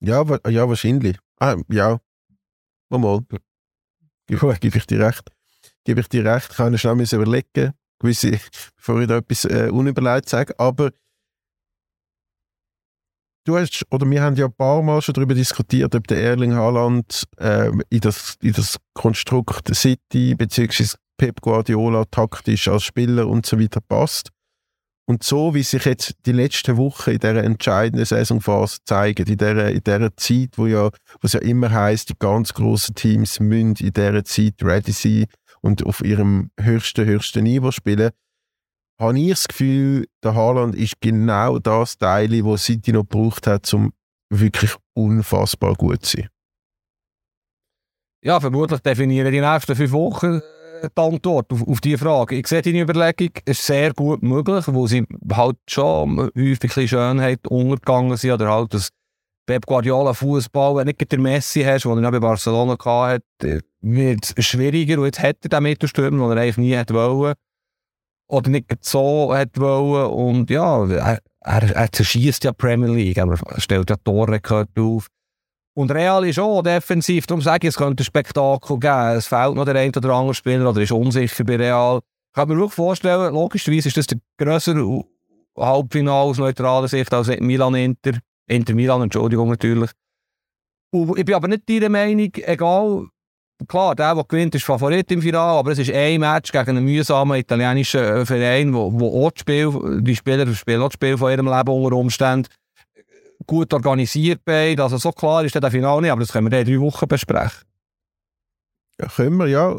Ja, 0.00 0.24
ja 0.48 0.68
wahrscheinlich. 0.68 1.18
Ah, 1.38 1.56
ja. 1.68 2.00
Mal. 2.88 3.24
Gebe 4.28 4.78
ich 4.78 4.86
dir 4.86 5.00
recht 5.00 5.30
gebe 5.86 6.00
ich 6.00 6.08
dir 6.08 6.24
recht, 6.24 6.48
ich 6.50 6.56
kann 6.56 6.76
schnell 6.76 7.00
überlegen, 7.00 7.72
gewisse, 7.98 8.32
bevor 8.76 9.00
ich 9.00 9.08
da 9.08 9.18
etwas 9.18 9.44
äh, 9.46 9.70
unüberlegt 9.70 10.28
sage, 10.28 10.58
aber 10.58 10.90
du 13.44 13.56
hast, 13.56 13.86
oder 13.90 14.10
wir 14.10 14.20
haben 14.20 14.36
ja 14.36 14.46
ein 14.46 14.52
paar 14.52 14.82
Mal 14.82 15.00
schon 15.00 15.14
darüber 15.14 15.34
diskutiert, 15.34 15.94
ob 15.94 16.06
der 16.08 16.20
Erling 16.20 16.54
Haaland 16.54 17.24
äh, 17.38 17.70
in, 17.88 18.00
das, 18.00 18.36
in 18.42 18.52
das 18.52 18.76
Konstrukt 18.94 19.74
City 19.74 20.34
bzw. 20.34 20.96
Pep 21.16 21.40
Guardiola 21.40 22.04
taktisch 22.10 22.68
als 22.68 22.82
Spieler 22.84 23.26
und 23.26 23.46
so 23.46 23.58
weiter 23.58 23.80
passt. 23.80 24.30
Und 25.08 25.22
so, 25.22 25.54
wie 25.54 25.62
sich 25.62 25.84
jetzt 25.84 26.16
die 26.26 26.32
letzten 26.32 26.76
Wochen 26.76 27.10
in 27.10 27.20
dieser 27.20 27.44
entscheidenden 27.44 28.04
Saisonphase 28.04 28.78
zeigen, 28.84 29.26
in 29.26 29.36
dieser, 29.36 29.70
in 29.70 29.84
dieser 29.84 30.16
Zeit, 30.16 30.50
wo 30.56 30.66
ja, 30.66 30.86
wo 30.86 31.22
es 31.22 31.32
ja 31.32 31.40
immer 31.40 31.70
heißt, 31.70 32.10
die 32.10 32.14
ganz 32.18 32.52
großen 32.52 32.94
Teams 32.96 33.38
müssen 33.38 33.76
in 33.76 33.92
dieser 33.92 34.24
Zeit 34.24 34.54
ready 34.62 34.92
sein, 34.92 35.26
und 35.66 35.84
auf 35.84 36.02
ihrem 36.02 36.50
höchsten, 36.58 37.04
höchsten 37.04 37.44
Niveau 37.44 37.70
spielen, 37.70 38.10
habe 38.98 39.18
ich 39.18 39.30
das 39.30 39.48
Gefühl, 39.48 40.06
der 40.22 40.34
Haaland 40.34 40.74
ist 40.74 41.00
genau 41.00 41.58
das 41.58 41.98
Teil, 41.98 42.28
das 42.42 42.64
City 42.64 42.92
noch 42.92 43.02
gebraucht 43.02 43.46
hat, 43.46 43.72
um 43.74 43.92
wirklich 44.30 44.74
unfassbar 44.94 45.74
gut 45.74 46.04
zu 46.04 46.18
sein. 46.18 46.28
Ja, 48.22 48.40
vermutlich 48.40 48.80
definieren 48.80 49.30
die 49.30 49.40
nächsten 49.40 49.76
fünf 49.76 49.92
Wochen 49.92 50.40
die 50.82 51.00
Antwort 51.00 51.52
auf, 51.52 51.66
auf 51.66 51.80
diese 51.80 51.98
Frage. 51.98 52.36
Ich 52.36 52.46
sehe 52.46 52.62
deine 52.62 52.80
Überlegung 52.80 53.30
ist 53.44 53.64
sehr 53.64 53.92
gut 53.92 54.22
möglich, 54.22 54.64
wo 54.68 54.86
sie 54.86 55.06
halt 55.32 55.56
schon 55.68 56.30
häufig 56.36 56.90
Schönheit 56.90 57.46
untergegangen 57.46 58.16
sind 58.16 58.32
oder 58.32 58.50
halt 58.50 58.74
das 58.74 58.90
Pep 59.46 59.64
Guardiola 59.64 60.12
Fußball, 60.12 60.76
wenn 60.76 60.86
du 60.86 60.92
nicht 60.92 61.12
der 61.12 61.20
Messi 61.20 61.62
hast, 61.62 61.84
den 61.84 62.02
er 62.02 62.10
bei 62.10 62.18
Barcelona 62.18 62.76
hatte, 62.84 63.22
äh, 63.42 63.60
wird 63.80 64.34
es 64.36 64.44
schwieriger. 64.44 64.98
Und 64.98 65.06
jetzt 65.06 65.20
hat 65.20 65.36
er 65.42 65.48
den 65.48 65.62
Mittelstürmer, 65.62 66.28
den 66.30 66.38
er 66.38 66.42
eigentlich 66.42 66.56
nie 66.56 66.74
hätte 66.74 66.94
wollen. 66.94 67.34
Oder 68.28 68.50
nicht 68.50 68.84
so 68.84 69.32
hätte 69.32 69.60
wollen. 69.60 70.10
Und 70.10 70.50
ja, 70.50 70.84
er, 70.84 71.20
er, 71.40 71.76
er 71.76 71.92
zerschießt 71.92 72.42
ja 72.42 72.50
die 72.50 72.56
Premier 72.56 72.88
League. 72.88 73.18
Er 73.18 73.38
stellt 73.58 73.88
ja 73.88 73.96
Torrekord 73.96 74.68
auf. 74.78 75.06
Und 75.78 75.90
Real 75.90 76.26
ist 76.26 76.38
auch 76.38 76.62
defensiv, 76.62 77.26
darum 77.26 77.42
sage 77.42 77.66
ich, 77.66 77.74
es 77.74 77.76
könnte 77.76 78.02
ein 78.02 78.06
Spektakel 78.06 78.78
geben. 78.78 79.16
Es 79.18 79.26
fehlt 79.26 79.54
noch 79.54 79.66
der 79.66 79.74
ein 79.74 79.94
oder 79.94 80.10
andere 80.14 80.34
Spieler 80.34 80.70
oder 80.70 80.80
ist 80.80 80.90
unsicher 80.90 81.44
bei 81.44 81.56
Real. 81.56 81.98
Ich 81.98 82.34
kann 82.34 82.48
mir 82.48 82.56
wirklich 82.56 82.72
vorstellen, 82.72 83.34
logischerweise 83.34 83.88
ist 83.88 83.96
das 83.98 84.06
der 84.06 84.18
grössere 84.38 85.04
Halbfinale 85.54 86.30
aus 86.30 86.38
neutraler 86.38 86.88
Sicht 86.88 87.12
als 87.12 87.28
Milan-Inter. 87.28 88.18
Inter 88.46 88.74
Milan, 88.74 89.02
Entschuldigung 89.02 89.50
natürlich. 89.50 89.90
Und 90.92 91.18
ich 91.18 91.24
bin 91.26 91.34
aber 91.34 91.48
nicht 91.48 91.68
deiner 91.68 91.90
Meinung, 91.90 92.30
egal, 92.34 93.08
klar, 93.68 93.94
der, 93.94 94.14
der 94.14 94.24
gewinnt, 94.24 94.54
ist 94.54 94.64
Favorit 94.64 95.12
im 95.12 95.20
Finale, 95.20 95.58
aber 95.58 95.72
es 95.72 95.78
ist 95.78 95.92
ein 95.92 96.20
Match 96.20 96.52
gegen 96.52 96.70
einen 96.70 96.84
mühsamen 96.84 97.38
italienischen 97.38 98.00
äh, 98.00 98.24
Verein, 98.24 98.72
wo, 98.72 98.98
wo 98.98 99.26
auch 99.26 99.30
das 99.30 99.40
Spiel, 99.40 100.00
die 100.00 100.16
Spieler 100.16 100.46
spielen 100.54 100.80
auch 100.80 100.88
das 100.88 100.94
Spiel 100.94 101.18
von 101.18 101.30
ihrem 101.30 101.48
Leben 101.48 101.68
unter 101.68 101.96
Umständen 101.96 102.48
gut 103.46 103.72
organisiert 103.72 104.42
beide. 104.44 104.82
Also 104.82 104.96
so 104.98 105.12
klar 105.12 105.44
ist 105.44 105.54
der 105.54 105.70
Finale 105.70 106.02
nicht, 106.02 106.10
aber 106.10 106.20
das 106.20 106.32
können 106.32 106.50
wir 106.50 106.60
in 106.60 106.66
drei 106.66 106.80
Wochen 106.80 107.08
besprechen. 107.08 107.66
Ja, 109.00 109.08
können 109.08 109.36
wir, 109.36 109.46
ja. 109.46 109.78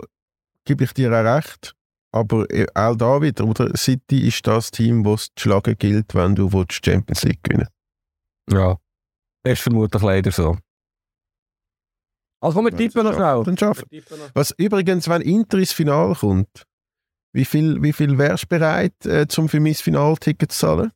Gebe 0.66 0.84
ich 0.84 0.94
dir 0.94 1.10
auch 1.12 1.24
recht. 1.24 1.74
Aber 2.12 2.50
äh, 2.50 2.68
auch 2.74 2.96
da 2.96 3.22
wieder, 3.22 3.46
oder? 3.46 3.76
City 3.76 4.28
ist 4.28 4.46
das 4.48 4.72
Team, 4.72 5.04
das 5.04 5.28
zu 5.36 5.44
schlagen 5.44 5.76
gilt, 5.78 6.16
wenn 6.16 6.36
du 6.36 6.50
die 6.50 6.66
Champions 6.74 7.24
League 7.24 7.44
gewinnen 7.44 7.68
Ja. 8.50 8.78
Das 9.44 9.54
ist 9.54 9.62
vermutlich 9.62 10.02
leider 10.02 10.32
so. 10.32 10.58
Also 12.40 12.56
komm, 12.56 12.66
wir 12.66 12.78
tippen 12.78 13.04
noch 13.04 13.14
schnell. 13.14 13.44
Dann 13.44 13.58
schaffen. 13.58 13.84
Was 14.34 14.52
übrigens, 14.52 15.10
wenn 15.10 15.22
Inter 15.22 15.58
ins 15.58 15.74
Finale 15.74 16.16
kommt, 16.16 16.64
wie 17.34 17.46
viel, 17.46 17.82
wie 17.82 17.94
viel 17.94 18.18
wärst 18.18 18.44
du 18.44 18.48
bereit, 18.48 19.06
äh, 19.06 19.28
zum 19.28 19.50
für 19.50 19.60
mein 19.60 19.74
Finalticket 19.74 20.52
zu 20.52 20.60
zahlen? 20.60 20.92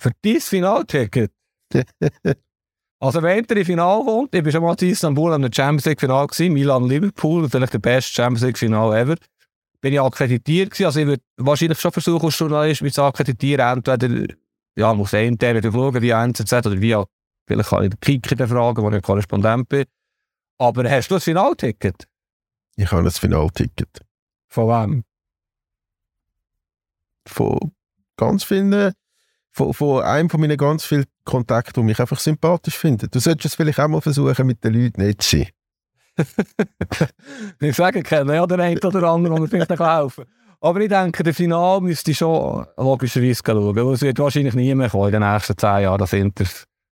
Für 0.00 0.12
dein 0.22 0.40
Finalticket? 0.40 1.32
also 3.00 3.22
wenn 3.22 3.38
Inter 3.38 3.56
ins 3.56 3.66
Finale 3.66 4.04
kommt, 4.04 4.34
ich 4.34 4.44
war 4.44 4.52
schon 4.52 4.62
mal 4.62 4.76
in 4.80 4.88
Istanbul 4.88 5.32
am 5.32 5.52
Champions 5.52 5.84
League 5.86 6.00
Finale 6.00 6.26
gewesen, 6.26 6.52
Milan-Liverpool, 6.52 7.42
natürlich 7.42 7.70
der 7.70 7.78
beste 7.78 8.12
Champions 8.14 8.42
League 8.42 8.58
Finale 8.58 9.00
ever. 9.00 9.16
Bin 9.80 9.94
ich 9.94 10.00
akkreditiert 10.00 10.70
gewesen, 10.70 10.86
also 10.86 11.00
ich 11.00 11.06
würde 11.06 11.22
wahrscheinlich 11.36 11.80
schon 11.80 11.92
versuchen, 11.92 12.26
als 12.26 12.38
Journalist 12.38 12.82
mich 12.82 12.92
zu 12.92 13.02
akkreditieren, 13.02 13.78
entweder, 13.78 14.34
ja, 14.76 14.92
muss 14.92 15.12
ich 15.12 15.26
intern 15.26 15.62
schauen, 15.62 16.02
via 16.02 16.24
NZZ 16.24 16.52
oder 16.52 16.80
via, 16.80 17.04
vielleicht 17.46 17.70
kann 17.70 17.84
ich 17.84 17.90
den 17.90 18.00
Kicker 18.00 18.46
fragen, 18.46 18.82
wo 18.82 18.90
ich 18.90 19.02
Korrespondent 19.02 19.68
bin. 19.68 19.84
Aber 20.58 20.88
hast 20.90 21.10
du 21.10 21.14
ein 21.14 21.20
Finalticket? 21.22 22.06
Ich 22.76 22.92
habe 22.92 23.02
ein 23.02 23.10
Finalticket. 23.10 24.00
Von 24.48 24.68
wem? 24.68 25.04
Von 27.26 27.72
ganz 28.16 28.44
vielen, 28.44 28.92
von, 29.52 29.74
von 29.74 30.02
einem 30.02 30.30
von 30.30 30.40
meinen 30.40 30.56
ganz 30.56 30.84
vielen 30.84 31.04
Kontakten, 31.24 31.82
die 31.82 31.86
mich 31.86 32.00
einfach 32.00 32.18
sympathisch 32.18 32.76
finden. 32.76 33.08
Du 33.10 33.18
solltest 33.18 33.46
es 33.46 33.54
vielleicht 33.54 33.80
auch 33.80 33.88
mal 33.88 34.00
versuchen, 34.00 34.46
mit 34.46 34.62
den 34.64 34.74
Leuten 34.74 35.04
nicht 35.04 35.22
zu 35.22 35.38
sein. 35.38 35.48
ich 37.60 37.76
sage, 37.76 38.00
ich 38.00 38.04
kenne 38.04 38.34
ja 38.34 38.46
den 38.46 38.60
einen 38.60 38.78
oder 38.78 39.02
anderen, 39.04 39.36
der 39.36 39.48
vielleicht 39.48 39.80
helfen 39.80 40.24
Aber 40.60 40.80
ich 40.80 40.88
denke, 40.88 41.22
der 41.22 41.34
Final 41.34 41.80
müsste 41.80 42.14
schon 42.14 42.66
logischerweise 42.76 43.42
schauen. 43.44 43.92
Es 43.92 44.02
wird 44.02 44.18
wahrscheinlich 44.18 44.54
nie 44.54 44.74
mehr 44.74 44.90
kommen 44.90 45.14
in 45.14 45.20
den 45.20 45.32
nächsten 45.32 45.56
zehn 45.56 45.82
Jahren. 45.82 45.98
Das 45.98 46.12
Inter. 46.12 46.44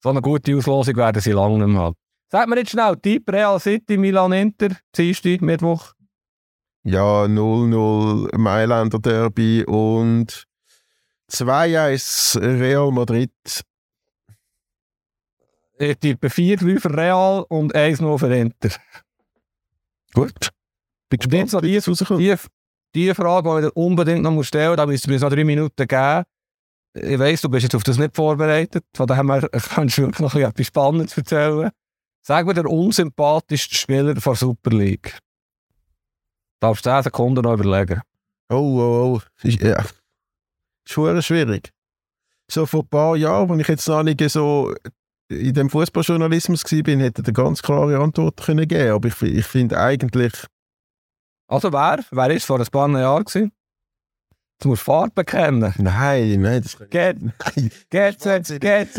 So 0.04 0.10
eine 0.10 0.22
gute 0.22 0.56
Auslosung 0.56 0.96
werden 0.98 1.22
sie 1.22 1.32
lange 1.32 1.58
nicht 1.58 1.68
mehr 1.68 1.82
haben. 1.82 1.96
Sag 2.32 2.48
mir 2.48 2.58
jetzt 2.58 2.72
schnell, 2.72 2.96
Tipp 2.98 3.32
Real 3.32 3.60
City, 3.60 3.98
Milan 3.98 4.34
Inter, 4.34 4.70
Dienstag, 4.96 5.42
Mittwoch. 5.42 5.94
Ja, 6.84 7.24
0-0 7.24 8.38
Mailänder 8.38 9.00
Derby 9.00 9.64
und 9.66 10.46
2-1 11.32 12.40
Real 12.40 12.92
Madrid. 12.92 13.32
Ich 15.78 15.98
tippe 15.98 16.28
4-3 16.28 16.80
für 16.80 16.96
Real 16.96 17.46
und 17.50 17.76
1-0 17.76 18.18
für 18.18 18.36
Inter. 18.36 18.70
Gut. 20.14 20.52
Bin 21.10 21.20
gespannt, 21.20 21.50
so 21.50 21.60
die, 21.60 21.80
die, 21.80 22.36
die 22.96 23.14
Frage, 23.14 23.62
die 23.62 23.68
ich 23.68 23.76
unbedingt 23.76 24.24
noch 24.24 24.44
stellen 24.44 24.70
muss, 24.70 24.78
da 24.78 24.86
müsste 24.86 25.10
mir 25.10 25.20
noch 25.20 25.30
drei 25.30 25.44
Minuten 25.44 25.88
geben. 25.88 26.24
Ich 26.94 27.20
weiss, 27.20 27.42
du 27.42 27.50
bist 27.50 27.64
jetzt 27.64 27.76
auf 27.76 27.84
das 27.84 27.98
nicht 27.98 28.16
vorbereitet, 28.16 28.86
von 28.96 29.06
daher 29.06 29.50
kannst 29.52 29.98
du 29.98 30.04
wirklich 30.04 30.20
noch 30.22 30.34
etwas 30.36 30.68
Spannendes 30.68 31.18
erzählen. 31.18 31.70
Sagen 32.22 32.48
wir 32.48 32.54
der 32.54 32.66
unsympathischste 32.66 33.76
Spieler 33.76 34.14
der 34.14 34.36
Super 34.36 34.72
League. 34.72 35.20
Darfst 36.62 36.86
du 36.86 36.90
10 36.90 37.04
Sekunden 37.04 37.42
noch 37.42 37.54
überlegen. 37.54 38.02
Oh, 38.50 38.56
oh, 38.56 39.16
oh. 39.16 39.22
Ist, 39.44 39.62
ja. 39.62 39.84
Ist 40.88 41.26
schwierig. 41.26 41.72
So 42.50 42.66
vor 42.66 42.82
ein 42.82 42.88
paar 42.88 43.16
Jahren, 43.16 43.52
als 43.52 43.62
ich 43.62 43.68
jetzt 43.68 43.88
noch 43.88 44.04
nicht 44.04 44.22
so 44.30 44.74
in 45.30 45.54
dem 45.54 45.70
Fußballjournalismus 45.70 46.64
war, 46.64 46.96
hätte 46.98 47.24
er 47.26 47.34
ganz 47.34 47.62
klare 47.62 47.98
Antworten 48.00 48.44
können 48.44 48.68
geben 48.68 48.92
Aber 48.92 49.08
ich, 49.08 49.22
ich 49.22 49.46
finde 49.46 49.80
eigentlich. 49.80 50.34
Also 51.48 51.74
wer? 51.74 52.00
Wer 52.12 52.18
war 52.18 52.30
es 52.30 52.46
vor 52.46 52.60
ein 52.60 52.68
paar 52.68 52.90
Jahren? 52.90 53.26
Gewesen? 53.26 53.52
Du 54.62 54.70
musst 54.70 54.84
Farbe 54.84 55.12
bekennen. 55.16 55.74
Nein, 55.78 56.42
nein, 56.42 56.62
das 56.62 56.78
geht 56.90 57.22
nicht. 57.22 57.90
Geht 57.90 58.18
es, 58.18 58.24
geht 58.24 58.50
es, 58.50 58.60
geht 58.60 58.90
es, 58.90 58.98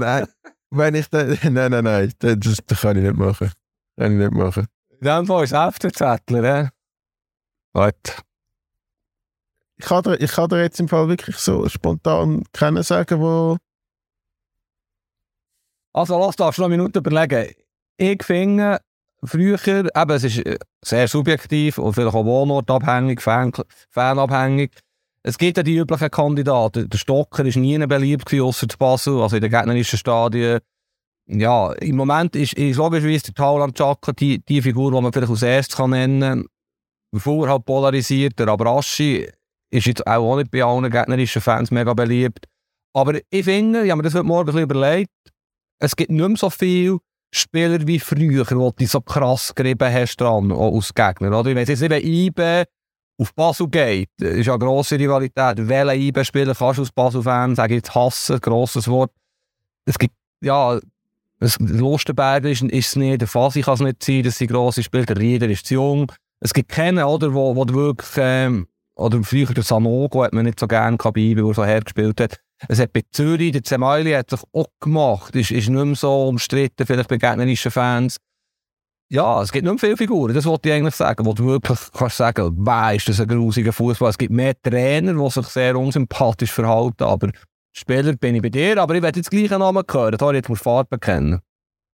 Nein, 0.00 0.26
wenn 0.70 0.94
ich 0.94 1.08
dann. 1.08 1.38
Nein, 1.54 1.70
nein, 1.70 1.84
nein, 1.84 2.12
das, 2.18 2.58
das 2.66 2.80
kann 2.80 2.96
ich 2.96 3.04
nicht 3.04 3.16
machen. 3.16 3.50
Kann 3.98 4.12
ich 4.12 4.18
nicht 4.18 4.32
machen. 4.32 4.66
In 5.00 5.06
dem 5.06 5.26
Fall 5.26 5.44
ist 5.44 5.52
FD-Zettler, 5.52 6.40
ne? 6.40 6.70
Gut. 7.72 8.22
Ich 9.76 9.86
kann, 9.86 10.02
dir, 10.02 10.20
ich 10.20 10.30
kann 10.30 10.48
dir 10.48 10.62
jetzt 10.62 10.78
im 10.78 10.88
Fall 10.88 11.08
wirklich 11.08 11.36
so 11.36 11.68
spontan 11.68 12.44
kennen 12.52 12.82
sagen, 12.82 13.20
wo. 13.20 13.56
Also, 15.92 16.18
lass 16.18 16.36
darfst 16.36 16.58
du 16.58 16.62
noch 16.62 16.68
eine 16.68 16.76
Minute 16.76 17.00
überlegen. 17.00 17.52
Ich 17.96 18.22
finde, 18.22 18.80
früher, 19.22 19.58
eben, 19.66 20.10
es 20.10 20.24
ist 20.24 20.42
sehr 20.84 21.08
subjektiv 21.08 21.78
und 21.78 21.94
vielleicht 21.94 22.14
auch 22.14 22.24
wohnortabhängig, 22.24 23.20
Fan, 23.20 23.52
fanabhängig. 23.90 24.72
Es 25.22 25.38
gibt 25.38 25.56
ja 25.56 25.62
die 25.62 25.76
üblichen 25.76 26.10
Kandidaten. 26.10 26.88
Der 26.88 26.98
Stocker 26.98 27.44
war 27.44 27.60
nie 27.60 27.78
beliebt, 27.86 28.32
außer 28.32 28.68
zu 28.68 28.76
Basel, 28.76 29.22
also 29.22 29.36
in 29.36 29.42
den 29.42 29.50
gegnerischen 29.50 29.98
Stadien. 29.98 30.60
Ja, 31.26 31.72
im 31.72 31.96
Moment 31.96 32.36
ist, 32.36 32.52
ist 32.52 32.76
logischerweise 32.76 33.24
der 33.26 33.34
Tauland 33.34 33.76
Chaka 33.76 34.12
die, 34.12 34.44
die 34.44 34.60
Figur, 34.60 34.92
die 34.92 35.00
man 35.00 35.12
vielleicht 35.12 35.30
als 35.30 35.42
erstes 35.42 35.78
nennen 35.78 36.20
kann. 36.20 36.46
Bevor 37.10 37.48
halt 37.48 37.64
polarisiert, 37.64 38.38
der 38.38 38.48
Abraschi 38.48 39.30
ist 39.74 39.86
jetzt 39.86 40.06
auch, 40.06 40.36
nicht 40.36 40.50
bei 40.50 40.62
allen 40.62 40.88
gegnerischen 40.90 41.42
Fans 41.42 41.70
mega 41.70 41.92
beliebt. 41.94 42.46
Aber 42.92 43.18
ich 43.28 43.44
finde, 43.44 43.84
ich 43.84 43.90
habe 43.90 43.98
mir 43.98 44.04
das 44.04 44.14
heute 44.14 44.24
Morgen 44.24 44.56
überlegt, 44.56 45.10
es 45.80 45.96
gibt 45.96 46.10
nicht 46.10 46.28
mehr 46.28 46.36
so 46.36 46.48
viele 46.48 46.98
Spieler 47.32 47.84
wie 47.84 47.98
früher, 47.98 48.46
wo 48.50 48.70
du 48.70 48.86
so 48.86 49.00
krass 49.00 49.52
gerieben 49.54 49.92
hast 49.92 50.16
dran, 50.16 50.52
als 50.52 50.94
Gegner. 50.94 51.38
Oder? 51.38 51.50
Ich 51.50 51.56
weiss 51.56 51.68
jetzt 51.68 51.80
wenn 51.80 52.02
IBE 52.02 52.64
auf 53.18 53.34
Basel 53.34 53.68
geht, 53.68 54.10
ist 54.20 54.46
ja 54.46 54.54
eine 54.54 54.64
grosse 54.64 54.98
Rivalität. 54.98 55.68
Welchen 55.68 56.00
IBE-Spieler 56.00 56.54
kannst 56.54 56.78
du 56.78 56.82
als 56.82 56.92
Basel-Fan, 56.92 57.56
sage 57.56 57.74
ich 57.74 57.78
jetzt 57.78 57.94
hassen, 57.94 58.40
grosses 58.40 58.86
Wort. 58.86 59.10
Es 59.84 59.98
gibt, 59.98 60.14
ja, 60.40 60.78
Lustenberger 61.58 62.48
ist, 62.48 62.62
ist 62.62 62.88
es 62.88 62.96
nicht, 62.96 63.20
der 63.20 63.28
Fasi 63.28 63.62
kann 63.62 63.74
es 63.74 63.80
nicht 63.80 64.02
sein, 64.02 64.22
dass 64.22 64.38
sie 64.38 64.46
grosse 64.46 64.82
spielt, 64.82 65.08
der 65.08 65.18
Rieder 65.18 65.48
ist 65.48 65.66
zu 65.66 65.74
jung. 65.74 66.12
Es 66.40 66.54
gibt 66.54 66.70
keinen, 66.70 67.04
oder, 67.04 67.34
wo, 67.34 67.54
wo 67.56 67.66
wirklich, 67.68 68.10
ähm, 68.18 68.66
oder 68.96 69.22
früher 69.22 69.52
der 69.52 69.62
Sanogo 69.62 70.24
hat 70.24 70.32
man 70.32 70.44
nicht 70.44 70.60
so 70.60 70.66
gerne 70.66 70.96
gehabt, 70.96 71.14
bei 71.14 71.34
wo 71.36 71.48
er 71.48 71.54
so 71.54 71.64
hergespielt 71.64 72.20
hat. 72.20 72.40
Es 72.68 72.78
hat 72.78 72.92
bei 72.92 73.02
Zürich, 73.10 73.52
der 73.52 73.62
Zemaili 73.62 74.12
hat 74.12 74.30
sich 74.30 74.40
auch 74.52 74.68
gemacht, 74.80 75.34
ist, 75.34 75.50
ist 75.50 75.68
nicht 75.68 75.84
mehr 75.84 75.94
so 75.94 76.28
umstritten, 76.28 76.86
vielleicht 76.86 77.08
bei 77.08 77.18
gegnerischen 77.18 77.70
Fans. 77.70 78.16
Ja, 79.10 79.42
es 79.42 79.52
gibt 79.52 79.64
nicht 79.64 79.72
mehr 79.72 79.78
viele 79.78 79.96
Figuren, 79.96 80.34
das 80.34 80.46
wollte 80.46 80.68
ich 80.68 80.74
eigentlich 80.74 80.94
sagen, 80.94 81.26
wo 81.26 81.34
du 81.34 81.44
wirklich 81.44 81.78
kannst 81.92 82.16
sagen, 82.16 82.54
wow, 82.58 82.94
ist 82.94 83.08
das 83.08 83.20
ein 83.20 83.28
grusiger 83.28 83.72
Fußball. 83.72 84.10
Es 84.10 84.18
gibt 84.18 84.32
mehr 84.32 84.54
Trainer, 84.60 85.12
die 85.12 85.30
sich 85.30 85.46
sehr 85.46 85.76
unsympathisch 85.76 86.52
verhalten, 86.52 87.04
aber 87.04 87.30
Spieler 87.76 88.14
bin 88.14 88.36
ich 88.36 88.42
bei 88.42 88.48
dir, 88.48 88.80
aber 88.80 88.94
ich 88.94 89.02
werde 89.02 89.18
jetzt 89.18 89.30
gleich 89.30 89.50
einen 89.50 89.60
Namen 89.60 89.82
hören, 89.90 90.16
da 90.16 90.32
jetzt 90.32 90.48
musst 90.48 90.62
du 90.62 90.64
Farbe 90.64 90.98
kennen. 90.98 91.40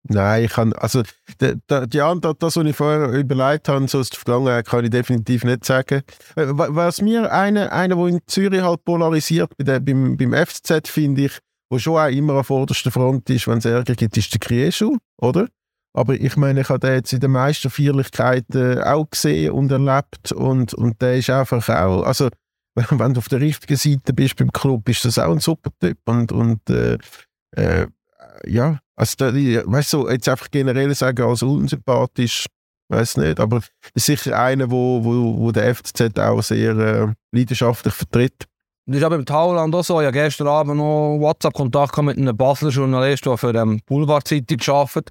Nein, 0.04 0.46
ich 0.46 0.52
kann, 0.52 0.74
also 0.74 1.04
die, 1.42 1.56
die 1.88 2.02
Antwort, 2.02 2.42
das, 2.42 2.56
was 2.56 2.66
ich 2.66 2.76
vorher 2.76 3.10
überlegt 3.12 3.68
habe, 3.68 3.88
so 3.88 4.00
aus 4.00 4.10
der 4.10 4.20
Vergangenheit, 4.20 4.66
kann 4.66 4.86
ich 4.86 4.92
definitiv 4.92 5.44
nicht 5.44 5.66
sagen. 5.66 6.02
Äh, 6.36 6.46
was 6.48 7.02
mir 7.02 7.32
einer, 7.32 7.72
einer 7.74 7.96
der 7.96 8.06
in 8.08 8.20
Zürich 8.28 8.62
halt 8.62 8.86
polarisiert, 8.86 9.52
bei 9.58 9.66
der, 9.66 9.80
beim, 9.80 10.16
beim 10.16 10.34
FCZ, 10.34 10.88
finde 10.88 11.26
ich, 11.26 11.40
wo 11.70 11.78
schon 11.78 11.98
auch 11.98 12.08
immer 12.08 12.36
an 12.36 12.44
vorderster 12.44 12.92
Front 12.92 13.30
ist, 13.30 13.48
wenn 13.48 13.58
es 13.58 13.66
Ärger 13.66 13.96
gibt, 13.96 14.16
ist 14.16 14.34
der 14.34 14.40
Krieschu, 14.40 14.98
oder? 15.18 15.48
Aber 15.94 16.14
ich 16.14 16.38
meine, 16.38 16.62
ich 16.62 16.70
habe 16.70 16.80
den 16.80 16.96
jetzt 16.96 17.12
in 17.12 17.20
den 17.20 17.32
meisten 17.32 17.70
Feierlichkeiten 17.70 18.82
auch 18.84 19.10
gesehen 19.10 19.52
und 19.52 19.72
erlebt 19.72 20.32
und, 20.32 20.74
und 20.74 21.02
der 21.02 21.18
ist 21.18 21.30
einfach 21.30 21.68
auch, 21.70 22.04
also 22.04 22.30
wenn 22.76 23.14
du 23.14 23.18
auf 23.18 23.30
der 23.30 23.42
richtigen 23.42 23.76
Seite 23.76 24.14
bist 24.14 24.36
beim 24.36 24.52
Club, 24.52 24.88
ist 24.90 25.04
das 25.06 25.18
auch 25.18 25.32
ein 25.32 25.40
super 25.40 25.72
Typ 25.80 25.98
und, 26.06 26.32
und 26.32 26.70
äh, 26.70 26.98
äh, 27.56 27.88
ja, 28.46 28.80
also 28.98 29.14
da, 29.18 29.34
weißt 29.34 29.94
du, 29.94 30.10
jetzt 30.10 30.28
einfach 30.28 30.50
generell 30.50 30.94
sagen 30.96 31.22
als 31.22 31.44
unsympathisch, 31.44 32.48
weiß 32.90 33.18
nicht, 33.18 33.40
aber 33.40 33.62
ist 33.94 34.06
sicher 34.06 34.38
einer, 34.40 34.72
wo, 34.72 35.04
wo, 35.04 35.38
wo 35.38 35.52
der 35.52 35.76
FCZ 35.76 36.18
auch 36.20 36.42
sehr 36.42 36.76
äh, 36.76 37.08
leidenschaftlich 37.32 37.94
vertritt 37.94 38.46
Das 38.88 38.98
ist 38.98 39.04
aber 39.04 39.16
im 39.16 39.26
Tauland 39.26 39.76
auch 39.76 39.84
so. 39.84 40.02
Habe 40.02 40.12
gestern 40.12 40.48
Abend 40.48 40.78
noch 40.78 41.20
WhatsApp-Kontakt 41.20 41.96
mit 42.02 42.18
einem 42.18 42.36
Basler 42.36 42.70
Journalist, 42.70 43.26
der 43.26 43.38
für 43.38 43.54
die 43.54 43.82
Boulevard-Zeitung 43.86 44.76
arbeitet. 44.76 45.10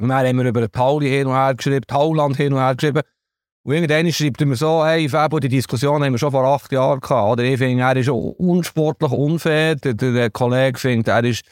Und 0.00 0.08
dann 0.08 0.26
haben 0.26 0.38
wir 0.38 0.44
über 0.44 0.60
den 0.60 0.72
Tauli 0.72 1.08
hin 1.08 1.26
und 1.26 1.34
her 1.34 1.54
geschrieben, 1.54 1.86
Tauland 1.86 2.36
hin 2.36 2.52
und 2.52 2.60
her 2.60 2.74
geschrieben. 2.76 3.02
Und 3.64 3.74
irgendwann 3.74 4.10
schreibt 4.12 4.40
er 4.40 4.46
mir 4.46 4.56
so, 4.56 4.84
hey, 4.84 5.08
Fabo, 5.08 5.38
die 5.40 5.48
Diskussion 5.48 6.02
haben 6.02 6.12
wir 6.12 6.18
schon 6.18 6.30
vor 6.30 6.44
acht 6.44 6.70
Jahren 6.72 7.00
gehabt. 7.00 7.32
Oder 7.32 7.42
ich 7.42 7.58
finde, 7.58 7.82
er 7.82 7.96
ist 7.96 8.08
unsportlich 8.08 9.10
unfair. 9.10 9.74
Der, 9.74 9.94
der, 9.94 10.12
der 10.12 10.30
Kollege 10.30 10.78
findet, 10.78 11.08
er 11.08 11.24
ist 11.24 11.42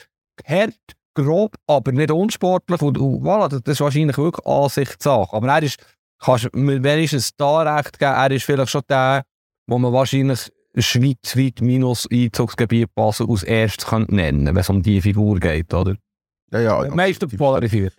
hart, 0.47 0.75
grob, 1.23 1.55
aber 1.67 1.93
nicht 1.93 2.11
unsportlich. 2.11 2.81
Und, 2.83 2.99
und 2.99 3.23
voilà, 3.23 3.49
das 3.49 3.61
ist 3.65 3.81
wahrscheinlich 3.81 4.17
wirklich 4.17 4.47
Ansichtssache. 4.47 5.35
Aber 5.35 5.49
er 5.49 5.63
ist, 5.63 5.79
kannst 6.19 6.55
mir 6.55 6.83
wenigstens 6.83 7.35
da 7.37 7.77
recht 7.77 7.99
geben, 7.99 8.13
er 8.13 8.31
ist 8.31 8.45
vielleicht 8.45 8.71
schon 8.71 8.83
der, 8.89 9.25
wo 9.67 9.79
man 9.79 9.93
wahrscheinlich 9.93 10.51
schweizweit 10.77 11.61
minus 11.61 12.07
Einzugsgebiet 12.11 12.95
Basel 12.95 13.29
als 13.29 13.43
erstes 13.43 13.91
nennen 13.91 14.09
könnte, 14.09 14.47
wenn 14.47 14.57
es 14.57 14.71
um 14.71 14.83
diese 14.83 15.03
Figur 15.03 15.39
geht, 15.41 15.73
oder? 15.75 15.97
Ja, 16.53 16.61
ja. 16.61 16.95
Meistens 16.95 17.37
polarisiert. 17.37 17.95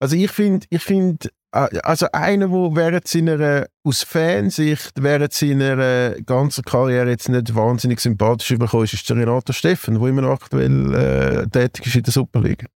Also 0.00 0.16
ich 0.16 0.30
finde, 0.30 0.66
ich 0.70 0.82
finde, 0.82 1.28
also 1.52 2.06
einer, 2.12 2.50
wo 2.50 2.74
während 2.74 3.06
seiner, 3.06 3.66
aus 3.84 4.02
Fansicht, 4.02 4.92
während 4.96 5.32
seiner 5.32 6.12
ganzen 6.22 6.64
Karriere 6.64 7.10
jetzt 7.10 7.28
nicht 7.28 7.54
wahnsinnig 7.54 8.00
sympathisch 8.00 8.50
überkommen 8.52 8.84
ist, 8.84 8.94
ist 8.94 9.08
der 9.10 9.16
Renato 9.16 9.52
Steffen, 9.52 10.00
der 10.00 10.08
immer 10.08 10.22
noch 10.22 10.42
aktuell 10.42 10.94
äh, 10.94 11.46
tätig 11.48 11.86
ist 11.86 11.96
in 11.96 12.02
der 12.02 12.12
Superliga. 12.12 12.66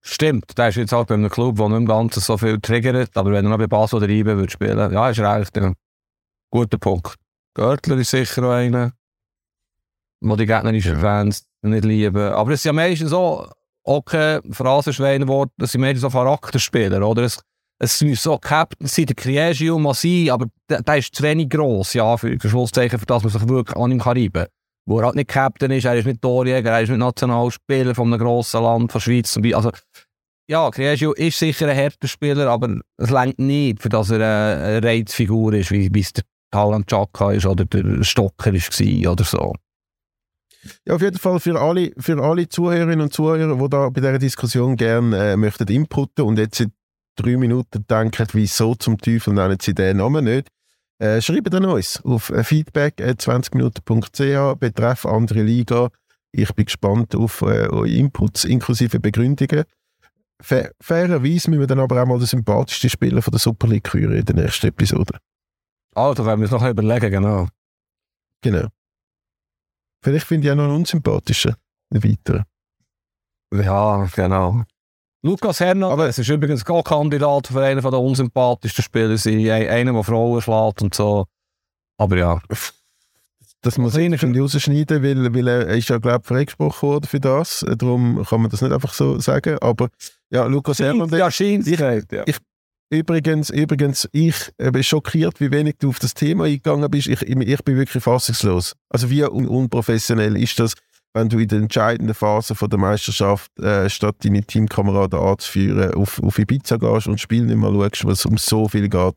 Stimmt, 0.00 0.56
der 0.56 0.68
ist 0.68 0.76
jetzt 0.76 0.92
halt 0.92 1.08
bei 1.08 1.14
einem 1.14 1.30
Club, 1.30 1.56
der 1.56 1.68
nicht 1.68 1.78
im 1.78 1.86
Ganzen 1.86 2.20
so 2.20 2.36
viel 2.36 2.60
triggert, 2.60 3.16
aber 3.16 3.32
wenn 3.32 3.46
er 3.46 3.50
noch 3.50 3.58
bei 3.58 3.66
Basel 3.66 3.96
oder 3.96 4.08
IBE 4.08 4.36
würde 4.36 4.50
spielen, 4.50 4.92
ja, 4.92 5.10
ist 5.10 5.18
er 5.18 5.30
eigentlich 5.30 5.50
ein 5.62 5.74
guter 6.50 6.78
Punkt. 6.78 7.14
Görtler 7.54 7.96
ist 7.96 8.10
sicher 8.10 8.42
auch 8.44 8.52
einer, 8.52 8.92
wo 10.20 10.36
die 10.36 10.46
gegnerischen 10.46 10.98
Fans 10.98 11.46
nicht 11.62 11.84
lieben. 11.84 12.32
Aber 12.32 12.52
es 12.52 12.60
ist 12.60 12.64
ja 12.64 12.72
meistens 12.72 13.10
so, 13.10 13.48
okay, 13.84 14.40
Phrasenschweinwort, 14.50 15.50
das 15.56 15.72
sind 15.72 15.80
meistens 15.80 16.00
so 16.02 16.10
Charakterspieler, 16.10 17.06
oder? 17.06 17.22
Es, 17.22 17.40
es 17.78 18.02
muss 18.02 18.22
so 18.22 18.38
Captain 18.38 18.86
sein, 18.86 19.06
der 19.06 19.16
Criegio 19.16 19.78
mal 19.78 19.94
sein, 19.94 20.30
aber 20.30 20.46
der, 20.68 20.82
der, 20.82 20.98
ist 20.98 21.14
zu 21.14 21.22
wenig 21.22 21.50
gross, 21.50 21.94
ja, 21.94 22.16
für 22.16 22.38
Schlusszeichen, 22.40 22.98
für 22.98 23.06
das 23.06 23.22
man 23.22 23.32
sich 23.32 23.48
wirklich 23.48 23.76
an 23.76 23.90
ihm 23.90 24.00
kann 24.00 24.16
reiben 24.16 24.46
Wo 24.86 24.98
er 24.98 25.06
halt 25.06 25.16
nicht 25.16 25.28
Captain 25.28 25.70
ist, 25.70 25.84
er 25.84 25.96
ist 25.96 26.06
nicht 26.06 26.22
Torjäger, 26.22 26.70
er 26.70 26.82
ist 26.82 26.88
nicht 26.88 26.98
Nationalspieler 26.98 27.94
von 27.94 28.12
einem 28.12 28.20
grossen 28.20 28.62
Land, 28.62 28.92
von 28.92 28.98
der 28.98 29.04
Schweiz. 29.04 29.38
Also, 29.54 29.70
ja, 30.48 30.70
Criegio 30.70 31.12
ist 31.12 31.38
sicher 31.38 31.68
ein 31.68 31.74
härter 31.74 32.08
Spieler, 32.08 32.48
aber 32.48 32.78
es 32.98 33.10
längt 33.10 33.38
nicht, 33.38 33.82
für 33.82 33.88
dass 33.88 34.10
er 34.10 34.20
eine 34.20 34.82
Reizfigur 34.82 35.54
ist, 35.54 35.70
wie 35.70 35.90
es 35.98 36.12
der 36.12 36.24
Talan 36.50 36.86
Chaka 36.86 37.32
ist 37.32 37.46
oder 37.46 37.64
der 37.64 38.04
Stocker 38.04 38.52
war 38.52 39.12
oder 39.12 39.24
so. 39.24 39.54
Ja, 40.86 40.94
auf 40.94 41.02
jeden 41.02 41.18
Fall 41.18 41.40
für 41.40 41.60
alle, 41.60 41.92
für 41.98 42.22
alle 42.22 42.48
Zuhörerinnen 42.48 43.02
und 43.02 43.12
Zuhörer, 43.12 43.56
die 43.56 43.68
da 43.68 43.88
bei 43.88 44.00
dieser 44.00 44.18
Diskussion 44.18 44.76
gerne 44.76 45.32
äh, 45.32 45.36
möchten 45.36 45.68
inputten 45.68 46.24
und 46.24 46.38
jetzt 46.38 46.60
in 46.60 46.72
drei 47.16 47.36
Minuten 47.36 47.86
denken, 47.86 48.26
wieso 48.32 48.74
zum 48.74 48.98
Teufel 48.98 49.34
nennen 49.34 49.58
sie 49.60 49.74
den 49.74 49.98
Namen 49.98 50.24
nicht, 50.24 50.48
äh, 50.98 51.20
schreibt 51.20 51.52
dann 51.52 51.64
uns 51.64 52.02
auf 52.04 52.30
äh, 52.30 52.44
feedback 52.44 52.94
20minuten.ch 52.98 54.58
betreff 54.58 55.06
andere 55.06 55.42
Liga. 55.42 55.90
Ich 56.32 56.52
bin 56.54 56.64
gespannt 56.64 57.14
auf 57.14 57.42
äh, 57.42 57.68
eure 57.68 57.88
Inputs 57.88 58.44
inklusive 58.44 59.00
Begründungen. 59.00 59.64
Fa 60.40 60.68
fairerweise 60.80 61.50
müssen 61.50 61.60
wir 61.60 61.66
dann 61.66 61.80
aber 61.80 62.02
auch 62.02 62.06
mal 62.06 62.18
den 62.18 62.26
sympathischsten 62.26 62.90
Spieler 62.90 63.22
von 63.22 63.32
der 63.32 63.38
Super 63.38 63.68
League 63.68 63.84
küren 63.84 64.14
in 64.14 64.24
der 64.24 64.34
nächsten 64.34 64.66
Episode. 64.66 65.18
Also, 65.94 66.26
werden 66.26 66.40
wir 66.40 66.46
es 66.46 66.50
noch 66.50 66.68
überlegen, 66.68 67.10
genau. 67.10 67.48
Genau. 68.42 68.68
Vielleicht 70.04 70.26
finde 70.26 70.46
ich 70.46 70.52
auch 70.52 70.56
noch 70.56 70.64
einen 70.64 70.76
unsympathischen, 70.76 71.56
einen 71.90 72.04
weiteren. 72.04 72.44
Ja, 73.54 74.06
genau. 74.14 74.62
Lukas 75.22 75.60
Hernandez 75.60 76.10
es 76.10 76.18
ist 76.18 76.28
übrigens 76.28 76.66
auch 76.66 76.84
Kandidat 76.84 77.46
für 77.46 77.64
einen 77.64 77.80
der 77.80 77.94
unsympathischsten 77.94 78.84
Spieler. 78.84 79.16
Einer, 79.70 79.92
der 79.94 80.02
Frauen 80.02 80.42
schlägt 80.42 80.82
und 80.82 80.94
so. 80.94 81.24
Aber 81.96 82.18
ja. 82.18 82.38
Das 83.62 83.78
muss 83.78 83.96
ich 83.96 84.10
nicht 84.10 84.22
rausschneiden, 84.22 85.02
weil, 85.02 85.34
weil 85.34 85.48
er 85.48 85.68
ist 85.68 85.88
ja, 85.88 85.96
glaube 85.96 86.20
ich, 86.20 86.28
freigesprochen 86.28 86.86
worden 86.86 87.06
für 87.06 87.20
das. 87.20 87.64
Darum 87.78 88.22
kann 88.28 88.42
man 88.42 88.50
das 88.50 88.60
nicht 88.60 88.72
einfach 88.72 88.92
so 88.92 89.18
sagen. 89.20 89.56
Aber 89.62 89.88
ja, 90.28 90.44
Lukas 90.44 90.80
Hernandez... 90.80 91.18
Ja, 91.18 91.30
scheint. 91.30 91.66
Ich, 91.66 91.80
ja. 91.80 92.24
ich, 92.26 92.36
Übrigens, 92.90 93.50
übrigens, 93.50 94.08
ich 94.12 94.52
äh, 94.58 94.70
bin 94.70 94.82
schockiert, 94.82 95.40
wie 95.40 95.50
wenig 95.50 95.76
du 95.78 95.88
auf 95.88 95.98
das 95.98 96.14
Thema 96.14 96.44
eingegangen 96.44 96.90
bist. 96.90 97.08
Ich, 97.08 97.22
ich 97.22 97.64
bin 97.64 97.76
wirklich 97.76 98.02
fassungslos. 98.02 98.74
Also 98.88 99.10
wie 99.10 99.24
un 99.24 99.48
unprofessionell 99.48 100.36
ist 100.36 100.58
das, 100.58 100.74
wenn 101.14 101.28
du 101.28 101.38
in 101.38 101.48
der 101.48 101.60
entscheidenden 101.60 102.14
Phase 102.14 102.54
von 102.54 102.68
der 102.68 102.78
Meisterschaft 102.78 103.58
äh, 103.58 103.88
statt 103.88 104.16
deine 104.24 104.42
Teamkameraden 104.42 105.18
anzuführen, 105.18 105.94
auf, 105.94 106.22
auf 106.22 106.38
Ibiza 106.38 106.76
gehst 106.76 107.06
und 107.06 107.20
Spiel 107.20 107.44
nicht 107.44 107.56
mal 107.56 107.72
schaust, 107.72 108.04
was 108.04 108.26
um 108.26 108.36
so 108.36 108.68
viel 108.68 108.88
geht. 108.88 109.14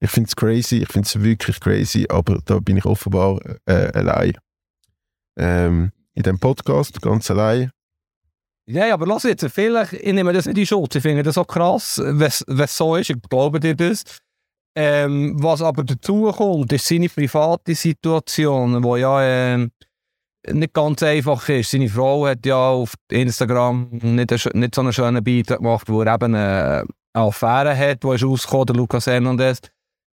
Ich 0.00 0.10
finde 0.10 0.28
es 0.28 0.36
crazy, 0.36 0.82
ich 0.82 0.88
finde 0.88 1.06
es 1.06 1.22
wirklich 1.22 1.58
crazy, 1.60 2.06
aber 2.08 2.40
da 2.44 2.58
bin 2.58 2.76
ich 2.76 2.84
offenbar 2.84 3.40
äh, 3.64 3.90
allein. 3.94 4.36
Ähm, 5.38 5.92
in 6.14 6.22
dem 6.22 6.38
Podcast, 6.38 7.00
ganz 7.00 7.30
allein. 7.30 7.70
Ja, 8.68 8.92
aber 8.92 9.06
lass 9.06 9.22
jetzt, 9.22 9.46
vielleicht, 9.52 9.92
ich 9.92 10.14
das 10.14 10.46
nicht 10.46 10.58
in 10.58 10.66
Schutz, 10.66 10.96
ich 10.96 11.02
finde 11.02 11.22
das 11.22 11.36
so 11.36 11.44
krass, 11.44 12.02
wenn 12.04 12.66
so 12.66 12.96
ist, 12.96 13.10
ich 13.10 13.16
glaube 13.30 13.60
dir 13.60 13.76
das. 13.76 14.02
Ähm, 14.78 15.42
was 15.42 15.62
aber 15.62 15.84
dazu 15.84 16.30
kommt, 16.32 16.72
ist 16.72 16.86
seine 16.86 17.08
private 17.08 17.74
Situation, 17.74 18.82
die 18.82 19.00
ja 19.00 19.54
äh, 19.54 19.68
nicht 20.52 20.74
ganz 20.74 21.02
einfach 21.02 21.48
ist. 21.48 21.70
Seine 21.70 21.88
Frau 21.88 22.26
hat 22.26 22.44
ja 22.44 22.56
auf 22.56 22.94
Instagram 23.10 23.88
nicht, 24.02 24.54
nicht 24.54 24.74
so 24.74 24.80
einen 24.80 24.92
schönen 24.92 25.24
Beitrag 25.24 25.58
gemacht, 25.58 25.88
wo 25.88 26.02
er 26.02 26.14
eben 26.14 26.34
eine, 26.34 26.84
eine 27.14 27.24
Affäre 27.24 27.76
hat, 27.76 28.04
wo 28.04 28.12
ist 28.12 28.24
rausgekommen, 28.24 28.66
der 28.66 28.76
Lucas 28.76 29.06
Hernandez. 29.06 29.60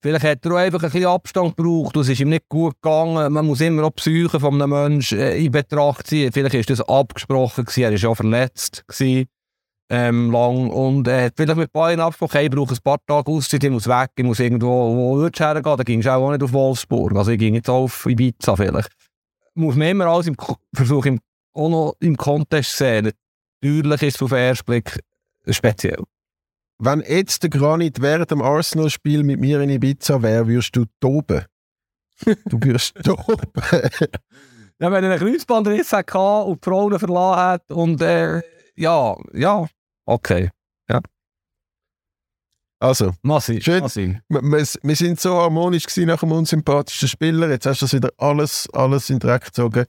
Vielleicht 0.01 0.25
hat 0.25 0.47
er 0.47 0.53
auch 0.53 0.57
einfach 0.57 0.83
ein 0.83 0.91
bisschen 0.91 1.09
Abstand 1.09 1.57
gebraucht, 1.57 1.97
es 1.97 2.09
ist 2.09 2.21
ihm 2.21 2.29
nicht 2.29 2.49
gut 2.49 2.75
gegangen. 2.81 3.33
Man 3.33 3.47
muss 3.47 3.61
immer 3.61 3.83
auch 3.83 3.91
die 3.91 3.97
Psyche 3.97 4.39
von 4.39 4.55
einem 4.55 4.71
Menschen 4.71 5.19
äh, 5.19 5.37
in 5.37 5.51
Betracht 5.51 6.07
ziehen. 6.07 6.31
Vielleicht 6.33 6.55
ist 6.55 6.71
das 6.71 6.81
abgesprochen 6.83 7.65
gewesen, 7.65 7.83
er 7.83 7.91
war 7.91 7.99
ja 7.99 8.15
verletzt 8.15 8.85
gewesen, 8.87 9.27
ähm, 9.91 10.31
lang 10.31 10.71
und 10.71 11.09
er 11.09 11.27
hat 11.27 11.33
vielleicht 11.37 11.57
mit 11.57 11.73
beiden 11.73 12.01
abgesprochen, 12.01 12.43
ich 12.43 12.51
brauche 12.51 12.75
ein 12.75 12.81
paar 12.85 12.99
Tage 13.07 13.31
Auszeit, 13.31 13.65
ich 13.65 13.71
muss 13.71 13.89
weg, 13.89 14.11
ich 14.17 14.25
muss 14.25 14.39
irgendwo, 14.39 14.69
wo 14.69 15.17
würdest 15.17 15.41
du 15.41 15.45
hergehen? 15.45 15.77
Da 15.77 15.83
ging 15.83 16.01
es 16.01 16.07
auch 16.07 16.31
nicht 16.31 16.43
auf 16.45 16.53
Wolfsburg, 16.53 17.17
also 17.17 17.33
ich 17.33 17.39
ging 17.39 17.55
jetzt 17.55 17.69
auch 17.69 17.85
auf 17.85 18.07
Ibiza 18.07 18.55
vielleicht. 18.55 18.91
Muss 19.55 19.75
man 19.75 19.89
immer 19.89 20.07
alles 20.07 20.29
im, 20.29 20.37
versuchen, 20.75 21.19
auch 21.55 21.69
noch 21.69 21.95
im 21.99 22.17
Kontext 22.17 22.77
sehen. 22.77 23.11
Natürlich 23.63 24.03
ist 24.03 24.17
es 24.17 24.23
auf 24.23 24.31
den 24.31 24.39
ersten 24.39 24.65
Blick 24.65 25.01
speziell. 25.49 26.05
Wenn 26.81 27.01
jetzt 27.01 27.43
der 27.43 27.51
Granit 27.51 28.01
während 28.01 28.31
dem 28.31 28.41
Arsenal-Spiel 28.41 29.25
mit 29.25 29.41
mir 29.41 29.61
in 29.61 29.71
Ibiza 29.71 30.23
wäre, 30.23 30.47
würdest 30.47 30.77
du 30.77 30.85
toben. 31.01 31.45
Du 32.47 32.59
würdest 32.63 32.95
toben. 33.05 33.39
ja, 34.81 34.91
wenn 34.93 35.05
er 35.05 35.13
einen 35.13 35.19
Kreuzbandriss 35.19 35.93
hatte 35.93 36.19
und 36.19 36.65
die 36.65 36.69
Frauen 36.69 36.99
verlassen 36.99 37.41
hat 37.41 37.73
und 37.73 38.01
äh, 38.01 38.43
ja, 38.77 39.17
ja, 39.33 39.67
okay. 40.07 40.51
Ja. 40.89 41.01
Also, 42.81 43.13
Massi, 43.23 43.61
schön. 43.61 43.81
Massi. 43.81 44.21
Wir, 44.29 44.65
wir 44.83 44.97
sind 44.97 45.19
so 45.19 45.35
harmonisch 45.37 45.85
nach 45.97 46.21
dem 46.21 46.31
unsympathischen 46.31 47.09
Spieler. 47.09 47.51
Jetzt 47.51 47.67
hast 47.67 47.83
du 47.83 47.87
das 47.87 47.93
wieder 47.93 48.11
alles, 48.19 48.69
alles 48.73 49.11
in 49.11 49.19
den 49.19 49.29
Dreck 49.29 49.47
gezogen. 49.47 49.85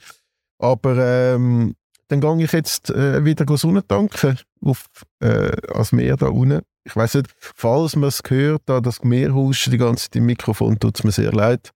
Aber 0.57 0.97
ähm, 0.97 1.75
dann 2.07 2.21
gehe 2.21 2.45
ich 2.45 2.51
jetzt 2.51 2.89
äh, 2.89 3.23
wieder 3.23 3.45
Sonne 3.57 3.85
tanken 3.85 4.39
auf, 4.61 4.85
äh, 5.19 5.51
als 5.71 5.91
Meer 5.91 6.17
da 6.17 6.29
unten. 6.29 6.61
Ich 6.89 6.95
weiß 6.95 7.13
nicht, 7.15 7.29
falls 7.37 7.95
man 7.95 8.09
es 8.09 8.21
hört, 8.27 8.63
da 8.65 8.81
das 8.81 9.03
Meerhuschen 9.03 9.71
die 9.71 9.77
ganze 9.77 10.05
Zeit 10.05 10.15
im 10.15 10.25
Mikrofon, 10.25 10.79
tut 10.79 10.97
es 10.97 11.03
mir 11.03 11.11
sehr 11.11 11.31
leid. 11.31 11.69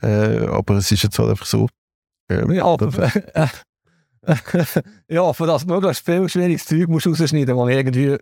Äh, 0.00 0.46
aber 0.46 0.76
es 0.76 0.90
ist 0.90 1.02
jetzt 1.02 1.18
halt 1.18 1.30
einfach 1.30 1.44
so. 1.44 1.68
Ähm, 2.30 2.50
ja, 2.52 2.64
aber, 2.64 2.90
ja, 5.08 5.32
für 5.34 5.46
das 5.46 5.66
möglichst 5.66 6.04
viel 6.04 6.28
schwieriges 6.28 6.64
Zeug 6.64 6.88
musst 6.88 7.04
du 7.04 7.10
rausschneiden, 7.10 7.54
wo 7.54 7.68
irgendwie 7.68 8.16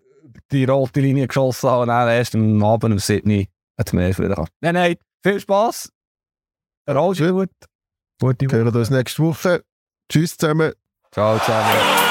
die 0.51 0.65
rote 0.65 1.01
Linie 1.01 1.29
geschossen 1.29 1.71
habe 1.71 1.83
und 1.83 1.89
dann 1.89 2.09
erst 2.09 2.35
am 2.35 2.63
Abend 2.65 2.93
um 2.93 2.99
7 2.99 3.31
Uhr 3.31 3.45
hat 3.79 3.93
Meer 3.93 4.19
wieder 4.19 4.35
kann. 4.35 4.49
Nein, 4.61 4.75
nein, 4.75 4.97
viel 5.23 5.41
Spass. 5.41 5.91
Gut. 6.87 7.19
gut. 7.19 7.51
Gute 8.21 8.47
Woche. 8.47 8.59
Wir 8.59 8.65
hören 8.65 8.77
uns 8.77 8.91
nächste 8.91 9.23
Woche. 9.23 9.63
Tschüss 10.11 10.37
zusammen. 10.37 10.73
Ciao 11.13 11.39
zusammen. 11.39 12.11